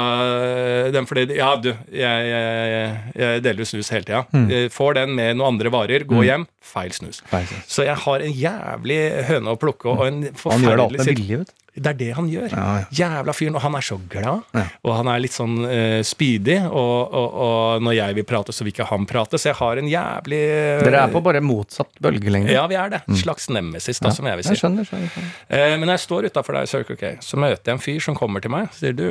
eh, 0.04 0.90
den, 0.94 1.06
fordi 1.08 1.26
Ja, 1.38 1.54
du, 1.60 1.70
jeg, 1.90 2.28
jeg, 2.30 2.96
jeg 3.18 3.44
deler 3.44 3.64
jo 3.64 3.68
snus 3.68 3.90
hele 3.94 4.06
tida. 4.08 4.24
Eh, 4.44 4.68
Får 4.74 4.96
den 4.98 5.14
med 5.16 5.38
noen 5.38 5.54
andre 5.54 5.70
varer, 5.74 6.04
gå 6.08 6.24
hjem, 6.26 6.46
feil 6.64 6.92
snus. 6.94 7.20
Feil 7.30 7.46
snus. 7.50 7.64
Så 7.70 7.83
jeg 7.84 8.00
har 8.04 8.24
en 8.24 8.38
jævlig 8.44 9.02
høne 9.28 9.54
å 9.54 9.60
plukke 9.60 9.92
og 9.92 10.06
en 10.08 10.24
Han 10.44 10.64
gjør 10.64 10.80
det 10.80 10.88
alt 10.88 10.98
med 10.98 11.12
vilje, 11.12 11.44
vet 11.44 11.52
du. 11.52 11.60
Det 11.74 11.90
er 11.90 11.96
det 11.98 12.10
han 12.14 12.26
gjør. 12.30 12.52
Ja, 12.54 12.64
ja. 12.78 12.82
Jævla 12.94 13.32
fyren. 13.34 13.56
Og 13.58 13.62
han 13.64 13.74
er 13.74 13.82
så 13.82 13.96
glad. 13.98 14.44
Ja. 14.54 14.62
Og 14.86 14.92
han 14.94 15.08
er 15.10 15.22
litt 15.24 15.34
sånn 15.34 15.56
uh, 15.66 16.02
spydig. 16.06 16.60
Og, 16.68 17.16
og, 17.18 17.34
og 17.46 17.82
når 17.82 17.96
jeg 17.96 18.18
vil 18.20 18.26
prate, 18.30 18.54
så 18.54 18.62
vil 18.62 18.70
ikke 18.70 18.86
han 18.92 19.08
prate. 19.10 19.40
Så 19.42 19.50
jeg 19.50 19.58
har 19.58 19.82
en 19.82 19.90
jævlig 19.90 20.40
Dere 20.84 21.02
er 21.02 21.10
på 21.10 21.22
bare 21.24 21.42
motsatt 21.42 21.98
bølgelengde. 22.04 22.54
Ja, 22.54 22.62
vi 22.70 22.78
er 22.78 22.94
det. 22.94 23.02
Slags 23.18 23.50
nemesis, 23.50 23.98
da, 23.98 24.14
som 24.14 24.30
jeg 24.30 24.38
vil 24.38 24.46
Jeg 24.46 24.54
si. 24.54 24.62
skjønner, 24.62 24.86
skjønner, 24.86 25.10
skjønner. 25.16 25.34
Uh, 25.50 25.74
men 25.74 25.88
når 25.88 25.96
jeg 25.96 26.04
står 26.06 26.30
utafor 26.30 26.60
der 26.60 26.68
i 26.68 26.72
Circle 26.76 26.98
K, 27.00 27.12
så 27.26 27.42
møter 27.42 27.72
jeg 27.72 27.80
en 27.80 27.84
fyr 27.88 28.06
som 28.06 28.18
kommer 28.22 28.44
til 28.44 28.54
meg. 28.54 28.70
Sier 28.78 28.94
du, 28.94 29.06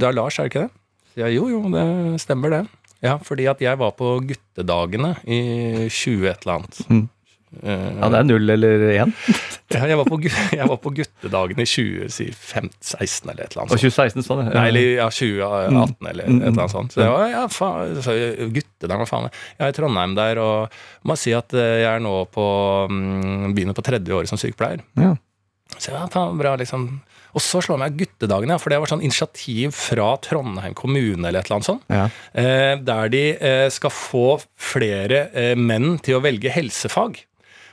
det 0.00 0.08
er 0.08 0.16
Lars, 0.16 0.40
er 0.40 0.48
det 0.48 0.54
ikke 0.54 0.66
det? 0.70 0.72
Sier 1.12 1.26
jeg 1.28 1.36
jo, 1.36 1.50
jo, 1.52 1.64
det 1.76 1.84
stemmer 2.24 2.56
det. 2.56 2.64
Ja, 3.04 3.18
fordi 3.24 3.44
at 3.48 3.60
jeg 3.64 3.76
var 3.80 3.92
på 3.96 4.16
guttedagene 4.28 5.14
i 5.28 5.40
20 5.88 6.28
et 6.32 6.44
eller 6.44 6.60
annet. 6.60 6.80
Mm. 6.88 7.06
Eh, 7.62 7.86
Ja, 8.00 8.08
det 8.12 8.18
er 8.20 8.26
null 8.28 8.52
eller 8.54 8.82
én. 8.94 9.12
jeg, 9.74 9.96
var 9.98 10.06
på, 10.06 10.18
jeg 10.22 10.66
var 10.70 10.78
på 10.82 10.92
guttedagene 10.94 11.64
i 11.66 11.68
2016 11.68 13.30
eller 13.30 13.44
et 13.44 13.52
eller 13.54 13.64
annet. 13.64 13.74
Og 13.74 13.80
sånt. 13.80 13.96
2016 13.96 14.26
sånn. 14.26 14.42
ja. 14.46 14.54
Nei, 14.54 14.66
eller 14.70 14.86
ja, 15.00 15.08
2018 15.10 16.10
eller 16.12 16.24
et 16.30 16.34
eller 16.36 16.52
annet 16.54 16.74
sånt. 16.74 16.94
Så 16.94 17.02
jeg 17.04 17.12
var, 17.14 17.26
ja, 17.32 17.44
faen, 17.54 17.98
så 18.06 18.16
jeg, 18.16 18.50
guttedagen, 18.56 19.02
hva 19.02 19.08
faen. 19.10 19.28
Jeg 19.58 19.66
er 19.66 19.74
i 19.74 19.78
Trondheim 19.80 20.16
der, 20.18 20.42
og 20.44 20.80
må 21.10 21.18
si 21.18 21.34
at 21.36 21.54
eh, 21.58 21.76
jeg 21.84 21.90
er 21.96 22.04
nå 22.04 22.14
på 22.34 22.46
mm, 22.90 23.52
Begynner 23.56 23.76
på 23.76 23.84
tredje 23.86 24.14
året 24.14 24.30
som 24.30 24.40
sykepleier. 24.40 24.84
Ja. 25.00 25.14
Så 25.78 25.94
ja, 25.94 26.04
faen, 26.10 26.38
bra, 26.40 26.56
liksom. 26.60 26.88
Og 27.30 27.42
så 27.44 27.60
slår 27.62 27.78
meg 27.78 27.94
guttedagene, 27.98 28.56
for 28.58 28.72
det 28.72 28.80
var 28.82 28.90
sånn 28.90 29.04
initiativ 29.06 29.70
fra 29.78 30.16
Trondheim 30.22 30.74
kommune 30.74 31.28
eller 31.28 31.38
et 31.44 31.46
eller 31.50 31.60
annet 31.60 31.68
sånt. 31.68 31.84
Ja. 31.90 32.06
Eh, 32.34 32.74
der 32.82 33.12
de 33.12 33.24
skal 33.70 33.92
få 33.94 34.24
flere 34.58 35.54
menn 35.58 35.92
til 36.02 36.18
å 36.18 36.24
velge 36.24 36.50
helsefag. 36.50 37.20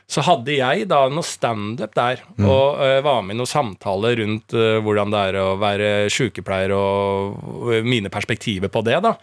Så 0.07 0.23
hadde 0.23 0.55
jeg 0.55 0.85
da 0.87 1.01
noe 1.11 1.25
standup 1.27 1.91
der, 1.97 2.21
og 2.39 2.79
uh, 2.79 2.99
var 3.03 3.25
med 3.25 3.35
i 3.35 3.39
noen 3.41 3.49
samtaler 3.51 4.15
rundt 4.21 4.55
uh, 4.55 4.79
hvordan 4.85 5.11
det 5.11 5.23
er 5.29 5.39
å 5.41 5.47
være 5.59 5.89
sykepleier, 6.13 6.71
og, 6.77 7.41
og 7.59 7.87
mine 7.87 8.11
perspektiver 8.13 8.71
på 8.71 8.85
det. 8.87 9.01
da. 9.03 9.17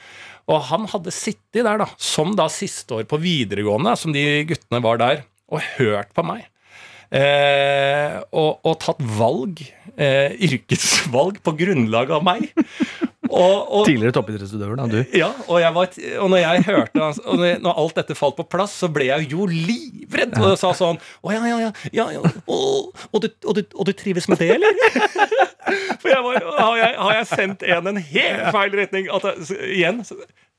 Og 0.52 0.66
han 0.68 0.84
hadde 0.92 1.14
sittet 1.14 1.62
der, 1.64 1.78
da, 1.80 1.88
som 1.96 2.34
da 2.36 2.50
siste 2.52 2.98
år 2.98 3.06
på 3.08 3.20
videregående, 3.22 3.96
som 3.96 4.12
de 4.12 4.44
guttene 4.48 4.82
var 4.84 5.00
der, 5.00 5.24
og 5.48 5.64
hørt 5.78 6.12
på 6.16 6.24
meg. 6.26 6.44
Eh, 7.14 8.16
og, 8.34 8.60
og 8.66 8.76
tatt 8.82 9.00
valg, 9.18 9.60
eh, 9.94 10.34
yrkesvalg, 10.48 11.40
på 11.44 11.54
grunnlag 11.60 12.12
av 12.16 12.24
meg. 12.26 12.48
Og, 13.34 13.54
og, 13.66 13.86
Tidligere 13.88 14.14
toppidrettsutøver, 14.14 14.76
da, 14.78 14.86
du. 14.90 15.00
ja, 15.16 15.30
og, 15.48 15.58
var, 15.74 15.96
og 16.22 16.30
når 16.30 16.42
jeg 16.42 16.64
hørte 16.68 17.08
og 17.24 17.40
når, 17.40 17.72
alt 17.72 17.98
dette 17.98 18.16
falt 18.18 18.36
på 18.38 18.46
plass, 18.46 18.76
så 18.84 18.90
ble 18.92 19.08
jeg 19.08 19.28
jo 19.32 19.48
livredd. 19.50 20.36
Og 20.38 20.52
jeg 20.52 20.60
sa 20.60 20.70
sånn 20.78 21.00
Å 21.00 21.34
ja, 21.34 21.42
ja, 21.50 21.58
ja. 21.64 21.72
ja, 21.96 22.06
ja. 22.14 22.22
Og, 22.46 23.18
du, 23.24 23.28
du, 23.28 23.62
og 23.74 23.88
du 23.88 23.92
trives 23.96 24.28
med 24.30 24.42
det, 24.42 24.52
eller? 24.58 24.78
For 26.02 26.12
jeg 26.12 26.22
var, 26.22 26.40
har, 26.60 26.78
jeg, 26.78 26.96
har 27.00 27.18
jeg 27.18 27.28
sendt 27.30 27.62
en 27.64 27.90
en 27.94 28.00
helt 28.00 28.48
feil 28.54 28.74
retning? 28.76 29.06
At 29.12 29.26
jeg, 29.30 29.60
igjen 29.80 30.02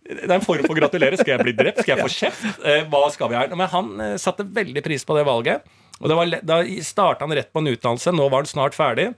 det 0.06 0.28
er 0.28 0.36
en 0.36 0.44
form 0.46 0.62
for 0.68 0.76
å 0.76 0.78
gratulere. 0.78 1.18
Skal 1.18 1.34
jeg 1.34 1.46
bli 1.48 1.54
drept? 1.58 1.82
Skal 1.82 1.96
jeg 1.96 2.06
få 2.06 2.12
kjeft? 2.14 2.60
Eh, 2.62 2.84
hva 2.92 3.08
skal 3.14 3.32
vi 3.32 3.38
her? 3.40 3.50
Men 3.58 3.70
han 3.72 3.88
eh, 4.04 4.18
satte 4.22 4.46
veldig 4.46 4.84
pris 4.86 5.06
på 5.06 5.18
det 5.18 5.24
valget. 5.26 5.66
Og 5.98 6.12
det 6.12 6.18
var, 6.20 6.34
Da 6.46 6.60
starta 6.86 7.26
han 7.26 7.34
rett 7.34 7.50
på 7.54 7.64
en 7.64 7.72
utdannelse. 7.72 8.14
Nå 8.14 8.28
var 8.30 8.44
han 8.44 8.52
snart 8.52 8.78
ferdig 8.78 9.14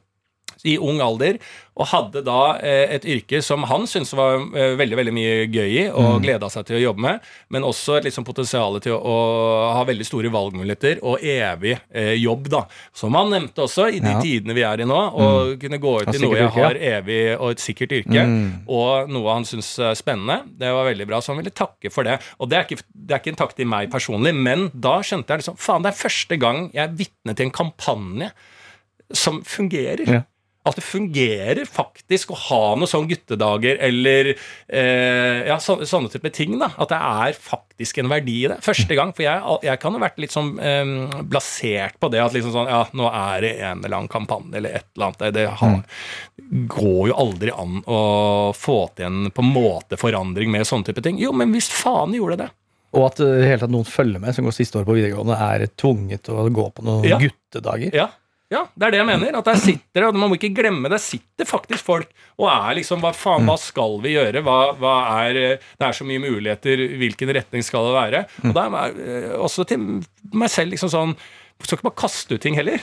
i 0.66 0.78
ung 0.82 1.02
alder, 1.04 1.38
og 1.78 1.86
hadde 1.92 2.24
da 2.26 2.58
eh, 2.66 2.96
et 2.96 3.06
yrke 3.06 3.42
som 3.46 3.66
han 3.70 3.86
syntes 3.90 4.16
var 4.18 4.40
eh, 4.58 4.74
veldig 4.80 4.98
veldig 4.98 5.14
mye 5.14 5.34
gøy 5.54 5.68
i, 5.70 5.84
og 5.94 6.24
gleda 6.24 6.50
seg 6.50 6.66
til 6.66 6.80
å 6.80 6.82
jobbe 6.88 7.04
med, 7.06 7.28
men 7.54 7.68
også 7.68 8.00
et 8.00 8.08
liksom 8.08 8.26
potensial 8.26 8.80
til 8.82 8.96
å, 8.98 9.18
ha 9.78 9.84
veldig 9.86 10.08
store 10.08 10.32
valgmuligheter 10.34 11.04
og 11.06 11.22
evig 11.22 11.76
eh, 11.92 12.16
jobb, 12.18 12.50
da. 12.54 12.64
Som 12.98 13.18
han 13.18 13.30
nevnte 13.34 13.66
også, 13.68 13.90
i 13.94 14.02
de 14.02 14.16
Ja. 14.16 14.22
tidene 14.24 14.56
vi 14.58 14.64
er 14.66 14.82
i 14.82 14.88
nå, 14.90 14.98
å 14.98 15.28
kunne 15.62 15.78
gå 15.84 15.94
ut 16.02 16.16
i 16.16 16.22
noe 16.24 16.38
jeg 16.40 16.54
har 16.56 16.80
evig 16.96 17.20
og 17.36 17.52
et 17.52 17.62
sikkert 17.62 17.94
yrke, 18.00 18.24
og 18.66 19.12
noe 19.14 19.36
han 19.36 19.46
syns 19.46 19.70
er 19.84 19.98
spennende. 20.00 20.40
Det 20.58 20.72
var 20.74 20.88
veldig 20.90 21.08
bra, 21.10 21.20
så 21.22 21.34
han 21.34 21.42
ville 21.42 21.54
takke 21.54 21.92
for 21.94 22.08
det. 22.08 22.18
Og 22.42 22.50
det 22.50 22.58
er 22.58 22.66
ikke, 22.66 22.86
det 22.94 23.14
er 23.16 23.22
ikke 23.22 23.34
en 23.36 23.42
takk 23.44 23.54
til 23.58 23.70
meg 23.70 23.92
personlig, 23.94 24.34
men 24.34 24.70
da 24.74 24.98
skjønte 25.06 25.36
jeg 25.36 25.44
liksom 25.44 25.60
Faen, 25.62 25.84
det 25.86 25.92
er 25.94 26.00
første 26.00 26.38
gang 26.42 26.64
jeg 26.74 26.84
er 26.88 26.98
vitne 26.98 27.36
til 27.38 27.48
en 27.48 27.54
kampanje 27.56 28.32
som 29.16 29.40
fungerer. 29.48 30.04
Ja. 30.08 30.24
At 30.68 30.78
det 30.80 30.84
fungerer 30.86 31.64
faktisk 31.70 32.34
å 32.34 32.40
ha 32.48 32.62
noen 32.76 32.90
sånne 32.90 33.12
guttedager 33.14 33.80
eller 33.88 34.34
eh, 34.34 35.48
ja, 35.48 35.58
så, 35.64 35.78
sånne 35.88 36.12
type 36.14 36.32
ting. 36.36 36.58
da 36.60 36.70
At 36.76 36.92
det 36.92 37.00
er 37.00 37.38
faktisk 37.40 38.02
en 38.02 38.12
verdi 38.12 38.42
i 38.44 38.52
det. 38.52 38.60
Første 38.66 38.98
gang. 38.98 39.14
For 39.18 39.26
jeg, 39.26 39.58
jeg 39.70 39.82
kan 39.84 39.96
ha 39.96 40.04
vært 40.04 40.20
litt 40.22 40.36
sånn 40.36 40.54
eh, 40.60 40.94
blasert 41.28 41.98
på 42.02 42.12
det 42.14 42.22
at 42.24 42.36
liksom 42.36 42.54
sånn 42.56 42.72
Ja, 42.72 42.84
nå 42.98 43.10
er 43.12 43.46
det 43.46 43.54
en 43.62 43.84
eller 43.84 44.02
annen 44.02 44.12
kampanje 44.12 44.60
eller 44.60 44.78
et 44.82 44.88
eller 44.96 45.10
annet. 45.10 45.26
Det, 45.38 45.48
har, 45.62 45.82
går 46.78 47.02
jo 47.12 47.18
aldri 47.18 47.52
an 47.56 47.82
å 47.88 48.00
få 48.58 48.80
til 48.98 49.10
en 49.10 49.32
på 49.34 49.44
en 49.46 49.52
måte 49.56 50.00
forandring 50.00 50.52
med 50.54 50.68
sånne 50.68 50.92
type 50.92 51.04
ting. 51.06 51.20
Jo, 51.22 51.34
men 51.36 51.54
hvis 51.56 51.70
faen 51.74 52.16
gjorde 52.18 52.42
det. 52.44 52.50
Og 52.96 53.04
at 53.10 53.20
uh, 53.20 53.28
at 53.38 53.44
hele 53.46 53.60
tatt 53.62 53.74
noen 53.74 53.88
følger 53.88 54.22
med, 54.24 54.36
som 54.36 54.48
går 54.48 54.56
siste 54.56 54.80
år 54.80 54.88
på 54.88 54.96
videregående, 54.98 55.36
er 55.36 55.68
tvunget 55.80 56.24
til 56.28 56.40
å 56.40 56.48
gå 56.54 56.70
på 56.76 56.86
noen 56.88 57.08
Ja. 57.08 57.20
guttedager. 57.22 57.94
Ja. 57.96 58.08
Ja, 58.54 58.62
det 58.80 58.86
er 58.88 58.94
det 58.94 59.00
jeg 59.02 59.08
mener. 59.10 59.36
At 59.36 59.48
der 59.50 59.58
sitter 59.60 60.00
det, 60.00 60.06
og 60.08 60.16
man 60.16 60.32
må 60.32 60.38
ikke 60.38 60.54
glemme 60.56 60.88
det, 60.92 61.02
sitter 61.04 61.48
faktisk 61.50 61.84
folk 61.84 62.12
og 62.38 62.48
er 62.48 62.78
liksom 62.78 63.02
Hva 63.04 63.12
faen, 63.18 63.44
hva 63.50 63.58
skal 63.60 63.98
vi 64.04 64.14
gjøre? 64.14 64.44
Hva, 64.46 64.58
hva 64.80 64.94
er 65.26 65.40
eh, 65.42 65.66
Det 65.80 65.88
er 65.90 65.98
så 65.98 66.08
mye 66.08 66.22
muligheter, 66.24 66.84
hvilken 67.02 67.34
retning 67.36 67.66
skal 67.66 67.90
det 67.90 67.98
være? 67.98 68.22
Og 68.46 68.56
da 68.56 68.64
er 68.70 68.78
jeg 68.78 69.10
eh, 69.18 69.36
også 69.42 69.66
til 69.68 69.84
meg 70.38 70.54
selv 70.54 70.72
liksom 70.76 70.94
sånn 70.94 71.14
Skal 71.60 71.80
ikke 71.80 71.90
bare 71.90 72.02
kaste 72.06 72.38
ut 72.38 72.44
ting 72.46 72.56
heller. 72.60 72.80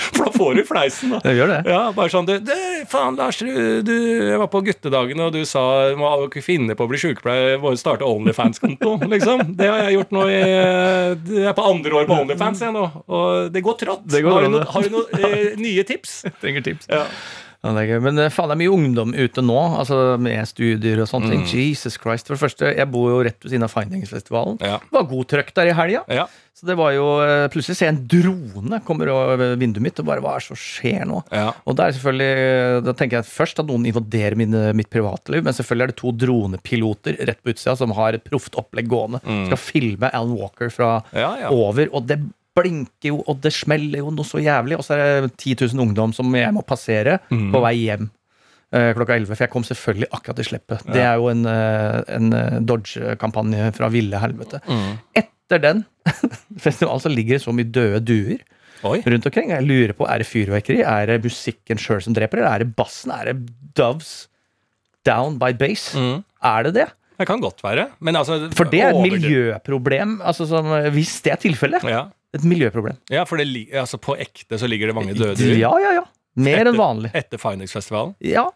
For 0.14 0.26
da 0.26 0.32
får 0.34 0.58
du 0.58 0.62
fleisen, 0.68 1.14
da. 1.14 1.20
Det 1.24 1.34
gjør 1.36 1.52
det. 1.52 1.58
Ja, 1.70 1.80
bare 1.96 2.12
sånn 2.12 2.28
du, 2.28 2.34
du 2.44 2.54
faen, 2.90 3.18
Lars, 3.18 3.40
du, 3.42 3.50
du 3.86 3.94
Jeg 3.94 4.38
var 4.40 4.50
på 4.52 4.62
guttedagene, 4.66 5.28
og 5.28 5.36
du 5.36 5.44
sa 5.48 5.64
må 5.98 6.10
ikke 6.26 6.44
finne 6.44 6.76
på 6.78 6.86
å 6.86 6.90
bli 6.90 7.00
sykepleier, 7.02 7.58
må 7.62 7.74
starte 7.80 8.06
Onlyfans-konto, 8.08 8.96
liksom. 9.14 9.44
Det 9.58 9.68
har 9.70 9.84
jeg 9.86 9.98
gjort 9.98 10.16
nå 10.16 10.26
i 10.30 10.40
Jeg 10.40 11.46
er 11.50 11.56
på 11.56 11.68
andre 11.68 12.00
år 12.00 12.08
på 12.10 12.18
Onlyfans, 12.24 12.64
jeg 12.64 12.76
nå. 12.76 12.86
Og 13.10 13.52
det 13.54 13.64
går 13.66 13.78
trått. 13.84 14.08
Det 14.10 14.24
går 14.24 14.36
har, 14.36 14.48
du 14.48 14.54
noen, 14.56 14.64
no, 14.64 14.72
har 14.74 14.86
du 14.86 14.96
noen 14.96 15.30
eh, 15.30 15.46
nye 15.60 15.86
tips? 15.86 16.20
Trenger 16.42 16.66
tips. 16.66 16.90
Ja. 16.90 17.04
Ja, 17.60 17.72
det. 17.76 17.98
Men 18.00 18.18
eh, 18.18 18.30
faen, 18.32 18.48
det 18.48 18.54
er 18.56 18.60
mye 18.62 18.72
ungdom 18.72 19.10
ute 19.12 19.42
nå, 19.44 19.56
altså 19.82 20.16
med 20.20 20.46
studier 20.48 21.02
og 21.04 21.08
sånne 21.10 21.40
Mm. 21.40 21.46
Jesus 21.46 21.98
Christ. 22.00 22.26
For 22.26 22.34
det 22.36 22.40
første, 22.42 22.70
jeg 22.76 22.88
bor 22.90 23.10
jo 23.12 23.18
rett 23.26 23.36
ved 23.44 23.52
siden 23.52 23.66
av 23.66 23.72
Findingsfestivalen. 23.74 24.56
Ja. 24.64 24.78
Det 24.80 24.96
var 24.96 25.10
god 25.10 25.28
trøkk 25.28 25.52
der 25.54 25.68
i 25.68 25.74
helga. 25.76 26.00
Ja. 26.08 26.24
Så 26.56 26.66
det 26.66 26.74
var 26.76 26.90
jo 26.92 27.04
eh, 27.22 27.46
Plutselig 27.52 27.76
ser 27.78 27.86
jeg 27.88 27.94
en 27.94 28.00
drone 28.10 28.80
kommer 28.84 29.08
over 29.12 29.54
vinduet 29.60 29.84
mitt, 29.84 30.00
og 30.02 30.08
bare 30.08 30.20
hva 30.24 30.34
er 30.36 30.42
det 30.42 30.48
som 30.48 30.58
skjer 30.60 31.06
nå? 31.08 31.20
Ja. 31.32 31.52
Og 31.64 31.78
er 31.78 31.94
selvfølgelig 31.96 32.82
Da 32.88 32.92
tenker 32.98 33.20
jeg 33.20 33.28
først 33.30 33.62
at 33.62 33.68
noen 33.70 33.86
invaderer 33.88 34.36
mine, 34.40 34.64
mitt 34.76 34.90
privatliv, 34.92 35.44
men 35.46 35.56
selvfølgelig 35.56 35.86
er 35.86 35.92
det 35.94 36.00
to 36.00 36.12
dronepiloter 36.24 37.20
rett 37.28 37.40
på 37.44 37.54
utsida 37.54 37.76
som 37.78 37.94
har 37.96 38.16
et 38.18 38.24
proft 38.26 38.56
opplegg 38.60 38.88
gående. 38.90 39.20
Skal 39.22 39.60
filme 39.60 40.10
Alan 40.12 40.36
Walker 40.36 40.72
fra 40.72 40.90
Mm. 41.10 41.50
Over, 41.52 41.88
og 41.96 42.06
det 42.08 42.18
blinker 42.56 43.12
jo, 43.12 43.20
og 43.30 43.40
det 43.44 43.52
smeller 43.54 44.02
jo 44.02 44.10
noe 44.14 44.26
så 44.26 44.40
jævlig. 44.42 44.76
Og 44.80 44.84
så 44.86 44.96
er 44.98 45.26
det 45.26 45.36
10 45.38 45.54
000 45.74 45.84
ungdom 45.86 46.12
som 46.16 46.32
jeg 46.34 46.52
må 46.56 46.62
passere 46.66 47.18
Mm. 47.30 47.50
på 47.54 47.60
vei 47.62 47.74
hjem. 47.86 48.10
uh, 48.74 48.92
Klokka 48.94 49.16
11, 49.18 49.34
for 49.34 49.44
jeg 49.44 49.50
kom 49.50 49.64
selvfølgelig 49.66 50.08
akkurat 50.14 50.38
i 50.38 50.46
slippet. 50.46 50.84
Det 50.94 51.02
er 51.02 51.16
jo 51.18 51.28
en, 51.32 51.44
uh, 51.46 52.02
en 52.06 52.32
eh, 52.32 52.58
Dodge-kampanje 52.62 53.72
fra 53.74 53.88
ville 53.90 54.18
helvete. 54.22 54.60
Mm. 54.68 54.98
Etter 55.18 55.58
den 55.64 55.84
festivalen 56.66 57.00
så 57.02 57.10
ligger 57.10 57.38
det 57.38 57.42
så 57.42 57.54
mye 57.54 57.66
døde 57.66 57.98
duer 58.06 58.38
Oi. 58.86 59.00
rundt 59.02 59.26
omkring. 59.26 59.50
Jeg 59.50 59.66
lurer 59.66 59.92
på, 59.98 60.06
Er 60.06 60.22
det 60.22 60.26
fyrverkeri? 60.30 60.80
Er 60.86 61.06
det 61.10 61.24
musikken 61.24 61.78
sjøl 61.82 62.00
som 62.02 62.14
dreper, 62.14 62.38
eller 62.38 62.54
er 62.54 62.64
det 62.64 62.76
bassen? 62.78 63.10
Er 63.10 63.32
det 63.32 63.50
Doves 63.74 64.28
down 65.06 65.38
by 65.40 65.50
bass? 65.58 65.90
Mm. 65.98 66.22
Er 66.42 66.62
det 66.68 66.74
det? 66.78 66.86
Det 67.20 67.26
kan 67.28 67.40
godt 67.42 67.60
være. 67.62 67.88
Men 68.00 68.16
altså 68.16 68.38
For 68.56 68.64
det 68.70 68.80
er 68.80 68.94
et 68.94 69.02
miljøproblem. 69.12 70.20
Altså 70.24 70.46
som, 70.48 70.70
hvis 70.94 71.18
det 71.26 71.32
er 71.34 71.40
tilfellet. 71.42 71.82
Ja. 71.84 72.06
Et 72.36 72.46
miljøproblem. 72.46 72.96
ja, 73.10 73.24
for 73.26 73.40
det, 73.40 73.48
altså, 73.74 73.98
på 73.98 74.14
ekte 74.20 74.58
så 74.60 74.68
ligger 74.70 74.90
det 74.90 74.96
mange 74.98 75.14
døde 75.18 75.34
dyr. 75.38 75.56
Ja, 75.58 75.72
ja, 75.82 75.94
ja. 76.00 76.06
Mer 76.40 76.70
enn 76.70 76.78
vanlig. 76.78 77.10
Etter 77.18 77.40
Finex-festivalen? 77.42 78.14
Ja, 78.22 78.46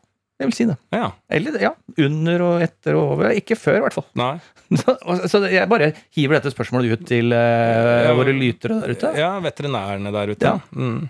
jeg 0.41 0.51
vil 0.51 0.57
si 0.57 0.65
det. 0.67 0.75
Ja. 0.95 1.09
Eller 1.31 1.57
ja, 1.63 1.71
under 2.07 2.43
og 2.43 2.63
etter 2.65 2.97
og 2.99 3.13
over. 3.15 3.35
Ikke 3.39 3.57
før, 3.59 3.79
i 3.79 3.83
hvert 3.85 3.97
fall. 3.97 4.07
Nei. 4.19 4.35
Så, 4.81 4.95
så 5.31 5.39
jeg 5.53 5.69
bare 5.71 5.91
hiver 6.17 6.39
dette 6.39 6.51
spørsmålet 6.51 6.97
ut 6.97 7.03
til 7.07 7.29
uh, 7.31 8.07
Ja, 8.09 8.15
våre 8.17 8.33
lytere 8.35 8.81
der 8.81 8.95
ute. 8.97 9.11
Ja, 9.21 9.29
veterinærene 9.45 10.11
der 10.11 10.33
ute. 10.33 10.49
Ja. 10.49 10.55
Mm. 10.75 11.05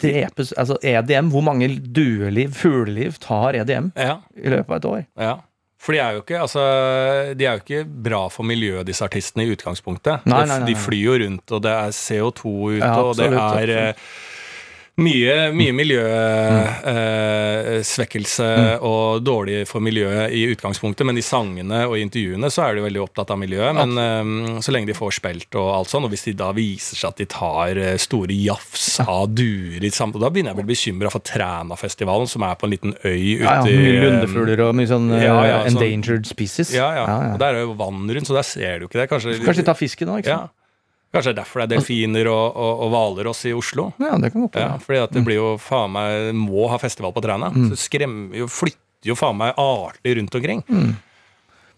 Drepes, 0.00 0.50
altså 0.58 0.78
EDM, 0.82 1.28
hvor 1.30 1.44
mange 1.46 1.68
dueliv, 1.94 2.56
fugleliv, 2.58 3.20
tar 3.22 3.60
EDM 3.60 3.92
ja. 3.94 4.16
i 4.34 4.50
løpet 4.50 4.72
av 4.72 4.80
et 4.80 4.88
år? 4.90 5.04
Ja. 5.20 5.34
For 5.84 5.92
de 5.92 6.00
er 6.00 6.18
ikke 6.22 6.38
altså, 6.40 6.62
de 7.36 7.44
er 7.44 7.58
jo 7.58 7.60
ikke 7.60 7.82
bra 8.06 8.22
for 8.32 8.46
miljøet, 8.48 8.86
disse 8.88 9.04
artistene, 9.04 9.44
i 9.44 9.52
utgangspunktet. 9.52 10.24
Nei, 10.24 10.44
nei, 10.48 10.60
nei, 10.62 10.70
De 10.70 10.76
flyr 10.80 11.02
jo 11.10 11.16
rundt, 11.26 11.52
og 11.52 11.60
det 11.66 11.74
er 11.74 11.92
CO2 11.98 12.44
ute, 12.46 12.78
Ja, 12.80 12.94
og 13.02 13.18
det 13.18 13.28
er 13.28 13.74
eh, 13.74 14.06
mye, 14.96 15.50
mye 15.56 15.72
miljøsvekkelse 15.74 18.46
og 18.86 19.22
dårlig 19.26 19.64
for 19.68 19.80
miljøet 19.84 20.32
i 20.36 20.44
utgangspunktet, 20.52 21.04
men 21.08 21.18
i 21.18 21.22
sangene 21.24 21.80
og 21.88 21.94
i 21.98 22.02
intervjuene 22.04 22.48
så 22.52 22.60
er 22.68 22.72
de 22.78 22.84
veldig 22.84 23.02
opptatt 23.02 23.30
av 23.34 23.38
miljøet. 23.40 23.72
Men 23.78 23.90
eh, 23.98 24.24
så 24.64 24.70
lenge 24.74 24.88
de 24.90 24.96
får 24.96 25.12
spilt 25.18 25.52
og 25.60 25.68
alt 25.80 25.90
sånn, 25.92 26.04
og 26.06 26.10
hvis 26.14 26.26
de 26.28 26.32
da 26.38 26.48
viser 26.56 26.96
seg 27.00 27.08
at 27.10 27.18
de 27.22 27.26
tar 27.34 27.72
eh, 27.82 27.96
store 28.00 28.34
jafs 28.38 28.86
av 29.04 29.24
duer 29.34 29.82
i 29.84 29.90
samt, 29.94 30.14
Da 30.22 30.28
begynner 30.30 30.50
jeg 30.54 30.58
å 30.58 30.60
bli 30.62 30.72
bekymra 30.74 31.08
for 31.12 31.20
Trænafestivalen, 31.26 32.28
som 32.30 32.40
er 32.46 32.54
på 32.60 32.64
en 32.68 32.74
liten 32.76 32.92
øy 33.02 33.22
ute 33.40 33.44
Ja, 33.44 33.52
ja, 33.58 33.62
mye 33.66 34.00
lundefugler 34.06 34.58
og 34.68 34.72
mye 34.78 34.88
sånn 34.90 35.08
Ja, 35.18 35.38
ja, 35.48 35.58
sånn- 35.64 35.70
endangered 35.74 36.24
species. 36.30 36.68
ja, 36.74 36.88
ja. 37.00 37.04
Og 37.34 37.38
der 37.42 37.50
er 37.58 37.62
jo 37.66 37.72
vann 37.78 38.02
rundt, 38.08 38.26
så 38.30 38.34
der 38.38 38.46
ser 38.46 38.74
du 38.78 38.84
ikke 38.88 39.00
det. 39.02 39.08
Kanskje, 39.10 39.30
Kanskje 39.42 39.62
de 39.64 39.68
tar 39.72 39.78
fisken 39.78 40.08
òg, 40.14 40.18
ikke 40.22 40.30
ja. 40.34 40.38
sant? 40.46 40.52
Kanskje 41.14 41.30
det 41.30 41.36
er 41.36 41.40
derfor 41.40 41.62
det 41.62 41.66
er 41.66 41.72
delfiner 41.76 42.30
og, 42.32 42.44
og, 42.58 42.84
og 42.84 42.94
hvalross 42.94 43.44
i 43.46 43.54
Oslo. 43.54 43.88
Ja, 44.02 44.16
det 44.18 44.32
kan 44.34 44.46
godt 44.46 44.58
være. 44.58 44.66
Ja, 44.66 44.82
fordi 44.82 45.02
at 45.04 45.14
det 45.14 45.24
blir 45.26 45.38
jo 45.38 45.50
faen 45.62 45.94
meg 45.94 46.34
Må 46.34 46.66
ha 46.72 46.80
festival 46.82 47.14
på 47.14 47.22
Træna. 47.24 47.52
Så 47.54 47.72
det 47.76 47.82
skremmer 47.82 48.42
jo, 48.42 48.50
flytter 48.50 49.12
jo 49.12 49.18
faen 49.18 49.38
meg 49.38 49.58
arter 49.60 50.18
rundt 50.18 50.40
omkring. 50.40 50.64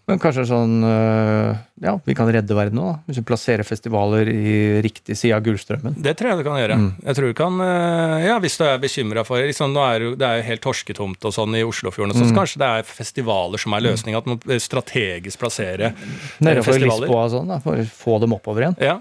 Men 0.07 0.21
kanskje 0.23 0.45
sånn 0.47 0.77
øh, 0.87 1.49
Ja, 1.83 1.97
vi 2.05 2.15
kan 2.15 2.29
redde 2.31 2.55
verden 2.55 2.79
da. 2.79 2.93
Hvis 3.09 3.19
vi 3.19 3.25
plasserer 3.27 3.67
festivaler 3.67 4.29
i 4.31 4.53
riktig 4.83 5.17
side 5.19 5.35
av 5.35 5.43
Gullstrømmen. 5.43 5.97
Det 6.03 6.13
tror 6.15 6.31
jeg 6.31 6.39
du 6.39 6.45
kan 6.47 6.59
gjøre. 6.61 6.77
Jeg 7.09 7.17
tror 7.17 7.33
du 7.33 7.35
kan 7.37 7.59
eh, 7.65 8.27
Ja, 8.29 8.37
hvis 8.43 8.55
du 8.59 8.63
er 8.69 8.79
bekymra 8.79 9.25
for 9.27 9.43
liksom, 9.43 9.75
nå 9.75 9.83
er 9.83 10.07
Det 10.15 10.29
er 10.29 10.39
jo 10.39 10.47
helt 10.47 10.63
torsketomt 10.63 11.27
og 11.27 11.35
sånn 11.35 11.59
i 11.59 11.65
Oslofjorden, 11.67 12.15
mm. 12.15 12.29
så 12.31 12.39
kanskje 12.39 12.63
det 12.63 12.71
er 12.77 12.87
festivaler 12.87 13.61
som 13.61 13.75
er 13.75 13.83
løsninga. 13.89 14.23
At 14.23 14.31
man 14.31 14.63
strategisk 14.63 15.43
plasserer 15.43 15.91
Nedenfor 16.39 16.71
festivaler. 16.71 17.03
Lisboa 17.03 17.27
og 17.27 17.35
sånn, 17.35 17.51
da, 17.51 17.59
for 17.67 17.83
å 17.83 17.87
få 17.99 18.17
dem 18.23 18.39
oppover 18.39 18.63
igjen. 18.63 18.79
Ja. 18.87 18.97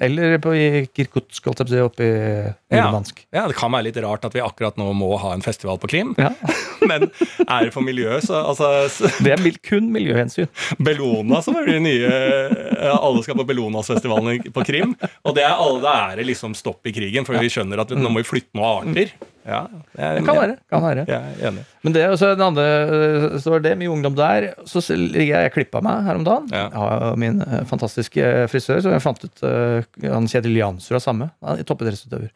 Eller 0.00 0.36
på 0.44 0.52
i 0.56 0.86
Kirkutsk, 0.92 1.44
holdt 1.48 1.70
jeg 1.72 1.84
oppe 1.84 2.04
i 2.04 2.76
Ja. 2.76 2.84
Murmansk. 2.86 3.22
ja, 3.32 3.46
det 3.48 3.56
kan 3.56 3.72
være 3.72 3.86
litt 3.88 3.96
rart 4.04 4.24
at 4.28 4.34
vi 4.34 4.40
akkurat 4.44 4.76
nå 4.76 4.90
må 4.96 5.16
ha 5.20 5.32
en 5.32 5.40
festival 5.44 5.78
på 5.78 5.88
Krim, 5.88 6.14
Ja. 6.18 6.30
men 6.90 7.06
er 7.48 7.64
det 7.64 7.72
for 7.72 7.80
miljøet, 7.84 8.24
så 8.26 8.42
altså 8.52 8.88
så- 8.92 9.12
Det 9.24 9.32
er 9.32 9.58
kun 9.64 9.90
miljøhensyn. 9.92 10.48
Bellona 10.78 11.42
som 11.42 11.56
er 11.56 11.66
de 11.66 11.78
nye 11.80 12.10
Alle 12.92 13.22
skal 13.22 13.36
på 13.36 13.46
Bellonasfestivalen 13.46 14.42
på 14.52 14.64
Krim. 14.66 14.96
Og 15.24 15.34
det 15.34 15.44
er, 15.44 15.54
alle, 15.56 15.80
det 15.80 16.20
er 16.20 16.28
liksom 16.28 16.54
stopp 16.54 16.84
i 16.86 16.92
krigen, 16.92 17.24
for 17.24 17.38
vi 17.40 17.48
skjønner 17.48 17.80
at 17.80 17.90
nå 17.96 18.08
må 18.10 18.20
vi 18.20 18.28
flytte 18.28 18.52
noen 18.54 18.92
arter. 18.92 19.12
Ja, 19.46 19.60
det 20.16 20.24
kan 20.26 20.36
være. 20.36 20.56
kan 20.72 20.82
være. 20.82 21.04
Jeg 21.06 21.34
er 21.40 21.48
enig. 21.50 21.64
Men 21.86 21.94
det, 21.94 22.02
er 22.02 22.10
også 22.10 22.32
den 22.34 22.42
andre, 22.42 22.62
øh, 22.90 23.36
så 23.40 23.52
var 23.54 23.60
det 23.62 23.76
mye 23.78 23.90
ungdom 23.92 24.16
der. 24.18 24.48
Så 24.66 24.82
ligger 24.96 25.36
jeg, 25.36 25.42
jeg 25.46 25.52
klippa 25.54 25.80
meg 25.86 26.02
her 26.08 26.18
om 26.18 26.24
dagen. 26.26 26.48
Ja. 26.50 26.64
Har 26.74 27.14
min 27.20 27.38
øh, 27.46 27.62
fantastiske 27.70 28.24
frisør, 28.50 28.80
så 28.82 28.90
jeg 28.96 29.04
fant 29.04 29.22
ut 29.28 29.44
Han 30.02 30.26
Kjetil 30.26 30.56
Jansrud 30.58 30.98
er 30.98 31.04
samme. 31.04 31.30
Han 31.46 31.60
er 31.62 31.68
Toppidrettsutøver. 31.68 32.32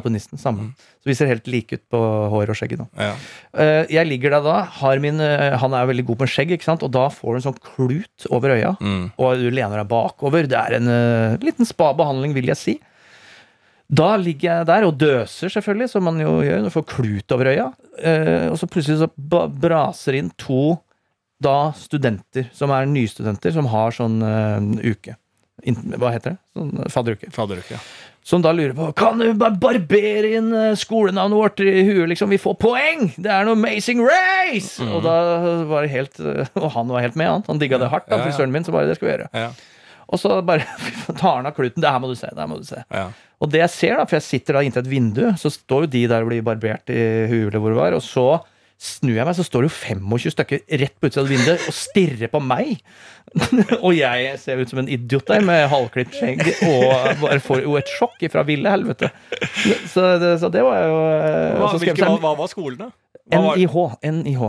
Alpinisten. 0.00 0.38
Samme. 0.40 0.70
Så 1.00 1.08
vi 1.08 1.14
ser 1.16 1.28
helt 1.30 1.46
like 1.48 1.76
ut 1.78 1.84
på 1.92 2.00
hår 2.32 2.50
og 2.52 2.56
skjegget 2.58 2.80
nå. 2.82 2.88
Ja. 3.00 3.12
Eh, 3.56 3.84
jeg 3.92 4.08
ligger 4.08 4.34
der 4.36 4.42
da, 4.44 4.56
har 4.80 4.98
min, 5.00 5.20
eh, 5.20 5.56
han 5.60 5.72
er 5.76 5.86
veldig 5.88 6.04
god 6.10 6.24
med 6.24 6.28
skjegg, 6.32 6.52
ikke 6.56 6.66
sant? 6.68 6.82
og 6.84 6.92
da 6.92 7.06
får 7.12 7.32
du 7.32 7.38
en 7.40 7.46
sånn 7.50 7.60
klut 7.64 8.26
over 8.30 8.52
øya, 8.56 8.74
Mm. 8.80 9.10
og 9.18 9.36
du 9.40 9.48
lener 9.50 9.80
deg 9.82 9.88
bakover. 9.88 10.46
Det 10.48 10.56
er 10.56 10.76
en 10.76 10.88
eh, 10.88 11.36
liten 11.44 11.64
spa-behandling, 11.68 12.32
vil 12.36 12.46
jeg 12.52 12.56
si. 12.60 12.74
Da 13.90 14.12
ligger 14.20 14.46
jeg 14.60 14.66
der 14.68 14.84
og 14.86 14.98
døser, 15.00 15.50
selvfølgelig, 15.50 15.88
som 15.90 16.04
man 16.06 16.20
jo 16.22 16.36
gjør. 16.46 16.66
Du 16.68 16.70
får 16.70 16.84
klut 16.92 17.34
over 17.34 17.50
øya. 17.50 17.70
Eh, 17.98 18.46
og 18.52 18.58
så 18.60 18.68
plutselig 18.70 19.00
så 19.02 19.08
braser 19.18 20.20
inn 20.20 20.30
to 20.38 20.76
da 21.42 21.72
studenter, 21.74 22.50
som 22.54 22.70
er 22.76 22.86
nystudenter, 22.86 23.50
som 23.56 23.66
har 23.72 23.96
sånn 23.96 24.20
eh, 24.22 24.92
uke. 24.92 25.16
Hva 26.00 26.12
heter 26.14 26.36
det? 26.36 26.38
Sånn 26.56 26.70
fadderuke. 26.92 27.32
Fadderuke. 27.34 27.80
Som 28.24 28.42
da 28.44 28.50
lurer 28.52 28.74
på 28.76 28.90
Kan 29.00 29.16
du 29.20 29.30
bare 29.40 29.56
barbere 29.60 30.34
inn 30.36 30.50
eh, 30.52 30.74
skolenavnet 30.78 31.38
vårt 31.40 31.62
i 31.64 31.82
huet, 31.88 32.06
liksom? 32.12 32.30
Vi 32.32 32.38
får 32.40 32.58
poeng! 32.60 33.06
Det 33.16 33.32
er 33.32 33.48
noe 33.48 33.56
Amazing 33.56 34.02
Race! 34.04 34.76
Og 34.84 35.00
da 35.06 35.14
var 35.70 35.86
det 35.86 35.92
helt 35.94 36.20
eh, 36.20 36.44
Og 36.62 36.68
han 36.76 36.92
var 36.92 37.04
helt 37.04 37.16
med, 37.16 37.30
han. 37.32 37.44
Han 37.48 37.60
digga 37.62 37.80
det 37.80 37.88
hardt, 37.92 38.06
da, 38.10 38.18
Ja, 38.18 38.22
ja. 38.22 38.28
frisøren 38.28 38.52
min. 38.54 38.66
Så 38.68 38.76
bare 38.76 38.90
det 38.92 38.98
skal 39.00 39.08
vi 39.08 39.14
gjøre. 39.16 39.30
Ja. 39.32 39.50
Og 40.10 40.20
så 40.20 40.36
bare 40.46 40.66
tar 41.20 41.40
han 41.40 41.48
av 41.48 41.56
kluten. 41.56 41.82
Det 41.82 41.90
her 41.90 42.02
må 42.02 42.10
du 42.10 42.16
se. 42.18 42.30
det 42.30 42.42
her 42.42 42.50
må 42.50 42.60
du 42.60 42.68
se 42.68 42.84
Ja. 42.90 43.08
Og 43.40 43.48
det 43.48 43.62
jeg 43.62 43.72
ser, 43.72 43.96
da, 43.96 44.04
for 44.04 44.18
jeg 44.18 44.26
sitter 44.26 44.58
da 44.58 44.60
inntil 44.66 44.82
et 44.82 44.90
vindu, 44.90 45.22
så 45.40 45.48
står 45.48 45.86
jo 45.86 45.92
de 45.94 46.02
der 46.10 46.26
og 46.26 46.28
blir 46.28 46.42
barbert 46.44 46.90
i 46.92 47.04
huet, 47.30 47.54
hvor 47.56 47.72
det 47.72 47.78
var, 47.78 47.94
og 47.96 48.02
så 48.04 48.26
snur 48.80 49.12
jeg 49.12 49.24
meg, 49.28 49.36
så 49.36 49.44
står 49.44 49.64
det 49.64 49.68
jo 49.70 49.76
25 49.76 50.34
stykker 50.34 50.60
rett 50.80 50.94
på 50.96 51.08
utsida 51.08 51.22
av 51.24 51.30
vinduet 51.32 51.64
og 51.68 51.76
stirrer 51.76 52.30
på 52.32 52.40
meg. 52.44 52.78
og 53.84 53.92
jeg 53.96 54.38
ser 54.40 54.60
ut 54.60 54.72
som 54.72 54.80
en 54.82 54.88
idiot 54.92 55.28
der 55.28 55.44
med 55.44 55.66
halvklipt 55.72 56.16
skjegg 56.16 56.40
og 56.66 57.20
bare 57.20 57.40
får 57.44 57.64
jo 57.66 57.76
et 57.80 57.92
sjokk 57.92 58.24
fra 58.32 58.44
ville 58.48 58.72
helvete. 58.72 59.10
Så 59.88 60.06
det, 60.20 60.32
så 60.40 60.52
det 60.52 60.64
var 60.64 60.80
jo 60.84 60.96
eh, 61.12 61.60
Hva, 61.60 61.72
hvilke, 61.76 61.96
hva, 62.00 62.16
hva 62.24 62.34
var 62.40 62.52
skolen, 62.52 62.88
da? 62.88 63.09
NIH. 63.30 63.74
NIH. 64.02 64.42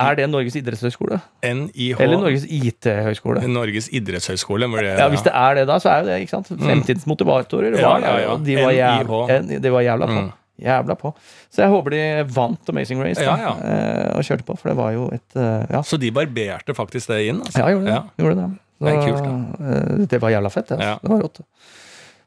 Er 0.00 0.14
det 0.18 0.26
Norges 0.30 0.56
idrettshøgskole? 0.60 1.20
NIH. 1.42 2.00
Eller 2.00 2.20
Norges 2.20 2.44
IT-høgskole? 2.46 3.42
Norges 3.48 3.88
idrettshøgskole. 3.92 4.68
Det, 4.70 4.98
Ja, 4.98 5.08
Hvis 5.08 5.24
det 5.26 5.32
er 5.34 5.54
det, 5.54 5.66
da, 5.66 5.78
så 5.82 5.90
er 5.90 6.04
jo 6.04 6.06
det 6.10 6.18
ikke 6.26 6.36
sant? 6.36 6.52
Fremtidens 6.60 7.06
motivatorer. 7.10 7.78
Ja, 7.80 7.96
ja, 7.98 8.12
ja. 8.26 8.36
De 8.36 8.56
var, 8.60 8.72
jævla, 8.76 9.40
NIH. 9.42 9.60
de 9.64 9.72
var 9.72 9.80
jævla 9.86 10.06
på. 10.06 10.20
Mm. 10.20 10.30
Jævla 10.60 10.94
på. 11.00 11.14
Så 11.50 11.62
jeg 11.64 11.70
håper 11.72 11.90
de 11.96 12.00
vant 12.36 12.68
Amazing 12.68 13.00
Race 13.02 13.20
da, 13.24 13.30
Ja, 13.32 13.36
ja. 13.48 13.52
eh, 13.64 14.16
og 14.18 14.24
kjørte 14.28 14.44
på, 14.44 14.56
for 14.60 14.68
det 14.68 14.76
var 14.76 14.90
jo 14.92 15.06
et 15.16 15.36
eh, 15.40 15.66
Ja, 15.72 15.80
Så 15.82 15.96
de 15.98 16.10
barberte 16.12 16.74
faktisk 16.76 17.08
det 17.08 17.22
inn? 17.30 17.40
Altså. 17.40 17.62
ja 17.62 17.70
gjorde 17.72 17.86
det. 17.86 18.02
Gjorde 18.20 18.36
det. 18.36 18.48
Så, 18.80 18.84
Det 18.84 18.94
kult, 19.04 19.60
eh, 19.60 20.06
det 20.12 20.20
var 20.20 20.30
jævla 20.30 20.50
fett. 20.52 20.68
Det, 20.68 20.78
altså. 20.78 21.00
Det 21.02 21.10
var 21.14 21.22
rått. 21.24 21.40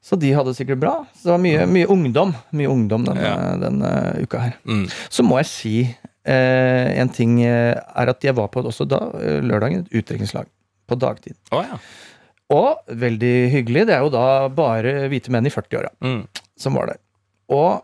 Så 0.04 0.18
de 0.20 0.34
hadde 0.36 0.51
det 0.51 0.58
sikkert 0.60 0.82
bra. 0.82 0.93
Så 1.16 1.30
det 1.30 1.32
var 1.32 1.39
mye, 1.45 1.66
mye 1.72 1.88
ungdom 1.88 2.34
Mye 2.51 2.68
ungdom 2.68 3.06
denne, 3.08 3.24
Ja. 3.24 3.54
denne 3.62 3.91
uka 4.20 4.41
her. 4.43 4.58
Mm. 4.68 4.82
Så 5.10 5.24
må 5.24 5.38
jeg 5.39 5.47
si 5.47 5.76
eh, 6.26 6.99
en 6.99 7.10
ting 7.10 7.38
eh, 7.43 7.72
er 7.95 8.12
at 8.12 8.24
jeg 8.28 8.36
var 8.36 8.49
på 8.51 8.64
også 8.68 8.86
da, 8.88 8.99
eh, 9.22 9.39
lørdagen, 9.43 9.86
et 9.86 9.95
utdrikningslag 10.04 10.45
på 10.88 10.97
dagtid. 10.99 11.36
Oh, 11.56 11.64
ja. 11.64 11.80
Og 12.51 12.84
veldig 12.99 13.34
hyggelig. 13.56 13.86
Det 13.88 13.95
er 13.95 14.04
jo 14.04 14.12
da 14.14 14.26
bare 14.51 15.08
hvite 15.10 15.32
menn 15.32 15.47
i 15.47 15.51
40-åra 15.54 15.89
Mm. 16.04 16.28
som 16.60 16.76
var 16.76 16.88
der. 16.91 16.99
Og 17.49 17.82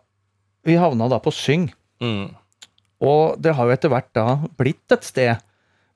vi 0.67 0.75
havna 0.75 1.07
da 1.09 1.19
på 1.23 1.31
Syng. 1.31 1.69
Mm. 2.03 2.35
Og 3.01 3.39
det 3.41 3.55
har 3.55 3.65
jo 3.65 3.71
etter 3.77 3.89
hvert 3.89 4.11
da 4.13 4.25
blitt 4.59 4.91
et 4.91 5.03
sted 5.07 5.37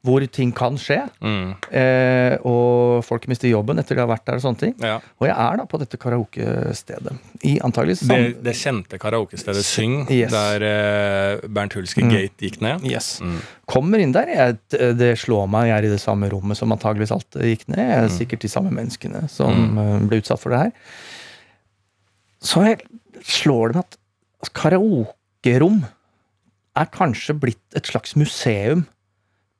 hvor 0.03 0.19
ting 0.27 0.49
kan 0.51 0.75
skje. 0.75 0.97
Mm. 1.23 1.53
Eh, 1.71 2.33
og 2.43 3.05
folk 3.07 3.23
mister 3.31 3.47
jobben 3.47 3.79
etter 3.79 3.95
de 3.95 4.01
har 4.03 4.09
vært 4.11 4.25
der. 4.27 4.35
Og 4.35 4.41
sånne 4.43 4.59
ting 4.59 4.73
Ja. 4.83 4.97
Og 5.21 5.27
jeg 5.29 5.35
er 5.39 5.57
da 5.61 5.65
på 5.71 5.79
dette 5.79 5.95
karaokestedet. 5.97 7.13
I 7.47 7.53
antageligvis 7.63 8.01
Det, 8.03 8.07
samme 8.09 8.43
det 8.43 8.55
kjente 8.59 8.99
karaokestedet 8.99 9.63
Syng, 9.63 9.95
Yes. 10.11 10.31
der 10.35 10.65
eh, 10.67 11.47
Bernt 11.47 11.73
Hulske 11.79 12.03
Mm. 12.03 12.11
Gate 12.11 12.37
gikk 12.49 12.59
ned. 12.61 12.83
Yes. 12.83 13.21
Mm. 13.23 13.39
Kommer 13.65 13.99
inn 14.03 14.11
der. 14.11 14.27
Jeg, 14.27 14.57
det 14.99 15.13
slår 15.23 15.47
meg, 15.47 15.69
jeg 15.71 15.77
er 15.77 15.87
i 15.87 15.93
det 15.95 16.01
samme 16.03 16.27
rommet 16.29 16.57
som 16.59 16.71
antageligvis 16.75 17.11
alt 17.15 17.39
gikk 17.39 17.63
ned. 17.71 17.79
Jeg 17.79 17.97
er 18.03 18.09
Mm. 18.09 18.17
sikkert 18.19 18.39
de 18.43 18.51
samme 18.51 18.71
menneskene 18.75 19.29
som 19.29 19.77
eh, 19.79 19.99
ble 20.07 20.19
utsatt 20.19 20.39
for 20.43 20.49
det 20.51 20.59
her. 20.65 20.71
Så 22.43 22.59
jeg 22.67 22.81
slår 23.23 23.71
det 23.71 23.75
meg 23.79 23.85
at 24.43 24.51
karaokerom 24.53 25.85
er 26.75 26.85
kanskje 26.91 27.35
blitt 27.39 27.61
et 27.77 27.85
slags 27.87 28.15
museum 28.19 28.85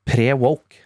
pre-woke. 0.10 0.80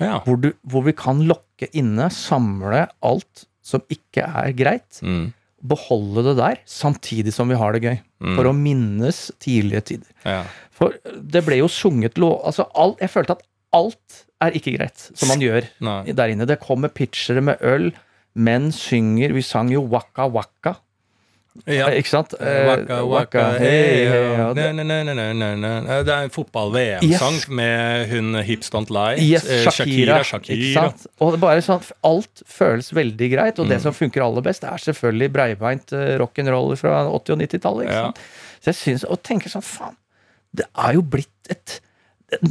Ja. 0.00 0.18
Hvor, 0.26 0.36
du, 0.40 0.50
hvor 0.68 0.84
vi 0.84 0.92
kan 0.96 1.22
lokke 1.28 1.68
inne, 1.76 2.10
samle 2.12 2.86
alt 3.06 3.46
som 3.66 3.82
ikke 3.90 4.26
er 4.26 4.52
greit, 4.56 5.00
Mm. 5.02 5.32
beholde 5.66 6.22
det 6.28 6.36
der, 6.38 6.58
samtidig 6.68 7.32
som 7.34 7.48
vi 7.50 7.56
har 7.58 7.72
det 7.74 7.80
gøy. 7.82 7.96
Mm. 8.22 8.36
For 8.36 8.46
å 8.50 8.52
minnes 8.54 9.30
tidlige 9.42 9.80
tider. 9.92 10.10
ja. 10.24 10.44
For 10.76 10.92
det 11.16 11.40
ble 11.46 11.56
jo 11.62 11.68
sunget 11.72 12.18
lov... 12.20 12.42
Altså, 12.44 12.66
alt, 12.76 12.98
jeg 13.00 13.08
følte 13.08 13.32
at 13.38 13.42
alt 13.72 14.18
er 14.44 14.52
ikke 14.58 14.74
greit, 14.76 15.06
som 15.16 15.30
man 15.32 15.40
gjør 15.40 15.64
Nei. 15.80 16.12
der 16.12 16.28
inne. 16.34 16.44
Det 16.46 16.58
kommer 16.60 16.92
pitchere 16.92 17.40
med 17.40 17.56
øl, 17.64 17.88
menn 18.36 18.68
synger 18.76 19.32
Vi 19.32 19.40
sang 19.40 19.70
jo 19.72 19.80
Waka 19.88 20.26
Waka. 20.28 20.74
Ja. 21.66 21.86
Ikke 21.90 22.08
sant? 22.10 22.34
Eh, 22.40 22.66
Waka, 22.68 22.98
waka, 23.08 23.44
hey, 23.58 24.04
ne, 24.54 24.54
det-. 24.54 26.04
Det 26.06 26.12
er 26.14 26.22
en 26.26 26.30
fotball-VM-sang 26.34 27.34
Yes. 27.40 27.48
med 27.48 28.08
hun 28.10 28.34
Hips 28.44 28.70
Don't 28.70 28.90
Lie. 28.90 29.22
Yes, 29.24 29.46
Eh, 29.48 29.64
Shakira. 29.70 30.20
Shakira. 30.24 30.74
Sant? 30.92 31.06
Og 31.20 31.32
det 31.32 31.40
bare 31.40 31.62
sånn, 31.64 31.82
alt 32.04 32.42
føles 32.46 32.92
veldig 32.92 33.30
greit, 33.32 33.58
og 33.58 33.68
det 33.68 33.78
Mm. 33.78 33.82
som 33.82 33.92
funker 33.92 34.22
aller 34.24 34.42
best, 34.42 34.64
er 34.64 34.76
selvfølgelig 34.78 35.32
breibeint 35.32 35.92
eh, 35.92 36.18
rock'n'roll 36.18 36.76
fra 36.76 37.04
80- 37.10 37.32
og 37.32 37.38
90-tallet. 37.38 37.88
Ja. 37.90 38.12
Så 38.60 38.72
jeg 38.72 38.74
synes, 38.74 39.04
og 39.08 39.22
tenker 39.22 39.48
sånn, 39.48 39.62
faen, 39.64 39.96
det 40.54 40.66
er 40.76 40.94
jo 40.94 41.02
blitt 41.02 41.28
et 41.50 41.80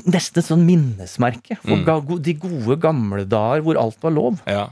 Nesten 0.08 0.40
et 0.40 0.46
sånn 0.48 0.62
minnesmerke 0.66 1.58
for 1.60 1.76
Mm. 1.76 2.22
de 2.24 2.34
gode 2.34 2.80
gamle 2.80 3.26
dager 3.28 3.62
hvor 3.62 3.76
alt 3.76 3.98
var 4.02 4.12
lov. 4.12 4.40
Ja. 4.48 4.70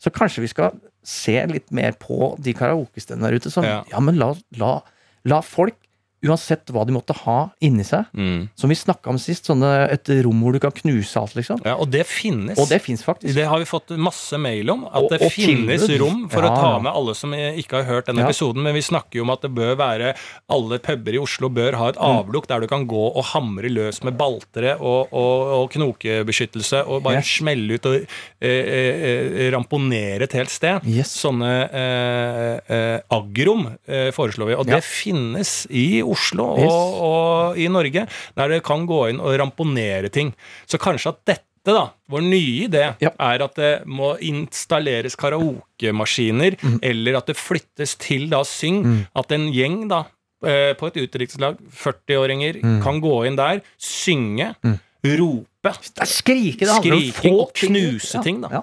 Så 0.00 0.12
kanskje 0.12 0.42
vi 0.42 0.46
skal 0.46 0.70
se 1.04 1.36
litt 1.50 1.70
mer 1.74 1.96
på 2.00 2.34
de 2.42 2.54
karaokestedene 2.56 3.28
der 3.28 3.38
ute. 3.38 3.52
Som, 3.52 3.66
Ja. 3.68 3.82
ja. 3.90 4.00
men 4.00 4.16
la, 4.20 4.32
la, 4.60 4.78
la 5.28 5.40
folk, 5.44 5.76
uansett 6.24 6.66
hva 6.72 6.84
de 6.86 6.92
måtte 6.96 7.14
ha 7.24 7.50
inni 7.60 7.84
seg, 7.84 8.04
Mm. 8.14 8.48
som 8.56 8.68
vi 8.70 8.74
snakka 8.76 9.08
om 9.10 9.18
sist, 9.18 9.44
sånne, 9.46 9.90
et 9.92 10.08
rom 10.24 10.40
hvor 10.42 10.52
du 10.52 10.58
kan 10.60 10.70
knuse 10.72 11.16
alt, 11.20 11.34
liksom. 11.36 11.60
ja, 11.64 11.74
og 11.76 11.90
det 11.90 12.06
finnes. 12.06 12.58
Og 12.58 12.68
det 12.68 12.80
finnes 12.82 13.02
faktisk. 13.04 13.34
Det 13.34 13.46
har 13.46 13.58
vi 13.58 13.64
fått 13.68 13.90
masse 13.98 14.38
mail 14.38 14.70
om. 14.70 14.84
At 14.86 15.02
Og- 15.02 15.10
det 15.10 15.22
og 15.22 15.30
finnes 15.32 15.86
tilbud. 15.86 16.00
rom 16.00 16.28
for 16.28 16.42
Ja, 16.42 16.50
å 16.50 16.56
ta 16.56 16.78
med 16.80 16.92
alle 16.92 17.14
som 17.14 17.30
ikke 17.32 17.82
har 17.82 17.84
hørt 17.84 18.06
denne 18.06 18.20
Ja. 18.20 18.28
episoden. 18.28 18.62
Men 18.62 18.74
vi 18.74 18.80
snakker 18.80 19.14
jo 19.14 19.22
om 19.22 19.30
at 19.30 19.42
det 19.42 19.54
bør 19.54 19.76
være 19.76 20.14
Alle 20.50 20.78
puber 20.78 21.12
i 21.14 21.18
Oslo 21.18 21.48
bør 21.48 21.74
ha 21.74 21.88
et 21.88 21.96
Mm. 21.96 22.46
der 22.48 22.60
du 22.60 22.66
kan 22.66 22.86
gå 22.86 23.16
og 23.16 23.24
hamre 23.24 23.68
løs 23.68 24.02
med 24.04 24.16
baltere 24.16 24.78
og, 24.80 25.08
og, 25.12 25.62
og 25.64 25.70
knokebeskyttelse 25.72 26.86
og 26.86 27.02
bare 27.02 27.16
yes. 27.16 27.26
smelle 27.40 27.74
ut 27.74 27.86
og 27.86 27.94
eh, 27.94 28.06
eh, 28.48 29.46
eh, 29.46 29.50
ramponere 29.52 30.22
et 30.22 30.32
helt 30.32 30.50
sted. 30.50 30.80
Yes. 30.86 31.08
Sånne 31.24 31.68
eh, 31.72 32.60
eh, 32.68 33.00
agrom 33.10 33.66
eh, 33.88 34.10
foreslår 34.10 34.46
vi. 34.46 34.54
Og 34.54 34.66
det 34.66 34.82
finnes 34.84 35.66
i 35.70 36.02
Oslo 36.02 36.13
Yes. 36.58 36.70
og, 36.72 37.00
og 37.08 37.58
i 37.58 37.68
Norge, 37.68 38.06
der 38.36 38.48
det 38.48 38.62
kan 38.66 38.86
gå 38.86 39.08
inn 39.10 39.20
og 39.20 39.34
ramponere 39.40 40.08
ting. 40.14 40.32
Så 40.66 40.78
kanskje 40.78 41.12
at 41.14 41.20
dette 41.26 41.44
da, 41.64 41.86
Vår 42.12 42.20
nye 42.20 42.66
idé 42.68 42.94
Ja. 43.00 43.08
er 43.18 43.42
at 43.42 43.54
det 43.56 43.86
må 43.88 44.10
installeres 44.20 45.14
karaokemaskiner, 45.16 46.56
Mm. 46.60 46.78
eller 46.82 47.16
at 47.16 47.26
det 47.26 47.36
flyttes 47.36 47.96
til 47.98 48.28
da 48.28 48.42
Syng. 48.44 49.06
At 49.16 49.32
en 49.32 49.46
gjeng 49.52 49.88
da, 49.88 50.02
eh, 50.44 50.74
på 50.74 50.86
et 50.90 50.94
utenrikslag, 51.08 51.56
40-åringer, 51.72 52.60
Mm. 52.62 52.82
kan 52.82 53.00
gå 53.00 53.26
inn 53.26 53.36
der, 53.36 53.62
synge, 53.78 54.54
rope, 55.04 55.72
Det 55.96 56.06
skrike, 56.08 56.58
det 56.60 56.68
handler 56.68 56.96
om 56.96 57.12
få 57.12 57.40
og 57.40 57.52
knuse 57.54 58.22
ting, 58.22 58.40
da. 58.42 58.48
Ja. 58.52 58.62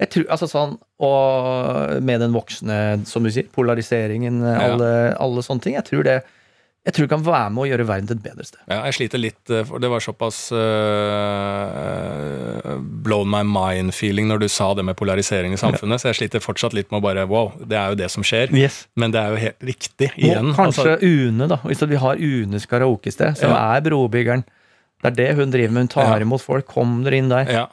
Jeg 0.00 0.08
tror, 0.10 0.24
altså 0.30 0.48
sånn, 0.48 0.78
Og 1.02 2.00
med 2.02 2.20
den 2.20 2.32
voksne, 2.32 3.04
som 3.06 3.22
du 3.24 3.30
sier, 3.30 3.44
polariseringen, 3.52 4.40
alle, 4.42 5.16
alle 5.18 5.42
sånne 5.42 5.60
ting. 5.60 5.74
Jeg 5.74 5.84
tror 5.84 6.04
det 6.04 6.22
jeg 6.84 6.94
tror 6.94 7.04
det 7.06 7.10
kan 7.12 7.22
være 7.22 7.50
med 7.54 7.62
å 7.62 7.66
gjøre 7.70 7.84
verden 7.86 8.06
til 8.10 8.16
et 8.18 8.22
bedre 8.24 8.42
sted. 8.44 8.58
Ja, 8.66 8.80
jeg 8.88 8.94
sliter 8.96 9.18
litt, 9.22 9.50
eh, 9.54 9.62
for 9.68 9.78
det 9.78 9.86
var 9.92 10.00
såpass 10.02 10.48
uh, 10.52 10.56
blown 13.06 13.28
my 13.30 13.42
mind-feeling 13.46 14.26
når 14.30 14.38
du 14.42 14.48
sa 14.50 14.72
det 14.74 14.84
med 14.86 14.96
polarisering 14.98 15.54
i 15.54 15.60
samfunnet, 15.60 16.02
så 16.02 16.10
jeg 16.10 16.18
sliter 16.22 16.42
fortsatt 16.42 16.74
litt 16.76 16.90
med 16.90 17.00
å 17.00 17.04
bare 17.06 17.26
Wow, 17.30 17.52
det 17.70 17.78
er 17.78 17.92
jo 17.92 17.98
det 18.02 18.08
som 18.12 18.24
skjer. 18.26 18.50
Yes. 18.56 18.80
Men 18.98 19.14
det 19.14 19.20
er 19.22 19.34
jo 19.34 19.38
helt 19.44 19.62
riktig 19.68 20.08
igjen. 20.18 20.50
Og 20.52 20.58
kanskje 20.58 20.96
altså, 20.96 21.06
UNE, 21.06 21.46
da. 21.52 21.58
Hvis 21.68 21.84
vi 21.92 22.00
har 22.02 22.18
UNEs 22.18 22.66
karaokested, 22.70 23.38
som 23.38 23.50
Ja. 23.54 23.60
er 23.76 23.84
brobyggeren. 23.86 24.42
Det 25.02 25.12
er 25.12 25.16
det 25.18 25.30
hun 25.38 25.50
driver 25.54 25.72
med. 25.72 25.80
Hun 25.86 25.92
tar 25.94 26.16
Ja. 26.18 26.24
imot 26.26 26.42
folk. 26.42 26.66
Kom 26.66 27.02
dere 27.04 27.16
inn 27.22 27.28
der. 27.30 27.46
ja. 27.50 27.66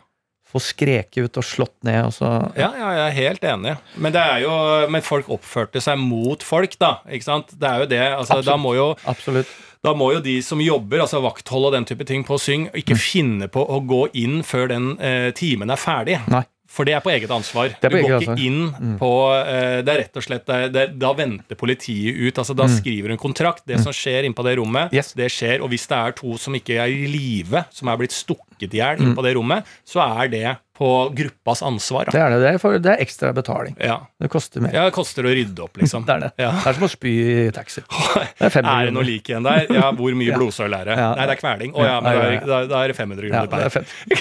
Få 0.49 0.61
skreket 0.63 1.27
ut 1.29 1.37
og 1.37 1.45
slått 1.45 1.75
ned, 1.85 2.01
og 2.07 2.13
så 2.15 2.29
Ja, 2.57 2.71
ja, 2.73 2.91
jeg 2.97 3.05
er 3.05 3.17
helt 3.19 3.43
enig. 3.51 3.75
Men 4.01 4.15
det 4.15 4.21
er 4.21 4.43
jo 4.47 4.53
Men 4.89 5.05
folk 5.05 5.29
oppførte 5.29 5.81
seg 5.83 5.99
mot 6.01 6.41
folk, 6.45 6.73
da. 6.81 6.99
Ikke 7.09 7.27
sant? 7.27 7.53
Det 7.53 7.69
er 7.69 7.83
jo 7.83 7.89
det. 7.91 8.03
Altså, 8.17 8.39
da, 8.45 8.57
må 8.57 8.73
jo, 8.77 8.87
da 9.85 9.93
må 9.95 10.11
jo 10.15 10.21
de 10.25 10.39
som 10.45 10.61
jobber, 10.63 11.03
altså 11.05 11.21
vakthold 11.23 11.69
og 11.69 11.75
den 11.77 11.85
type 11.89 12.07
ting 12.09 12.25
på 12.27 12.39
Syng, 12.41 12.69
ikke 12.73 12.97
finne 12.99 13.47
på 13.51 13.61
å 13.61 13.81
gå 13.85 14.07
inn 14.17 14.41
før 14.47 14.71
den 14.73 14.95
eh, 14.97 15.29
timen 15.37 15.69
er 15.69 15.79
ferdig. 15.79 16.17
Nei. 16.33 16.43
For 16.69 16.85
det 16.85 16.93
er 16.93 17.01
på 17.01 17.09
eget 17.09 17.31
ansvar. 17.33 17.71
på 17.81 17.89
du 17.89 17.95
går 17.97 18.03
ikke 18.05 18.17
ansvar. 18.19 18.35
Mm. 18.37 18.45
inn 18.45 18.97
på 19.01 19.09
uh, 19.33 19.81
Det 19.81 19.89
er 19.95 19.97
rett 20.03 20.19
og 20.21 20.23
slett 20.23 20.45
det, 20.45 20.55
er- 20.67 20.69
det, 20.75 20.83
Da 21.01 21.09
venter 21.17 21.57
politiet 21.57 22.13
ut. 22.15 22.37
altså 22.37 22.53
Da 22.55 22.67
skriver 22.69 23.09
en 23.15 23.17
kontrakt. 23.17 23.63
Det 23.65 23.79
som 23.81 23.91
skjer 23.95 24.23
inne 24.29 24.37
på 24.37 24.45
det 24.45 24.55
rommet, 24.61 24.91
Mm. 24.93 24.95
Yes. 24.99 25.13
det 25.17 25.31
skjer. 25.33 25.63
Og 25.65 25.69
hvis 25.73 25.87
det 25.89 25.97
er 25.97 26.11
to 26.13 26.37
som 26.37 26.53
ikke 26.55 26.77
er 26.77 26.87
i 26.93 27.07
live, 27.09 27.65
som 27.73 27.89
er 27.89 27.97
blitt 27.97 28.13
stukket 28.13 28.69
i 28.73 28.77
hjel 28.79 28.97
Mm. 28.99 29.01
inne 29.07 29.15
på 29.17 29.23
det 29.25 29.33
rommet, 29.35 29.65
så 29.85 29.99
er 30.21 30.27
det 30.29 30.57
på 30.79 31.11
gruppas 31.11 31.59
ansvar. 31.65 32.05
Det 32.07 32.15
er 32.21 32.29
det. 32.29 32.39
Det 32.39 32.53
er, 32.53 32.57
for, 32.61 32.77
det 32.79 32.91
er 32.93 33.01
ekstra 33.03 33.33
betaling. 33.35 33.75
Ja. 33.83 33.97
Det 34.21 34.29
koster 34.31 34.61
mer. 34.63 34.71
ja, 34.71 34.85
det 34.85 34.93
koster 34.95 35.25
å 35.27 35.33
rydde 35.35 35.59
opp, 35.65 35.75
liksom. 35.81 36.05
Det 36.07 36.13
er 36.15 36.19
det. 36.19 36.31
Ja. 36.39 36.51
Det 36.53 36.67
er 36.71 36.77
som 36.77 36.85
å 36.87 36.91
spy 36.93 37.15
i 37.47 37.51
taxi. 37.51 37.81
Det 38.39 38.47
er 38.55 38.63
Er 38.63 38.85
det 38.85 38.93
noe 38.95 39.03
lik 39.03 39.27
igjen 39.27 39.43
der? 39.43 39.65
Ja, 39.73 39.89
hvor 39.91 40.13
mye 40.15 40.31
blodsøl 40.39 40.71
er 40.79 40.85
det? 40.93 40.95
Nei, 41.01 41.25
det 41.27 41.35
er 41.35 41.41
kveling. 41.41 41.73
Å 41.75 41.83
ja, 41.89 41.97
men 41.99 42.13
da 42.13 42.29
er, 42.29 42.39
da, 42.47 42.61
da 42.71 42.87
det 42.93 42.95
500 42.95 43.27
Ja, 43.27 43.43
kroner 43.43 43.57
det 43.57 43.65
er 43.65 43.75
per. 43.75 44.19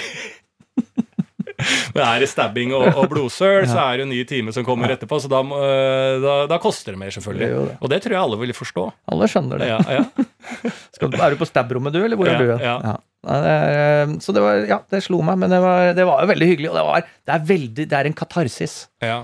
Men 1.95 2.01
er 2.05 2.23
det 2.23 2.29
stabbing 2.31 2.73
og, 2.77 2.85
og 2.93 3.09
blodsøl, 3.11 3.65
så 3.69 3.79
er 3.83 3.99
det 3.99 4.05
en 4.07 4.13
ny 4.13 4.21
time 4.29 4.53
som 4.55 4.65
kommer 4.67 4.93
etterpå, 4.95 5.19
så 5.23 5.29
da, 5.31 5.41
øh, 5.43 6.19
da, 6.23 6.35
da 6.51 6.59
koster 6.63 6.95
det 6.95 7.01
mer, 7.01 7.11
selvfølgelig. 7.15 7.49
Det 7.51 7.67
det. 7.71 7.77
Og 7.83 7.91
det 7.93 8.01
tror 8.05 8.15
jeg 8.15 8.21
alle 8.23 8.39
vil 8.45 8.53
forstå. 8.57 8.85
Alle 9.13 9.29
skjønner 9.31 9.61
det. 9.63 9.69
Ja, 9.73 9.79
ja. 9.99 10.05
Skal, 10.95 11.13
er 11.15 11.35
du 11.35 11.39
på 11.41 11.47
stab-rommet 11.49 11.95
du, 11.95 11.99
eller 12.05 12.19
hvor 12.19 12.29
Ja, 12.31 12.37
er 12.39 12.45
du? 12.45 12.53
ja. 12.63 12.95
Er, 13.29 14.13
så 14.23 14.31
det 14.31 14.41
var, 14.45 14.61
ja, 14.69 14.77
det 14.93 15.01
slo 15.03 15.19
meg, 15.27 15.35
men 15.41 15.51
det 15.51 15.59
var, 15.63 15.89
det 15.97 16.05
var 16.07 16.21
jo 16.23 16.29
veldig 16.31 16.47
hyggelig. 16.53 16.69
Og 16.71 16.77
det, 16.79 16.85
var, 16.87 17.09
det 17.27 17.35
er 17.35 17.43
veldig, 17.49 17.85
det 17.91 17.97
er 17.99 18.09
en 18.11 18.17
katarsis. 18.23 18.79
ja. 19.03 19.19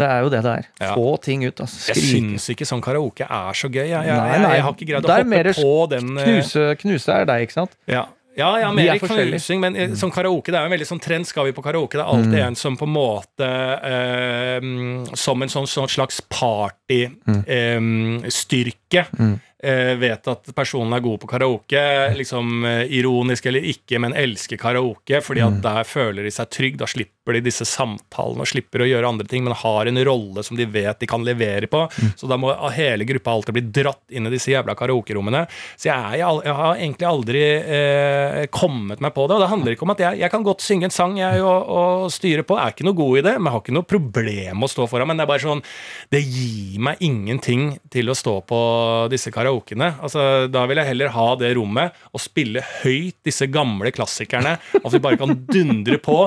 Det 0.00 0.06
er 0.08 0.22
jo 0.24 0.30
det 0.32 0.38
det 0.42 0.52
er. 0.56 0.64
Ja. 0.80 0.94
Få 0.96 1.10
ting 1.22 1.42
ut. 1.44 1.60
Altså. 1.62 1.92
Jeg 1.92 2.00
syns 2.02 2.46
ikke 2.50 2.66
sånn 2.66 2.80
karaoke 2.82 3.26
er 3.28 3.54
så 3.54 3.68
gøy. 3.70 3.84
Jeg, 3.84 3.92
jeg, 4.08 4.16
Nei, 4.18 4.38
nei. 4.40 4.52
jeg 4.56 4.64
har 4.64 4.72
ikke 4.74 4.86
greid 4.88 5.04
å 5.06 5.10
hoppe 5.12 5.58
på 5.60 5.74
den 5.92 6.08
Knuse, 6.16 6.64
knuse 6.80 7.12
er 7.20 7.28
deg, 7.28 7.44
ikke 7.44 7.54
sant? 7.54 7.76
Ja. 7.86 8.06
Ja, 8.36 8.60
ja, 8.60 8.68
er 8.68 8.74
mer 8.76 8.98
forskjellige. 9.00 9.30
knusing, 9.36 9.60
men 9.60 9.74
som 9.92 9.98
sånn 10.06 10.14
karaoke 10.14 10.52
Det 10.52 10.58
er 10.58 10.62
jo 10.64 10.68
en 10.70 10.76
veldig 10.76 10.88
sånn 10.88 11.04
trend. 11.04 11.24
Skal 11.28 11.44
vi 11.48 11.56
på 11.56 11.64
karaoke? 11.64 11.96
Det 11.98 12.04
er 12.04 12.12
alltid 12.16 12.40
en 12.40 12.56
som 12.58 12.72
på 12.80 12.86
en 12.88 12.94
måte 12.94 13.48
eh, 13.48 14.58
mm, 14.62 15.00
Som 15.18 15.36
en 15.44 15.52
sånn, 15.52 15.68
sånn 15.68 15.92
slags 15.92 16.16
partystyrke 16.32 19.02
eh, 19.62 19.94
vet 19.98 20.28
at 20.28 20.50
personen 20.56 20.92
er 20.96 21.00
god 21.04 21.20
på 21.22 21.28
karaoke. 21.30 21.82
Liksom 22.18 22.64
eh, 22.68 22.82
ironisk 22.98 23.46
eller 23.50 23.62
ikke, 23.72 23.96
men 24.02 24.16
elsker 24.18 24.56
karaoke. 24.60 25.16
Fordi 25.24 25.40
at 25.46 25.56
der 25.64 25.82
føler 25.88 26.22
de 26.26 26.32
seg 26.34 26.46
trygg. 26.52 26.74
Da 26.80 26.86
slipper 26.90 27.21
de 27.30 27.42
disse 27.46 27.64
samtalene 27.68 28.42
og 28.42 28.50
slipper 28.50 28.82
å 28.82 28.88
gjøre 28.88 29.08
andre 29.12 29.28
ting, 29.30 29.44
men 29.46 29.54
har 29.54 29.86
en 29.86 30.00
rolle 30.04 30.42
som 30.42 30.58
de 30.58 30.66
vet 30.66 30.98
de 30.98 31.08
kan 31.10 31.22
levere 31.22 31.68
på. 31.70 31.84
Så 32.18 32.26
da 32.30 32.38
må 32.40 32.50
hele 32.74 33.06
gruppa 33.06 33.36
alltid 33.36 33.56
bli 33.56 33.64
dratt 33.78 34.10
inn 34.10 34.26
i 34.26 34.32
disse 34.32 34.50
jævla 34.50 34.74
karaokerommene. 34.78 35.44
Så 35.76 35.88
jeg, 35.88 36.18
er, 36.18 36.40
jeg 36.42 36.56
har 36.58 36.74
egentlig 36.74 37.08
aldri 37.08 37.44
eh, 37.78 38.40
kommet 38.52 39.02
meg 39.04 39.14
på 39.14 39.28
det. 39.28 39.36
Og 39.36 39.44
det 39.44 39.50
handler 39.52 39.76
ikke 39.76 39.86
om 39.86 39.94
at 39.94 40.02
jeg, 40.02 40.20
jeg 40.24 40.34
kan 40.34 40.46
godt 40.46 40.64
synge 40.66 40.88
en 40.88 40.94
sang 40.94 41.14
jeg 41.20 41.44
og, 41.46 41.70
og 41.70 42.08
styre 42.12 42.46
på. 42.46 42.58
Jeg 42.58 42.72
er 42.72 42.76
ikke 42.76 42.88
noe 42.88 42.98
god 42.98 43.20
i 43.20 43.24
det, 43.28 43.36
men 43.38 43.50
jeg 43.50 43.56
har 43.56 43.64
ikke 43.64 43.76
noe 43.78 43.90
problem 43.94 44.66
å 44.66 44.70
stå 44.74 44.88
foran. 44.90 45.10
Men 45.12 45.20
det 45.20 45.26
er 45.26 45.32
bare 45.32 45.44
sånn 45.46 45.64
Det 46.12 46.22
gir 46.22 46.82
meg 46.82 47.02
ingenting 47.06 47.68
til 47.92 48.10
å 48.10 48.18
stå 48.18 48.38
på 48.48 48.62
disse 49.12 49.32
karaokene. 49.34 49.92
Altså, 50.02 50.48
da 50.50 50.66
vil 50.66 50.82
jeg 50.82 50.90
heller 50.92 51.14
ha 51.14 51.28
det 51.38 51.54
rommet 51.58 52.02
og 52.12 52.22
spille 52.22 52.64
høyt 52.82 53.20
disse 53.26 53.46
gamle 53.52 53.94
klassikerne. 53.94 54.56
At 54.82 54.90
vi 54.92 55.02
bare 55.02 55.20
kan 55.20 55.36
dundre 55.46 55.98
på. 56.02 56.18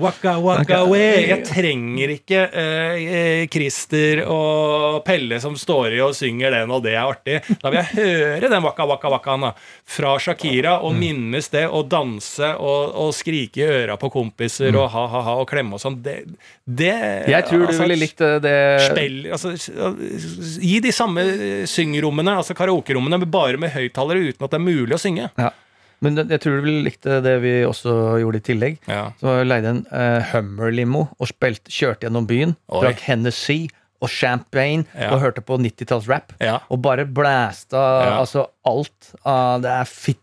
Waka 0.00 0.38
waka 0.40 0.78
way. 0.88 1.26
Jeg 1.28 1.44
trenger 1.44 2.14
ikke 2.14 2.38
eh, 2.48 3.02
eh, 3.12 3.42
Christer 3.52 4.22
og 4.24 5.02
Pelle 5.04 5.36
som 5.42 5.52
står 5.58 5.98
i 5.98 6.00
og 6.00 6.14
synger 6.16 6.54
den, 6.54 6.72
og 6.72 6.80
det 6.86 6.94
er 6.94 7.04
artig. 7.04 7.42
Da 7.60 7.68
vil 7.68 7.82
jeg 7.82 7.98
høre 7.98 8.48
den 8.54 8.64
waka 8.64 8.86
waka 8.88 9.10
wakaen 9.12 9.50
fra 9.84 10.14
Shakira 10.16 10.78
og 10.80 10.96
minnes 10.96 11.52
det 11.52 11.66
og 11.68 11.90
danse 11.92 12.54
og, 12.56 12.96
og 13.04 13.12
skrike 13.16 13.60
i 13.60 13.68
øra 13.82 13.98
på 14.00 14.08
kompiser 14.14 14.72
og 14.80 14.88
ha-ha-ha 14.94 15.36
og 15.42 15.48
klemme 15.50 15.76
og 15.76 15.84
sånn. 15.84 16.00
Det, 16.00 16.22
det 16.64 16.94
Jeg 17.28 17.48
tror 17.50 17.66
du 17.66 17.68
altså, 17.68 17.84
ville 17.84 18.00
likt 18.00 18.24
eh, 18.24 18.38
det 18.40 18.56
Spill, 18.86 19.18
altså, 19.36 19.52
gi 20.56 20.78
de 20.88 20.94
samme 20.96 21.26
syngerommene, 21.68 22.38
altså 22.40 22.56
karaokerommene, 22.56 23.20
men 23.20 23.32
bare 23.32 23.60
med 23.60 23.76
høyttalere 23.76 24.32
uten 24.32 24.48
at 24.48 24.56
det 24.56 24.62
er 24.62 24.70
mulig 24.70 24.96
å 24.96 25.02
synge. 25.04 25.28
ja. 25.36 25.52
Men 26.02 26.18
jeg 26.18 26.40
tror 26.42 26.56
du 26.58 26.64
ville 26.66 26.82
likt 26.88 27.06
det 27.24 27.36
vi 27.44 27.52
også 27.68 27.92
gjorde 28.22 28.40
i 28.40 28.44
tillegg. 28.48 28.80
Ja. 28.90 29.04
Så 29.20 29.36
leide 29.46 29.70
en 29.76 29.84
uh, 29.92 30.18
Hummer-limo 30.32 31.04
og 31.18 31.30
spilt, 31.30 31.62
kjørte 31.70 32.08
gjennom 32.08 32.26
byen. 32.26 32.56
Oi. 32.74 32.80
Drakk 32.88 33.04
Hennessy 33.06 33.60
og 34.02 34.10
champagne 34.10 34.82
Ja. 34.98 35.12
og 35.14 35.20
hørte 35.22 35.44
på 35.46 35.60
90-talls-rap. 35.62 36.34
Ja. 36.42 36.56
Og 36.74 36.80
bare 36.82 37.04
blæsta 37.06 37.78
altså 38.18 38.48
alt 38.66 39.12
av 39.24 39.62
Det 39.62 39.70
er 39.70 39.86
fit, 39.86 40.18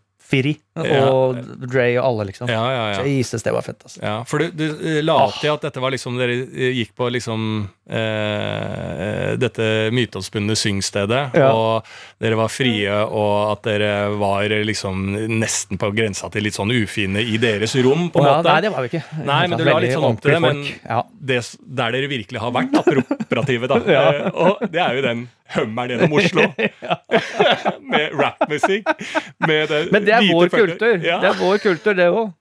Og 0.78 1.38
Dre 1.66 1.86
og 1.98 2.04
alle, 2.04 2.28
liksom. 2.28 2.50
Ja, 2.50 2.62
ja, 2.70 2.82
ja. 2.94 3.02
Jesus, 3.02 3.42
det 3.42 3.50
var 3.52 3.64
fett, 3.66 3.80
altså. 3.82 3.98
Ja, 4.04 4.14
for 4.28 4.38
du, 4.38 4.52
du 4.54 4.66
eh, 4.70 5.00
la 5.02 5.16
opp 5.26 5.40
til 5.40 5.50
at 5.50 5.64
dette 5.66 5.82
var 5.82 5.90
liksom 5.90 6.18
Dere 6.20 6.36
eh, 6.46 6.76
gikk 6.78 6.92
på 6.98 7.08
liksom 7.10 7.48
eh, 7.90 9.32
dette 9.40 9.66
myteoppspunne 9.94 10.54
syngstedet, 10.58 11.34
Ja. 11.40 11.50
og 11.50 11.90
dere 12.22 12.38
var 12.38 12.52
frie, 12.54 13.00
og 13.02 13.56
at 13.56 13.66
dere 13.66 13.90
var 14.20 14.54
liksom 14.62 15.10
nesten 15.40 15.80
på 15.80 15.90
grensa 15.96 16.30
til 16.30 16.46
litt 16.46 16.58
sånn 16.58 16.70
ufine 16.70 17.24
i 17.24 17.40
deres 17.42 17.74
rom, 17.82 18.06
på 18.14 18.22
en 18.22 18.30
ja, 18.30 18.38
måte. 18.38 18.52
nei, 18.54 18.60
det 18.62 18.72
var 18.76 18.86
vi 18.86 18.92
ikke. 18.92 19.02
Nei, 19.26 19.42
men 19.50 19.58
du 19.58 19.66
la 19.66 19.76
litt 19.82 19.96
sånn 19.96 20.08
opp 20.12 20.22
til 20.22 20.36
det, 20.36 20.40
men 20.46 20.64
ja. 20.86 21.02
det, 21.32 21.42
der 21.82 21.98
dere 21.98 22.14
virkelig 22.14 22.46
har 22.46 22.54
vært 22.54 22.80
operative, 22.84 23.70
da. 23.74 23.82
ja. 23.96 24.08
og 24.30 24.62
det 24.70 24.86
er 24.86 25.00
jo 25.00 25.06
den 25.08 25.28
hummeren 25.50 25.96
gjennom 25.96 26.14
Oslo. 26.20 26.46
med 27.92 28.10
rappmusikk. 28.14 28.88
Med 29.46 29.68
det 29.68 29.80
Men 29.92 30.06
det 30.06 30.14
er 30.14 30.26
vår 30.32 30.52
kultur. 30.66 31.00
Ja, 31.04 31.18
Det 31.24 31.30
er 31.32 31.40
vår 31.40 31.58
kultur, 31.64 31.94
det 31.98 32.06
òg. 32.10 32.32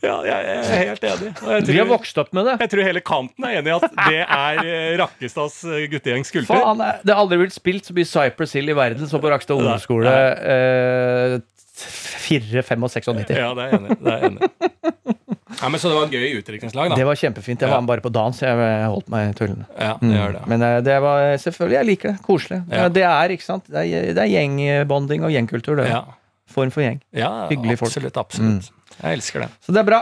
ja, 0.00 0.14
jeg 0.24 0.44
er 0.56 0.86
helt 0.88 1.02
enig. 1.04 1.30
Jeg 1.36 1.64
Vi 1.68 1.76
har 1.76 1.88
vokst 1.90 2.16
opp 2.22 2.30
med 2.32 2.46
det. 2.48 2.54
jeg 2.62 2.70
tror 2.72 2.82
hele 2.86 3.00
kanten 3.04 3.44
er 3.44 3.58
enig 3.60 3.68
i 3.68 3.76
at 3.76 3.98
det 4.08 4.22
er 4.24 4.60
eh, 4.64 4.96
Rakkestads 5.02 5.58
eh, 5.68 5.82
guttegjengs 5.92 6.32
kultur. 6.32 6.54
Faen, 6.56 6.80
det 7.04 7.12
har 7.12 7.20
aldri 7.20 7.42
blitt 7.42 7.52
spilt 7.58 7.84
så 7.84 7.92
mye 7.92 8.08
Cypress 8.08 8.54
Hill 8.56 8.72
i 8.72 8.76
verden 8.78 9.06
som 9.10 9.20
på 9.20 9.28
Rakkestad 9.28 9.60
ungdomsskole. 9.60 10.14
Eh, 10.40 11.38
4, 11.80 12.62
5 12.62 12.82
og 12.84 12.90
96. 12.92 13.36
Ja, 13.36 13.52
det 13.56 13.64
er 13.66 13.70
jeg 13.74 13.80
enig. 13.80 13.98
Det 14.00 14.12
er 14.14 14.24
enig. 14.30 14.48
Ja, 15.60 15.68
men 15.68 15.80
Så 15.82 15.90
det 15.90 15.96
var 15.98 16.04
et 16.06 16.12
gøy 16.14 16.38
utdrikningslag, 16.40 16.90
da. 16.92 16.96
Det 16.96 17.04
var 17.08 17.18
kjempefint. 17.20 17.60
Jeg 17.60 17.68
Ja. 17.68 17.74
var 17.74 17.80
med 17.82 17.88
bare 17.90 18.00
på 18.04 18.12
dans. 18.12 18.38
Jeg 18.40 18.56
jeg 18.56 18.84
holdt 18.88 19.08
meg 19.12 19.34
tullende. 19.36 19.66
Ja, 19.76 19.96
det 20.00 20.12
gjør 20.16 20.32
det. 20.36 20.42
Men 20.48 20.62
eh, 20.62 20.80
det 20.80 20.96
var 21.02 21.36
selvfølgelig 21.42 21.76
Jeg 21.76 21.86
liker 21.88 22.08
det. 22.12 22.22
Koselig. 22.24 22.60
Ja. 22.70 22.88
Det 22.88 23.02
er 23.04 23.28
ikke 23.34 23.42
sant 23.44 23.64
Det 23.68 23.76
er, 23.84 24.12
det 24.14 24.22
er 24.24 24.30
gjengbonding 24.30 25.24
og 25.24 25.30
gjengkultur. 25.34 25.76
Det. 25.82 25.88
Ja, 25.90 26.04
Form 26.50 26.72
for 26.74 26.84
gjeng. 26.84 27.00
ja 27.16 27.30
Hyggelige 27.50 27.82
folk. 27.82 27.92
absolutt. 27.92 28.16
absolutt. 28.16 28.72
Jeg 29.00 29.20
elsker 29.20 29.46
det. 29.46 29.52
Så 29.64 29.74
det 29.76 29.84
er 29.84 29.92
bra. 29.92 30.00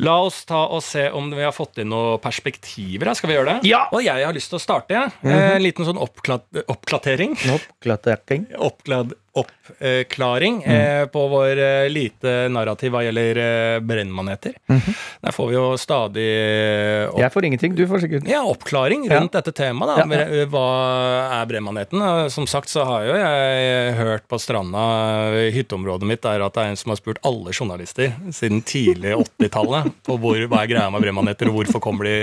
La 0.00 0.14
oss 0.24 0.44
ta 0.48 0.62
og 0.72 0.80
se 0.84 1.02
om 1.12 1.26
vi 1.28 1.42
har 1.44 1.52
fått 1.52 1.82
inn 1.82 1.90
noen 1.92 2.20
perspektiver. 2.22 3.10
Skal 3.18 3.28
vi 3.28 3.36
gjøre 3.36 3.56
det? 3.58 3.68
Ja! 3.68 3.82
Og 3.92 4.00
jeg 4.04 4.24
har 4.24 4.32
lyst 4.32 4.48
til 4.52 4.56
å 4.56 4.62
starte. 4.62 4.94
Ja. 4.96 5.10
Mm 5.20 5.32
-hmm. 5.32 5.56
En 5.56 5.62
liten 5.62 5.84
sånn 5.84 5.98
oppklatering. 5.98 6.64
oppklatering. 6.68 7.36
Oppklatering. 7.52 8.46
Oppklad 8.68 9.12
oppklaring 9.38 10.62
Mm. 10.66 10.70
eh, 11.00 11.06
på 11.06 11.28
vår 11.28 11.58
eh, 11.58 11.88
lite 11.88 12.48
narrativ 12.50 12.90
hva 12.92 13.02
gjelder 13.04 13.38
eh, 13.38 13.80
brennmaneter. 13.80 14.52
Der 14.66 15.32
får 15.32 15.48
vi 15.48 15.54
jo 15.54 15.64
stadig 15.78 16.24
eh, 16.26 17.06
opp. 17.08 17.20
Jeg 17.22 17.32
får 17.32 17.44
ingenting. 17.48 17.74
Du 17.78 17.84
får 17.88 18.02
sikkert. 18.04 18.26
Ja, 18.28 18.42
oppklaring 18.50 19.06
rundt 19.10 19.32
dette 19.36 19.52
temaet. 19.54 20.00
Ja, 20.02 20.06
ja. 20.10 20.26
Eh, 20.42 20.46
Hva 20.50 20.64
er 21.38 21.46
brennmaneten? 21.50 22.02
Eh, 22.02 22.28
Som 22.34 22.46
sagt 22.50 22.68
så 22.72 22.84
har 22.88 23.06
jo 23.06 23.14
jeg 23.16 23.94
hørt 24.00 24.26
på 24.30 24.38
stranda 24.42 24.82
i 25.46 25.50
hytteområdet 25.54 26.08
mitt 26.08 26.22
der 26.26 26.42
at 26.44 26.54
det 26.58 26.64
er 26.66 26.72
en 26.74 26.80
som 26.80 26.90
har 26.94 26.98
spurt 27.00 27.22
alle 27.26 27.54
journalister 27.54 28.12
siden 28.34 28.62
tidlig 28.66 29.14
80-tallet 29.16 29.92
på 30.06 30.18
hvor, 30.20 30.40
hva 30.50 30.64
er 30.64 30.70
greia 30.74 30.90
med 30.92 31.02
brennmaneter, 31.06 31.48
og 31.50 31.60
hvorfor 31.60 31.80
kommer 31.84 32.04
de, 32.10 32.16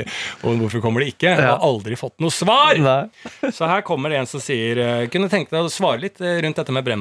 og 0.43 0.59
hvorfor 0.61 0.83
kommer 0.83 1.01
de 1.05 1.11
ikke. 1.13 1.31
Ja. 1.31 1.55
har 1.55 1.63
aldri 1.65 1.95
fått 1.99 2.19
noe 2.23 2.33
svar! 2.33 2.77
Nei. 2.77 3.51
Så 3.55 3.65
her 3.69 3.81
kommer 3.87 4.11
det 4.13 4.19
en 4.21 4.27
som 4.29 4.41
sier 4.43 4.77
eh, 4.83 5.07
Kunne 5.11 5.29
tenke 5.31 5.53
deg 5.55 5.65
å 5.65 5.71
svare 5.71 6.01
litt 6.03 6.19
eh, 6.21 6.37
rundt 6.43 6.55
dette 6.59 6.71
med 6.75 6.83
brennmaneter. 6.83 6.95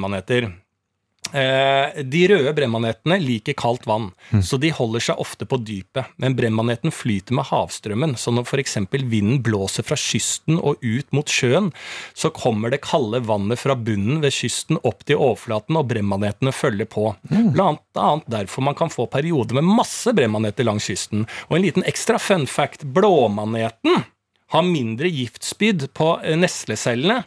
Eh, 1.33 2.03
de 2.07 2.21
røde 2.31 2.53
brennmanetene 2.55 3.17
liker 3.19 3.55
kaldt 3.57 3.87
vann, 3.89 4.09
så 4.43 4.59
de 4.61 4.69
holder 4.73 5.03
seg 5.09 5.21
ofte 5.21 5.47
på 5.49 5.59
dypet. 5.59 6.13
Men 6.21 6.35
brennmaneten 6.37 6.93
flyter 6.93 7.35
med 7.37 7.49
havstrømmen, 7.49 8.15
så 8.19 8.31
når 8.35 8.47
f.eks. 8.47 8.77
vinden 8.93 9.41
blåser 9.43 9.85
fra 9.87 9.97
kysten 9.99 10.59
og 10.59 10.83
ut 10.83 11.11
mot 11.15 11.27
sjøen, 11.27 11.71
så 12.17 12.31
kommer 12.35 12.71
det 12.73 12.83
kalde 12.85 13.23
vannet 13.27 13.59
fra 13.59 13.75
bunnen 13.75 14.21
ved 14.23 14.35
kysten 14.35 14.79
opp 14.87 15.03
til 15.07 15.19
overflaten, 15.19 15.79
og 15.79 15.89
brennmanetene 15.91 16.55
følger 16.55 16.89
på. 16.91 17.09
Blant 17.27 17.83
annet 17.97 18.29
derfor 18.31 18.65
man 18.69 18.77
kan 18.77 18.93
få 18.93 19.07
perioder 19.11 19.59
med 19.59 19.67
masse 19.67 20.13
brennmaneter 20.15 20.67
langs 20.67 20.87
kysten. 20.87 21.27
Og 21.49 21.57
en 21.57 21.67
liten 21.67 21.87
ekstra 21.87 22.21
fun 22.21 22.47
fact 22.47 22.87
blåmaneten 22.95 24.05
har 24.53 24.63
mindre 24.63 25.09
giftspyd 25.11 25.89
på 25.97 26.05
eh, 26.23 26.37
neslecellene 26.39 27.21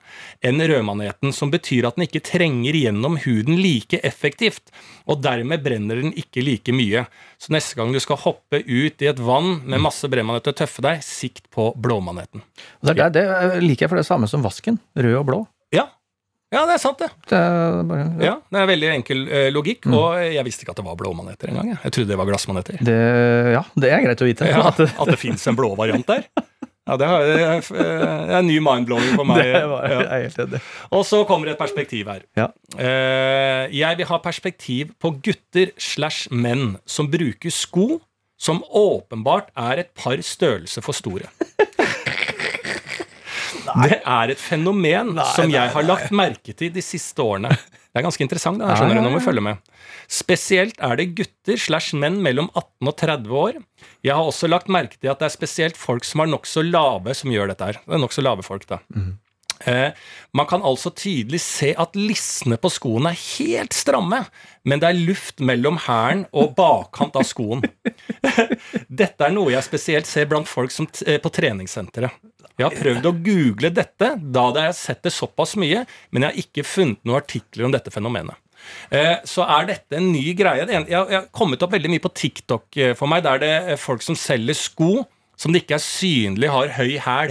enn 0.47 0.63
rødmaneten, 0.65 1.35
som 1.37 1.51
betyr 1.53 1.89
at 1.91 1.99
den 1.99 2.07
ikke 2.07 2.23
trenger 2.25 2.79
gjennom 2.79 3.19
huden 3.27 3.59
like 3.61 4.01
effektivt, 4.07 4.73
og 5.11 5.21
dermed 5.25 5.61
brenner 5.65 6.01
den 6.01 6.15
ikke 6.17 6.41
like 6.47 6.73
mye. 6.73 7.05
Så 7.41 7.53
neste 7.53 7.77
gang 7.77 7.93
du 7.93 8.01
skal 8.01 8.21
hoppe 8.25 8.63
ut 8.65 9.05
i 9.05 9.09
et 9.11 9.21
vann 9.21 9.61
med 9.69 9.85
masse 9.85 10.09
brennmaneter 10.09 10.55
og 10.55 10.61
tøffe 10.63 10.85
deg, 10.87 11.05
sikt 11.05 11.49
på 11.53 11.71
blåmaneten. 11.77 12.45
Det, 12.85 12.97
det, 12.97 13.13
det 13.17 13.25
liker 13.65 13.87
jeg 13.87 13.93
for 13.93 14.01
det 14.01 14.09
samme 14.09 14.29
som 14.31 14.45
vasken. 14.45 14.81
Rød 14.97 15.17
og 15.21 15.27
blå. 15.29 15.41
Ja. 15.77 15.87
Ja, 16.51 16.65
det 16.67 16.75
er 16.75 16.83
sant, 16.83 16.99
det. 16.99 17.07
Det 17.31 17.39
er 17.39 17.83
bare, 17.87 18.07
Ja, 18.25 18.33
Det 18.51 18.59
er 18.59 18.67
veldig 18.73 18.89
enkel 18.97 19.21
eh, 19.31 19.49
logikk, 19.55 19.87
og 19.95 20.17
jeg 20.25 20.43
visste 20.49 20.65
ikke 20.65 20.73
at 20.75 20.81
det 20.81 20.87
var 20.89 20.97
blåmaneter 20.99 21.53
engang. 21.53 21.69
jeg. 21.77 21.79
Jeg 21.85 21.95
trodde 21.95 22.11
det 22.11 22.19
var 22.19 22.27
glassmaneter. 22.33 22.81
det, 22.89 22.97
ja, 23.55 23.61
det 23.85 23.93
er 23.95 24.03
greit 24.09 24.25
å 24.25 24.27
vite. 24.27 24.49
Ja, 24.51 24.65
At 24.73 24.81
det, 24.83 24.89
det 25.13 25.19
fins 25.21 25.47
en 25.47 25.59
blå 25.61 25.71
variant 25.79 26.09
der. 26.11 26.25
Ja, 26.91 26.97
det, 26.99 27.07
er, 27.07 28.39
en 28.41 28.49
ny 28.49 28.59
mindblowing 28.59 29.15
for 29.15 29.29
meg. 29.29 29.45
det 29.55 29.63
var, 29.71 29.87
jeg 29.87 30.03
er 30.03 30.25
helt 30.27 30.41
enig. 30.47 30.61
Og 30.91 31.05
så 31.07 31.23
kommer 31.29 31.53
et 31.53 31.61
perspektiv 31.61 32.11
her. 32.11 32.25
Ja. 32.39 32.49
Eh, 32.75 33.71
jeg 33.79 34.01
vil 34.01 34.09
ha 34.11 34.19
perspektiv 34.25 34.95
på 34.99 35.15
gutter 35.23 35.71
slash 35.79 36.33
menn 36.35 36.75
som 36.91 37.11
bruker 37.13 37.55
sko 37.55 38.01
som 38.41 38.63
åpenbart 38.65 39.53
er 39.59 39.85
et 39.85 39.91
par 39.97 40.21
størrelser 40.25 40.85
for 40.85 40.97
store. 40.97 41.29
Det 43.85 43.99
er 44.03 44.33
et 44.35 44.41
fenomen 44.41 45.15
som 45.35 45.51
jeg 45.53 45.71
har 45.75 45.87
lagt 45.87 46.11
merke 46.17 46.55
til 46.57 46.73
de 46.75 46.83
siste 46.85 47.23
årene. 47.23 47.51
Det 47.91 47.99
er 47.99 48.05
ganske 48.07 48.23
interessant. 48.23 48.59
det 48.61 48.69
her, 48.69 48.77
skjønner 48.79 49.01
du, 49.01 49.03
nå 49.03 49.11
må 49.11 49.19
vi 49.19 49.25
følge 49.25 49.43
med. 49.43 49.57
Spesielt 50.11 50.77
er 50.87 50.97
det 51.01 51.09
gutter 51.19 51.59
slash 51.59 51.95
menn 51.99 52.21
mellom 52.23 52.51
18 52.55 52.91
og 52.91 52.97
30 53.03 53.33
år. 53.41 53.59
Jeg 54.07 54.15
har 54.15 54.23
også 54.31 54.47
lagt 54.51 54.69
merke 54.71 54.95
til 54.99 55.11
at 55.11 55.19
det 55.23 55.27
er 55.27 55.35
spesielt 55.35 55.77
folk 55.79 56.07
som 56.07 56.23
er 56.23 56.31
nokså 56.31 56.63
lave, 56.67 57.15
som 57.19 57.31
gjør 57.35 57.51
dette 57.51 57.67
her. 57.71 57.81
Det 57.83 57.99
er 57.99 58.03
nok 58.05 58.15
så 58.15 58.23
lave 58.23 58.43
folk, 58.47 58.67
da. 58.71 58.79
Eh, 59.69 59.93
man 60.33 60.47
kan 60.49 60.63
altså 60.65 60.93
tydelig 60.97 61.41
se 61.45 61.73
at 61.79 61.97
lissene 61.99 62.57
på 62.61 62.71
skoene 62.73 63.13
er 63.13 63.21
helt 63.37 63.77
stramme, 63.77 64.23
men 64.65 64.81
det 64.81 64.89
er 64.89 65.01
luft 65.09 65.43
mellom 65.45 65.81
hælen 65.85 66.25
og 66.33 66.55
bakkant 66.57 67.19
av 67.21 67.27
skoen. 67.29 67.65
Dette 69.03 69.27
er 69.27 69.35
noe 69.35 69.53
jeg 69.53 69.67
spesielt 69.67 70.09
ser 70.09 70.29
blant 70.31 70.49
folk 70.49 70.73
eh, 71.05 71.19
på 71.21 71.33
treningssenteret. 71.37 72.17
Jeg 72.61 72.67
har 72.67 72.77
prøvd 72.77 73.07
å 73.09 73.15
google 73.25 73.71
dette, 73.73 74.09
da 74.21 74.47
hadde 74.51 74.67
jeg 74.67 74.77
sett 74.77 75.07
det 75.07 75.15
såpass 75.17 75.55
mye, 75.61 75.87
men 76.13 76.25
jeg 76.27 76.29
har 76.31 76.41
ikke 76.43 76.67
funnet 76.69 77.01
noen 77.09 77.21
artikler 77.23 77.69
om 77.69 77.73
dette 77.73 77.93
fenomenet. 77.93 78.37
Eh, 78.93 79.17
Så 79.25 79.47
er 79.49 79.71
dette 79.71 79.97
en 79.97 80.11
ny 80.13 80.35
greie. 80.37 80.67
Jeg 80.69 80.93
har 80.93 81.31
kommet 81.33 81.63
opp 81.65 81.73
veldig 81.73 81.93
mye 81.95 82.05
på 82.05 82.13
TikTok 82.13 82.81
for 83.01 83.09
meg, 83.09 83.25
der 83.25 83.41
det 83.41 83.55
er 83.75 83.81
folk 83.81 84.05
som 84.05 84.19
selger 84.19 84.57
sko 84.57 84.93
som 85.41 85.55
det 85.55 85.63
ikke 85.63 85.79
er 85.79 85.83
synlig 85.83 86.51
har 86.53 86.73
høy 86.77 86.99
hæl, 87.01 87.31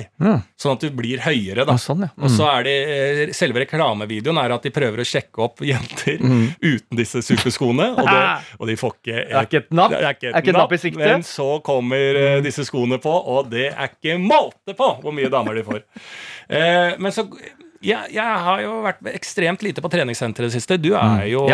sånn 0.58 0.74
at 0.74 0.82
du 0.82 0.90
blir 0.98 1.22
høyere. 1.22 1.62
da. 1.68 1.76
Ja, 1.76 1.82
sånn, 1.82 2.08
ja. 2.08 2.10
Og 2.18 2.34
så 2.34 2.48
er 2.50 2.66
det, 2.66 2.76
eh, 2.90 3.34
Selve 3.38 3.62
reklamevideoen 3.62 4.40
er 4.42 4.56
at 4.56 4.66
de 4.66 4.72
prøver 4.74 5.04
å 5.04 5.06
sjekke 5.06 5.44
opp 5.46 5.62
jenter 5.62 6.18
uten 6.18 6.98
disse 6.98 7.22
superskoene. 7.26 7.92
Og, 7.94 8.10
det, 8.10 8.24
og 8.60 8.72
de 8.72 8.78
får 8.80 8.96
ikke 8.98 9.14
Det 9.20 9.38
er 9.38 9.50
ikke 9.50 9.62
et 9.62 9.72
napp. 9.78 9.96
Er 10.00 10.10
ikke 10.18 10.34
et, 10.34 10.52
napp 10.58 10.74
i 10.74 10.82
sikte. 10.82 11.04
Men 11.04 11.26
så 11.28 11.50
kommer 11.66 12.22
eh, 12.24 12.42
disse 12.46 12.66
skoene 12.66 12.98
på, 13.04 13.14
og 13.14 13.54
det 13.54 13.70
er 13.70 13.94
ikke 13.94 14.18
måte 14.22 14.74
på 14.78 14.92
hvor 15.04 15.16
mye 15.16 15.30
damer 15.30 15.60
de 15.62 15.68
får. 15.70 15.84
Eh, 16.50 16.98
men 16.98 17.14
så 17.14 17.30
jeg, 17.86 18.12
jeg 18.12 18.40
har 18.46 18.62
jo 18.64 18.72
vært 18.84 19.08
ekstremt 19.14 19.62
lite 19.64 19.82
på 19.84 19.90
treningssenter 19.94 20.44
i 20.46 20.50
det 20.50 20.56
siste. 20.58 20.78
Du 20.82 20.90
er 21.00 21.24
jo 21.32 21.46
mm. 21.48 21.52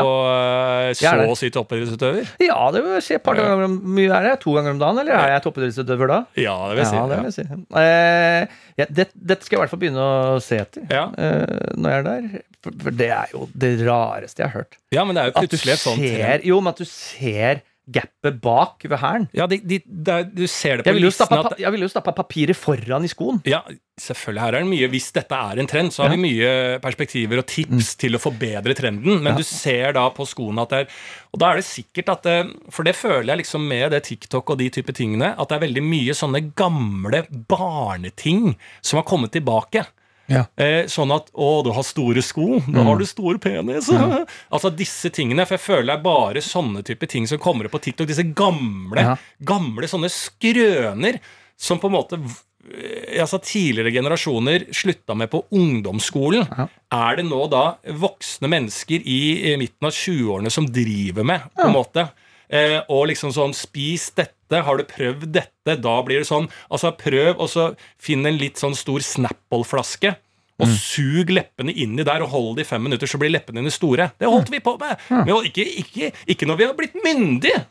Jeg 0.96 1.10
er 1.12 1.22
så 1.22 1.28
å 1.30 1.38
si 1.38 1.50
toppidrettsutøver. 1.54 2.32
Ja, 2.42 2.58
det 2.74 2.82
vil 2.86 2.96
jeg 2.98 3.06
si 3.06 3.20
par 3.26 3.38
ganger 3.40 3.66
om 3.68 3.76
mye 3.98 4.10
er 4.18 4.32
jeg. 4.32 4.40
To 4.46 4.56
ganger 4.58 4.74
om 4.76 4.82
dagen, 4.82 5.02
eller 5.04 5.18
er 5.20 5.34
jeg 5.36 5.44
toppidrettsutøver 5.46 6.12
da? 6.12 6.20
Ja, 6.42 6.56
det 6.70 6.78
vil 6.78 6.84
jeg 6.84 6.90
si. 6.92 6.98
ja, 6.98 7.06
det 7.12 7.20
vil 7.20 7.30
jeg 7.30 7.38
si. 7.38 7.46
Eh, 7.84 8.58
ja, 8.82 8.90
det, 8.90 9.08
dette 9.14 9.46
skal 9.48 9.56
jeg 9.56 9.60
i 9.60 9.64
hvert 9.64 9.74
fall 9.76 9.84
begynne 9.86 10.10
å 10.10 10.42
se 10.44 10.60
etter 10.64 10.90
Ja. 10.92 11.06
eh, 11.14 11.72
når 11.78 11.96
jeg 11.96 12.02
er 12.02 12.10
der. 12.10 12.44
For, 12.66 12.80
for 12.82 12.98
det 13.04 13.12
er 13.14 13.30
jo 13.36 13.46
det 13.54 13.72
rareste 13.86 14.42
jeg 14.42 14.50
har 14.50 14.64
hørt. 14.64 14.80
ja, 14.96 15.06
men 15.06 15.14
det 15.18 15.22
er 15.24 15.32
jo 15.32 15.38
plutselig 15.44 15.76
et 15.76 15.84
sånt 15.86 16.02
ser, 16.02 16.46
jo, 16.50 16.60
men 16.66 16.74
at 16.74 16.82
du 16.82 16.90
ser 16.90 17.62
gapet 17.92 18.40
bak 18.42 18.82
ved 18.90 18.98
hælen. 18.98 19.28
Ja, 19.34 19.46
de, 19.48 19.60
de, 19.62 19.80
er- 20.12 20.24
du 20.26 20.48
ser 20.48 20.78
det 20.78 20.86
på 20.86 20.94
Jeg 20.94 21.02
listen 21.04 21.26
stappa 21.28 21.52
at 21.54 21.60
jeg 21.60 21.72
ville 21.72 21.86
jo 21.86 21.92
stappa 21.94 22.12
papiret 22.18 22.56
foran 22.58 23.04
i 23.06 23.08
skoen. 23.12 23.42
Ja, 23.46 23.60
selvfølgelig. 24.02 24.42
Her 24.42 24.56
er 24.56 24.60
det 24.66 24.70
mye 24.72 24.88
Hvis 24.90 25.12
dette 25.14 25.36
er 25.38 25.60
en 25.62 25.68
trend, 25.68 25.92
så 25.94 26.04
har 26.04 26.10
Ja. 26.10 26.16
Mm. 26.16 26.22
vi 26.24 26.34
mye 26.40 26.80
perspektiver 26.82 27.38
og 27.40 27.46
tips 27.48 27.96
til 28.02 28.16
å 28.18 28.20
forbedre 28.22 28.74
trenden. 28.76 29.22
Men 29.22 29.34
Ja. 29.34 29.38
du 29.38 29.44
ser 29.44 29.94
da 29.94 30.10
på 30.10 30.26
skoene 30.26 30.62
at 30.64 30.70
det 30.70 30.80
er 30.80 30.88
Og 31.34 31.40
da 31.40 31.52
er 31.52 31.56
det 31.56 31.66
sikkert 31.66 32.10
at 32.10 32.24
det, 32.24 32.56
For 32.72 32.84
det 32.84 32.96
føler 32.96 33.26
jeg 33.36 33.38
liksom 33.46 33.68
med 33.68 33.92
det 33.92 34.04
TikTok 34.04 34.50
og 34.50 34.58
de 34.58 34.70
type 34.70 34.94
tingene, 34.94 35.36
at 35.38 35.48
det 35.50 35.56
er 35.62 35.68
veldig 35.68 35.84
mye 35.84 36.14
sånne 36.16 36.54
gamle 36.56 37.26
barneting 37.48 38.56
som 38.82 38.98
har 38.98 39.04
kommet 39.04 39.32
tilbake. 39.32 39.86
Ja. 40.28 40.46
Eh, 40.58 40.86
sånn 40.90 41.12
at 41.16 41.30
'Å, 41.34 41.64
du 41.64 41.72
har 41.72 41.84
store 41.84 42.22
sko. 42.26 42.60
Da 42.72 42.84
har 42.84 42.98
du 42.98 43.06
stor 43.06 43.38
penis'. 43.38 43.90
Altså 44.52 44.72
disse 44.76 45.10
tingene. 45.14 45.46
For 45.46 45.58
jeg 45.58 45.66
føler 45.66 45.86
det 45.94 45.98
er 46.00 46.04
bare 46.04 46.42
sånne 46.42 46.84
type 46.84 47.08
ting 47.08 47.28
som 47.28 47.38
kommer 47.38 47.66
opp 47.66 47.76
på 47.78 47.82
TikTok. 47.86 48.08
Disse 48.08 48.26
gamle, 48.34 49.02
Ja. 49.02 49.16
gamle 49.44 49.86
sånne 49.88 50.10
skrøner 50.10 51.20
som 51.58 51.80
på 51.80 51.88
en 51.88 51.96
måte 51.96 52.20
eh, 52.20 53.22
altså 53.22 53.38
Tidligere 53.40 53.92
generasjoner 53.94 54.66
slutta 54.74 55.16
med 55.16 55.30
på 55.30 55.44
ungdomsskolen. 55.54 56.48
Ja. 56.50 56.68
Er 56.92 57.18
det 57.18 57.26
nå 57.30 57.46
da 57.50 57.76
voksne 57.94 58.50
mennesker 58.50 59.02
i 59.06 59.56
midten 59.62 59.86
av 59.86 59.92
20-årene 59.94 60.52
som 60.52 60.66
driver 60.66 61.24
med, 61.24 61.42
på 61.56 61.68
en 61.68 61.74
måte? 61.76 62.10
Eh, 62.50 62.80
og 62.92 63.08
liksom 63.12 63.34
sånn 63.36 63.56
Spis 63.58 64.10
dette. 64.18 64.62
Har 64.66 64.78
du 64.78 64.86
prøvd 64.88 65.32
dette? 65.34 65.78
Da 65.82 65.96
blir 66.06 66.22
det 66.22 66.30
sånn. 66.30 66.50
Altså 66.70 66.92
Prøv, 66.98 67.34
og 67.40 67.50
så 67.52 67.72
finn 68.02 68.26
en 68.28 68.38
litt 68.40 68.62
sånn 68.62 68.78
stor 68.78 69.04
Snapple-flaske. 69.06 70.16
Og 70.64 70.70
sug 70.72 71.34
leppene 71.36 71.74
inni 71.76 72.06
der 72.08 72.24
og 72.24 72.30
hold 72.32 72.54
det 72.56 72.64
i 72.64 72.70
fem 72.70 72.86
minutter, 72.86 73.10
så 73.12 73.20
blir 73.20 73.34
leppene 73.34 73.60
dine 73.60 73.74
store. 73.74 74.12
Det 74.16 74.30
holdt 74.30 74.54
vi 74.54 74.62
på 74.64 74.78
med! 74.80 75.02
Men 75.12 75.50
ikke, 75.50 75.66
ikke, 75.82 76.12
ikke 76.32 76.48
når 76.48 76.62
vi 76.62 76.68
har 76.70 76.78
blitt 76.78 76.96
myndige! 77.04 77.66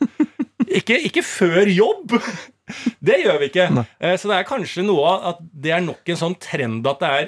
Ikke, 0.65 0.99
ikke 1.07 1.23
før 1.25 1.69
jobb! 1.71 2.13
Det 3.05 3.17
gjør 3.21 3.39
vi 3.41 3.49
ikke. 3.51 3.65
Nei. 3.73 3.85
Så 4.17 4.29
det 4.29 4.37
er 4.37 4.47
kanskje 4.49 4.85
noe 4.85 5.03
av 5.15 5.25
at 5.31 5.41
det 5.65 5.73
er 5.75 5.83
nok 5.85 6.13
en 6.13 6.17
sånn 6.19 6.37
trend 6.41 6.85
at 6.89 7.01
det 7.01 7.09
er 7.15 7.27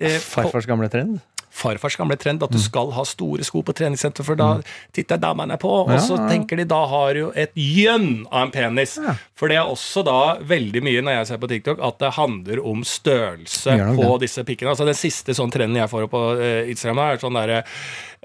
eh, 0.00 0.18
Farfars 0.20 0.68
gamle 0.68 0.88
trend. 0.92 1.18
Farfars 1.50 1.96
gamle 1.98 2.16
trend 2.20 2.44
at 2.44 2.52
du 2.52 2.58
skal 2.62 2.92
ha 2.94 3.04
store 3.06 3.44
sko 3.46 3.62
på 3.66 3.74
treningssenter, 3.76 4.26
for 4.26 4.38
da 4.38 4.50
titter 4.96 5.20
damene 5.20 5.58
på, 5.60 5.70
og 5.84 5.96
så 6.02 6.18
tenker 6.28 6.60
de 6.60 6.68
da 6.70 6.80
har 6.90 7.18
jo 7.18 7.30
et 7.38 7.52
gjønn 7.58 8.26
av 8.30 8.46
en 8.46 8.54
penis. 8.54 8.96
For 9.38 9.50
det 9.50 9.58
er 9.60 9.70
også 9.70 10.04
da 10.06 10.20
veldig 10.46 10.84
mye 10.86 11.02
når 11.04 11.18
jeg 11.18 11.30
ser 11.32 11.42
på 11.42 11.50
TikTok, 11.50 11.82
at 11.84 11.98
det 12.02 12.14
handler 12.18 12.62
om 12.72 12.84
størrelse 12.86 13.76
på 13.96 14.12
disse 14.22 14.44
pikkene. 14.46 14.74
Altså 14.74 14.88
Den 14.88 14.98
siste 14.98 15.36
sånn 15.36 15.52
trenden 15.52 15.80
jeg 15.80 15.90
får 15.90 16.06
opp 16.06 16.14
på 16.14 16.24
eh, 16.38 16.70
Instagram, 16.70 17.02
er 17.04 17.20
sånn 17.22 17.38
derre 17.38 17.60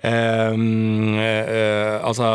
ehm, 0.05 1.17
eh, 1.21 1.95
altså 2.05 2.29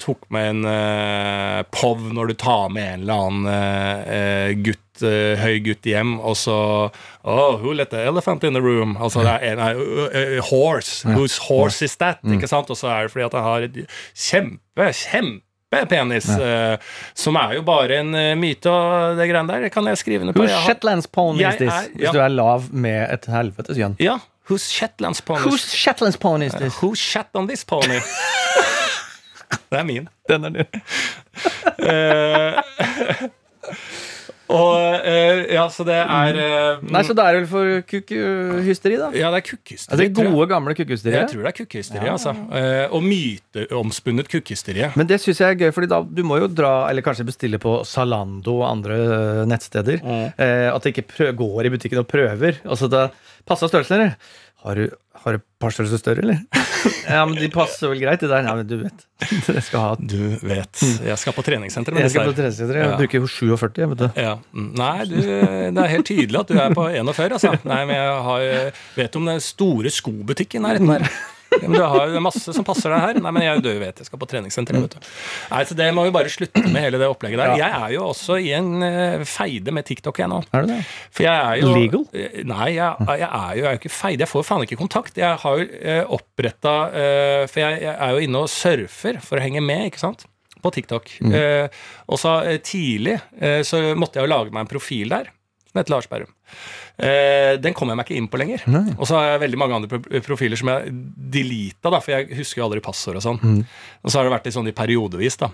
tok 0.00 0.26
med 0.34 0.50
en 0.52 0.64
uh, 0.68 1.62
POV 1.74 2.08
når 2.16 2.32
du 2.32 2.34
tar 2.40 2.72
med 2.72 2.88
en 2.88 3.04
eller 3.04 3.26
annen 3.26 3.50
eh, 3.52 4.16
eh, 4.16 4.72
gutt 4.92 5.02
uh, 5.08 5.40
høy 5.40 5.58
gutt 5.64 5.84
hjem, 5.88 6.18
og 6.20 6.36
så 6.36 6.90
Oh, 7.24 7.56
who 7.56 7.72
let 7.72 7.90
the 7.90 7.98
elephant 8.04 8.42
in 8.44 8.52
the 8.54 8.60
room? 8.62 8.96
Altså, 9.00 9.22
det 9.22 9.38
er 9.42 9.52
en 9.52 9.60
uh, 9.76 10.08
uh, 10.10 10.40
horse. 10.50 11.06
Whose 11.08 11.38
horse 11.48 11.84
is 11.84 11.96
that? 11.96 12.18
Mm. 12.22 12.34
Ikke 12.34 12.48
sant? 12.48 12.70
Og 12.70 12.76
så 12.76 12.88
er 12.88 13.02
det 13.06 13.12
fordi 13.12 13.24
at 13.24 13.32
han 13.38 13.42
har 13.46 13.62
et 13.68 13.76
kjempe, 14.14 14.88
kjempepenis. 14.92 16.28
eh, 16.34 16.76
som 17.14 17.36
er 17.36 17.54
jo 17.54 17.62
bare 17.62 18.00
en 18.02 18.14
eh, 18.14 18.34
myte, 18.36 18.66
og 18.68 19.16
det 19.16 19.28
greiene 19.30 19.48
der. 19.48 19.60
Det 19.68 19.72
kan 19.72 19.86
jeg 19.86 19.98
skrive 20.02 20.20
under 20.26 20.34
på. 20.34 20.42
Whose 20.42 20.58
Shetlands 20.66 21.06
pony 21.06 21.46
is 21.46 21.56
this? 21.56 21.72
er- 21.72 21.88
Hvis 21.96 22.10
du 22.12 22.18
er 22.20 22.28
lav 22.34 22.66
med 22.72 23.06
et 23.14 23.24
helvetes 23.30 23.78
gjønn. 23.78 23.94
Ja. 24.02 24.18
Whose 24.50 24.66
Shetlands 24.66 25.22
pony? 25.22 25.46
Whose 25.46 25.70
Shetlands 25.76 26.16
pony 26.18 26.46
is 26.50 26.54
this? 26.58 26.74
Who 26.82 26.94
shat 26.98 27.28
on 27.34 27.46
this 27.48 27.64
pony? 27.64 28.00
det 29.70 29.78
er 29.78 29.84
min. 29.86 30.08
Den 30.28 30.44
er 30.44 30.50
din. 30.58 30.66
Eh, 31.78 32.58
og 34.52 35.06
eh, 35.08 35.42
ja, 35.54 35.64
så 35.72 35.84
det 35.88 35.96
er 36.00 36.38
eh, 36.42 36.82
Nei, 36.92 37.02
så 37.06 37.16
det 37.16 37.24
er 37.24 37.38
vel 37.40 37.48
for 37.50 37.72
kukkhysteri, 37.88 38.98
da? 39.00 39.08
Ja, 39.16 39.30
det 39.34 39.42
er 39.42 39.46
kukkhysteri. 39.46 39.96
Altså, 39.96 40.02
det 40.04 40.28
gode, 40.30 40.46
gamle 40.50 40.76
kukkhysteriet? 40.76 41.18
Jeg 41.18 41.30
tror 41.32 41.46
det 41.46 41.52
er 41.52 41.58
kukkhysteri, 41.60 42.10
altså. 42.12 42.34
Eh, 42.60 42.84
og 42.92 43.06
myteomspunnet 43.06 44.30
kukkhysteri. 44.32 44.86
Men 44.98 45.10
det 45.10 45.20
syns 45.22 45.42
jeg 45.42 45.56
er 45.56 45.60
gøy, 45.64 45.88
da 45.90 46.02
du 46.04 46.22
må 46.26 46.40
jo 46.42 46.50
dra, 46.52 46.74
eller 46.90 47.04
kanskje 47.06 47.28
bestille 47.28 47.60
på 47.62 47.80
Zalando 47.88 48.58
og 48.60 48.68
andre 48.70 49.46
nettsteder. 49.48 50.02
Eh, 50.36 50.68
at 50.72 50.84
det 50.84 50.94
ikke 50.94 51.32
går 51.38 51.68
i 51.68 51.74
butikken 51.74 52.04
og 52.04 52.10
prøver. 52.10 52.60
Altså 52.66 52.90
da 52.92 53.08
Passa 53.42 53.66
størrelsen, 53.66 53.98
eller? 53.98 54.12
Har 54.62 54.78
du, 54.78 54.84
har 55.24 55.34
du 55.34 55.38
et 55.40 55.44
par 55.62 55.72
størrelser 55.74 55.98
større, 55.98 56.22
eller? 56.22 56.38
ja, 57.10 57.24
men 57.26 57.34
de 57.38 57.48
passer 57.50 57.90
vel 57.90 57.98
greit, 58.02 58.20
de 58.22 58.28
der. 58.30 58.44
Nei, 58.46 58.54
men 58.60 58.68
du 58.70 58.76
vet. 58.84 59.04
Jeg 59.56 59.62
skal 59.66 59.82
ha 59.84 59.90
Du 59.98 60.18
vet. 60.46 60.82
Jeg 61.02 61.18
skal 61.18 61.34
på 61.36 61.42
treningssenter 61.46 61.94
med 61.94 62.04
Jeg 62.06 62.14
skal 62.14 62.30
på 62.30 62.36
treningssenter. 62.38 62.78
Jeg 62.78 62.90
Ja. 62.92 62.96
bruker 63.00 63.22
jo 63.24 63.30
47, 63.30 63.88
vet 63.94 64.00
du. 64.04 64.06
Ja. 64.22 64.36
Mm, 64.54 64.70
Nei, 64.78 64.94
du, 65.10 65.16
det 65.18 65.82
er 65.82 65.92
helt 65.96 66.06
tydelig 66.08 66.40
at 66.44 66.50
du 66.54 66.58
er 66.62 66.74
på 66.78 66.86
41, 66.90 67.36
altså. 67.38 67.54
Nei, 67.66 67.80
men 67.90 67.98
jeg 67.98 68.22
har, 68.28 68.80
vet 68.98 69.18
om 69.20 69.30
den 69.32 69.42
store 69.42 69.90
skobutikken 69.94 70.66
er 70.70 70.78
her. 70.82 71.10
Ja, 71.52 71.68
Men 71.68 71.76
du 71.78 71.82
har 71.84 72.12
jo 72.14 72.20
masse 72.24 72.54
som 72.56 72.64
passer 72.66 72.92
deg 72.94 73.02
her. 73.04 73.20
Nei, 73.22 73.32
men 73.36 73.44
jeg, 73.44 73.62
du 73.64 73.68
vet, 73.80 74.00
jeg 74.02 74.08
skal 74.08 74.20
på 74.22 74.28
treningssenter. 74.30 74.78
Vet 74.82 74.96
du. 74.96 75.08
Nei, 75.52 75.62
så 75.68 75.76
Det 75.78 75.88
må 75.94 76.04
vi 76.06 76.12
bare 76.14 76.32
slutte 76.32 76.62
med 76.66 76.80
hele 76.86 77.00
det 77.02 77.08
opplegget 77.12 77.42
der. 77.42 77.54
Jeg 77.60 77.78
er 77.82 77.94
jo 77.96 78.06
også 78.10 78.38
i 78.40 78.50
en 78.56 78.70
eh, 78.86 79.24
feide 79.28 79.74
med 79.76 79.86
TikTok, 79.88 80.18
jeg 80.22 80.30
nå. 80.32 80.40
Er 80.52 80.64
du 80.66 80.72
det? 80.72 80.80
For 81.12 81.26
jeg 81.26 81.36
er 81.52 81.60
jo 81.62 81.74
Legal? 81.76 82.06
Eh, 82.16 82.40
Nei, 82.48 82.70
jeg, 82.78 83.08
jeg 83.20 83.28
er 83.28 83.54
jo 83.58 83.62
jeg 83.62 83.68
er 83.70 83.76
jo 83.76 83.80
ikke 83.82 83.94
feide. 83.94 84.24
Jeg 84.24 84.30
får 84.32 84.42
jo 84.44 84.48
faen 84.48 84.66
ikke 84.66 84.80
kontakt. 84.80 85.18
Jeg 85.20 85.40
har 85.44 85.60
jo 85.62 85.68
eh, 85.82 86.02
oppretta 86.18 86.74
For 87.52 87.62
jeg, 87.62 87.80
jeg 87.84 87.94
er 87.94 88.16
jo 88.16 88.22
inne 88.26 88.44
og 88.46 88.50
surfer 88.52 89.20
for 89.24 89.38
å 89.40 89.44
henge 89.44 89.62
med, 89.64 89.90
ikke 89.92 90.02
sant? 90.02 90.26
På 90.62 90.70
TikTok. 90.70 91.08
Eh, 91.26 91.66
og 92.06 92.20
så 92.22 92.36
tidlig 92.62 93.16
eh, 93.40 93.62
så 93.66 93.80
måtte 93.98 94.20
jeg 94.20 94.28
jo 94.28 94.30
lage 94.32 94.52
meg 94.54 94.64
en 94.66 94.70
profil 94.70 95.10
der, 95.10 95.30
som 95.70 95.80
heter 95.80 95.94
Lars 95.96 96.06
Berrum. 96.10 96.30
Eh, 97.02 97.56
den 97.62 97.74
kommer 97.74 97.94
jeg 97.94 98.00
meg 98.02 98.06
ikke 98.10 98.18
inn 98.20 98.28
på 98.30 98.38
lenger. 98.40 98.62
Og 98.98 99.06
så 99.08 99.16
har 99.18 99.30
jeg 99.32 99.42
veldig 99.46 99.58
mange 99.62 99.78
andre 99.80 100.20
profiler 100.22 100.60
som 100.60 100.70
jeg 100.72 100.92
deleta, 101.32 101.90
da, 101.90 102.00
for 102.04 102.14
jeg 102.14 102.38
husker 102.42 102.60
jo 102.60 102.66
aldri 102.68 102.82
passord 102.84 103.18
og 103.20 103.24
sånn. 103.24 103.40
Og 104.02 104.10
så 104.12 104.18
har 104.20 104.28
det 104.28 104.34
vært 104.36 104.48
litt 104.50 104.56
sånn 104.58 104.68
i 104.70 104.76
periodevis, 104.76 105.38
da. 105.40 105.50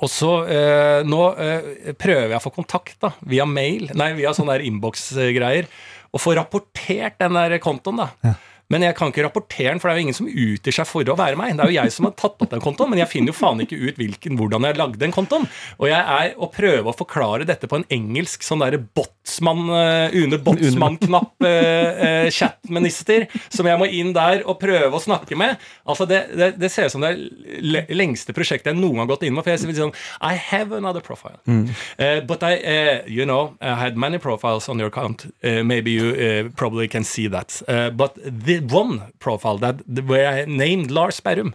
Og 0.00 0.08
så 0.08 0.28
eh, 0.48 1.00
Nå 1.04 1.22
eh, 1.36 1.90
prøver 1.98 2.30
jeg 2.30 2.38
å 2.38 2.44
få 2.44 2.52
kontakt 2.54 3.00
da, 3.02 3.10
via 3.28 3.44
mail, 3.48 3.90
nei, 3.98 4.12
via 4.16 4.30
sånne 4.36 4.60
innboksgreier, 4.68 5.66
og 6.10 6.22
få 6.22 6.32
rapportert 6.38 7.18
den 7.20 7.36
der 7.36 7.58
kontoen, 7.62 8.00
da. 8.04 8.34
Men 8.70 8.84
jeg 8.86 8.96
kan 8.98 9.10
ikke 9.10 9.24
rapportere 9.26 9.72
den, 9.72 9.80
for 9.82 9.90
det 9.90 9.94
er 9.94 10.00
jo 10.00 10.06
ingen 10.06 10.16
som 10.16 10.28
utgir 10.30 10.76
seg 10.76 10.88
for 10.88 11.10
å 11.10 11.16
være 11.18 11.38
meg. 11.38 11.56
Det 11.58 11.64
er 11.64 11.72
jo 11.72 11.78
jeg 11.80 11.94
som 11.94 12.06
har 12.06 12.14
tatt 12.18 12.44
opp 12.44 12.52
den 12.52 12.62
kontoen, 12.62 12.92
men 12.92 13.02
jeg 13.02 13.10
finner 13.10 13.32
jo 13.32 13.38
faen 13.38 13.62
ikke 13.64 13.78
ut 13.80 13.98
hvilken, 13.98 14.36
hvordan 14.38 14.66
jeg 14.68 14.78
lagde 14.78 15.00
den 15.02 15.14
kontoen. 15.14 15.48
Og 15.80 15.88
jeg 15.90 15.98
er 16.00 16.36
å 16.38 16.50
prøve 16.54 16.92
å 16.92 16.96
forklare 16.96 17.48
dette 17.48 17.70
på 17.70 17.80
en 17.80 17.86
engelsk 17.92 18.46
sånn 18.46 18.62
derre 18.62 18.78
botsmann, 18.78 19.64
uh, 19.72 20.14
Une 20.14 20.38
Botsmann-knapp, 20.44 21.34
uh, 21.42 22.28
chatminister, 22.34 23.26
som 23.50 23.66
jeg 23.66 23.80
må 23.80 23.90
inn 23.90 24.14
der 24.16 24.44
og 24.46 24.60
prøve 24.62 24.94
å 24.94 25.02
snakke 25.02 25.38
med. 25.38 25.58
Altså, 25.84 26.06
det, 26.10 26.22
det, 26.38 26.52
det 26.60 26.70
ser 26.72 26.86
ut 26.86 26.94
som 26.94 27.04
det 27.04 27.12
er 27.16 27.90
lengste 27.90 28.34
prosjektet 28.36 28.70
jeg 28.70 28.78
noen 28.78 29.00
gang 29.00 29.06
har 29.08 29.12
gått 29.16 29.26
inn 29.26 29.34
med. 29.34 29.46
For 29.46 29.54
jeg 29.54 29.64
sier 29.64 29.78
sånn 29.80 29.96
I 30.22 30.36
have 30.38 30.76
another 30.76 31.02
profile. 31.02 31.40
Uh, 31.48 32.20
but 32.22 32.44
I, 32.46 32.54
uh, 32.62 33.02
you 33.06 33.26
know, 33.26 33.56
I 33.60 33.74
had 33.74 33.98
many 33.98 34.18
profiles 34.22 34.68
on 34.68 34.78
your 34.78 34.92
account. 34.94 35.26
Uh, 35.42 35.64
maybe 35.64 35.90
you 35.90 36.14
uh, 36.14 36.48
probably 36.56 36.86
can 36.88 37.04
see 37.04 37.26
that. 37.28 37.62
Uh, 37.66 37.90
but 37.90 38.14
the 38.22 38.59
one 38.60 39.12
profile 39.18 39.58
that 39.58 39.82
where 40.06 40.26
I 40.28 40.44
named 40.46 40.90
Lars 40.90 41.20
Berrum, 41.20 41.52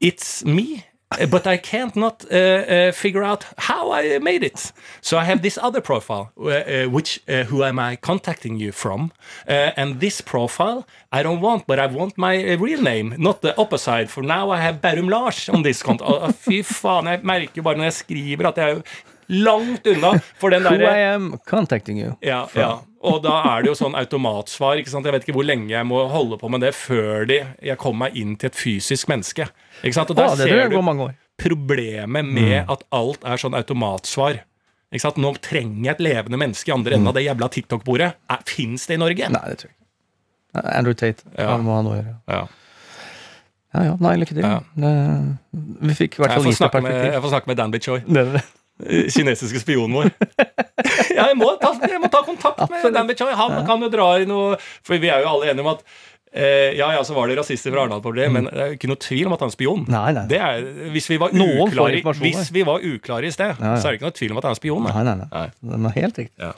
it's 0.00 0.44
me. 0.44 0.84
But 1.30 1.46
I 1.46 1.58
can't 1.58 1.94
not 1.94 2.24
uh, 2.24 2.36
uh, 2.36 2.92
figure 2.92 3.22
out 3.22 3.44
how 3.56 3.92
I 3.92 4.18
made 4.18 4.42
it. 4.42 4.72
So 5.00 5.16
I 5.16 5.24
have 5.24 5.42
this 5.42 5.56
other 5.62 5.80
profile, 5.80 6.32
uh, 6.36 6.48
uh, 6.48 6.84
which 6.90 7.20
uh, 7.28 7.44
who 7.44 7.62
am 7.62 7.78
I 7.78 7.94
contacting 7.96 8.56
you 8.56 8.72
from? 8.72 9.12
Uh, 9.46 9.70
and 9.76 10.00
this 10.00 10.20
profile 10.20 10.84
I 11.12 11.22
don't 11.22 11.40
want, 11.40 11.66
but 11.68 11.78
I 11.78 11.86
want 11.86 12.18
my 12.18 12.54
real 12.54 12.82
name, 12.82 13.14
not 13.18 13.42
the 13.42 13.56
opposite. 13.56 14.08
For 14.08 14.24
now 14.24 14.50
I 14.50 14.58
have 14.60 14.80
Berrum 14.80 15.08
Lars 15.08 15.48
on 15.48 15.62
this 15.62 15.82
konto. 15.82 16.04
Og, 16.04 16.34
fy 16.34 16.62
faen, 16.62 17.06
jeg 17.06 17.22
merker 17.22 17.62
bare 17.62 17.78
når 17.78 17.84
jeg 17.84 17.98
skriver 18.00 18.48
at 18.48 18.56
jeg 18.56 18.70
er 18.70 18.82
langt 19.28 19.86
unna 19.86 20.18
for 20.40 20.50
den 20.50 20.66
Who 20.66 20.74
derre 20.78 20.96
I 20.96 21.14
am 21.14 21.38
contacting 21.46 22.00
you. 22.00 22.16
ja, 22.22 22.46
ja. 22.56 22.80
Og 23.04 23.18
da 23.24 23.34
er 23.52 23.62
det 23.64 23.68
jo 23.72 23.76
sånn 23.78 23.94
automatsvar. 23.98 24.78
ikke 24.80 24.90
sant? 24.92 25.04
Jeg 25.06 25.12
vet 25.14 25.26
ikke 25.26 25.36
hvor 25.36 25.46
lenge 25.46 25.68
jeg 25.74 25.86
må 25.88 26.00
holde 26.08 26.38
på 26.40 26.48
med 26.52 26.64
det 26.64 26.72
før 26.76 27.26
de, 27.28 27.40
jeg 27.62 27.76
kommer 27.80 28.06
meg 28.08 28.16
inn 28.20 28.34
til 28.40 28.48
et 28.50 28.56
fysisk 28.56 29.10
menneske. 29.12 29.46
Ikke 29.82 29.96
sant? 29.98 30.10
Og 30.14 30.16
Å, 30.16 30.22
der 30.22 30.40
det 30.40 30.48
ser 30.48 30.72
du 30.72 30.80
mange 30.82 31.10
år. 31.10 31.14
problemet 31.40 32.24
med 32.24 32.70
at 32.70 32.84
alt 32.94 33.24
er 33.28 33.36
sånn 33.42 33.56
automatsvar. 33.58 34.40
Ikke 34.94 35.02
sant? 35.04 35.16
Nå 35.20 35.34
trenger 35.42 35.90
jeg 35.90 35.94
et 35.96 36.04
levende 36.06 36.38
menneske 36.40 36.70
i 36.70 36.74
andre 36.74 36.94
enden 36.96 37.10
av 37.10 37.16
det 37.18 37.24
jævla 37.26 37.48
TikTok-bordet. 37.50 38.12
Fins 38.46 38.86
det 38.86 38.94
i 38.98 39.02
Norge? 39.02 39.28
Nei, 39.34 39.44
det 39.50 39.58
tror 39.62 39.70
jeg 39.70 39.74
ikke. 39.74 39.80
Andrew 40.78 40.94
Tate. 40.94 41.24
Ja. 41.34 41.48
Han 41.56 41.64
må 41.66 41.74
ha 41.74 41.80
noe 41.82 41.96
å 41.96 41.98
gjøre. 41.98 42.12
Ja. 42.30 42.42
Ja 43.74 43.80
ja, 43.88 43.94
nei, 43.98 44.12
lykke 44.22 44.36
til. 44.36 44.44
Ja. 44.46 44.60
Vi 45.82 45.94
fikk 45.98 46.20
i 46.20 46.22
hvert 46.22 46.36
fall 46.36 46.44
lite 46.46 46.80
med, 46.84 46.98
jeg 47.10 47.22
får 47.24 47.32
snakke 47.32 47.50
med 47.50 47.58
Dan 47.58 47.72
Bichoy, 47.74 48.04
eh, 48.06 48.36
kinesiske 49.14 49.62
spionen 49.62 49.94
vår. 50.00 50.10
Ja, 51.14 51.28
jeg 51.30 51.36
må 51.38 51.46
ta, 51.60 51.70
jeg 51.86 52.00
må 52.02 52.08
ta 52.10 52.24
kontakt 52.26 52.58
med 52.58 52.74
Absolutt. 52.74 52.94
Dan 52.96 53.06
Bichoy. 53.06 53.30
Han 53.38 53.60
kan 53.68 53.82
jo 53.84 53.88
dra 53.92 54.08
i 54.18 54.26
noe 54.28 54.56
For 54.84 54.98
vi 55.00 55.08
er 55.12 55.22
jo 55.22 55.28
alle 55.30 55.52
enige 55.52 55.62
om 55.62 55.70
at 55.70 55.84
Eh, 56.34 56.74
ja, 56.74 56.88
ja, 56.90 57.04
så 57.06 57.14
var 57.14 57.28
det 57.30 57.36
rasister 57.38 57.70
fra 57.70 57.84
Arendal 57.84 58.00
på 58.02 58.10
det, 58.16 58.24
men 58.34 58.48
det 58.48 58.58
er 58.58 58.72
jo 58.72 58.74
ikke 58.74 58.88
noe 58.90 58.98
tvil 58.98 59.28
om 59.28 59.36
at 59.36 59.42
han 59.44 59.52
er 59.52 59.54
spion. 59.54 59.84
Nei, 59.86 60.08
nei. 60.16 60.24
Det 60.32 60.40
er, 60.42 60.64
hvis, 60.90 61.06
vi 61.06 61.18
var 61.22 61.30
uklare, 61.30 62.00
hvis 62.18 62.50
vi 62.50 62.64
var 62.66 62.82
uklare 62.82 63.28
i 63.28 63.30
sted, 63.30 63.52
Ja, 63.54 63.76
ja. 63.76 63.76
så 63.78 63.86
er 63.86 63.94
det 63.94 64.00
ikke 64.00 64.08
noe 64.08 64.16
tvil 64.18 64.34
om 64.34 64.40
at 64.40 64.48
han 64.48 64.56
er 64.56 64.58
spion. 64.58 64.88
Nei, 64.88 65.04
nei, 65.06 65.14
nei. 65.20 65.28
Nei. 65.30 65.44
Den 65.70 65.86
er 65.86 65.94
helt 66.00 66.18
riktig. 66.18 66.34
Ja. 66.42 66.50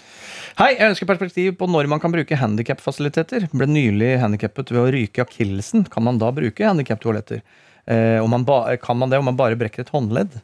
Hei, 0.63 0.71
jeg 0.79 0.95
ønsker 0.95 1.11
perspektiv 1.11 1.59
på 1.61 1.69
når 1.69 1.93
man 1.93 2.01
kan 2.01 2.15
bruke 2.17 2.41
handikapfasiliteter. 2.41 3.51
Ble 3.53 3.69
nylig 3.69 4.15
handikappet 4.25 4.73
ved 4.73 4.81
å 4.81 4.89
ryke 4.97 5.27
akillesen. 5.29 5.85
Kan 5.93 6.09
man 6.09 6.25
da 6.25 6.33
bruke 6.33 6.71
handikaptoaletter? 6.73 7.45
Eh, 7.85 8.25
man 8.33 8.49
ba 8.49 8.63
kan 8.81 8.97
man 8.97 9.13
det 9.13 9.21
om 9.21 9.29
man 9.29 9.37
bare 9.37 9.61
brekker 9.61 9.85
et 9.85 9.93
håndledd? 9.93 10.41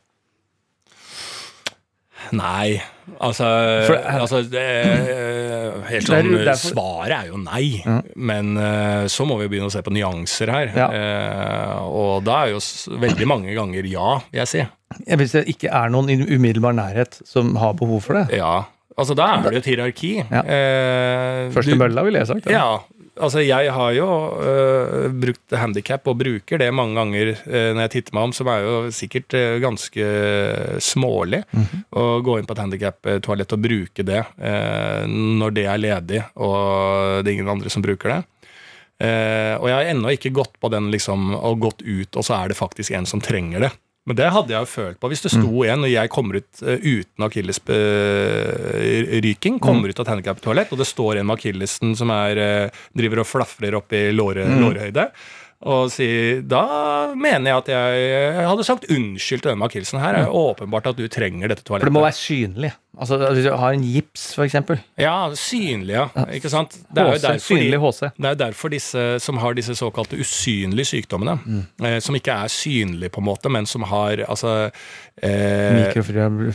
Nei. 2.33 2.81
Altså, 3.21 3.47
For- 3.89 3.99
altså 4.23 4.43
det, 4.49 4.63
er 4.63 5.81
Helt 5.89 6.09
er- 6.09 6.23
sånn 6.23 6.45
derfor- 6.45 6.73
Svaret 6.73 7.17
er 7.17 7.27
jo 7.33 7.37
nei. 7.43 7.83
Men 8.17 8.57
eh, 8.57 9.05
så 9.11 9.27
må 9.27 9.39
vi 9.41 9.49
begynne 9.49 9.67
å 9.69 9.75
se 9.75 9.83
på 9.83 9.91
nyanser 9.93 10.53
her. 10.55 10.71
Ja. 10.77 10.87
Eh, 10.93 11.83
og 11.83 12.23
da 12.25 12.45
er 12.47 12.53
jo 12.55 12.61
veldig 13.03 13.27
mange 13.27 13.55
ganger 13.59 13.85
ja, 13.91 14.19
vil 14.31 14.41
jeg 14.45 14.49
si. 14.49 14.63
Ja, 15.07 15.17
Hvis 15.17 15.33
det 15.33 15.47
ikke 15.49 15.71
er 15.73 15.89
noen 15.91 16.11
i 16.13 16.17
umiddelbar 16.37 16.75
nærhet 16.77 17.21
som 17.27 17.55
har 17.57 17.75
behov 17.75 18.03
for 18.05 18.15
det. 18.23 18.39
Ja. 18.39 18.65
Altså, 18.97 19.15
da 19.17 19.31
er 19.35 19.43
det 19.43 19.53
jo 19.53 19.59
et 19.63 19.71
hierarki. 19.73 20.11
Ja. 20.31 20.43
Eh, 20.45 21.51
Første 21.55 21.77
mølla, 21.81 22.03
ville 22.05 22.19
jeg 22.21 22.29
sagt. 22.29 22.45
da. 22.45 22.51
Ja. 22.53 22.79
Altså, 23.21 23.43
jeg 23.45 23.69
har 23.69 23.91
jo 23.93 24.07
øh, 24.41 25.11
brukt 25.21 25.53
handikap, 25.53 26.07
og 26.09 26.17
bruker 26.23 26.61
det 26.63 26.71
mange 26.73 26.97
ganger 26.97 27.35
øh, 27.45 27.75
når 27.75 27.85
jeg 27.85 27.93
titter 27.93 28.17
meg 28.17 28.29
om, 28.29 28.33
som 28.33 28.49
er 28.49 28.65
jo 28.65 28.77
sikkert 28.95 29.37
øh, 29.37 29.57
ganske 29.61 30.07
smålig. 30.81 31.43
Å 31.93 32.07
gå 32.25 32.39
inn 32.39 32.49
på 32.49 32.57
et 32.57 32.63
handikap-toalett 32.63 33.53
og 33.53 33.65
bruke 33.67 34.07
det 34.07 34.23
når 35.13 35.57
det 35.59 35.67
er 35.69 35.83
ledig, 35.83 36.23
og 36.41 37.21
det 37.21 37.29
er 37.29 37.35
ingen 37.37 37.53
andre 37.53 37.73
som 37.73 37.85
bruker 37.85 38.15
det. 38.15 38.21
Og 39.03 39.67
jeg 39.69 39.77
har 39.77 39.89
ennå 39.91 40.13
ikke 40.15 40.33
gått 40.33 40.57
på 40.63 40.71
den 40.73 40.89
liksom, 40.95 41.35
og 41.37 41.61
gått 41.67 41.83
ut, 41.83 42.17
og 42.17 42.25
så 42.25 42.39
er 42.39 42.53
det 42.53 42.59
faktisk 42.59 42.95
en 42.97 43.09
som 43.09 43.21
trenger 43.21 43.67
det. 43.67 43.73
Men 44.09 44.17
det 44.19 44.33
hadde 44.35 44.51
jeg 44.51 44.65
jo 44.65 44.67
følt 44.67 44.99
på 44.99 45.07
hvis 45.13 45.23
det 45.23 45.31
sto 45.31 45.63
en, 45.63 45.85
og 45.87 45.91
jeg 45.93 46.11
kommer 46.11 46.41
ut 46.41 46.63
uh, 46.67 46.75
uten 46.83 47.23
akillesryking, 47.29 49.61
kommer 49.63 49.93
ut 49.93 50.01
av 50.01 50.07
et 50.07 50.13
handikaptoalett, 50.17 50.73
og 50.75 50.79
det 50.81 50.89
står 50.91 51.21
en 51.21 51.29
med 51.29 51.39
akillesen 51.39 51.95
som 51.99 52.09
er, 52.11 52.35
uh, 52.67 52.71
driver 52.99 53.23
og 53.23 53.31
flafrer 53.31 53.77
opp 53.79 53.95
i 53.95 54.11
låre, 54.11 54.43
lårhøyde. 54.59 55.05
Og 55.71 55.87
sier, 55.95 56.43
Da 56.43 56.65
mener 57.15 57.53
jeg 57.53 57.61
at 57.61 57.69
jeg, 57.71 58.03
jeg 58.35 58.49
hadde 58.51 58.67
sagt 58.67 58.91
unnskyld 58.91 59.45
til 59.45 59.53
den 59.53 59.61
med 59.61 59.71
akillesen. 59.71 60.03
Her 60.03 60.19
er 60.19 60.27
det 60.27 60.35
åpenbart 60.35 60.91
at 60.91 60.99
du 60.99 61.07
trenger 61.07 61.47
dette 61.53 61.63
toalettet. 61.63 61.87
For 61.87 61.93
det 61.93 61.95
må 61.95 62.03
være 62.03 62.19
synlig. 62.19 62.73
Altså, 62.99 63.17
Hvis 63.33 63.45
du 63.47 63.51
har 63.57 63.73
en 63.73 63.83
gips, 63.83 64.35
eksempel. 64.45 64.77
Ja, 65.01 65.31
synlig, 65.35 65.95
ja. 65.97 66.09
Ikke 66.37 66.51
sant? 66.53 66.75
Det 66.93 67.01
er 67.01 67.07
jo 67.15 67.19
derfor 67.23 67.33
de- 67.33 67.41
synlig 67.47 67.79
HC. 67.81 68.11
det 68.21 68.29
er 68.31 68.35
derfor 68.35 68.69
disse 68.69 69.05
som 69.25 69.37
har 69.41 69.55
disse 69.57 69.73
såkalte 69.75 70.19
usynlige 70.21 70.85
sykdommene, 70.91 71.39
eh, 71.83 71.99
som 72.05 72.15
ikke 72.15 72.33
er 72.45 72.49
synlige 72.53 73.09
på 73.11 73.19
en 73.23 73.27
måte, 73.31 73.49
men 73.49 73.65
som 73.67 73.83
har 73.89 74.17
altså 74.29 74.69
eh, 75.23 75.87
Mikrofriabli. 75.87 76.53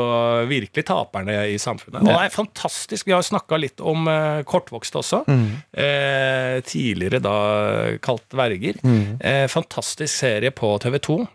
virkelig 0.50 0.86
taperne 0.88 1.36
i 1.50 1.58
samfunnet. 1.60 2.02
Og 2.02 2.10
det 2.10 2.18
er 2.28 2.34
fantastisk. 2.34 3.08
Vi 3.08 3.16
har 3.16 3.24
snakka 3.26 3.58
litt 3.60 3.82
om 3.82 4.06
uh, 4.08 4.42
kortvokste 4.48 5.02
også. 5.02 5.22
Eh, 5.72 6.60
tidligere 6.68 7.20
da 7.22 7.36
kalt 8.04 8.34
Verger. 8.36 8.78
Eh, 9.20 9.46
fantastisk 9.48 10.14
serie 10.14 10.50
på 10.50 10.78
TV2 10.82 11.20
eh, 11.20 11.26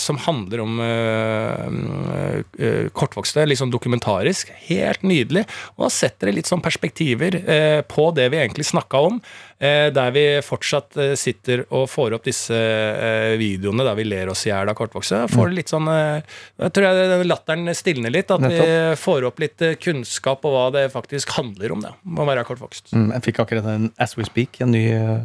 som 0.00 0.16
handler 0.16 0.62
om 0.64 0.78
eh, 0.80 2.36
eh, 2.58 2.86
kortvokste, 2.96 3.44
litt 3.44 3.60
sånn 3.60 3.72
dokumentarisk. 3.72 4.48
Helt 4.68 5.02
nydelig. 5.04 5.44
Og 5.76 5.84
da 5.84 5.90
setter 5.92 6.30
det 6.30 6.38
litt 6.38 6.48
sånn 6.48 6.62
perspektiver 6.64 7.36
eh, 7.42 7.80
på 7.84 8.08
det 8.16 8.30
vi 8.32 8.40
egentlig 8.40 8.64
snakka 8.70 9.02
om. 9.10 9.18
Eh, 9.62 9.90
der 9.94 10.14
vi 10.16 10.24
fortsatt 10.42 10.96
eh, 10.98 11.12
sitter 11.20 11.66
og 11.68 11.84
får 11.92 12.16
opp 12.16 12.24
disse 12.26 12.56
eh, 12.56 13.34
videoene 13.38 13.84
der 13.86 13.98
vi 14.00 14.08
ler 14.08 14.32
oss 14.32 14.46
i 14.48 14.50
hjel 14.50 14.72
av 14.72 14.78
kortvokste. 14.78 15.20
Får 15.30 15.52
litt 15.54 15.70
sånn 15.70 15.86
eh, 15.92 16.24
Jeg 16.64 16.74
tror 16.74 16.88
jeg 16.88 17.12
den 17.12 17.28
latteren 17.28 17.76
stilner 17.76 18.14
litt. 18.14 18.32
At 18.32 18.42
vi 18.48 18.64
får 18.98 19.28
opp 19.28 19.44
litt 19.44 19.62
eh, 19.62 19.76
kunnskap 19.78 20.48
om 20.48 20.56
hva 20.56 20.64
det 20.74 20.88
faktisk 20.96 21.36
handler 21.36 21.76
om, 21.76 21.84
det, 21.84 21.92
å 21.92 22.26
være 22.26 22.48
kortvokst. 22.48 22.90
Mm, 22.96 23.12
jeg 23.18 23.28
fikk 23.28 23.44
akkurat 23.44 23.68
en 23.76 23.92
As 24.00 24.16
We 24.16 24.26
Speak, 24.26 24.58
en 24.64 24.74
ny 24.74 24.86
eh, 24.96 25.22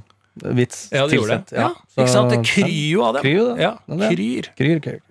vits 0.58 0.88
Ja, 0.92 1.08
det 1.08 1.18
tilsendt. 1.18 1.50
det. 1.52 1.60
Ja, 1.60 1.72
så- 1.74 2.02
ikke 2.02 2.14
sant? 2.14 2.30
Det 2.34 2.40
kryr 2.46 2.92
jo 2.92 3.04
av 3.04 3.14
dem. 3.18 3.24
Kryr. 3.24 3.60
Ja, 3.62 3.74
kryr. 3.88 4.50
Kryr, 4.58 4.80
kryr. 4.84 5.02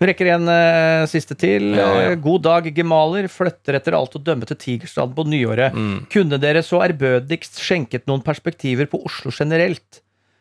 Vi 0.00 0.06
rekker 0.08 0.30
en 0.32 0.48
uh, 0.48 1.06
siste 1.10 1.36
til. 1.36 1.74
Ja, 1.76 1.86
ja. 2.00 2.10
Eh, 2.10 2.16
God 2.24 2.42
dag, 2.46 2.68
gemaler. 2.74 3.28
Flytter 3.28 3.76
etter 3.76 3.92
alt 3.98 4.14
å 4.16 4.22
dømme 4.22 4.46
til 4.48 4.56
Tigerstaden 4.56 5.12
på 5.16 5.26
nyåret. 5.28 5.74
Mm. 5.76 6.06
Kunne 6.08 6.38
dere 6.40 6.62
så 6.64 6.80
ærbødigst 6.86 7.60
skjenket 7.60 8.06
noen 8.08 8.22
perspektiver 8.24 8.88
på 8.88 9.02
Oslo 9.04 9.30
generelt? 9.34 10.00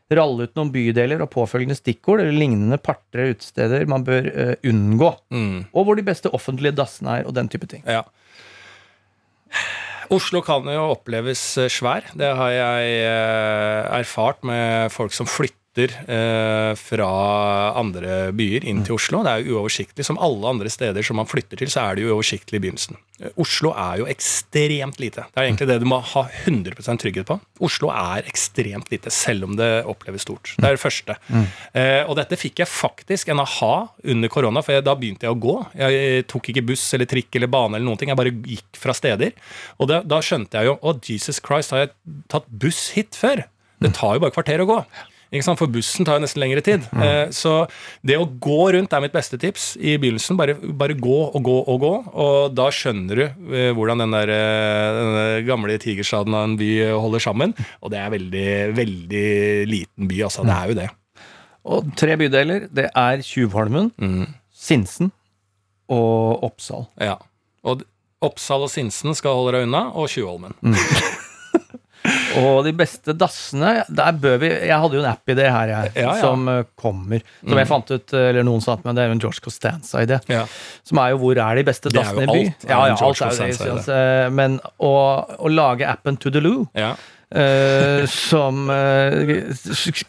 Ralle 0.09 0.45
ut 0.47 0.53
noen 0.55 0.71
bydeler 0.71 1.19
og 1.19 1.33
påfølgende 1.33 1.75
stikkord 1.75 2.21
eller 2.23 2.31
lignende 2.31 2.77
parter 2.79 3.33
utesteder 3.33 3.83
man 3.91 4.05
bør 4.07 4.29
uh, 4.31 4.53
unngå. 4.63 5.11
Mm. 5.35 5.65
Og 5.73 5.83
hvor 5.89 5.99
de 5.99 6.05
beste 6.07 6.31
offentlige 6.31 6.77
dassene 6.77 7.19
er, 7.19 7.27
og 7.27 7.35
den 7.35 7.49
type 7.51 7.67
ting. 7.67 7.83
Ja. 7.83 8.05
Oslo 10.13 10.41
kan 10.45 10.67
jo 10.71 10.89
oppleves 10.93 11.41
eh, 11.59 11.71
svær. 11.71 12.07
Det 12.15 12.29
har 12.39 12.51
jeg 12.53 12.99
eh, 13.03 13.99
erfart 13.99 14.43
med 14.47 14.91
folk 14.93 15.15
som 15.15 15.27
flytter 15.27 15.66
eh, 15.85 16.73
fra 16.79 17.09
andre 17.77 18.31
byer 18.35 18.65
inn 18.67 18.83
til 18.87 18.95
Oslo. 18.97 19.21
Det 19.25 19.31
er 19.31 19.43
jo 19.45 19.59
uoversiktlig. 19.59 20.05
Som 20.07 20.17
alle 20.23 20.49
andre 20.49 20.71
steder 20.73 21.05
som 21.05 21.19
man 21.19 21.29
flytter 21.29 21.59
til, 21.61 21.69
så 21.71 21.83
er 21.83 21.95
det 21.97 22.05
jo 22.05 22.15
uoversiktlig 22.15 22.57
i 22.57 22.63
begynnelsen. 22.65 22.97
Eh, 23.21 23.33
Oslo 23.41 23.71
er 23.77 24.01
jo 24.01 24.07
ekstremt 24.09 24.99
lite. 25.01 25.27
Det 25.29 25.41
er 25.41 25.49
egentlig 25.49 25.69
det 25.69 25.79
du 25.83 25.87
må 25.89 25.99
ha 26.13 26.23
100% 26.45 27.03
trygghet 27.03 27.29
på. 27.29 27.39
Oslo 27.67 27.91
er 27.93 28.27
ekstremt 28.29 28.91
lite, 28.93 29.13
selv 29.13 29.49
om 29.49 29.57
det 29.59 29.69
oppleves 29.89 30.25
stort. 30.25 30.53
Det 30.57 30.65
er 30.65 30.77
det 30.77 30.83
første. 30.83 31.17
Eh, 31.73 32.03
og 32.07 32.15
dette 32.19 32.39
fikk 32.39 32.63
jeg 32.63 32.71
faktisk 32.71 33.33
en 33.33 33.43
aha 33.43 33.73
under 34.07 34.33
korona, 34.33 34.63
for 34.65 34.77
jeg, 34.77 34.85
da 34.87 34.95
begynte 34.97 35.27
jeg 35.27 35.35
å 35.35 35.41
gå. 35.41 35.57
Jeg 35.77 36.25
tok 36.31 36.51
ikke 36.53 36.65
buss 36.71 36.87
eller 36.97 37.09
trikk 37.09 37.37
eller 37.37 37.51
bane 37.51 37.77
eller 37.77 37.87
noen 37.87 38.01
ting. 38.01 38.13
Jeg 38.13 38.19
bare 38.19 38.33
gikk 38.33 38.81
fra 38.81 38.95
steder. 38.97 39.35
Og 39.77 39.91
da, 39.91 40.01
da 40.05 40.21
skjønte 40.23 40.57
jeg 40.57 40.71
jo 40.71 40.79
Å, 40.87 40.93
Jesus 41.03 41.39
Christ, 41.43 41.73
har 41.73 41.85
jeg 41.85 41.93
tatt 42.31 42.47
buss 42.49 42.89
hit 42.95 43.17
før? 43.17 43.43
Det 43.83 43.93
tar 43.97 44.17
jo 44.17 44.23
bare 44.23 44.33
kvarter 44.33 44.63
å 44.63 44.67
gå. 44.69 44.79
For 45.59 45.67
bussen 45.67 46.05
tar 46.07 46.17
jo 46.17 46.23
nesten 46.23 46.39
lengre 46.39 46.61
tid. 46.63 46.85
Eh, 46.95 47.29
så 47.35 47.67
det 48.05 48.15
å 48.15 48.27
gå 48.27 48.71
rundt 48.73 48.93
er 48.95 49.01
mitt 49.03 49.11
beste 49.15 49.37
tips 49.41 49.73
i 49.75 49.97
begynnelsen. 49.99 50.37
Bare, 50.39 50.55
bare 50.55 50.95
gå 50.95 51.17
og 51.35 51.41
gå 51.43 51.57
og 51.67 51.81
gå, 51.83 51.91
og 52.15 52.55
da 52.55 52.69
skjønner 52.71 53.19
du 53.19 53.25
eh, 53.27 53.71
hvordan 53.75 54.05
den 54.05 54.15
der 54.15 54.31
den 54.31 55.11
denne 55.11 55.25
gamle 55.47 55.75
tigerstaden 55.83 56.33
av 56.37 56.47
en 56.47 56.55
by 56.59 56.71
holder 56.95 57.19
sammen. 57.27 57.53
Og 57.83 57.91
det 57.91 57.99
er 57.99 58.13
veldig, 58.15 58.47
veldig 58.79 59.27
liten 59.67 60.07
by, 60.07 60.23
altså. 60.29 60.47
Det 60.47 60.55
er 60.55 60.71
jo 60.71 60.79
det. 60.79 60.89
Og 61.67 61.91
tre 61.99 62.15
bydeler. 62.19 62.67
Det 62.71 62.87
er 62.95 63.23
Tjuvholmen, 63.27 63.91
Mm. 63.99 64.27
Sinsen 64.57 65.11
og 65.91 66.43
Oppsal. 66.43 66.87
Ja. 66.99 67.17
Og 67.67 67.83
Oppsal 68.23 68.63
og 68.65 68.71
Sinsen 68.73 69.13
skal 69.15 69.35
holde 69.37 69.53
deg 69.57 69.67
unna, 69.67 69.89
og 69.93 70.07
Tjuvholmen. 70.11 70.55
Og 72.37 72.61
de 72.65 72.73
beste 72.77 73.15
dassene 73.17 73.73
der 73.87 74.19
bør 74.21 74.37
vi 74.41 74.49
Jeg 74.49 74.77
hadde 74.83 74.97
jo 74.97 75.03
en 75.03 75.09
app 75.09 75.31
i 75.31 75.35
det 75.37 75.49
her, 75.49 75.73
jeg, 75.73 75.91
Ja, 75.95 76.13
ja. 76.13 76.15
som 76.21 76.47
eh, 76.51 76.63
kommer. 76.79 77.25
Som 77.41 77.61
jeg 77.61 77.69
fant 77.69 77.91
ut, 77.93 78.13
eh, 78.13 78.29
eller 78.31 78.47
noen 78.47 78.63
sa 78.63 78.77
til 78.77 78.89
meg, 78.89 78.97
det 78.97 79.03
er 79.03 79.11
jo 79.11 79.17
en 79.17 79.25
George 79.25 79.43
Costanza-idé. 79.43 80.21
Ja. 80.31 80.45
Som 80.87 81.01
er 81.03 81.13
jo 81.13 81.21
hvor 81.23 81.41
er 81.43 81.59
de 81.59 81.65
beste 81.67 81.91
dassene 81.93 82.25
i 82.25 82.31
by? 82.31 82.41
Ja, 82.69 82.81
ja, 82.91 82.97
alt 82.97 83.21
er 83.21 83.35
jo 83.35 83.45
det. 83.45 83.59
Synes. 83.59 83.91
Men 84.37 84.57
å, 84.83 84.95
å 85.37 85.51
lage 85.51 85.87
appen 85.87 86.19
To 86.21 86.33
The 86.33 86.41
Loo, 86.43 86.65
ja. 86.77 86.93
eh, 87.29 88.03
som 88.11 88.67
uh, 88.71 89.33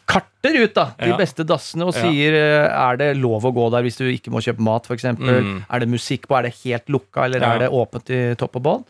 karter 0.09 0.59
ut 0.63 0.75
da 0.77 0.91
de 1.01 1.15
beste 1.19 1.47
dassene 1.49 1.89
og 1.89 1.97
sier 1.97 2.37
uh, 2.37 2.67
er 2.89 3.01
det 3.01 3.13
lov 3.21 3.47
å 3.49 3.55
gå 3.55 3.69
der 3.75 3.87
hvis 3.87 4.01
du 4.01 4.07
ikke 4.11 4.35
må 4.35 4.43
kjøpe 4.45 4.65
mat, 4.65 4.89
f.eks. 4.89 5.09
Mm. 5.19 5.55
Er 5.67 5.85
det 5.85 5.91
musikk 5.93 6.29
på? 6.29 6.39
Er 6.39 6.49
det 6.49 6.59
helt 6.65 6.93
lukka, 6.93 7.29
eller 7.29 7.45
er 7.53 7.65
det 7.65 7.73
åpent 7.75 8.15
i 8.15 8.23
topp 8.39 8.61
og 8.61 8.69
bånn? 8.69 8.87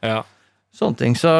Sånne 0.79 0.97
ting. 1.01 1.15
Så 1.19 1.31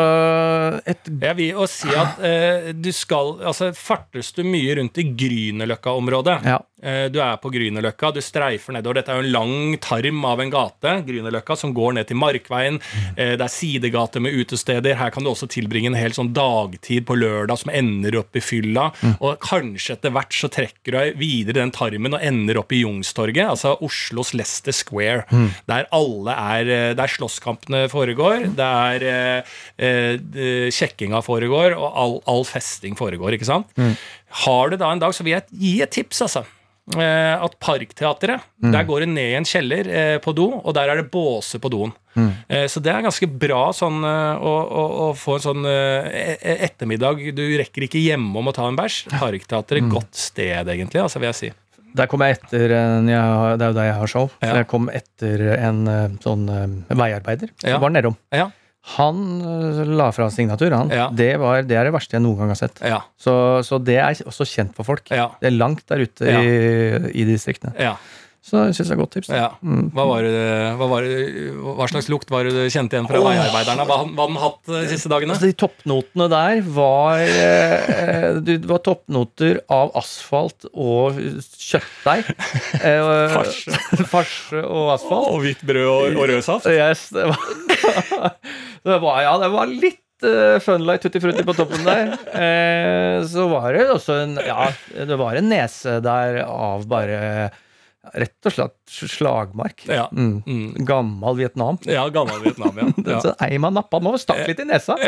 et 0.89 1.07
Jeg 1.23 1.37
vil 1.39 1.53
jo 1.53 1.67
si 1.71 1.91
at 1.95 2.19
eh, 2.27 2.73
du 2.75 2.91
skal 2.95 3.37
Altså, 3.47 3.69
fartes 3.77 4.33
du 4.35 4.43
mye 4.47 4.75
rundt 4.81 4.99
i 4.99 5.05
Grünerløkka-området 5.15 6.39
Ja. 6.47 6.59
eh, 6.83 7.09
Du 7.09 7.21
er 7.23 7.37
på 7.39 7.51
Grünerløkka, 7.55 8.11
du 8.15 8.21
streifer 8.25 8.75
nedover. 8.75 8.99
Dette 8.99 9.13
er 9.15 9.21
jo 9.21 9.27
en 9.27 9.33
lang 9.33 9.79
tarm 9.79 10.25
av 10.27 10.41
en 10.43 10.51
gate, 10.51 10.95
Grünerløkka, 11.07 11.57
som 11.57 11.73
går 11.75 11.95
ned 11.99 12.09
til 12.11 12.19
Markveien. 12.19 12.81
Eh, 13.17 13.37
det 13.39 13.45
er 13.47 13.53
sidegater 13.55 14.21
med 14.25 14.35
utesteder. 14.35 14.97
Her 14.99 15.11
kan 15.15 15.23
du 15.23 15.31
også 15.31 15.49
tilbringe 15.51 15.93
en 15.93 15.99
hel 15.99 16.11
sånn 16.17 16.33
dagtid 16.35 17.07
på 17.07 17.17
lørdag 17.19 17.59
som 17.63 17.71
ender 17.73 18.19
opp 18.19 18.35
i 18.37 18.43
fylla. 18.43 18.89
Og 19.21 19.39
kanskje 19.45 19.97
etter 19.97 20.11
hvert 20.15 20.35
så 20.35 20.51
trekker 20.51 20.91
du 20.91 20.99
deg 20.99 21.17
videre 21.21 21.61
den 21.63 21.71
tarmen 21.75 22.15
og 22.19 22.23
ender 22.27 22.59
opp 22.59 22.73
i 22.75 22.83
Jungstorget, 22.83 23.47
altså 23.55 23.77
Oslos 23.85 24.35
Leicester 24.35 24.75
Square, 24.75 25.25
der 25.69 25.87
alle 25.95 26.35
er 26.35 26.69
eh, 26.75 26.95
Der 26.99 27.07
slåsskampene 27.07 27.87
foregår, 27.93 28.49
der 28.59 29.03
eh, 29.07 29.27
eh, 29.79 30.69
kjekkinga 30.75 31.23
foregår, 31.27 31.77
og 31.79 31.89
all, 32.05 32.15
all 32.31 32.45
festing 32.49 32.97
foregår, 32.99 33.37
ikke 33.39 33.49
sant? 33.49 33.73
Har 34.45 34.71
du 34.73 34.79
da 34.81 34.93
en 34.93 35.03
dag, 35.03 35.15
så 35.17 35.25
vil 35.27 35.37
jeg 35.39 35.49
gi 35.65 35.75
et 35.85 35.95
tips, 35.99 36.23
altså. 36.29 36.45
Eh, 36.97 37.35
at 37.45 37.53
Parkteatret, 37.61 38.41
der 38.65 38.85
går 38.89 39.03
det 39.05 39.09
ned 39.13 39.33
i 39.35 39.37
en 39.37 39.45
kjeller 39.49 39.89
eh, 39.93 40.15
på 40.25 40.33
do, 40.37 40.47
og 40.63 40.73
der 40.77 40.89
er 40.89 41.03
det 41.03 41.11
båse 41.13 41.61
på 41.61 41.69
doen. 41.73 41.93
Eh, 42.49 42.65
så 42.67 42.81
det 42.83 42.91
er 42.91 43.05
ganske 43.05 43.29
bra 43.39 43.67
sånn 43.77 44.01
eh, 44.09 44.41
å, 44.41 44.55
å, 44.65 44.85
å 45.05 45.09
få 45.15 45.37
en 45.37 45.45
sånn 45.45 45.69
eh, 45.69 46.09
e- 46.41 46.57
ettermiddag 46.67 47.21
Du 47.37 47.45
rekker 47.61 47.85
ikke 47.87 48.01
hjemme 48.03 48.41
om 48.41 48.49
å 48.51 48.55
ta 48.57 48.65
en 48.67 48.79
bæsj. 48.81 49.05
Parkteatret, 49.21 49.87
godt 49.93 50.17
sted, 50.19 50.67
egentlig, 50.73 51.05
altså, 51.05 51.21
vil 51.23 51.29
jeg 51.31 51.39
si. 51.43 51.51
Der 51.99 52.09
kom 52.11 52.21
jeg 52.25 52.37
etter 52.41 52.73
en, 52.77 53.07
jeg, 53.13 53.21
har- 53.21 53.55
Det 53.61 53.65
er 53.69 53.71
jo 53.71 53.77
der 53.79 53.87
jeg 53.91 53.99
har 54.01 54.11
show. 54.17 54.27
Ja. 54.43 54.55
Jeg 54.63 54.69
kom 54.73 54.89
etter 54.93 55.45
en 55.61 55.79
eh, 55.93 56.17
sånn 56.25 56.49
eh, 56.57 56.97
veiarbeider. 56.99 57.53
Ja. 57.69 57.79
var 57.85 57.93
nedom. 57.95 58.17
Ja, 58.35 58.49
Han 58.99 59.19
eh, 59.45 59.83
la 59.99 60.11
fra 60.17 60.31
signatur, 60.33 60.73
han. 60.73 60.89
Ja. 60.95 61.09
Det, 61.13 61.33
var, 61.43 61.63
det 61.67 61.77
er 61.77 61.89
det 61.91 61.93
verste 61.97 62.17
jeg 62.17 62.25
noen 62.25 62.39
gang 62.41 62.55
har 62.55 62.61
sett. 62.63 62.79
ja, 62.85 63.03
Så, 63.21 63.35
så 63.67 63.81
det 63.83 63.99
er 64.01 64.23
også 64.25 64.47
kjent 64.49 64.73
for 64.79 64.89
folk. 64.89 65.11
ja. 65.13 65.31
Det 65.43 65.51
er 65.53 65.59
langt 65.59 65.85
der 65.91 66.07
ute 66.07 66.25
i, 66.39 66.55
i 67.21 67.29
distriktene. 67.29 67.75
ja. 67.79 67.97
Så 68.49 68.57
jeg 68.69 68.77
syns 68.79 68.87
det 68.89 68.95
er 68.95 68.97
et 68.97 69.01
godt 69.03 69.11
tips. 69.13 69.29
Ja. 69.35 69.49
Hva, 69.93 70.05
var 70.09 70.23
det, 70.25 70.43
hva, 70.79 70.87
var 70.89 71.05
det, 71.05 71.17
hva 71.77 71.89
slags 71.91 72.07
lukt 72.09 72.31
var 72.33 72.47
det 72.47 72.55
du 72.55 72.61
kjente 72.73 72.97
igjen 72.97 73.09
fra 73.11 73.21
veiarbeiderne? 73.21 73.85
Hva 73.85 73.97
hadde 73.99 74.15
de 74.31 74.39
hatt 74.41 74.71
de 74.71 74.83
siste 74.89 75.11
dagene? 75.13 75.35
Altså, 75.35 75.51
de 75.51 75.57
toppnotene 75.59 76.29
der 76.33 76.63
var 76.73 77.21
eh, 77.27 78.39
Det 78.47 78.57
var 78.71 78.81
toppnoter 78.87 79.59
av 79.75 79.91
asfalt 80.01 80.65
og 80.71 81.19
kjøttdeig. 81.19 82.31
Eh, 82.79 83.11
Farse. 83.35 83.77
farse 84.15 84.63
og 84.65 84.95
asfalt. 84.95 85.29
Og 85.35 85.45
hvitt 85.45 85.67
brød 85.69 85.91
og, 85.91 86.17
og 86.17 86.31
rød 86.33 86.41
saft? 86.47 86.71
Yes, 86.73 87.09
det 87.13 87.27
var, 87.29 87.43
det 88.89 88.99
var 89.05 89.23
Ja, 89.23 89.39
det 89.43 89.49
var 89.53 89.71
litt 89.71 90.27
uh, 90.27 90.59
Funlight 90.65 91.03
tutti 91.05 91.21
frutti 91.23 91.45
på 91.47 91.55
toppen 91.57 91.87
der. 91.87 92.13
Eh, 92.33 93.23
så 93.29 93.49
var 93.53 93.73
det 93.77 93.87
også 93.93 94.19
en 94.25 94.37
Ja, 94.45 94.71
det 94.95 95.19
var 95.21 95.39
en 95.39 95.49
nese 95.53 95.99
der 96.05 96.43
av 96.47 96.87
bare 96.91 97.51
Rett 98.15 98.47
og 98.47 98.53
slett 98.55 98.79
slagmark. 98.89 99.83
Ja. 99.91 100.07
Mm. 100.13 100.43
Mm. 100.47 100.85
Gammel 100.89 101.37
Vietnam. 101.37 101.79
Ja, 101.85 102.07
gammel 102.09 102.41
Vietnam, 102.41 102.79
ja. 102.79 102.87
Den 102.97 103.13
ja. 103.13 103.21
så 103.21 103.35
Eima 103.45 103.71
nappa 103.75 103.99
den 104.01 104.09
over, 104.09 104.19
stakk 104.23 104.47
litt 104.49 104.61
i 104.63 104.65
nesa. 104.65 104.97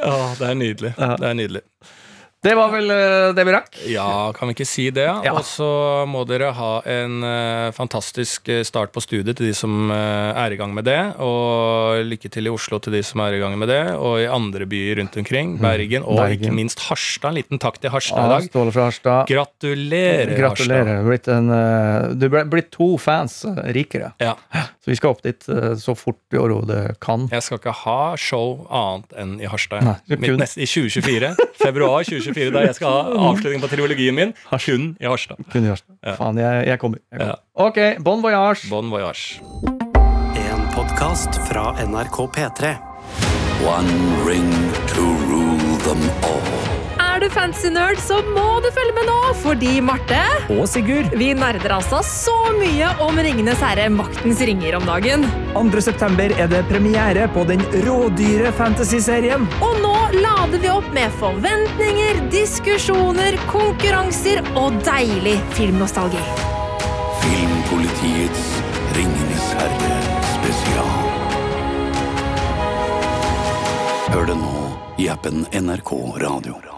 ja 0.00 0.16
det 0.38 0.48
er 0.48 0.54
nydelig. 0.56 0.94
Det 0.96 1.28
er 1.28 1.34
nydelig. 1.36 1.60
Det 2.44 2.52
var 2.58 2.68
vel 2.74 2.90
eh, 2.92 3.30
det 3.32 3.44
vi 3.48 3.52
rakk. 3.54 3.76
Ja, 3.88 4.08
kan 4.36 4.50
vi 4.50 4.54
ikke 4.58 4.66
si 4.68 4.90
det? 4.92 5.06
Ja. 5.08 5.32
Og 5.32 5.46
så 5.48 5.66
må 6.08 6.26
dere 6.28 6.50
ha 6.52 6.72
en 6.92 7.24
eh, 7.24 7.70
fantastisk 7.72 8.50
eh, 8.52 8.60
start 8.68 8.92
på 8.92 9.00
studiet 9.00 9.38
til 9.38 9.48
de 9.48 9.54
som 9.56 9.88
er 9.94 10.52
i 10.52 10.58
gang 10.60 10.74
med 10.76 10.84
det. 10.84 10.98
Og 11.24 12.02
lykke 12.04 12.28
til 12.32 12.50
i 12.50 12.52
Oslo 12.52 12.80
til 12.84 12.98
de 12.98 13.00
som 13.06 13.22
er 13.24 13.38
i 13.38 13.40
gang 13.40 13.56
med 13.60 13.72
det, 13.72 13.80
og 13.96 14.18
i 14.20 14.28
andre 14.28 14.68
byer 14.68 15.00
rundt 15.00 15.16
omkring. 15.22 15.54
Bergen, 15.62 16.04
og 16.04 16.20
Bergen. 16.20 16.36
ikke 16.36 16.52
minst 16.58 16.84
Harstad. 16.84 17.32
En 17.32 17.38
liten 17.38 17.62
takk 17.62 17.80
til 17.80 17.94
Harstad 17.94 18.28
i 18.28 18.34
dag. 18.34 18.50
Ståle 18.50 18.76
fra 18.76 18.90
Harstad. 18.90 19.32
Gratulerer, 19.32 20.34
Gratulerer. 20.36 21.00
Er 21.00 21.32
eh, 21.32 22.12
Du 22.20 22.28
er 22.28 22.52
blitt 22.52 22.68
to 22.76 22.90
fans 23.00 23.40
rikere. 23.72 24.12
Ja. 24.20 24.36
Så 24.84 24.92
vi 24.92 24.98
skal 25.00 25.14
opp 25.14 25.24
dit 25.24 25.48
så 25.80 25.96
fort 25.96 26.20
vi 26.28 26.36
overhodet 26.36 26.98
kan. 27.00 27.24
Jeg 27.32 27.46
skal 27.46 27.62
ikke 27.62 27.76
ha 27.86 27.98
show 28.20 28.66
annet 28.68 29.16
enn 29.16 29.36
i 29.40 29.48
Harstad. 29.48 29.80
Nei, 29.88 29.96
I 30.12 30.68
2024. 30.68 31.32
Februar 31.64 32.04
2024, 32.04 32.33
da 32.34 32.64
jeg 32.66 32.76
skal 32.78 32.90
ha 32.90 33.30
avslutning 33.30 33.62
på 33.62 33.70
trilogien 33.72 34.14
min. 34.16 34.34
Kun 34.50 34.90
i 35.00 35.06
Harstad. 35.08 35.40
Kun 35.52 35.64
i 35.66 35.72
Harstad. 35.72 35.96
Ja. 36.02 36.16
Faen, 36.18 36.38
jeg, 36.42 36.66
jeg 36.68 36.78
kommer. 36.82 37.02
Jeg 37.12 37.20
kommer. 37.22 37.34
Ja. 37.34 37.66
Ok, 37.68 37.80
bon 38.04 38.22
voyage. 38.24 38.68
Bon 38.70 38.90
voyage. 38.90 39.40
En 40.38 40.66
podkast 40.74 41.38
fra 41.48 41.70
NRK 41.86 42.20
P3. 42.36 42.74
One 43.64 43.94
ring 44.26 44.50
to 44.92 45.04
rule 45.30 45.78
them 45.86 46.02
all. 46.26 46.73
Er 47.24 47.30
du 47.30 47.32
fancy 47.32 47.70
nerd, 47.72 47.96
så 48.04 48.18
må 48.34 48.58
du 48.60 48.66
følge 48.76 48.92
med 48.98 49.06
nå, 49.08 49.14
fordi 49.40 49.78
Marte 49.80 50.18
Og 50.52 50.66
Sigurd. 50.68 51.06
Vi 51.16 51.30
nerder 51.32 51.72
altså 51.72 52.02
så 52.04 52.34
mye 52.58 52.90
om 53.00 53.16
Ringenes 53.16 53.62
herre 53.64 53.86
maktens 53.88 54.42
ringer 54.44 54.76
om 54.76 54.84
dagen. 54.84 55.24
2. 55.54 55.80
september 55.86 56.34
er 56.36 56.50
det 56.52 56.60
premiere 56.68 57.24
på 57.32 57.46
den 57.48 57.64
rådyre 57.86 58.52
fantasy-serien. 58.58 59.48
Og 59.64 59.80
nå 59.80 59.94
lader 60.18 60.60
vi 60.60 60.68
opp 60.74 60.90
med 60.92 61.16
forventninger, 61.22 62.20
diskusjoner, 62.34 63.40
konkurranser 63.48 64.44
og 64.52 64.76
deilig 64.84 65.38
filmnostalgi. 65.56 66.20
Filmpolitiets 67.24 68.44
Ringenes 68.98 69.48
herre 69.62 69.96
spesial. 70.34 70.94
Hør 74.12 74.32
det 74.34 74.40
nå 74.44 74.56
i 75.00 75.08
appen 75.16 75.46
NRK 75.64 75.96
Radio. 76.20 76.73